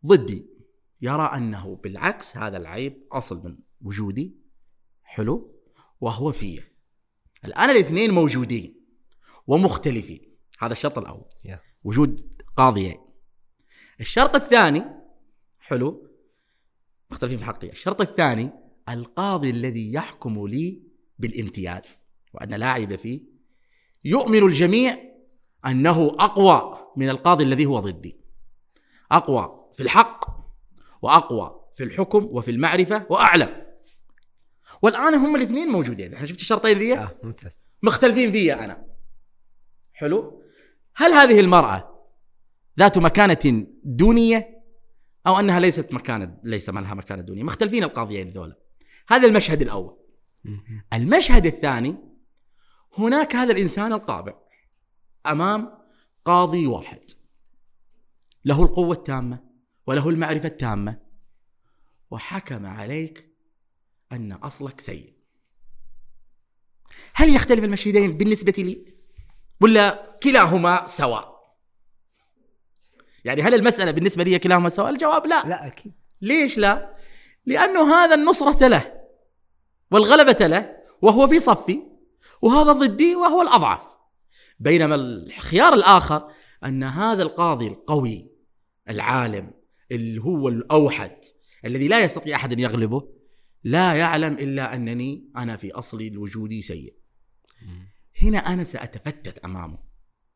ضدي. 0.06 0.46
يرى 1.00 1.22
أنه 1.22 1.76
بالعكس 1.76 2.36
هذا 2.36 2.56
العيب 2.56 3.06
أصل 3.12 3.44
من 3.44 3.58
وجودي 3.80 4.36
حلو 5.02 5.60
وهو 6.00 6.32
فيه. 6.32 6.72
الآن 7.44 7.70
الاثنين 7.70 8.10
موجودين 8.10 8.80
ومختلفين. 9.46 10.36
هذا 10.58 10.72
الشرط 10.72 10.98
الأول. 10.98 11.24
Yeah. 11.46 11.58
وجود 11.84 12.42
قاضيين. 12.56 12.98
الشرط 14.00 14.36
الثاني 14.36 14.84
حلو 15.58 16.08
مختلفين 17.10 17.38
في 17.38 17.44
حقي 17.44 17.70
الشرط 17.70 18.00
الثاني 18.00 18.50
القاضي 18.88 19.50
الذي 19.50 19.92
يحكم 19.92 20.46
لي 20.46 20.87
بالامتياز 21.18 21.98
وأن 22.34 22.48
لا 22.48 22.66
عيب 22.70 22.96
فيه 22.96 23.20
يؤمن 24.04 24.42
الجميع 24.42 24.98
أنه 25.66 26.16
أقوى 26.18 26.78
من 26.96 27.08
القاضي 27.08 27.44
الذي 27.44 27.66
هو 27.66 27.80
ضدي. 27.80 28.16
أقوى 29.12 29.68
في 29.72 29.82
الحق 29.82 30.24
وأقوى 31.02 31.64
في 31.72 31.84
الحكم 31.84 32.24
وفي 32.24 32.50
المعرفة 32.50 33.06
وأعلم. 33.10 33.66
والآن 34.82 35.14
هم 35.14 35.36
الاثنين 35.36 35.68
موجودين. 35.68 36.14
إحنا 36.14 36.26
شفت 36.26 36.40
الشرطين 36.40 36.78
ذي؟ 36.78 36.98
آه 36.98 37.18
ممتاز. 37.22 37.60
مختلفين 37.82 38.32
فيا 38.32 38.64
أنا. 38.64 38.86
حلو. 39.92 40.42
هل 40.96 41.12
هذه 41.12 41.40
المرأة 41.40 42.08
ذات 42.78 42.98
مكانة 42.98 43.66
دونية 43.84 44.64
أو 45.26 45.40
أنها 45.40 45.60
ليست 45.60 45.92
مكانة 45.92 46.38
ليس 46.44 46.70
لها 46.70 46.94
مكانة 46.94 47.22
دونية؟ 47.22 47.42
مختلفين 47.42 47.84
القاضيين 47.84 48.28
ذولا. 48.28 48.56
هذا 49.08 49.28
المشهد 49.28 49.62
الأول. 49.62 49.97
المشهد 50.92 51.46
الثاني 51.46 51.96
هناك 52.98 53.36
هذا 53.36 53.52
الإنسان 53.52 53.92
القابع 53.92 54.34
أمام 55.26 55.78
قاضي 56.24 56.66
واحد. 56.66 57.00
له 58.44 58.62
القوة 58.62 58.92
التامة 58.92 59.44
وله 59.86 60.08
المعرفة 60.08 60.48
التامة 60.48 61.00
وحكم 62.10 62.66
عليك 62.66 63.36
أن 64.12 64.32
أصلك 64.32 64.80
سيء. 64.80 65.12
هل 67.14 67.34
يختلف 67.34 67.64
المشهدين 67.64 68.18
بالنسبة 68.18 68.54
لي؟ 68.58 68.94
ولا 69.60 70.18
كلاهما 70.22 70.86
سواء؟ 70.86 71.38
يعني 73.24 73.42
هل 73.42 73.54
المسألة 73.54 73.90
بالنسبة 73.90 74.24
لي 74.24 74.38
كلاهما 74.38 74.68
سواء؟ 74.68 74.90
الجواب 74.90 75.26
لا. 75.26 75.42
لا 75.46 75.66
أكيد. 75.66 75.92
ليش 76.20 76.58
لا؟ 76.58 76.96
لأنه 77.46 77.94
هذا 77.94 78.14
النصرة 78.14 78.68
له. 78.68 78.97
والغلبة 79.90 80.46
له 80.46 80.76
وهو 81.02 81.28
في 81.28 81.40
صفي 81.40 81.82
وهذا 82.42 82.72
ضدي 82.72 83.14
وهو 83.14 83.42
الأضعف. 83.42 83.82
بينما 84.60 84.94
الخيار 84.94 85.74
الآخر 85.74 86.28
أن 86.64 86.84
هذا 86.84 87.22
القاضي 87.22 87.66
القوي 87.66 88.30
العالم 88.88 89.50
اللي 89.92 90.22
هو 90.22 90.48
الأوحد 90.48 91.16
الذي 91.64 91.88
لا 91.88 92.04
يستطيع 92.04 92.36
أحد 92.36 92.52
أن 92.52 92.58
يغلبه 92.58 93.08
لا 93.64 93.94
يعلم 93.94 94.32
إلا 94.34 94.74
أنني 94.74 95.30
أنا 95.36 95.56
في 95.56 95.72
أصلي 95.72 96.08
الوجودي 96.08 96.62
سيء. 96.62 96.94
هنا 98.22 98.38
أنا 98.38 98.64
سأتفتت 98.64 99.38
أمامه 99.38 99.78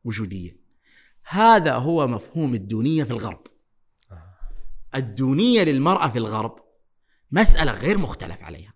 وجوديا. 0.03 0.57
هذا 1.23 1.75
هو 1.75 2.07
مفهوم 2.07 2.55
الدونية 2.55 3.03
في 3.03 3.11
الغرب. 3.11 3.47
الدونية 4.95 5.63
للمرأة 5.63 6.09
في 6.09 6.17
الغرب 6.17 6.55
مسألة 7.31 7.71
غير 7.71 7.97
مختلف 7.97 8.43
عليها. 8.43 8.72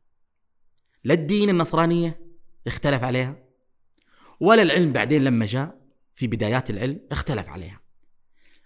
لا 1.03 1.13
الدين 1.13 1.49
النصرانية 1.49 2.19
اختلف 2.67 3.03
عليها 3.03 3.35
ولا 4.39 4.61
العلم 4.61 4.93
بعدين 4.93 5.23
لما 5.23 5.45
جاء 5.45 5.81
في 6.15 6.27
بدايات 6.27 6.69
العلم 6.69 6.99
اختلف 7.11 7.49
عليها. 7.49 7.81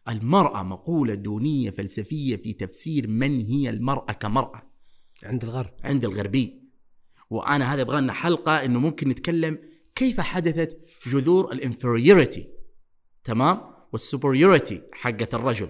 المرأة 0.10 0.64
مقولة 0.64 1.14
دونية 1.14 1.70
فلسفية 1.70 2.36
في 2.36 2.54
تفسير 2.54 3.08
من 3.08 3.42
هي 3.42 3.70
المرأة 3.70 4.12
كمرأة. 4.12 4.62
عند 5.24 5.44
الغرب. 5.44 5.74
عند 5.84 6.06
الغربي. 6.06 6.62
وأنا 7.30 7.74
هذا 7.74 7.82
يبغى 7.82 8.02
لنا 8.02 8.14
حلقة 8.14 8.66
إنه 8.66 8.80
ممكن 8.80 9.10
نتكلم 9.10 9.60
كيف 9.96 10.22
حدثت 10.22 10.78
جذور 11.08 11.52
ال 11.52 11.60
inferiority 11.60 12.50
تمام؟ 13.24 13.62
وال 13.94 14.07
superiority 14.07 14.82
حقة 14.94 15.28
الرجل. 15.34 15.70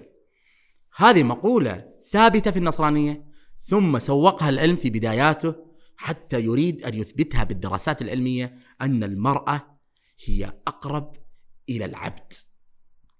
هذه 0.96 1.22
مقولة 1.22 1.92
ثابتة 2.10 2.50
في 2.50 2.58
النصرانية 2.58 3.24
ثم 3.60 3.98
سوقها 3.98 4.48
العلم 4.48 4.76
في 4.76 4.90
بداياته 4.90 5.54
حتى 6.02 6.40
يريد 6.40 6.84
أن 6.84 6.94
يثبتها 6.94 7.44
بالدراسات 7.44 8.02
العلمية 8.02 8.58
أن 8.80 9.04
المرأة 9.04 9.78
هي 10.24 10.44
أقرب 10.66 11.16
إلى 11.68 11.84
العبد 11.84 12.32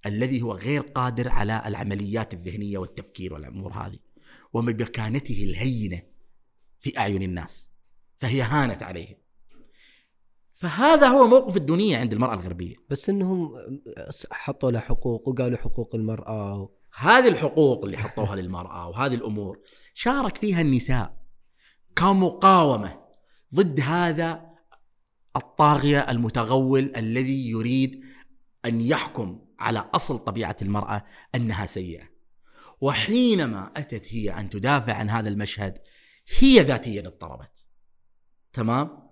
الذي 0.07 0.43
هو 0.43 0.53
غير 0.53 0.81
قادر 0.81 1.29
على 1.29 1.63
العمليات 1.67 2.35
الذهنية 2.35 2.79
والتفكير 2.79 3.35
والأمور 3.35 3.73
هذه 3.73 3.99
وبمكانته 4.53 5.45
الهينة 5.45 6.03
في 6.81 6.99
أعين 6.99 7.23
الناس 7.23 7.69
فهي 8.17 8.43
هانت 8.43 8.83
عليه 8.83 9.23
فهذا 10.55 11.09
هو 11.09 11.27
موقف 11.27 11.57
الدنيا 11.57 11.99
عند 11.99 12.13
المرأة 12.13 12.35
الغربية. 12.35 12.75
بس 12.91 13.09
إنهم 13.09 13.53
حطوا 14.31 14.71
له 14.71 14.81
حقوق 14.81 15.29
وقالوا 15.29 15.59
حقوق 15.59 15.95
المرأة 15.95 16.71
هذه 16.95 17.29
الحقوق 17.29 17.85
اللي 17.85 17.97
حطوها 17.97 18.37
للمرأة 18.37 18.89
وهذه 18.89 19.15
الأمور 19.15 19.59
شارك 19.95 20.37
فيها 20.37 20.61
النساء. 20.61 21.22
كمقاومة 21.97 23.03
ضد 23.55 23.81
هذا 23.81 24.53
الطاغية 25.37 26.01
المتغول 26.11 26.93
الذي 26.97 27.51
يريد 27.51 28.05
أن 28.65 28.81
يحكم 28.81 29.41
على 29.59 29.91
أصل 29.95 30.19
طبيعة 30.19 30.57
المرأة 30.63 31.05
أنها 31.35 31.67
سيئة. 31.67 32.13
وحينما 32.81 33.73
أتت 33.77 34.15
هي 34.15 34.31
أن 34.31 34.51
تدافع 34.51 34.95
عن 34.95 35.11
هذا 35.11 35.29
المشهد 35.29 35.79
هي 36.39 36.61
ذاتيا 36.61 37.07
اضطربت. 37.07 37.67
تمام؟ 38.53 39.03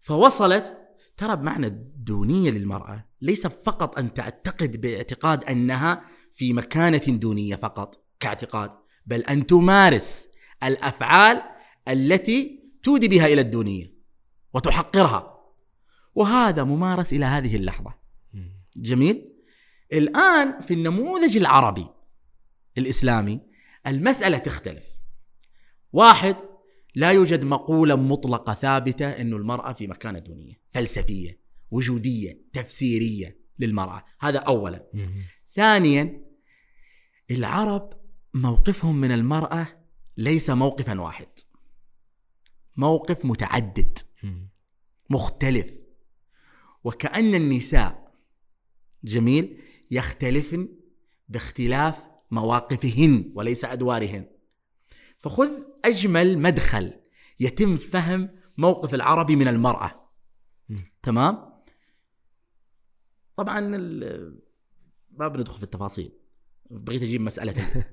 فوصلت. 0.00 0.78
ترى 1.16 1.36
بمعنى 1.36 1.66
الدونية 1.66 2.50
للمرأة 2.50 3.08
ليس 3.20 3.46
فقط 3.46 3.98
أن 3.98 4.14
تعتقد 4.14 4.80
باعتقاد 4.80 5.44
أنها 5.44 6.04
في 6.32 6.52
مكانة 6.52 6.98
دونية 7.08 7.56
فقط 7.56 8.04
كاعتقاد 8.20 8.70
بل 9.06 9.20
أن 9.20 9.46
تمارس 9.46 10.28
الأفعال 10.62 11.42
التي 11.88 12.62
تودي 12.82 13.08
بها 13.08 13.26
إلى 13.26 13.40
الدونية 13.40 13.94
وتحقرها. 14.54 15.38
وهذا 16.14 16.64
ممارس 16.64 17.12
إلى 17.12 17.24
هذه 17.24 17.56
اللحظة. 17.56 17.94
جميل؟ 18.76 19.32
الآن 19.92 20.60
في 20.60 20.74
النموذج 20.74 21.36
العربي 21.36 21.86
الإسلامي 22.78 23.40
المسألة 23.86 24.38
تختلف. 24.38 24.84
واحد 25.92 26.36
لا 26.94 27.12
يوجد 27.12 27.44
مقولة 27.44 27.96
مطلقة 27.96 28.54
ثابتة 28.54 29.06
أنه 29.06 29.36
المرأة 29.36 29.72
في 29.72 29.86
مكانة 29.86 30.18
دونية 30.18 30.60
فلسفية 30.68 31.40
وجودية 31.70 32.40
تفسيرية 32.52 33.40
للمرأة. 33.58 34.04
هذا 34.20 34.38
أولا. 34.38 34.86
ثانيا 35.54 36.24
العرب 37.30 37.92
موقفهم 38.34 39.00
من 39.00 39.12
المرأة 39.12 39.66
ليس 40.16 40.50
موقفا 40.50 41.00
واحد. 41.00 41.28
موقف 42.78 43.24
متعدد 43.24 43.98
مختلف. 45.10 45.72
وكأن 46.84 47.34
النساء 47.34 48.12
جميل 49.04 49.60
يختلفن 49.90 50.68
باختلاف 51.28 51.98
مواقفهن 52.30 53.32
وليس 53.34 53.64
أدوارهن. 53.64 54.26
فخذ 55.16 55.50
أجمل 55.84 56.38
مدخل 56.38 56.92
يتم 57.40 57.76
فهم 57.76 58.30
موقف 58.58 58.94
العربي 58.94 59.36
من 59.36 59.48
المرأة. 59.48 60.10
تمام؟ 61.02 61.48
طبعا 63.36 63.60
ما 65.10 65.28
بندخل 65.28 65.56
في 65.56 65.62
التفاصيل. 65.62 66.12
بغيت 66.70 67.02
أجيب 67.02 67.20
مسألة 67.20 67.54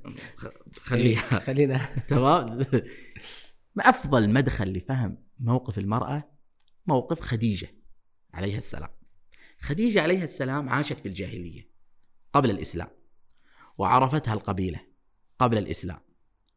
خليها. 0.79 1.39
خلينا. 1.39 1.85
تمام؟ 2.07 2.59
ما 3.75 3.89
أفضل 3.89 4.29
مدخل 4.29 4.73
لفهم 4.73 5.17
موقف 5.39 5.79
المرأة 5.79 6.31
موقف 6.87 7.19
خديجة 7.19 7.67
عليها 8.33 8.57
السلام. 8.57 8.89
خديجة 9.59 10.01
عليها 10.01 10.23
السلام 10.23 10.69
عاشت 10.69 10.99
في 10.99 11.07
الجاهلية 11.07 11.69
قبل 12.33 12.49
الإسلام 12.49 12.87
وعرفتها 13.79 14.33
القبيلة 14.33 14.79
قبل 15.39 15.57
الإسلام. 15.57 15.99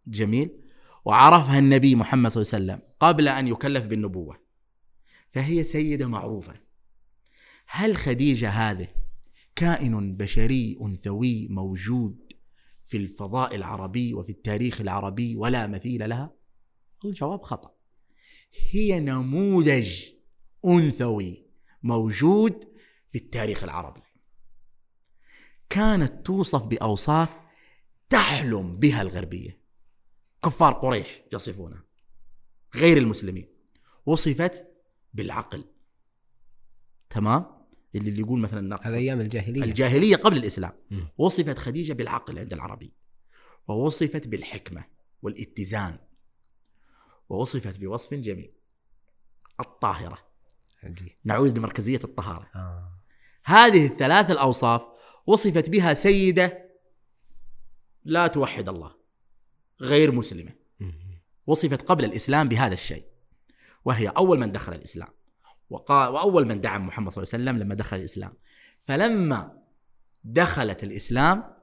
جميل؟ 0.06 0.50
وعرفها 1.04 1.58
النبي 1.58 1.94
محمد 1.94 2.30
صلى 2.30 2.42
الله 2.42 2.54
عليه 2.54 2.82
وسلم 2.82 2.92
قبل 3.00 3.28
أن 3.28 3.48
يكلف 3.48 3.86
بالنبوة. 3.86 4.40
فهي 5.30 5.64
سيدة 5.64 6.06
معروفة. 6.06 6.54
هل 7.66 7.96
خديجة 7.96 8.50
هذه 8.50 8.88
كائن 9.56 10.16
بشري 10.16 10.78
انثوي 10.82 11.48
موجود 11.48 12.32
في 12.80 12.96
الفضاء 12.96 13.54
العربي 13.54 14.14
وفي 14.14 14.32
التاريخ 14.32 14.80
العربي 14.80 15.36
ولا 15.36 15.66
مثيل 15.66 16.08
لها؟ 16.08 16.37
الجواب 17.04 17.42
خطأ. 17.42 17.74
هي 18.70 19.00
نموذج 19.00 20.04
أنثوي 20.64 21.46
موجود 21.82 22.64
في 23.08 23.18
التاريخ 23.18 23.64
العربي. 23.64 24.02
كانت 25.70 26.26
توصف 26.26 26.66
بأوصاف 26.66 27.28
تحلم 28.10 28.76
بها 28.76 29.02
الغربية. 29.02 29.60
كفار 30.44 30.72
قريش 30.72 31.08
يصفونها. 31.32 31.84
غير 32.76 32.96
المسلمين. 32.96 33.48
وصفت 34.06 34.66
بالعقل. 35.14 35.64
تمام؟ 37.10 37.58
اللي 37.94 38.20
يقول 38.20 38.40
مثلا 38.40 38.60
نقص 38.60 38.86
هذا 38.86 38.98
أيام 38.98 39.20
الجاهلية 39.20 39.64
الجاهلية 39.64 40.16
قبل 40.16 40.36
الإسلام 40.36 40.72
م. 40.90 41.00
وصفت 41.18 41.58
خديجة 41.58 41.92
بالعقل 41.92 42.38
عند 42.38 42.52
العربي 42.52 42.92
ووصفت 43.68 44.28
بالحكمة 44.28 44.84
والاتزان 45.22 45.98
ووصفت 47.28 47.78
بوصف 47.78 48.14
جميل. 48.14 48.52
الطاهرة. 49.60 50.18
عجيب. 50.82 51.12
نعود 51.24 51.58
لمركزية 51.58 52.00
الطهارة. 52.04 52.50
آه. 52.54 52.92
هذه 53.44 53.86
الثلاث 53.86 54.30
الأوصاف 54.30 54.82
وصفت 55.26 55.68
بها 55.68 55.94
سيدة 55.94 56.68
لا 58.04 58.26
توحد 58.26 58.68
الله 58.68 58.94
غير 59.80 60.12
مسلمة. 60.12 60.52
وصفت 61.46 61.82
قبل 61.82 62.04
الإسلام 62.04 62.48
بهذا 62.48 62.74
الشيء 62.74 63.04
وهي 63.84 64.08
أول 64.08 64.38
من 64.38 64.52
دخل 64.52 64.72
الإسلام. 64.74 65.08
وقال 65.70 66.08
وأول 66.08 66.46
من 66.48 66.60
دعم 66.60 66.86
محمد 66.86 67.12
صلى 67.12 67.22
الله 67.22 67.34
عليه 67.34 67.44
وسلم 67.44 67.62
لما 67.62 67.74
دخل 67.74 67.96
الإسلام. 67.96 68.32
فلما 68.84 69.58
دخلت 70.24 70.84
الإسلام 70.84 71.54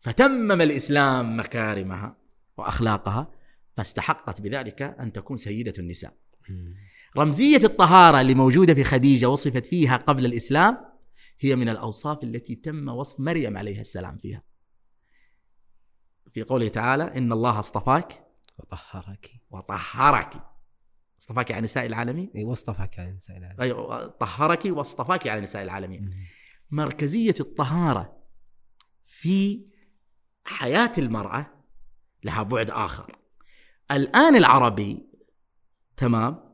فتمم 0.00 0.60
الإسلام 0.60 1.40
مكارمها 1.40 2.16
وأخلاقها 2.56 3.32
فاستحقت 3.76 4.40
بذلك 4.40 4.82
أن 4.82 5.12
تكون 5.12 5.36
سيدة 5.36 5.72
النساء. 5.78 6.16
رمزية 7.16 7.60
الطهارة 7.64 8.20
اللي 8.20 8.34
موجودة 8.34 8.74
في 8.74 8.84
خديجة 8.84 9.28
وصفت 9.28 9.66
فيها 9.66 9.96
قبل 9.96 10.24
الإسلام 10.24 10.78
هي 11.40 11.56
من 11.56 11.68
الأوصاف 11.68 12.22
التي 12.22 12.54
تم 12.54 12.88
وصف 12.88 13.20
مريم 13.20 13.56
عليها 13.56 13.80
السلام 13.80 14.18
فيها. 14.18 14.42
في 16.34 16.42
قوله 16.42 16.68
تعالى 16.68 17.04
إن 17.04 17.32
الله 17.32 17.58
اصطفاك 17.58 18.26
وطهرك. 18.58 19.30
وطهرك. 19.50 20.42
اصطفاك 21.20 21.52
على 21.52 21.60
نساء 21.60 21.86
العالمين؟ 21.86 22.30
اي 22.36 22.44
واصطفاك 22.44 22.98
على 22.98 23.12
نساء 23.12 23.36
العالمين. 23.36 23.60
أيوة 23.60 24.06
طهرك 24.06 24.64
واصطفاك 24.64 25.28
على 25.28 25.40
نساء 25.40 25.62
العالمين. 25.62 26.10
مركزية 26.70 27.34
الطهارة 27.40 28.22
في 29.02 29.66
حياة 30.44 30.92
المرأة 30.98 31.64
لها 32.24 32.42
بعد 32.42 32.70
آخر. 32.70 33.19
الآن 33.90 34.36
العربي 34.36 35.06
تمام؟ 35.96 36.50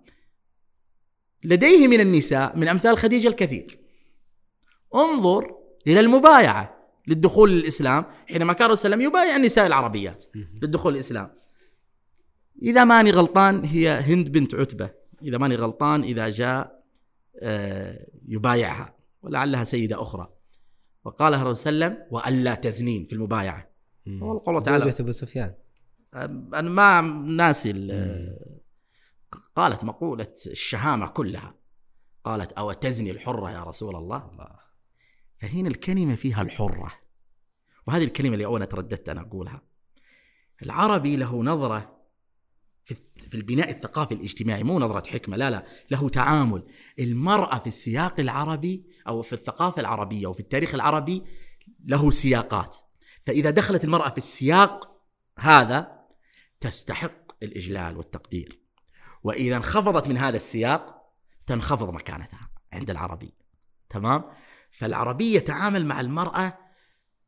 لديه 1.44 1.88
من 1.88 2.00
النساء 2.00 2.56
من 2.56 2.68
أمثال 2.68 2.98
خديجة 2.98 3.28
الكثير. 3.28 3.78
انظر 4.94 5.56
إلى 5.86 6.00
المبايعة 6.00 6.76
للدخول 7.06 7.50
للإسلام 7.50 8.04
حينما 8.28 8.52
كان 8.52 8.66
الرسول 8.66 9.00
يبايع 9.00 9.36
النساء 9.36 9.66
العربيات 9.66 10.24
للدخول 10.62 10.92
للإسلام. 10.92 11.30
إذا 12.62 12.84
ماني 12.84 13.10
غلطان 13.10 13.64
هي 13.64 13.88
هند 13.88 14.32
بنت 14.32 14.54
عتبة. 14.54 14.90
إذا 15.22 15.38
ماني 15.38 15.54
غلطان 15.54 16.02
إذا 16.02 16.28
جاء 16.28 16.82
آه، 17.40 18.06
يبايعها 18.28 18.96
ولعلها 19.22 19.64
سيدة 19.64 20.02
أخرى. 20.02 20.32
وقالها 21.04 21.42
الرسول 21.42 21.96
وألا 22.10 22.54
تزنين 22.54 23.04
في 23.04 23.12
المبايعة. 23.12 23.70
والله 24.06 24.60
تعالى 24.60 24.84
زوجة 24.84 25.02
أبو 25.02 25.12
سفيان. 25.12 25.54
أنا 26.24 26.70
ما 26.70 27.00
ناسي 27.26 27.70
ال- 27.70 28.38
قالت 29.56 29.84
مقولة 29.84 30.34
الشهامة 30.46 31.06
كلها. 31.06 31.54
قالت 32.24 32.52
أو 32.52 32.72
تزني 32.72 33.10
الحرة 33.10 33.50
يا 33.50 33.64
رسول 33.64 33.96
الله. 33.96 34.30
فهنا 35.38 35.68
الكلمة 35.68 36.14
فيها 36.14 36.42
الحرة. 36.42 36.92
وهذه 37.86 38.04
الكلمة 38.04 38.32
اللي 38.34 38.44
أولا 38.44 38.64
ترددت 38.64 39.08
أنا 39.08 39.20
أقولها. 39.20 39.62
العربي 40.62 41.16
له 41.16 41.42
نظرة 41.42 41.96
في 42.84 42.94
في 43.18 43.34
البناء 43.34 43.70
الثقافي 43.70 44.14
الاجتماعي 44.14 44.62
مو 44.62 44.78
نظرة 44.78 45.08
حكمة 45.08 45.36
لا 45.36 45.50
لا 45.50 45.66
له 45.90 46.08
تعامل. 46.08 46.62
المرأة 46.98 47.58
في 47.58 47.66
السياق 47.66 48.20
العربي 48.20 48.86
أو 49.08 49.22
في 49.22 49.32
الثقافة 49.32 49.80
العربية 49.80 50.26
وفي 50.26 50.40
التاريخ 50.40 50.74
العربي 50.74 51.22
له 51.84 52.10
سياقات. 52.10 52.76
فإذا 53.22 53.50
دخلت 53.50 53.84
المرأة 53.84 54.08
في 54.10 54.18
السياق 54.18 54.96
هذا 55.38 55.95
تستحق 56.66 57.42
الإجلال 57.42 57.96
والتقدير 57.96 58.60
وإذا 59.24 59.56
انخفضت 59.56 60.08
من 60.08 60.18
هذا 60.18 60.36
السياق 60.36 60.96
تنخفض 61.46 61.94
مكانتها 61.94 62.50
عند 62.72 62.90
العربي 62.90 63.34
تمام 63.88 64.24
فالعربي 64.70 65.34
يتعامل 65.34 65.86
مع 65.86 66.00
المرأة 66.00 66.58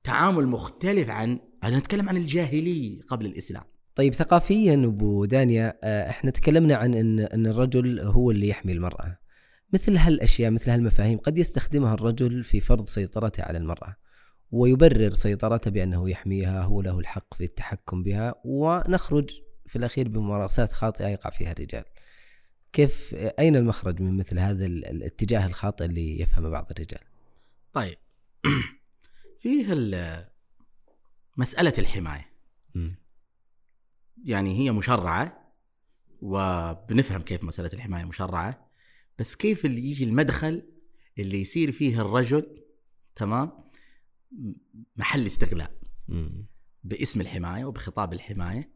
تعامل 0.05 0.47
مختلف 0.47 1.11
عن 1.11 1.41
أنا 1.65 1.79
نتكلم 1.79 2.09
عن 2.09 2.17
الجاهلي 2.17 3.03
قبل 3.09 3.27
الإسلام 3.27 3.63
طيب 3.95 4.15
ثقافيا 4.15 4.75
أبو 4.75 5.25
دانيا 5.25 5.79
آه، 5.85 6.11
إحنا 6.11 6.31
تكلمنا 6.31 6.77
عن 6.77 6.95
إن 6.95 7.21
إن 7.21 7.47
الرجل 7.47 8.01
هو 8.01 8.31
اللي 8.31 8.49
يحمي 8.49 8.73
المرأة. 8.73 9.19
مثل 9.73 9.97
هالأشياء 9.97 10.51
مثل 10.51 10.71
هالمفاهيم 10.71 11.19
قد 11.19 11.39
يستخدمها 11.39 11.95
الرجل 11.95 12.45
في 12.45 12.61
فرض 12.61 12.87
سيطرته 12.87 13.43
على 13.43 13.59
المرأة. 13.59 13.97
ويبرر 14.51 15.15
سيطرته 15.15 15.71
بأنه 15.71 16.11
يحميها 16.11 16.63
هو 16.63 16.83
له 16.83 16.99
الحق 16.99 17.35
في 17.35 17.45
التحكم 17.45 18.03
بها 18.03 18.35
ونخرج 18.45 19.31
في 19.67 19.77
الأخير 19.77 20.09
بممارسات 20.09 20.73
خاطئة 20.73 21.07
يقع 21.07 21.31
فيها 21.31 21.53
الرجال. 21.53 21.85
كيف 22.73 23.15
أين 23.15 23.57
المخرج 23.57 24.01
من 24.01 24.17
مثل 24.17 24.39
هذا 24.39 24.67
ال- 24.67 24.85
الاتجاه 24.85 25.47
الخاطئ 25.47 25.85
اللي 25.85 26.21
يفهمه 26.21 26.49
بعض 26.49 26.67
الرجال؟ 26.71 27.01
طيب 27.73 27.99
فيه 29.41 29.75
مسألة 31.37 31.73
الحماية. 31.79 32.29
يعني 34.25 34.59
هي 34.59 34.73
مشرعة 34.73 35.55
وبنفهم 36.23 37.23
كيف 37.23 37.45
مسألة 37.45 37.71
الحماية 37.73 38.05
مشرعة 38.05 38.71
بس 39.19 39.37
كيف 39.37 39.65
اللي 39.65 39.91
يجي 39.91 40.05
المدخل 40.05 40.63
اللي 41.19 41.41
يصير 41.41 41.73
فيه 41.73 42.01
الرجل 42.01 42.65
تمام 43.17 43.68
محل 44.97 45.27
استغلال. 45.27 45.79
باسم 46.85 47.21
الحماية 47.21 47.65
وبخطاب 47.65 48.13
الحماية 48.13 48.73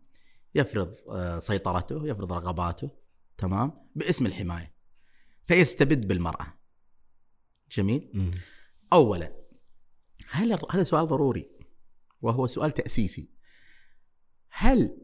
يفرض 0.55 0.95
آه، 1.11 1.39
سيطرته 1.39 2.07
يفرض 2.07 2.33
رغباته 2.33 2.91
تمام؟ 3.37 3.73
باسم 3.95 4.27
الحماية. 4.27 4.75
فيستبد 5.43 6.09
بالمرأة. 6.09 6.47
جميل؟ 7.71 8.11
مم. 8.15 8.31
اولا 8.93 9.33
هل 10.31 10.59
هذا 10.71 10.83
سؤال 10.83 11.07
ضروري 11.07 11.51
وهو 12.23 12.47
سؤال 12.47 12.71
تأسيسي. 12.71 13.31
هل 14.49 14.99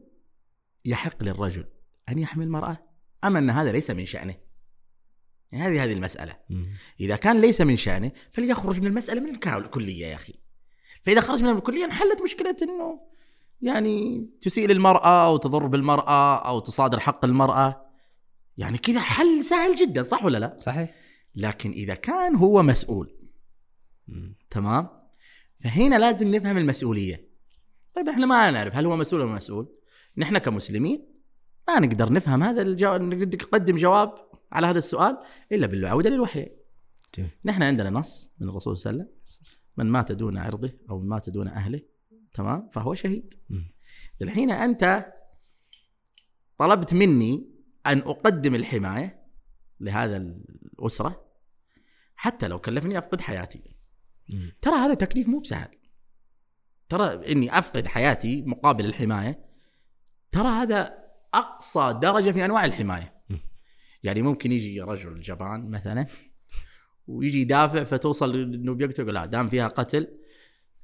يحق 0.85 1.23
للرجل 1.23 1.65
أن 2.09 2.19
يحمي 2.19 2.43
المرأة 2.43 2.89
أم 3.23 3.37
أن 3.37 3.49
هذا 3.49 3.71
ليس 3.71 3.91
من 3.91 4.05
شأنه؟ 4.05 4.35
يعني 5.51 5.65
هذه 5.67 5.83
هذه 5.83 5.93
المسألة. 5.93 6.35
مم. 6.49 6.67
إذا 6.99 7.15
كان 7.15 7.41
ليس 7.41 7.61
من 7.61 7.75
شأنه 7.75 8.11
فليخرج 8.31 8.79
من 8.79 8.87
المسألة 8.87 9.21
من 9.21 9.39
الكلية 9.45 10.05
يا 10.05 10.15
أخي. 10.15 10.33
فإذا 11.03 11.21
خرج 11.21 11.43
من 11.43 11.49
الكلية 11.49 11.85
انحلت 11.85 12.21
مشكلة 12.21 12.55
أنه 12.61 12.99
يعني 13.61 14.27
تسيء 14.41 14.67
للمرأة 14.67 15.27
أو 15.27 15.37
تضر 15.37 15.67
بالمرأة 15.67 16.35
أو 16.35 16.59
تصادر 16.59 16.99
حق 16.99 17.25
المرأة. 17.25 17.85
يعني 18.57 18.77
كذا 18.77 18.99
حل 18.99 19.43
سهل 19.43 19.75
جدا 19.75 20.03
صح 20.03 20.25
ولا 20.25 20.37
لا؟ 20.37 20.57
صحيح؟ 20.59 20.95
لكن 21.35 21.71
إذا 21.71 21.93
كان 21.93 22.35
هو 22.35 22.63
مسؤول 22.63 23.15
مم. 24.07 24.35
تمام؟ 24.49 24.89
فهنا 25.63 25.95
لازم 25.95 26.35
نفهم 26.35 26.57
المسؤولية. 26.57 27.29
طيب 27.95 28.09
إحنا 28.09 28.25
ما 28.25 28.51
نعرف 28.51 28.75
هل 28.75 28.85
هو 28.85 28.95
مسؤول 28.95 29.21
ولا 29.21 29.31
مسؤول. 29.31 29.75
نحن 30.17 30.37
كمسلمين 30.37 31.09
ما 31.67 31.79
نقدر 31.79 32.13
نفهم 32.13 32.43
هذا 32.43 32.61
الجو... 32.61 32.95
نقدم 32.95 33.77
جواب 33.77 34.28
على 34.51 34.67
هذا 34.67 34.77
السؤال 34.77 35.19
إلا 35.51 35.67
بالعودة 35.67 36.09
للوحي 36.09 36.51
جميل. 37.15 37.29
نحن 37.45 37.63
عندنا 37.63 37.89
نص 37.89 38.31
من 38.39 38.49
الرسول 38.49 38.77
صلى 38.77 38.91
الله 38.91 39.03
عليه 39.03 39.13
وسلم 39.23 39.59
من 39.77 39.85
مات 39.85 40.11
دون 40.11 40.37
عرضه 40.37 40.73
أو 40.89 40.99
من 40.99 41.07
مات 41.07 41.29
دون 41.29 41.47
أهله 41.47 41.81
تمام 42.33 42.69
فهو 42.69 42.93
شهيد. 42.93 43.33
الحين 44.21 44.51
أنت 44.51 45.13
طلبت 46.57 46.93
مني 46.93 47.49
أن 47.87 47.97
أقدم 47.97 48.55
الحماية 48.55 49.19
لهذا 49.79 50.17
الأسرة 50.17 51.25
حتى 52.15 52.47
لو 52.47 52.59
كلفني 52.59 52.97
أفقد 52.97 53.21
حياتي 53.21 53.61
مم. 54.29 54.51
ترى 54.61 54.75
هذا 54.75 54.93
تكليف 54.93 55.27
مو 55.27 55.39
بسهل 55.39 55.75
ترى 56.89 57.31
إني 57.31 57.57
أفقد 57.59 57.87
حياتي 57.87 58.41
مقابل 58.41 58.85
الحماية 58.85 59.45
ترى 60.31 60.47
هذا 60.47 60.97
أقصى 61.33 61.99
درجة 62.01 62.31
في 62.31 62.45
أنواع 62.45 62.65
الحماية. 62.65 63.18
يعني 64.03 64.21
ممكن 64.21 64.51
يجي 64.51 64.81
رجل 64.81 65.19
جبان 65.19 65.69
مثلا 65.69 66.05
ويجي 67.07 67.41
يدافع 67.41 67.83
فتوصل 67.83 68.35
إنه 68.35 68.73
بيقتل 68.73 69.01
يقول 69.03 69.15
لا 69.15 69.25
دام 69.25 69.49
فيها 69.49 69.67
قتل 69.67 70.07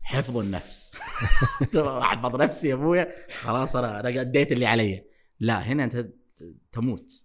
حفظ 0.01 0.37
النفس. 0.37 0.91
أحفظ 1.77 2.41
نفسي 2.41 2.67
يا 2.67 2.73
أبويا 2.73 3.13
خلاص 3.41 3.75
أنا 3.75 3.99
أنا 3.99 4.21
أديت 4.21 4.51
اللي 4.51 4.65
علي. 4.65 5.03
لا 5.39 5.59
هنا 5.59 5.83
أنت 5.83 6.09
تموت 6.71 7.23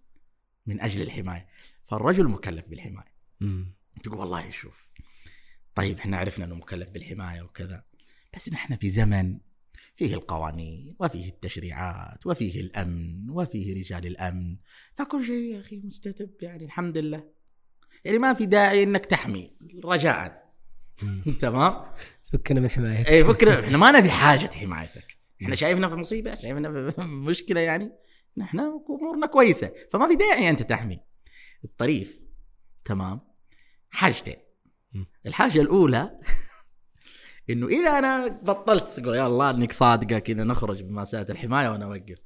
من 0.67 0.81
أجل 0.81 1.03
الحماية. 1.03 1.47
فالرجل 1.85 2.29
مكلف 2.29 2.69
بالحماية. 2.69 3.15
تقول 4.03 4.19
والله 4.19 4.51
شوف 4.51 4.89
طيب 5.75 5.99
إحنا 5.99 6.17
عرفنا 6.17 6.45
إنه 6.45 6.55
مكلف 6.55 6.89
بالحماية 6.89 7.43
وكذا 7.43 7.85
بس 8.35 8.49
نحن 8.49 8.77
في 8.77 8.89
زمن 8.89 9.39
فيه 9.95 10.15
القوانين 10.15 10.97
وفيه 10.99 11.29
التشريعات 11.29 12.27
وفيه 12.27 12.61
الأمن 12.61 13.31
وفيه 13.31 13.75
رجال 13.75 14.07
الأمن. 14.07 14.57
فكل 14.97 15.25
شيء 15.25 15.55
يا 15.55 15.61
أخي 15.61 15.81
مستتب 15.85 16.31
يعني 16.43 16.65
الحمد 16.65 16.99
لله. 16.99 17.25
يعني 18.05 18.19
ما 18.19 18.35
في 18.35 18.47
داعي 18.47 18.83
إنك 18.83 19.07
تحمي 19.07 19.53
رجاء. 19.85 20.53
تمام؟ 21.41 21.85
فكنا 22.33 22.61
من 22.61 22.71
حمايتك. 22.71 23.09
اي 23.09 23.25
فكره 23.25 23.65
إحنا 23.65 23.79
ما 23.79 23.91
نبي 23.91 24.11
حاجة 24.11 24.51
حمايتك. 24.55 25.19
إحنا 25.43 25.55
شايفنا 25.55 25.89
في 25.89 25.95
مصيبة 25.95 26.35
شايفنا 26.35 26.91
في 26.91 27.01
مشكلة 27.29 27.61
يعني. 27.61 27.93
نحن 28.37 28.59
أمورنا 28.91 29.27
كويسة 29.27 29.73
فما 29.91 30.09
في 30.09 30.17
داعي 30.17 30.51
أنت 30.51 30.63
تحمي. 30.63 31.01
الطريف 31.65 32.21
تمام؟ 32.85 33.21
حاجتين. 33.91 34.37
الحاجة 35.27 35.61
الأولى 35.61 36.21
إنه 37.51 37.67
إذا 37.67 37.99
أنا 37.99 38.27
بطلت 38.29 38.89
تقول 38.89 39.15
يا 39.17 39.27
الله 39.27 39.51
إنك 39.51 39.73
صادقة 39.73 40.19
كذا 40.19 40.45
نخرج 40.45 40.83
بمسألة 40.83 41.27
الحماية 41.31 41.69
وأنا 41.69 41.85
أوقف. 41.85 42.19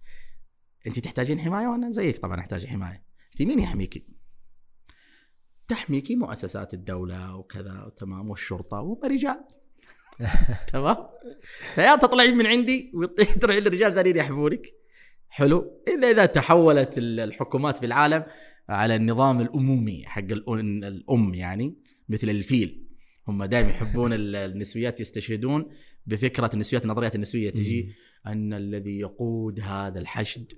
أنت 0.87 0.99
تحتاجين 0.99 1.41
حماية؟ 1.41 1.67
وأنا 1.67 1.91
زيك 1.91 2.19
طبعا 2.19 2.41
أحتاج 2.41 2.67
حماية. 2.67 3.05
أنت 3.33 3.43
مين 3.49 3.59
يحميكي؟ 3.61 4.07
تحميكي 5.69 6.17
مؤسسات 6.17 6.75
الدولة 6.75 7.37
وكذا 7.37 7.93
تمام 7.97 8.31
والشرطة 8.31 8.81
وهم 8.81 9.01
رجال 9.05 9.45
تمام؟ 10.73 10.97
فيا 11.75 11.97
تطلعين 11.97 12.37
من 12.37 12.47
عندي 12.47 12.93
وتروحين 12.95 13.63
للرجال 13.63 13.95
ثانيين 13.95 14.17
يحمونك 14.17 14.67
حلو. 15.29 15.83
إلا 15.89 16.11
إذا 16.11 16.27
تحولت 16.27 16.99
ال- 16.99 17.21
الحكومات 17.21 17.79
في 17.79 17.87
العالم 17.87 18.25
على 18.69 18.97
النظام 18.97 19.41
الأمومي 19.41 20.03
حق 20.07 20.21
الأم 20.33 21.35
يعني 21.35 21.77
مثل 22.09 22.29
الفيل. 22.29 22.84
هم 23.29 23.45
دائما 23.45 23.71
يحبون 23.71 24.13
ال- 24.13 24.37
النسويات 24.37 25.01
يستشهدون 25.01 25.67
بفكرة 26.07 26.51
النسويات 26.55 26.85
النظريات 26.85 27.15
النسوية. 27.15 27.51
تجي 27.51 27.93
أن 28.27 28.53
الذي 28.53 28.99
يقود 29.01 29.61
هذا 29.61 30.01
الحشد 30.01 30.53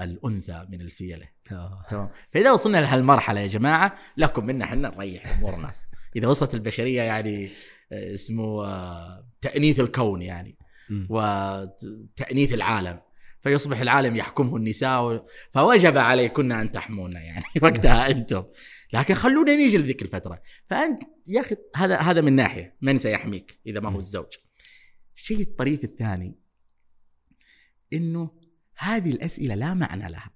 الأنثى 0.00 0.66
من 0.70 0.80
الفيلة. 0.80 1.28
آه. 1.52 1.84
تمام. 1.90 2.08
فإذا 2.32 2.52
وصلنا 2.52 2.78
لهالمرحله 2.78 3.40
يا 3.40 3.46
جماعة 3.46 3.94
لكم 4.16 4.46
منا 4.46 4.64
إحنا 4.64 4.88
نريح 4.96 5.38
أمورنا. 5.38 5.74
إذا 6.16 6.28
وصلت 6.28 6.54
البشرية 6.54 7.02
يعني 7.02 7.50
آه، 7.92 8.14
اسمه 8.14 8.64
آه، 8.66 9.26
تأنيث 9.40 9.80
الكون 9.80 10.22
يعني. 10.22 10.58
وتانيث 11.10 12.54
العالم. 12.54 13.00
فيصبح 13.44 13.80
العالم 13.80 14.16
يحكمه 14.16 14.56
النساء 14.56 15.04
و... 15.04 15.26
فوجب 15.50 15.98
عليكن 15.98 16.52
أن 16.52 16.72
تحمونا 16.72 17.20
يعني 17.20 17.44
وقتها 17.62 18.10
أنتم. 18.10 18.44
لكن 18.92 19.14
خلونا 19.14 19.56
نيجي 19.56 19.78
لذيك 19.78 20.02
الفترة. 20.02 20.42
فأنت 20.70 21.02
يا 21.26 21.40
أخي 21.40 21.56
هذا 21.76 21.96
هذا 21.96 22.20
من 22.20 22.32
ناحية. 22.32 22.76
من 22.80 22.98
سيحميك 22.98 23.58
إذا 23.66 23.80
ما 23.80 23.90
هو 23.90 23.98
الزوج؟ 23.98 24.26
الشيء 25.16 25.40
الطريف 25.40 25.84
الثاني 25.84 26.38
إنه 27.92 28.30
هذه 28.76 29.10
الأسئلة 29.10 29.54
لا 29.54 29.74
معنى 29.74 30.10
لها. 30.10 30.30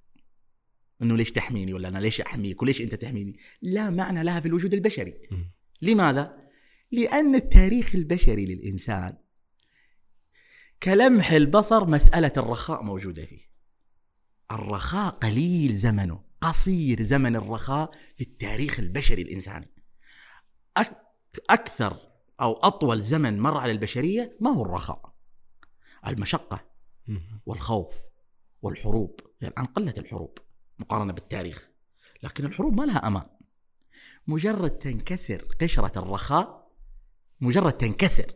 إنه 1.03 1.17
ليش 1.17 1.33
تحميني 1.33 1.73
ولا 1.73 1.89
أنا 1.89 1.99
ليش 1.99 2.21
أحميك 2.21 2.63
وليش 2.63 2.83
أنت 2.83 2.95
تحميني؟ 2.95 3.39
لا 3.63 3.91
معنى 3.91 4.23
لها 4.23 4.41
في 4.41 4.49
الوجود 4.49 4.75
البشري. 4.75 5.15
لماذا؟ 5.83 6.37
لأن 6.93 7.35
التاريخ 7.35 7.95
البشري 7.95 8.47
للإنسان 8.47 9.17
كلمح 10.83 11.31
البصر 11.31 11.85
مسألة 11.85 12.33
الرخاء 12.37 12.83
موجودة 12.83 13.25
فيه. 13.27 13.49
الرخاء 14.51 15.11
قليل 15.11 15.75
زمنه 15.75 16.25
قصير 16.41 17.03
زمن 17.03 17.37
الرخاء 17.37 17.91
في 18.17 18.25
التاريخ 18.25 18.79
البشري 18.79 19.23
الإنساني. 19.23 19.71
أك- 20.79 20.95
أكثر 21.51 21.99
أو 22.41 22.53
أطول 22.53 23.03
زمن 23.03 23.41
مر 23.41 23.57
على 23.57 23.73
البشرية 23.73 24.37
ما 24.41 24.51
هو 24.51 24.63
الرخاء. 24.63 25.15
المشقة 26.07 26.65
مم. 27.07 27.41
والخوف 27.47 27.95
والحروب 28.63 29.21
يعني 29.41 29.55
الآن 29.55 29.67
قلت 29.67 29.99
الحروب 29.99 30.39
مقارنة 30.79 31.13
بالتاريخ. 31.13 31.69
لكن 32.23 32.45
الحروب 32.47 32.81
ما 32.81 32.85
لها 32.85 33.07
أمان. 33.07 33.27
مجرد 34.27 34.71
تنكسر 34.71 35.45
قشرة 35.61 35.99
الرخاء 35.99 36.69
مجرد 37.41 37.73
تنكسر 37.73 38.33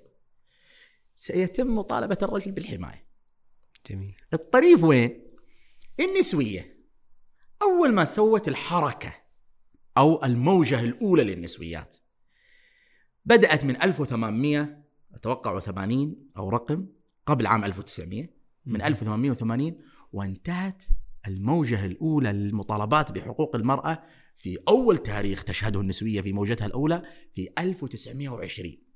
سيتم 1.22 1.76
مطالبة 1.76 2.18
الرجل 2.22 2.52
بالحماية 2.52 3.06
جميل 3.90 4.16
الطريف 4.32 4.84
وين؟ 4.84 5.22
النسوية 6.00 6.76
أول 7.62 7.92
ما 7.92 8.04
سوت 8.04 8.48
الحركة 8.48 9.14
أو 9.98 10.24
الموجة 10.24 10.80
الأولى 10.80 11.24
للنسويات 11.24 11.96
بدأت 13.24 13.64
من 13.64 13.82
1800 13.82 14.84
أتوقع 15.14 15.58
80 15.58 16.16
أو 16.36 16.48
رقم 16.48 16.86
قبل 17.26 17.46
عام 17.46 17.64
1900 17.64 18.22
من 18.66 18.78
مم. 18.78 18.86
1880 18.86 19.78
وانتهت 20.12 20.82
الموجة 21.26 21.84
الأولى 21.84 22.32
للمطالبات 22.32 23.12
بحقوق 23.12 23.56
المرأة 23.56 24.02
في 24.34 24.58
أول 24.68 24.98
تاريخ 24.98 25.44
تشهده 25.44 25.80
النسوية 25.80 26.20
في 26.20 26.32
موجتها 26.32 26.66
الأولى 26.66 27.02
في 27.34 27.48
1920 27.58 28.91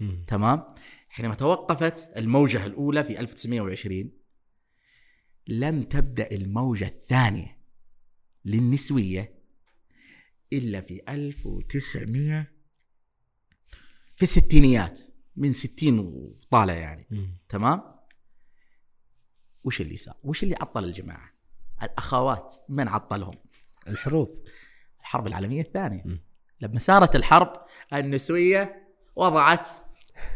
مم. 0.00 0.24
تمام؟ 0.26 0.64
حينما 1.08 1.34
توقفت 1.34 2.16
الموجة 2.16 2.66
الأولى 2.66 3.04
في 3.04 3.20
1920 3.20 4.10
لم 5.48 5.82
تبدأ 5.82 6.30
الموجة 6.30 6.86
الثانية 6.86 7.58
للنسوية 8.44 9.38
إلا 10.52 10.80
في 10.80 11.02
1900 11.08 12.46
في 14.16 14.22
الستينيات 14.22 15.00
من 15.36 15.52
60 15.52 15.98
وطالع 15.98 16.74
يعني. 16.74 17.06
مم. 17.10 17.38
تمام؟ 17.48 17.82
وش 19.64 19.80
اللي 19.80 19.96
صار؟ 19.96 20.16
وش 20.24 20.42
اللي 20.42 20.54
عطل 20.60 20.84
الجماعة؟ 20.84 21.32
الأخوات 21.82 22.54
من 22.68 22.88
عطلهم؟ 22.88 23.34
الحروب. 23.88 24.44
الحرب 25.00 25.26
العالمية 25.26 25.60
الثانية. 25.60 26.02
مم. 26.04 26.22
لما 26.60 26.78
صارت 26.78 27.16
الحرب 27.16 27.52
النسوية 27.92 28.88
وضعت 29.16 29.68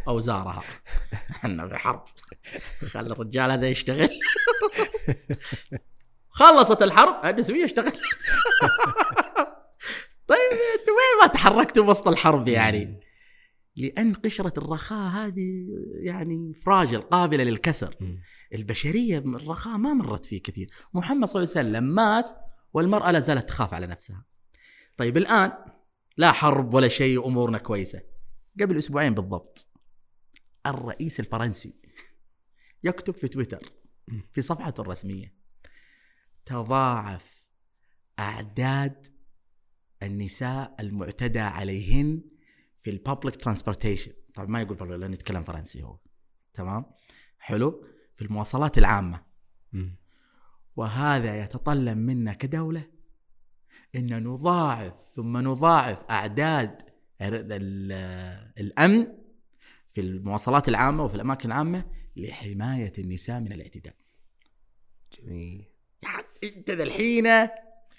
أوزارها 0.09 0.63
إحنا 1.31 1.69
في 1.69 1.77
حرب. 1.77 2.05
خلى 2.87 3.13
الرجال 3.13 3.51
هذا 3.51 3.69
يشتغل. 3.69 4.09
خلصت 6.29 6.83
الحرب 6.83 7.27
النسوية 7.27 7.65
اشتغلت. 7.65 7.95
طيب 10.29 10.53
أنتوا 10.53 10.95
وين 10.95 11.23
ما 11.23 11.27
تحركتوا 11.27 11.85
وسط 11.85 12.09
الحرب 12.09 12.49
يعني؟ 12.49 13.01
لأن 13.77 14.15
قشرة 14.15 14.53
الرخاء 14.59 15.11
هذه 15.11 15.67
يعني 16.03 16.55
فراجل 16.55 17.01
قابلة 17.01 17.45
للكسر. 17.45 17.97
البشرية 18.55 19.19
الرخاء 19.19 19.77
ما 19.77 19.93
مرت 19.93 20.25
فيه 20.25 20.43
كثير. 20.43 20.71
محمد 20.95 21.29
صلى 21.29 21.43
الله 21.43 21.55
عليه 21.57 21.69
وسلم 21.69 21.85
مات 21.95 22.27
والمرأة 22.73 23.11
لا 23.11 23.21
زالت 23.21 23.49
تخاف 23.49 23.75
على 23.75 23.87
نفسها. 23.87 24.25
طيب 24.99 25.17
الآن 25.17 25.53
لا 26.17 26.33
حرب 26.33 26.75
ولا 26.75 26.89
شيء 26.89 27.27
أمورنا 27.27 27.59
كويسة. 27.59 28.01
قبل 28.61 28.77
أسبوعين 28.77 29.15
بالضبط. 29.15 29.72
الرئيس 30.67 31.21
الفرنسي 31.21 31.75
يكتب 32.85 33.15
في 33.15 33.29
تويتر 33.29 33.73
في 34.33 34.43
صفحته 34.43 34.81
الرسميه 34.81 35.35
تضاعف 36.47 37.43
أعداد 38.19 39.07
النساء 40.03 40.75
المعتدى 40.81 41.39
عليهن 41.41 42.23
في 42.77 42.91
ال 42.91 42.97
public 42.97 43.37
transportation 43.37 44.13
طبعا 44.35 44.49
ما 44.49 44.61
يقول 44.61 44.79
public 44.79 44.83
لأنه 44.83 45.13
يتكلم 45.15 45.45
فرنسي 45.45 45.83
هو. 45.83 45.99
تمام؟ 46.55 46.85
حلو. 47.39 47.87
في 48.15 48.23
المواصلات 48.23 48.79
العامة. 48.79 49.23
وهذا 50.77 51.45
يتطلب 51.45 51.97
منا 51.99 52.33
كدولة 52.33 52.91
إن 53.95 54.23
نضاعف 54.23 54.95
ثم 55.15 55.37
نضاعف 55.39 56.05
أعداد 56.11 56.83
ال- 57.23 57.53
ال- 57.53 58.53
الأمن 58.59 59.07
في 59.93 60.01
المواصلات 60.01 60.69
العامة 60.69 61.05
وفي 61.05 61.15
الأماكن 61.15 61.49
العامة 61.49 61.85
لحماية 62.17 62.93
النساء 62.99 63.41
من 63.41 63.53
الاعتداء. 63.53 63.95
جميل 65.19 65.65
يعني 66.03 66.65
ذا 66.71 66.83
الحين 66.83 67.49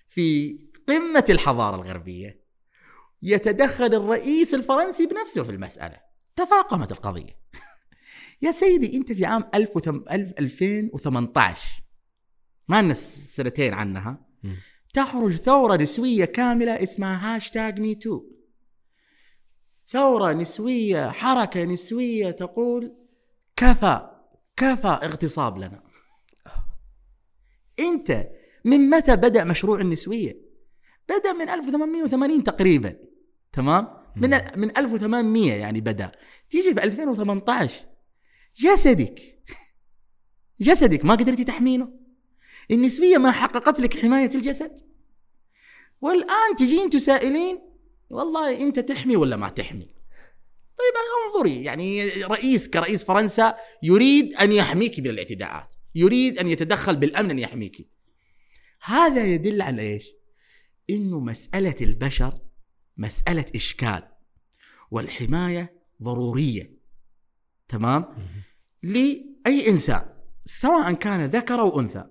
في 0.08 0.60
قمة 0.88 1.26
الحضارة 1.30 1.76
الغربية 1.76 2.44
يتدخل 3.22 3.86
الرئيس 3.96 4.54
الفرنسي 4.54 5.06
بنفسه 5.08 5.44
في 5.44 5.52
المسألة. 5.52 6.00
تفاقمت 6.36 6.92
القضية. 6.92 7.38
يا 8.42 8.52
سيدي 8.52 8.98
أنت 8.98 9.12
في 9.12 9.26
عام 9.26 9.50
1000 9.56 9.78
وثم- 9.78 10.04
1000 10.12 10.34
2018 10.40 11.84
ما 12.68 12.82
لنا 12.82 12.94
سنتين 12.94 13.74
عنها. 13.74 14.26
تخرج 14.94 15.36
ثورة 15.36 15.76
نسوية 15.76 16.26
كاملة 16.26 16.84
اسمها 16.84 17.36
hashtag 17.36 17.80
Me 17.80 17.96
Too 17.96 18.24
ثورة 19.94 20.34
نسوية 20.34 21.10
حركة 21.10 21.64
نسوية 21.64 22.32
تقول 22.32 22.94
كفى 23.56 24.10
كفى 24.58 24.88
اغتصاب 24.88 25.58
لنا. 25.58 25.84
أنت 27.80 28.28
من 28.66 28.90
متى 28.90 29.16
بدأ 29.16 29.44
مشروع 29.44 29.82
النسوية؟ 29.82 30.38
بدأ 31.10 31.34
من 31.34 31.50
1880 31.50 32.44
تقريبا 32.44 32.96
تمام؟ 33.52 33.88
من 34.16 34.30
من 34.56 34.78
1800 34.78 35.54
يعني 35.54 35.82
بدأ. 35.82 36.12
تيجي 36.50 36.74
في 36.74 36.84
2018 36.84 37.86
جسدك 38.58 39.44
جسدك 40.60 41.06
ما 41.06 41.16
قدرتي 41.16 41.44
تحمينه. 41.44 41.90
النسوية 42.72 43.18
ما 43.18 43.32
حققت 43.32 43.80
لك 43.80 44.00
حماية 44.00 44.36
الجسد. 44.36 44.80
والآن 46.02 46.56
تجين 46.58 46.90
تسائلين 46.90 47.73
والله 48.10 48.62
أنت 48.62 48.80
تحمي 48.80 49.16
ولا 49.16 49.38
ما 49.38 49.50
تحمي؟ 49.50 49.94
طيب 50.78 50.94
انظري 51.28 51.64
يعني 51.64 52.10
رئيس 52.10 52.70
كرئيس 52.70 53.04
فرنسا 53.04 53.56
يريد 53.84 54.36
أن 54.36 54.52
يحميك 54.52 55.00
من 55.00 55.08
الاعتداءات 55.08 55.76
يريد 55.96 56.40
أن 56.40 56.48
يتدخل 56.48 56.96
بالأمن 56.96 57.30
أن 57.30 57.40
يحميك. 57.40 57.90
هذا 58.84 59.26
يدل 59.26 59.62
على 59.62 59.82
إيش؟ 59.82 60.08
إنه 60.90 61.20
مسألة 61.20 61.76
البشر 61.82 62.42
مسألة 62.98 63.46
إشكال 63.56 64.08
والحماية 64.92 65.82
ضرورية. 66.04 66.74
تمام؟ 67.68 68.06
لأي 68.84 69.68
إنسان 69.68 70.06
سواء 70.46 70.94
كان 70.94 71.26
ذكر 71.26 71.60
أو 71.60 71.80
أنثى. 71.80 72.06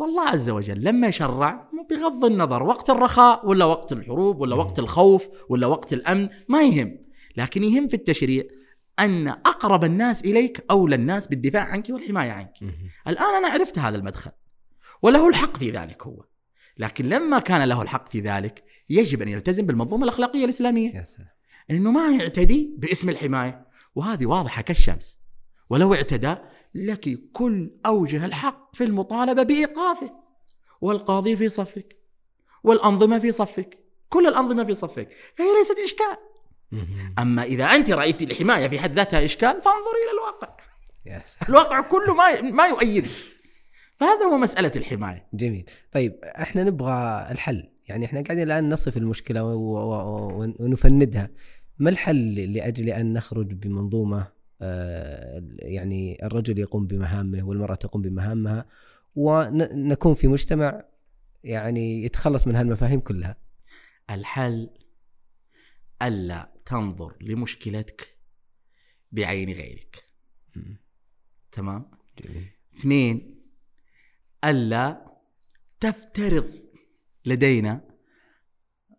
والله 0.00 0.22
عز 0.22 0.50
وجل 0.50 0.84
لما 0.84 1.08
يشرع 1.08 1.70
بغض 1.90 2.24
النظر 2.24 2.62
وقت 2.62 2.90
الرخاء 2.90 3.46
ولا 3.46 3.64
وقت 3.64 3.92
الحروب 3.92 4.40
ولا 4.40 4.56
وقت 4.56 4.78
الخوف 4.78 5.28
ولا 5.48 5.66
وقت 5.66 5.92
الأمن 5.92 6.28
ما 6.48 6.62
يهم. 6.62 6.98
لكن 7.36 7.62
يهم 7.64 7.88
في 7.88 7.94
التشريع 7.94 8.44
أن 8.98 9.28
أقرب 9.28 9.84
الناس 9.84 10.24
إليك 10.24 10.64
أولى 10.70 10.94
الناس 10.94 11.26
بالدفاع 11.26 11.62
عنك 11.62 11.90
والحماية 11.90 12.30
عنك. 12.30 12.52
مم. 12.60 12.72
الآن 13.08 13.34
أنا 13.34 13.48
عرفت 13.48 13.78
هذا 13.78 13.96
المدخل 13.96 14.30
وله 15.02 15.28
الحق 15.28 15.56
في 15.56 15.70
ذلك 15.70 16.02
هو. 16.02 16.24
لكن 16.78 17.08
لما 17.08 17.38
كان 17.38 17.68
له 17.68 17.82
الحق 17.82 18.08
في 18.08 18.20
ذلك 18.20 18.64
يجب 18.90 19.22
أن 19.22 19.28
يلتزم 19.28 19.66
بالمنظومة 19.66 20.04
الأخلاقية 20.04 20.44
الإسلامية. 20.44 20.94
يا 20.94 21.04
سلام. 21.04 21.28
إنه 21.70 21.90
ما 21.90 22.10
يعتدي 22.10 22.74
باسم 22.78 23.08
الحماية. 23.08 23.66
وهذه 23.94 24.26
واضحة 24.26 24.62
كالشمس. 24.62 25.20
ولو 25.70 25.94
اعتدى 25.94 26.36
لك 26.74 27.18
كل 27.32 27.70
أوجه 27.86 28.24
الحق 28.26 28.76
في 28.76 28.84
المطالبة 28.84 29.42
بإيقافه 29.42 30.10
والقاضي 30.80 31.36
في 31.36 31.48
صفك 31.48 31.96
والأنظمة 32.64 33.18
في 33.18 33.32
صفك 33.32 33.78
كل 34.08 34.26
الأنظمة 34.26 34.64
في 34.64 34.74
صفك 34.74 35.08
فهي 35.36 35.46
ليست 35.58 35.78
إشكال. 35.78 36.16
مم. 36.72 37.14
أما 37.18 37.42
إذا 37.42 37.64
أنت 37.64 37.90
رأيت 37.90 38.22
الحماية 38.22 38.68
في 38.68 38.78
حد 38.78 38.92
ذاتها 38.96 39.24
إشكال 39.24 39.50
فانظري 39.62 40.00
إلى 40.04 40.12
الواقع. 40.20 40.56
الواقع 41.48 41.80
كله 41.80 42.14
ما 42.14 42.40
ما 42.40 42.66
يؤيد 42.66 43.06
فهذا 43.96 44.24
هو 44.24 44.36
مسألة 44.38 44.72
الحماية. 44.76 45.26
جميل. 45.34 45.70
طيب 45.92 46.18
إحنا 46.24 46.64
نبغى 46.64 47.26
الحل. 47.30 47.68
يعني 47.88 48.06
إحنا 48.06 48.20
قاعدين 48.22 48.44
الآن 48.44 48.68
نصف 48.68 48.96
و- 50.38 50.54
ونفندها. 50.60 51.30
ما 51.78 51.90
الحل 51.90 52.34
لأجل 52.52 52.88
أن 52.90 53.12
نخرج 53.12 53.52
بمنظومة 53.52 54.18
آه، 54.20 54.32
يعني 55.58 56.26
الرجل 56.26 56.58
يقوم 56.58 56.86
بمهامه 56.86 57.42
والمرأة 57.42 57.74
تقوم 57.74 58.02
بمهامها 58.02 58.66
ونكون 59.14 60.14
في 60.14 60.28
مجتمع 60.28 60.84
يعني 61.44 62.04
يتخلص 62.04 62.46
من 62.46 62.56
هالمفاهيم 62.56 63.00
كلها. 63.00 63.36
الحل 64.10 64.70
ألا 66.02 66.52
تنظر 66.66 67.16
لمشكلتك 67.20 68.16
بعين 69.12 69.50
غيرك. 69.50 70.04
تمام؟ 71.52 71.90
جميل. 72.18 72.50
اثنين 72.78 73.40
ألا 74.44 75.10
تفترض 75.80 76.50
لدينا 77.26 77.80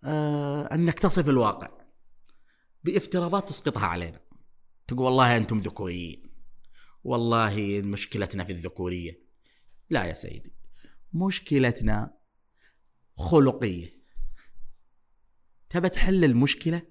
آه 0.04 0.74
انك 0.74 1.00
تصف 1.00 1.30
الواقع 1.30 1.70
بإفتراضات 2.84 3.50
تسقطها 3.50 3.86
علينا. 3.86 4.20
تقول 4.92 5.06
والله 5.06 5.38
أنتم 5.38 5.58
ذكوريين. 5.58 6.32
والله 7.04 7.82
مشكلتنا 7.86 8.44
في 8.44 8.52
الذكورية. 8.52 9.22
لا 9.90 10.06
يا 10.06 10.14
سيدي 10.14 10.54
مشكلتنا 11.14 12.18
خلقية. 13.18 14.02
تبى 15.70 15.90
تحل 15.90 16.24
المشكلة؟ 16.24 16.82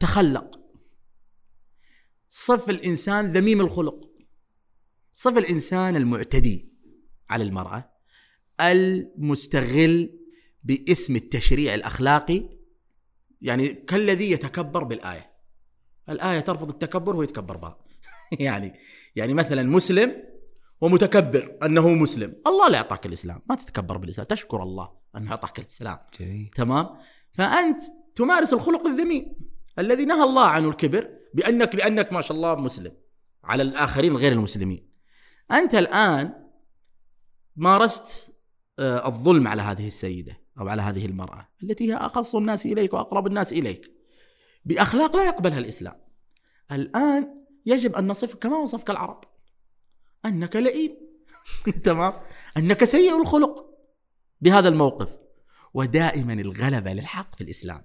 تخلق. 0.00 0.60
صف 2.28 2.70
الإنسان 2.70 3.26
ذميم 3.26 3.60
الخلق. 3.60 4.10
صف 5.12 5.38
الإنسان 5.38 5.96
المعتدي 5.96 6.72
على 7.30 7.44
المرأة 7.44 7.92
المستغل 8.60 10.20
باسم 10.62 11.16
التشريع 11.16 11.74
الأخلاقي 11.74 12.48
يعني 13.40 13.68
كالذي 13.68 14.30
يتكبر 14.30 14.84
بالآية. 14.84 15.29
الآية 16.10 16.40
ترفض 16.40 16.68
التكبر 16.68 17.16
ويتكبر 17.16 17.56
بها 17.56 17.78
يعني 18.40 18.74
يعني 19.16 19.34
مثلا 19.34 19.62
مسلم 19.62 20.30
ومتكبر 20.80 21.56
أنه 21.62 21.88
مسلم. 21.88 22.34
الله 22.46 22.68
لا 22.68 22.76
يعطاك 22.76 23.06
الإسلام. 23.06 23.40
ما 23.46 23.54
تتكبر 23.54 23.96
بالإسلام. 23.96 24.26
تشكر 24.26 24.62
الله 24.62 24.90
أنه 25.16 25.30
اعطاك 25.30 25.58
الإسلام. 25.58 25.98
جميل 26.20 26.50
تمام؟ 26.54 26.88
فأنت 27.32 27.82
تمارس 28.14 28.52
الخلق 28.52 28.86
الذميم 28.86 29.36
الذي 29.78 30.04
نهى 30.04 30.24
الله 30.24 30.44
عنه 30.46 30.68
الكبر 30.68 31.10
بأنك 31.34 31.74
لانك 31.74 32.12
ما 32.12 32.20
شاء 32.20 32.36
الله 32.36 32.54
مسلم 32.54 32.92
على 33.44 33.62
الآخرين 33.62 34.16
غير 34.16 34.32
المسلمين. 34.32 34.90
أنت 35.52 35.74
الآن 35.74 36.32
مارست 37.56 38.32
آه، 38.78 39.08
الظلم 39.08 39.48
على 39.48 39.62
هذه 39.62 39.86
السيدة 39.86 40.40
أو 40.60 40.68
على 40.68 40.82
هذه 40.82 41.06
المرأة 41.06 41.48
التي 41.62 41.92
هي 41.92 41.96
أخص 41.96 42.34
الناس 42.34 42.66
إليك 42.66 42.92
وأقرب 42.92 43.26
الناس 43.26 43.52
إليك. 43.52 43.99
بأخلاق 44.64 45.16
لا 45.16 45.24
يقبلها 45.24 45.58
الإسلام. 45.58 45.94
الآن 46.72 47.44
يجب 47.66 47.94
أن 47.94 48.06
نصفك 48.06 48.38
كما 48.38 48.56
وصفك 48.56 48.90
العرب. 48.90 49.24
أنك 50.24 50.56
لئيم. 50.56 50.96
تمام؟ 51.84 52.12
أنك 52.56 52.84
سيء 52.84 53.20
الخلق 53.20 53.64
بهذا 54.40 54.68
الموقف. 54.68 55.16
ودائما 55.74 56.32
الغلبة 56.32 56.92
للحق 56.92 57.34
في 57.34 57.44
الإسلام 57.44 57.82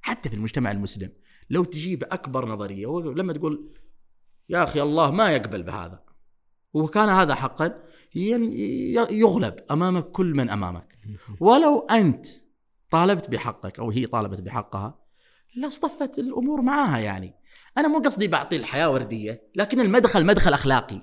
حتى 0.00 0.28
في 0.28 0.36
المجتمع 0.36 0.70
المسلم. 0.70 1.12
لو 1.50 1.64
تجيب 1.64 2.04
أكبر 2.04 2.48
نظرية 2.48 2.86
ولما 2.86 3.32
تقول 3.32 3.74
يا 4.48 4.64
أخي 4.64 4.82
الله 4.82 5.10
ما 5.10 5.30
يقبل 5.30 5.62
بهذا. 5.62 6.04
وكان 6.74 7.08
هذا 7.08 7.34
حقا 7.34 7.82
يغلب 9.10 9.54
أمامك 9.70 10.10
كل 10.10 10.34
من 10.34 10.50
أمامك. 10.50 10.98
ولو 11.40 11.78
أنت 11.80 12.26
طالبت 12.90 13.30
بحقك 13.30 13.78
أو 13.78 13.90
هي 13.90 14.06
طالبت 14.06 14.40
بحقها 14.40 15.07
لاصطفت 15.54 16.18
الأمور 16.18 16.62
معاها 16.62 16.98
يعني. 16.98 17.34
أنا 17.78 17.88
مو 17.88 17.98
قصدي 17.98 18.28
بعطي 18.28 18.56
الحياة 18.56 18.90
وردية 18.90 19.42
لكن 19.54 19.80
المدخل 19.80 20.26
مدخل 20.26 20.52
أخلاقي. 20.52 21.02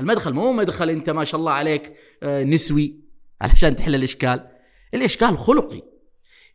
المدخل 0.00 0.32
مو 0.32 0.52
مدخل 0.52 0.90
أنت 0.90 1.10
ما 1.10 1.24
شاء 1.24 1.40
الله 1.40 1.52
عليك 1.52 1.96
آه، 2.22 2.44
نسوي 2.44 3.00
علشان 3.40 3.76
تحل 3.76 3.94
الإشكال. 3.94 4.50
الإشكال 4.94 5.38
خلقي. 5.38 5.82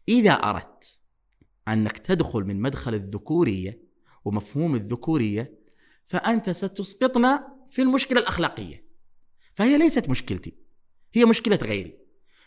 إذا 0.09 0.31
أردت 0.31 0.99
أنك 1.67 1.97
تدخل 1.97 2.43
من 2.43 2.61
مدخل 2.61 2.93
الذكورية 2.93 3.83
ومفهوم 4.25 4.75
الذكورية 4.75 5.59
فأنت 6.07 6.49
ستسقطنا 6.49 7.47
في 7.69 7.81
المشكلة 7.81 8.19
الأخلاقية. 8.19 8.85
فهي 9.55 9.77
ليست 9.77 10.09
مشكلتي 10.09 10.53
هي 11.13 11.25
مشكلة 11.25 11.59
غيري. 11.63 11.97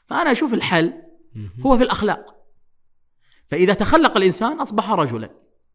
فأنا 0.07 0.33
أشوف 0.33 0.55
الحل 0.55 1.03
هو 1.67 1.79
في 1.79 1.85
الأخلاق. 1.85 2.44
فإذا 3.55 3.75
تخلق 3.75 4.17
الإنسان 4.17 4.61
أصبح 4.61 4.91
رجلا 4.91 5.31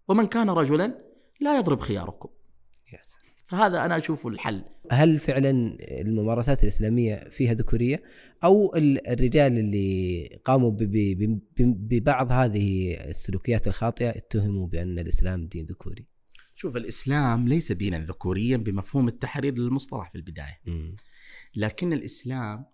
ومن 0.08 0.26
كان 0.26 0.50
رجلا 0.50 1.04
لا 1.42 1.58
يضرب 1.58 1.80
خياركم. 1.80 2.30
فهذا 3.46 3.86
أنا 3.86 3.98
أشوفه 3.98 4.30
الحل. 4.30 4.64
هل 4.92 5.20
فعلا 5.20 5.78
الممارسات 6.02 6.64
الإسلامية 6.64 7.30
فيها 7.30 7.54
ذكورية؟ 7.54 8.04
أو 8.44 8.76
ال- 8.76 9.08
الرجال 9.08 9.60
اللي 9.60 10.26
قاموا 10.46 10.72
ببعض 11.60 12.32
هذه 12.32 12.94
السلوكيات 13.10 13.68
الخاطئة 13.68 14.10
اتهموا 14.10 14.68
بأن 14.68 15.00
الإسلام 15.00 15.48
دين 15.48 15.66
ذكوري. 15.66 16.06
شوف 16.56 16.78
الإسلام 16.78 17.48
ليس 17.48 17.72
دينا 17.72 18.00
ذكوريا 18.00 18.58
بمفهوم 18.58 19.08
التحرير 19.08 19.54
للمصطلح 19.58 20.10
في 20.12 20.16
البداية. 20.18 20.60
لكن 21.56 21.94
الإسلام 21.94 22.66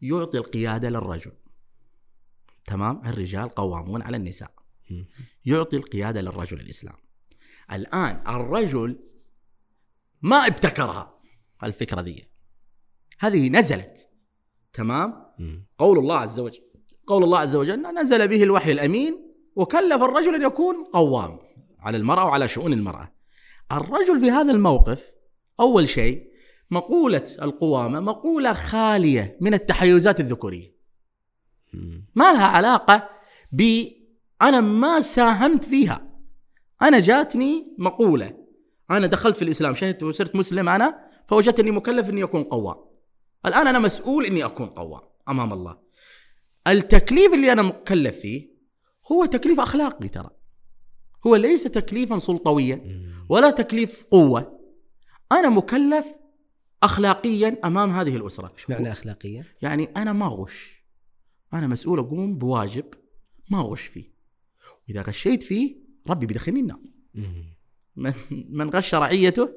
يعطي 0.00 0.38
القيادة 0.38 0.90
للرجل. 0.90 1.32
تمام؟ 2.64 3.02
الرجال 3.06 3.48
قوامون 3.48 4.02
على 4.02 4.16
النساء. 4.16 4.54
يعطي 5.44 5.76
القيادة 5.76 6.20
للرجل 6.20 6.60
الإسلام. 6.60 6.96
الآن 7.72 8.22
الرجل 8.28 8.98
ما 10.22 10.36
ابتكرها. 10.36 11.20
الفكرة 11.64 12.00
ذي. 12.00 12.24
هذه 13.18 13.48
نزلت. 13.48 14.08
تمام؟ 14.72 15.26
قول 15.78 15.98
الله 15.98 16.16
عز 16.16 16.40
وجل 16.40 16.62
قول 17.06 17.24
الله 17.24 17.38
عز 17.38 17.56
وجل 17.56 17.82
نزل 18.02 18.28
به 18.28 18.42
الوحي 18.42 18.72
الأمين 18.72 19.34
وكلف 19.56 20.02
الرجل 20.02 20.34
أن 20.34 20.42
يكون 20.42 20.84
قوام 20.84 21.38
على 21.78 21.96
المرأة 21.96 22.24
وعلى 22.24 22.48
شؤون 22.48 22.72
المرأة. 22.72 23.14
الرجل 23.72 24.20
في 24.20 24.30
هذا 24.30 24.52
الموقف 24.52 25.12
أول 25.60 25.88
شيء 25.88 26.32
مقولة 26.70 27.36
القوامة 27.42 28.00
مقولة 28.00 28.52
خالية 28.52 29.38
من 29.40 29.54
التحيزات 29.54 30.20
الذكورية. 30.20 30.71
ما 32.14 32.32
لها 32.32 32.46
علاقة 32.46 33.08
ب 33.52 33.86
أنا 34.42 34.60
ما 34.60 35.00
ساهمت 35.00 35.64
فيها. 35.64 36.12
أنا 36.82 37.00
جاتني 37.00 37.74
مقولة. 37.78 38.36
أنا 38.90 39.06
دخلت 39.06 39.36
في 39.36 39.42
الإسلام 39.42 39.74
شهدت 39.74 40.02
وصرت 40.02 40.36
مسلم 40.36 40.68
أنا 40.68 41.10
فوجدت 41.28 41.60
أني 41.60 41.70
مكلف 41.70 42.08
أني 42.08 42.22
أكون 42.22 42.42
قوام. 42.42 42.76
الآن 43.46 43.66
أنا 43.66 43.78
مسؤول 43.78 44.24
أني 44.24 44.44
أكون 44.44 44.66
قوام 44.66 45.00
أمام 45.28 45.52
الله. 45.52 45.78
التكليف 46.66 47.34
اللي 47.34 47.52
أنا 47.52 47.62
مكلف 47.62 48.20
فيه 48.20 48.52
هو 49.12 49.24
تكليف 49.24 49.60
أخلاقي 49.60 50.08
ترى. 50.08 50.30
هو 51.26 51.36
ليس 51.36 51.62
تكليفا 51.62 52.18
سلطويا 52.18 53.02
ولا 53.28 53.50
تكليف 53.50 54.04
قوة. 54.10 54.60
أنا 55.32 55.48
مكلف 55.48 56.06
أخلاقيا 56.82 57.60
أمام 57.64 57.90
هذه 57.90 58.16
الأسرة. 58.16 58.52
إيش 58.58 58.70
معنى 58.70 58.92
اخلاقيه؟ 58.92 59.46
يعني 59.62 59.84
أنا 59.96 60.12
ما 60.12 60.26
أغش. 60.26 60.81
أنا 61.54 61.66
مسؤول 61.66 61.98
أقوم 61.98 62.38
بواجب 62.38 62.84
ما 63.50 63.60
أغش 63.60 63.82
فيه. 63.82 64.12
وإذا 64.88 65.02
غشيت 65.02 65.42
فيه 65.42 65.76
ربي 66.06 66.26
بيدخلني 66.26 66.60
النار. 66.60 66.80
من, 67.96 68.12
من 68.30 68.70
غش 68.70 68.94
رعيته 68.94 69.48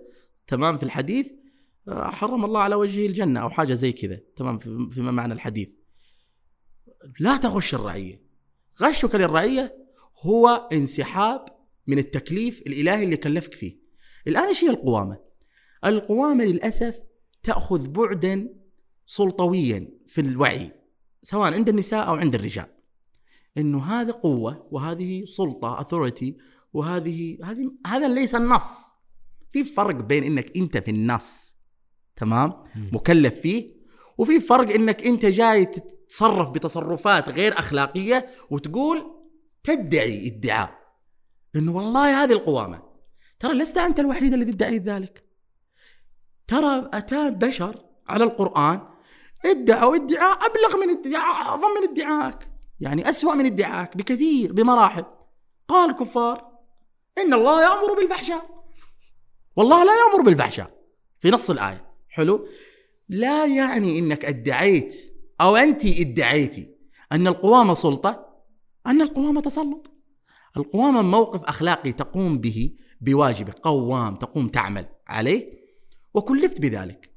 تمام 0.48 0.78
في 0.78 0.84
الحديث 0.84 1.32
آه، 1.88 2.08
حرم 2.10 2.46
الله 2.46 2.60
على 2.60 2.76
وجهه 2.76 3.08
الجنة 3.08 3.40
أو 3.40 3.50
حاجة 3.50 3.74
زي 3.74 3.92
كذا. 3.92 4.20
تمام 4.36 4.58
في- 4.60 4.90
فيما 4.92 5.12
معنى 5.12 5.34
الحديث. 5.34 5.70
لا 7.20 7.38
تغش 7.38 7.76
الرعية. 7.76 8.22
غشك 8.82 9.16
للرعية 9.16 9.86
هو 10.20 10.70
انسحاب 10.74 11.46
من 11.88 11.98
التكليف 11.98 12.62
الإلهي 12.62 13.04
اللي 13.04 13.18
كلفك 13.18 13.54
فيه. 13.54 13.78
الآن 14.28 14.48
إيش 14.48 14.64
هي 14.64 14.70
القوامة؟ 14.70 15.20
القوامة 15.86 16.44
للأسف 16.46 17.00
تأخذ 17.44 17.88
بعدا 17.88 18.50
سلطويا 19.06 19.90
في 20.08 20.22
الوعي. 20.22 20.72
سواء 21.26 21.54
عند 21.54 21.70
النساء 21.70 22.08
أو 22.08 22.16
عند 22.16 22.36
الرجال. 22.36 22.66
إنه 23.58 23.84
هذا 23.84 24.12
قوة 24.12 24.68
وهذه 24.72 25.26
سلطة 25.26 25.82
اثوريتي 25.82 26.38
وهذه 26.74 27.38
هذه 27.44 27.72
هذا 27.88 28.08
ليس 28.08 28.36
النص. 28.36 28.92
في 29.50 29.64
فرق 29.64 29.96
بين 29.96 30.24
إنك 30.24 30.58
أنت 30.58 30.78
في 30.78 30.92
النص 30.92 31.56
تمام؟ 32.16 32.64
مكلف 32.76 33.40
فيه 33.40 33.76
وفي 34.18 34.40
فرق 34.40 34.72
إنك 34.74 35.06
أنت 35.06 35.26
جاي 35.26 35.66
تتصرف 35.66 36.50
بتصرفات 36.50 37.30
غير 37.30 37.60
أخلاقية 37.60 38.30
وتقول 38.50 39.12
تدعي 39.64 40.28
ادعاء. 40.28 40.80
إنه 41.56 41.76
والله 41.76 42.24
هذه 42.24 42.32
القوامة. 42.32 42.82
ترى 43.40 43.54
لست 43.54 43.78
أنت 43.78 44.00
الوحيد 44.00 44.34
الذي 44.34 44.52
ادعي 44.52 44.78
ذلك. 44.78 45.24
ترى 46.48 46.90
أتى 46.94 47.30
بشر 47.30 47.86
على 48.08 48.24
القرآن 48.24 48.95
ادعوا 49.46 49.96
ادعاء 49.96 50.40
أبلغ 50.46 50.86
من 50.86 50.90
ادعاء 50.90 51.26
أعظم 51.26 51.68
من 51.68 51.90
ادعائك 51.90 52.50
يعني 52.80 53.10
أسوأ 53.10 53.34
من 53.34 53.46
ادعائك 53.46 53.98
بكثير 53.98 54.54
بمراحل. 54.54 55.06
قال 55.68 55.90
الكفار 55.90 56.52
إن 57.18 57.34
الله 57.34 57.62
يأمر 57.62 57.96
بالفحشاء. 58.00 58.64
والله 59.56 59.84
لا 59.84 59.94
يأمر 59.94 60.26
بالفحشاء. 60.26 60.72
في 61.20 61.32
نص 61.32 61.50
الآية. 61.50 61.86
حلو؟ 62.10 62.48
لا 63.10 63.46
يعني 63.46 64.00
إنك 64.00 64.26
ادعيت 64.26 64.96
أو 65.42 65.56
أنت 65.56 65.86
ادعيتي 65.86 66.76
أن 67.12 67.28
القوامه 67.28 67.74
سلطة 67.74 68.26
أن 68.88 69.02
القوامه 69.02 69.42
تسلط. 69.42 69.92
القوامه 70.58 71.02
موقف 71.02 71.44
أخلاقي 71.44 71.92
تقوم 71.92 72.38
به 72.38 72.76
بواجبك 73.02 73.60
قوام 73.60 74.16
تقوم 74.16 74.48
تعمل 74.48 74.86
عليه. 75.08 75.66
وكلفت 76.14 76.62
بذلك. 76.62 77.10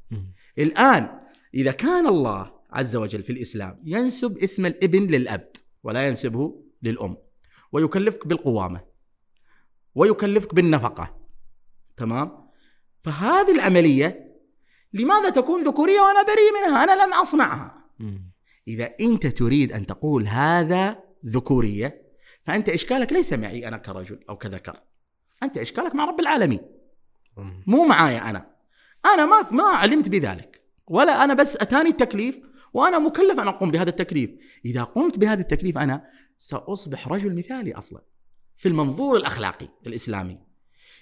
الآن 0.59 1.18
إذا 1.55 1.73
كان 1.73 2.07
الله 2.07 2.53
عز 2.71 2.97
وجل 2.97 3.23
في 3.23 3.33
الإسلام 3.33 3.83
ينسب 3.85 4.39
اسم 4.39 4.67
الإبن 4.67 5.07
للأب 5.07 5.51
ولا 5.83 6.09
ينسبه 6.09 6.63
للأم 6.83 7.17
ويكلفك 7.73 8.27
بالقوامة 8.27 8.81
ويكلفك 9.95 10.55
بالنفقة 10.55 11.19
تمام؟ 11.97 12.49
فهذه 13.03 13.55
العملية 13.55 14.37
لماذا 14.93 15.31
تكون 15.31 15.65
ذكورية 15.65 16.01
وأنا 16.01 16.23
بريء 16.23 16.53
منها؟ 16.63 16.85
أنا 16.85 17.05
لم 17.05 17.15
أصنعها. 17.15 17.85
إذا 18.69 18.95
أنت 19.01 19.27
تريد 19.27 19.73
أن 19.73 19.87
تقول 19.87 20.27
هذا 20.27 21.03
ذكورية 21.27 22.03
فأنت 22.45 22.69
إشكالك 22.69 23.13
ليس 23.13 23.33
معي 23.33 23.69
أنا 23.69 23.77
كرجل 23.77 24.21
أو 24.29 24.37
كذكر. 24.37 24.81
أنت 25.43 25.59
إشكالك 25.59 25.95
مع 25.95 26.05
رب 26.05 26.21
العالمين. 26.21 26.61
مو 27.67 27.85
معايا 27.85 28.31
أنا. 28.31 28.57
أنا 29.15 29.27
ما 29.27 29.51
ما 29.51 29.65
علمت 29.65 30.09
بذلك. 30.09 30.68
ولا 30.91 31.25
أنا 31.25 31.35
بس 31.35 31.57
أتاني 31.57 31.89
التكليف 31.89 32.41
وأنا 32.73 32.99
مكلف 32.99 33.41
أن 33.41 33.49
أقوم 33.49 33.71
بهذا 33.71 33.91
التكليف. 33.91 34.31
إذا 34.65 34.83
قمت 34.83 35.19
بهذا 35.19 35.41
التكليف 35.41 35.79
أنا 35.79 36.05
سأصبح 36.39 37.09
رجل 37.09 37.37
مثالي 37.37 37.75
أصلا 37.75 38.03
في 38.57 38.69
المنظور 38.69 39.17
الأخلاقي 39.17 39.69
الإسلامي. 39.87 40.39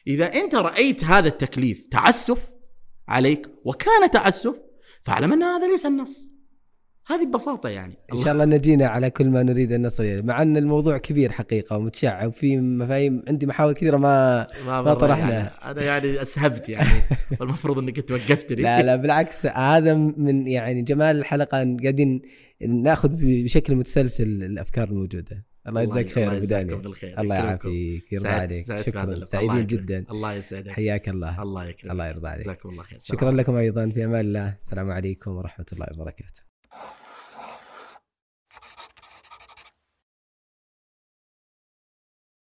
إذا 0.06 0.34
أنت 0.34 0.54
رأيت 0.54 1.04
هذا 1.04 1.28
التكليف 1.28 1.86
تعسف 1.86 2.50
عليك 3.08 3.50
وكان 3.64 4.10
تعسف 4.10 4.60
فاعلم 5.02 5.32
أن 5.32 5.42
هذا 5.42 5.68
ليس 5.68 5.86
النص. 5.86 6.28
هذه 7.08 7.26
ببساطة 7.26 7.68
يعني. 7.68 7.94
إن 8.12 8.18
شاء 8.18 8.32
الله 8.32 8.44
نجينا 8.44 8.86
على 8.86 9.10
كل 9.10 9.30
ما 9.30 9.42
نريد 9.42 9.72
أن 9.72 9.86
نصل 9.86 10.02
إليه 10.02 10.22
مع 10.22 10.42
أن 10.42 10.56
الموضوع 10.56 10.98
كبير 10.98 11.32
حقيقة 11.32 11.76
ومتشعب 11.76 12.28
وفي 12.28 12.56
مفاهيم 12.56 13.22
عندي 13.28 13.46
محاور 13.46 13.72
كثيرة 13.72 13.96
ما 13.96 14.46
ما 14.66 14.82
مرة 14.82 14.94
طرحنا. 14.94 15.32
يعني 15.32 15.50
أنا 15.64 15.82
يعني 15.82 16.22
أسهبت 16.22 16.68
يعني. 16.68 17.02
والمفروض 17.40 17.78
إنك 17.78 18.08
توقفتني 18.08 18.62
لا 18.62 18.82
لا 18.82 18.96
بالعكس 18.96 19.46
هذا 19.46 19.94
من 19.94 20.46
يعني 20.48 20.82
جمال 20.82 21.16
الحلقة 21.16 21.62
إن 21.62 21.76
قاعدين 21.76 22.22
نأخذ 22.60 23.10
بشكل 23.12 23.74
متسلسل 23.74 24.42
الأفكار 24.42 24.88
الموجودة. 24.88 25.44
الله 25.68 25.82
يجزاك 25.82 26.08
خير 26.08 26.28
الله 26.28 26.38
أبو 26.38 26.46
داني 26.46 26.74
بالخير. 26.74 27.20
الله. 27.20 27.34
يعافيك 27.34 28.12
يرضى 28.12 28.28
عليك. 28.28 28.80
شكرا. 28.80 29.24
سعيدين. 29.24 29.66
جدا. 29.66 30.04
الله 30.10 30.32
يسعدك. 30.32 30.70
حياك 30.70 31.08
الله. 31.08 31.42
الله 31.42 31.64
يكرمك. 31.68 31.92
الله 31.92 32.08
يرضى 32.08 32.28
عليك. 32.28 32.42
جزاكم 32.42 32.68
الله 32.68 32.82
خير. 32.82 32.98
شكرا 33.02 33.30
لكم 33.30 33.54
أيضا 33.56 33.88
في 33.88 34.04
أمان 34.04 34.20
الله. 34.20 34.56
السلام 34.62 34.90
عليكم 34.90 35.30
ورحمة 35.30 35.66
الله 35.72 35.86
وبركاته. 35.92 36.45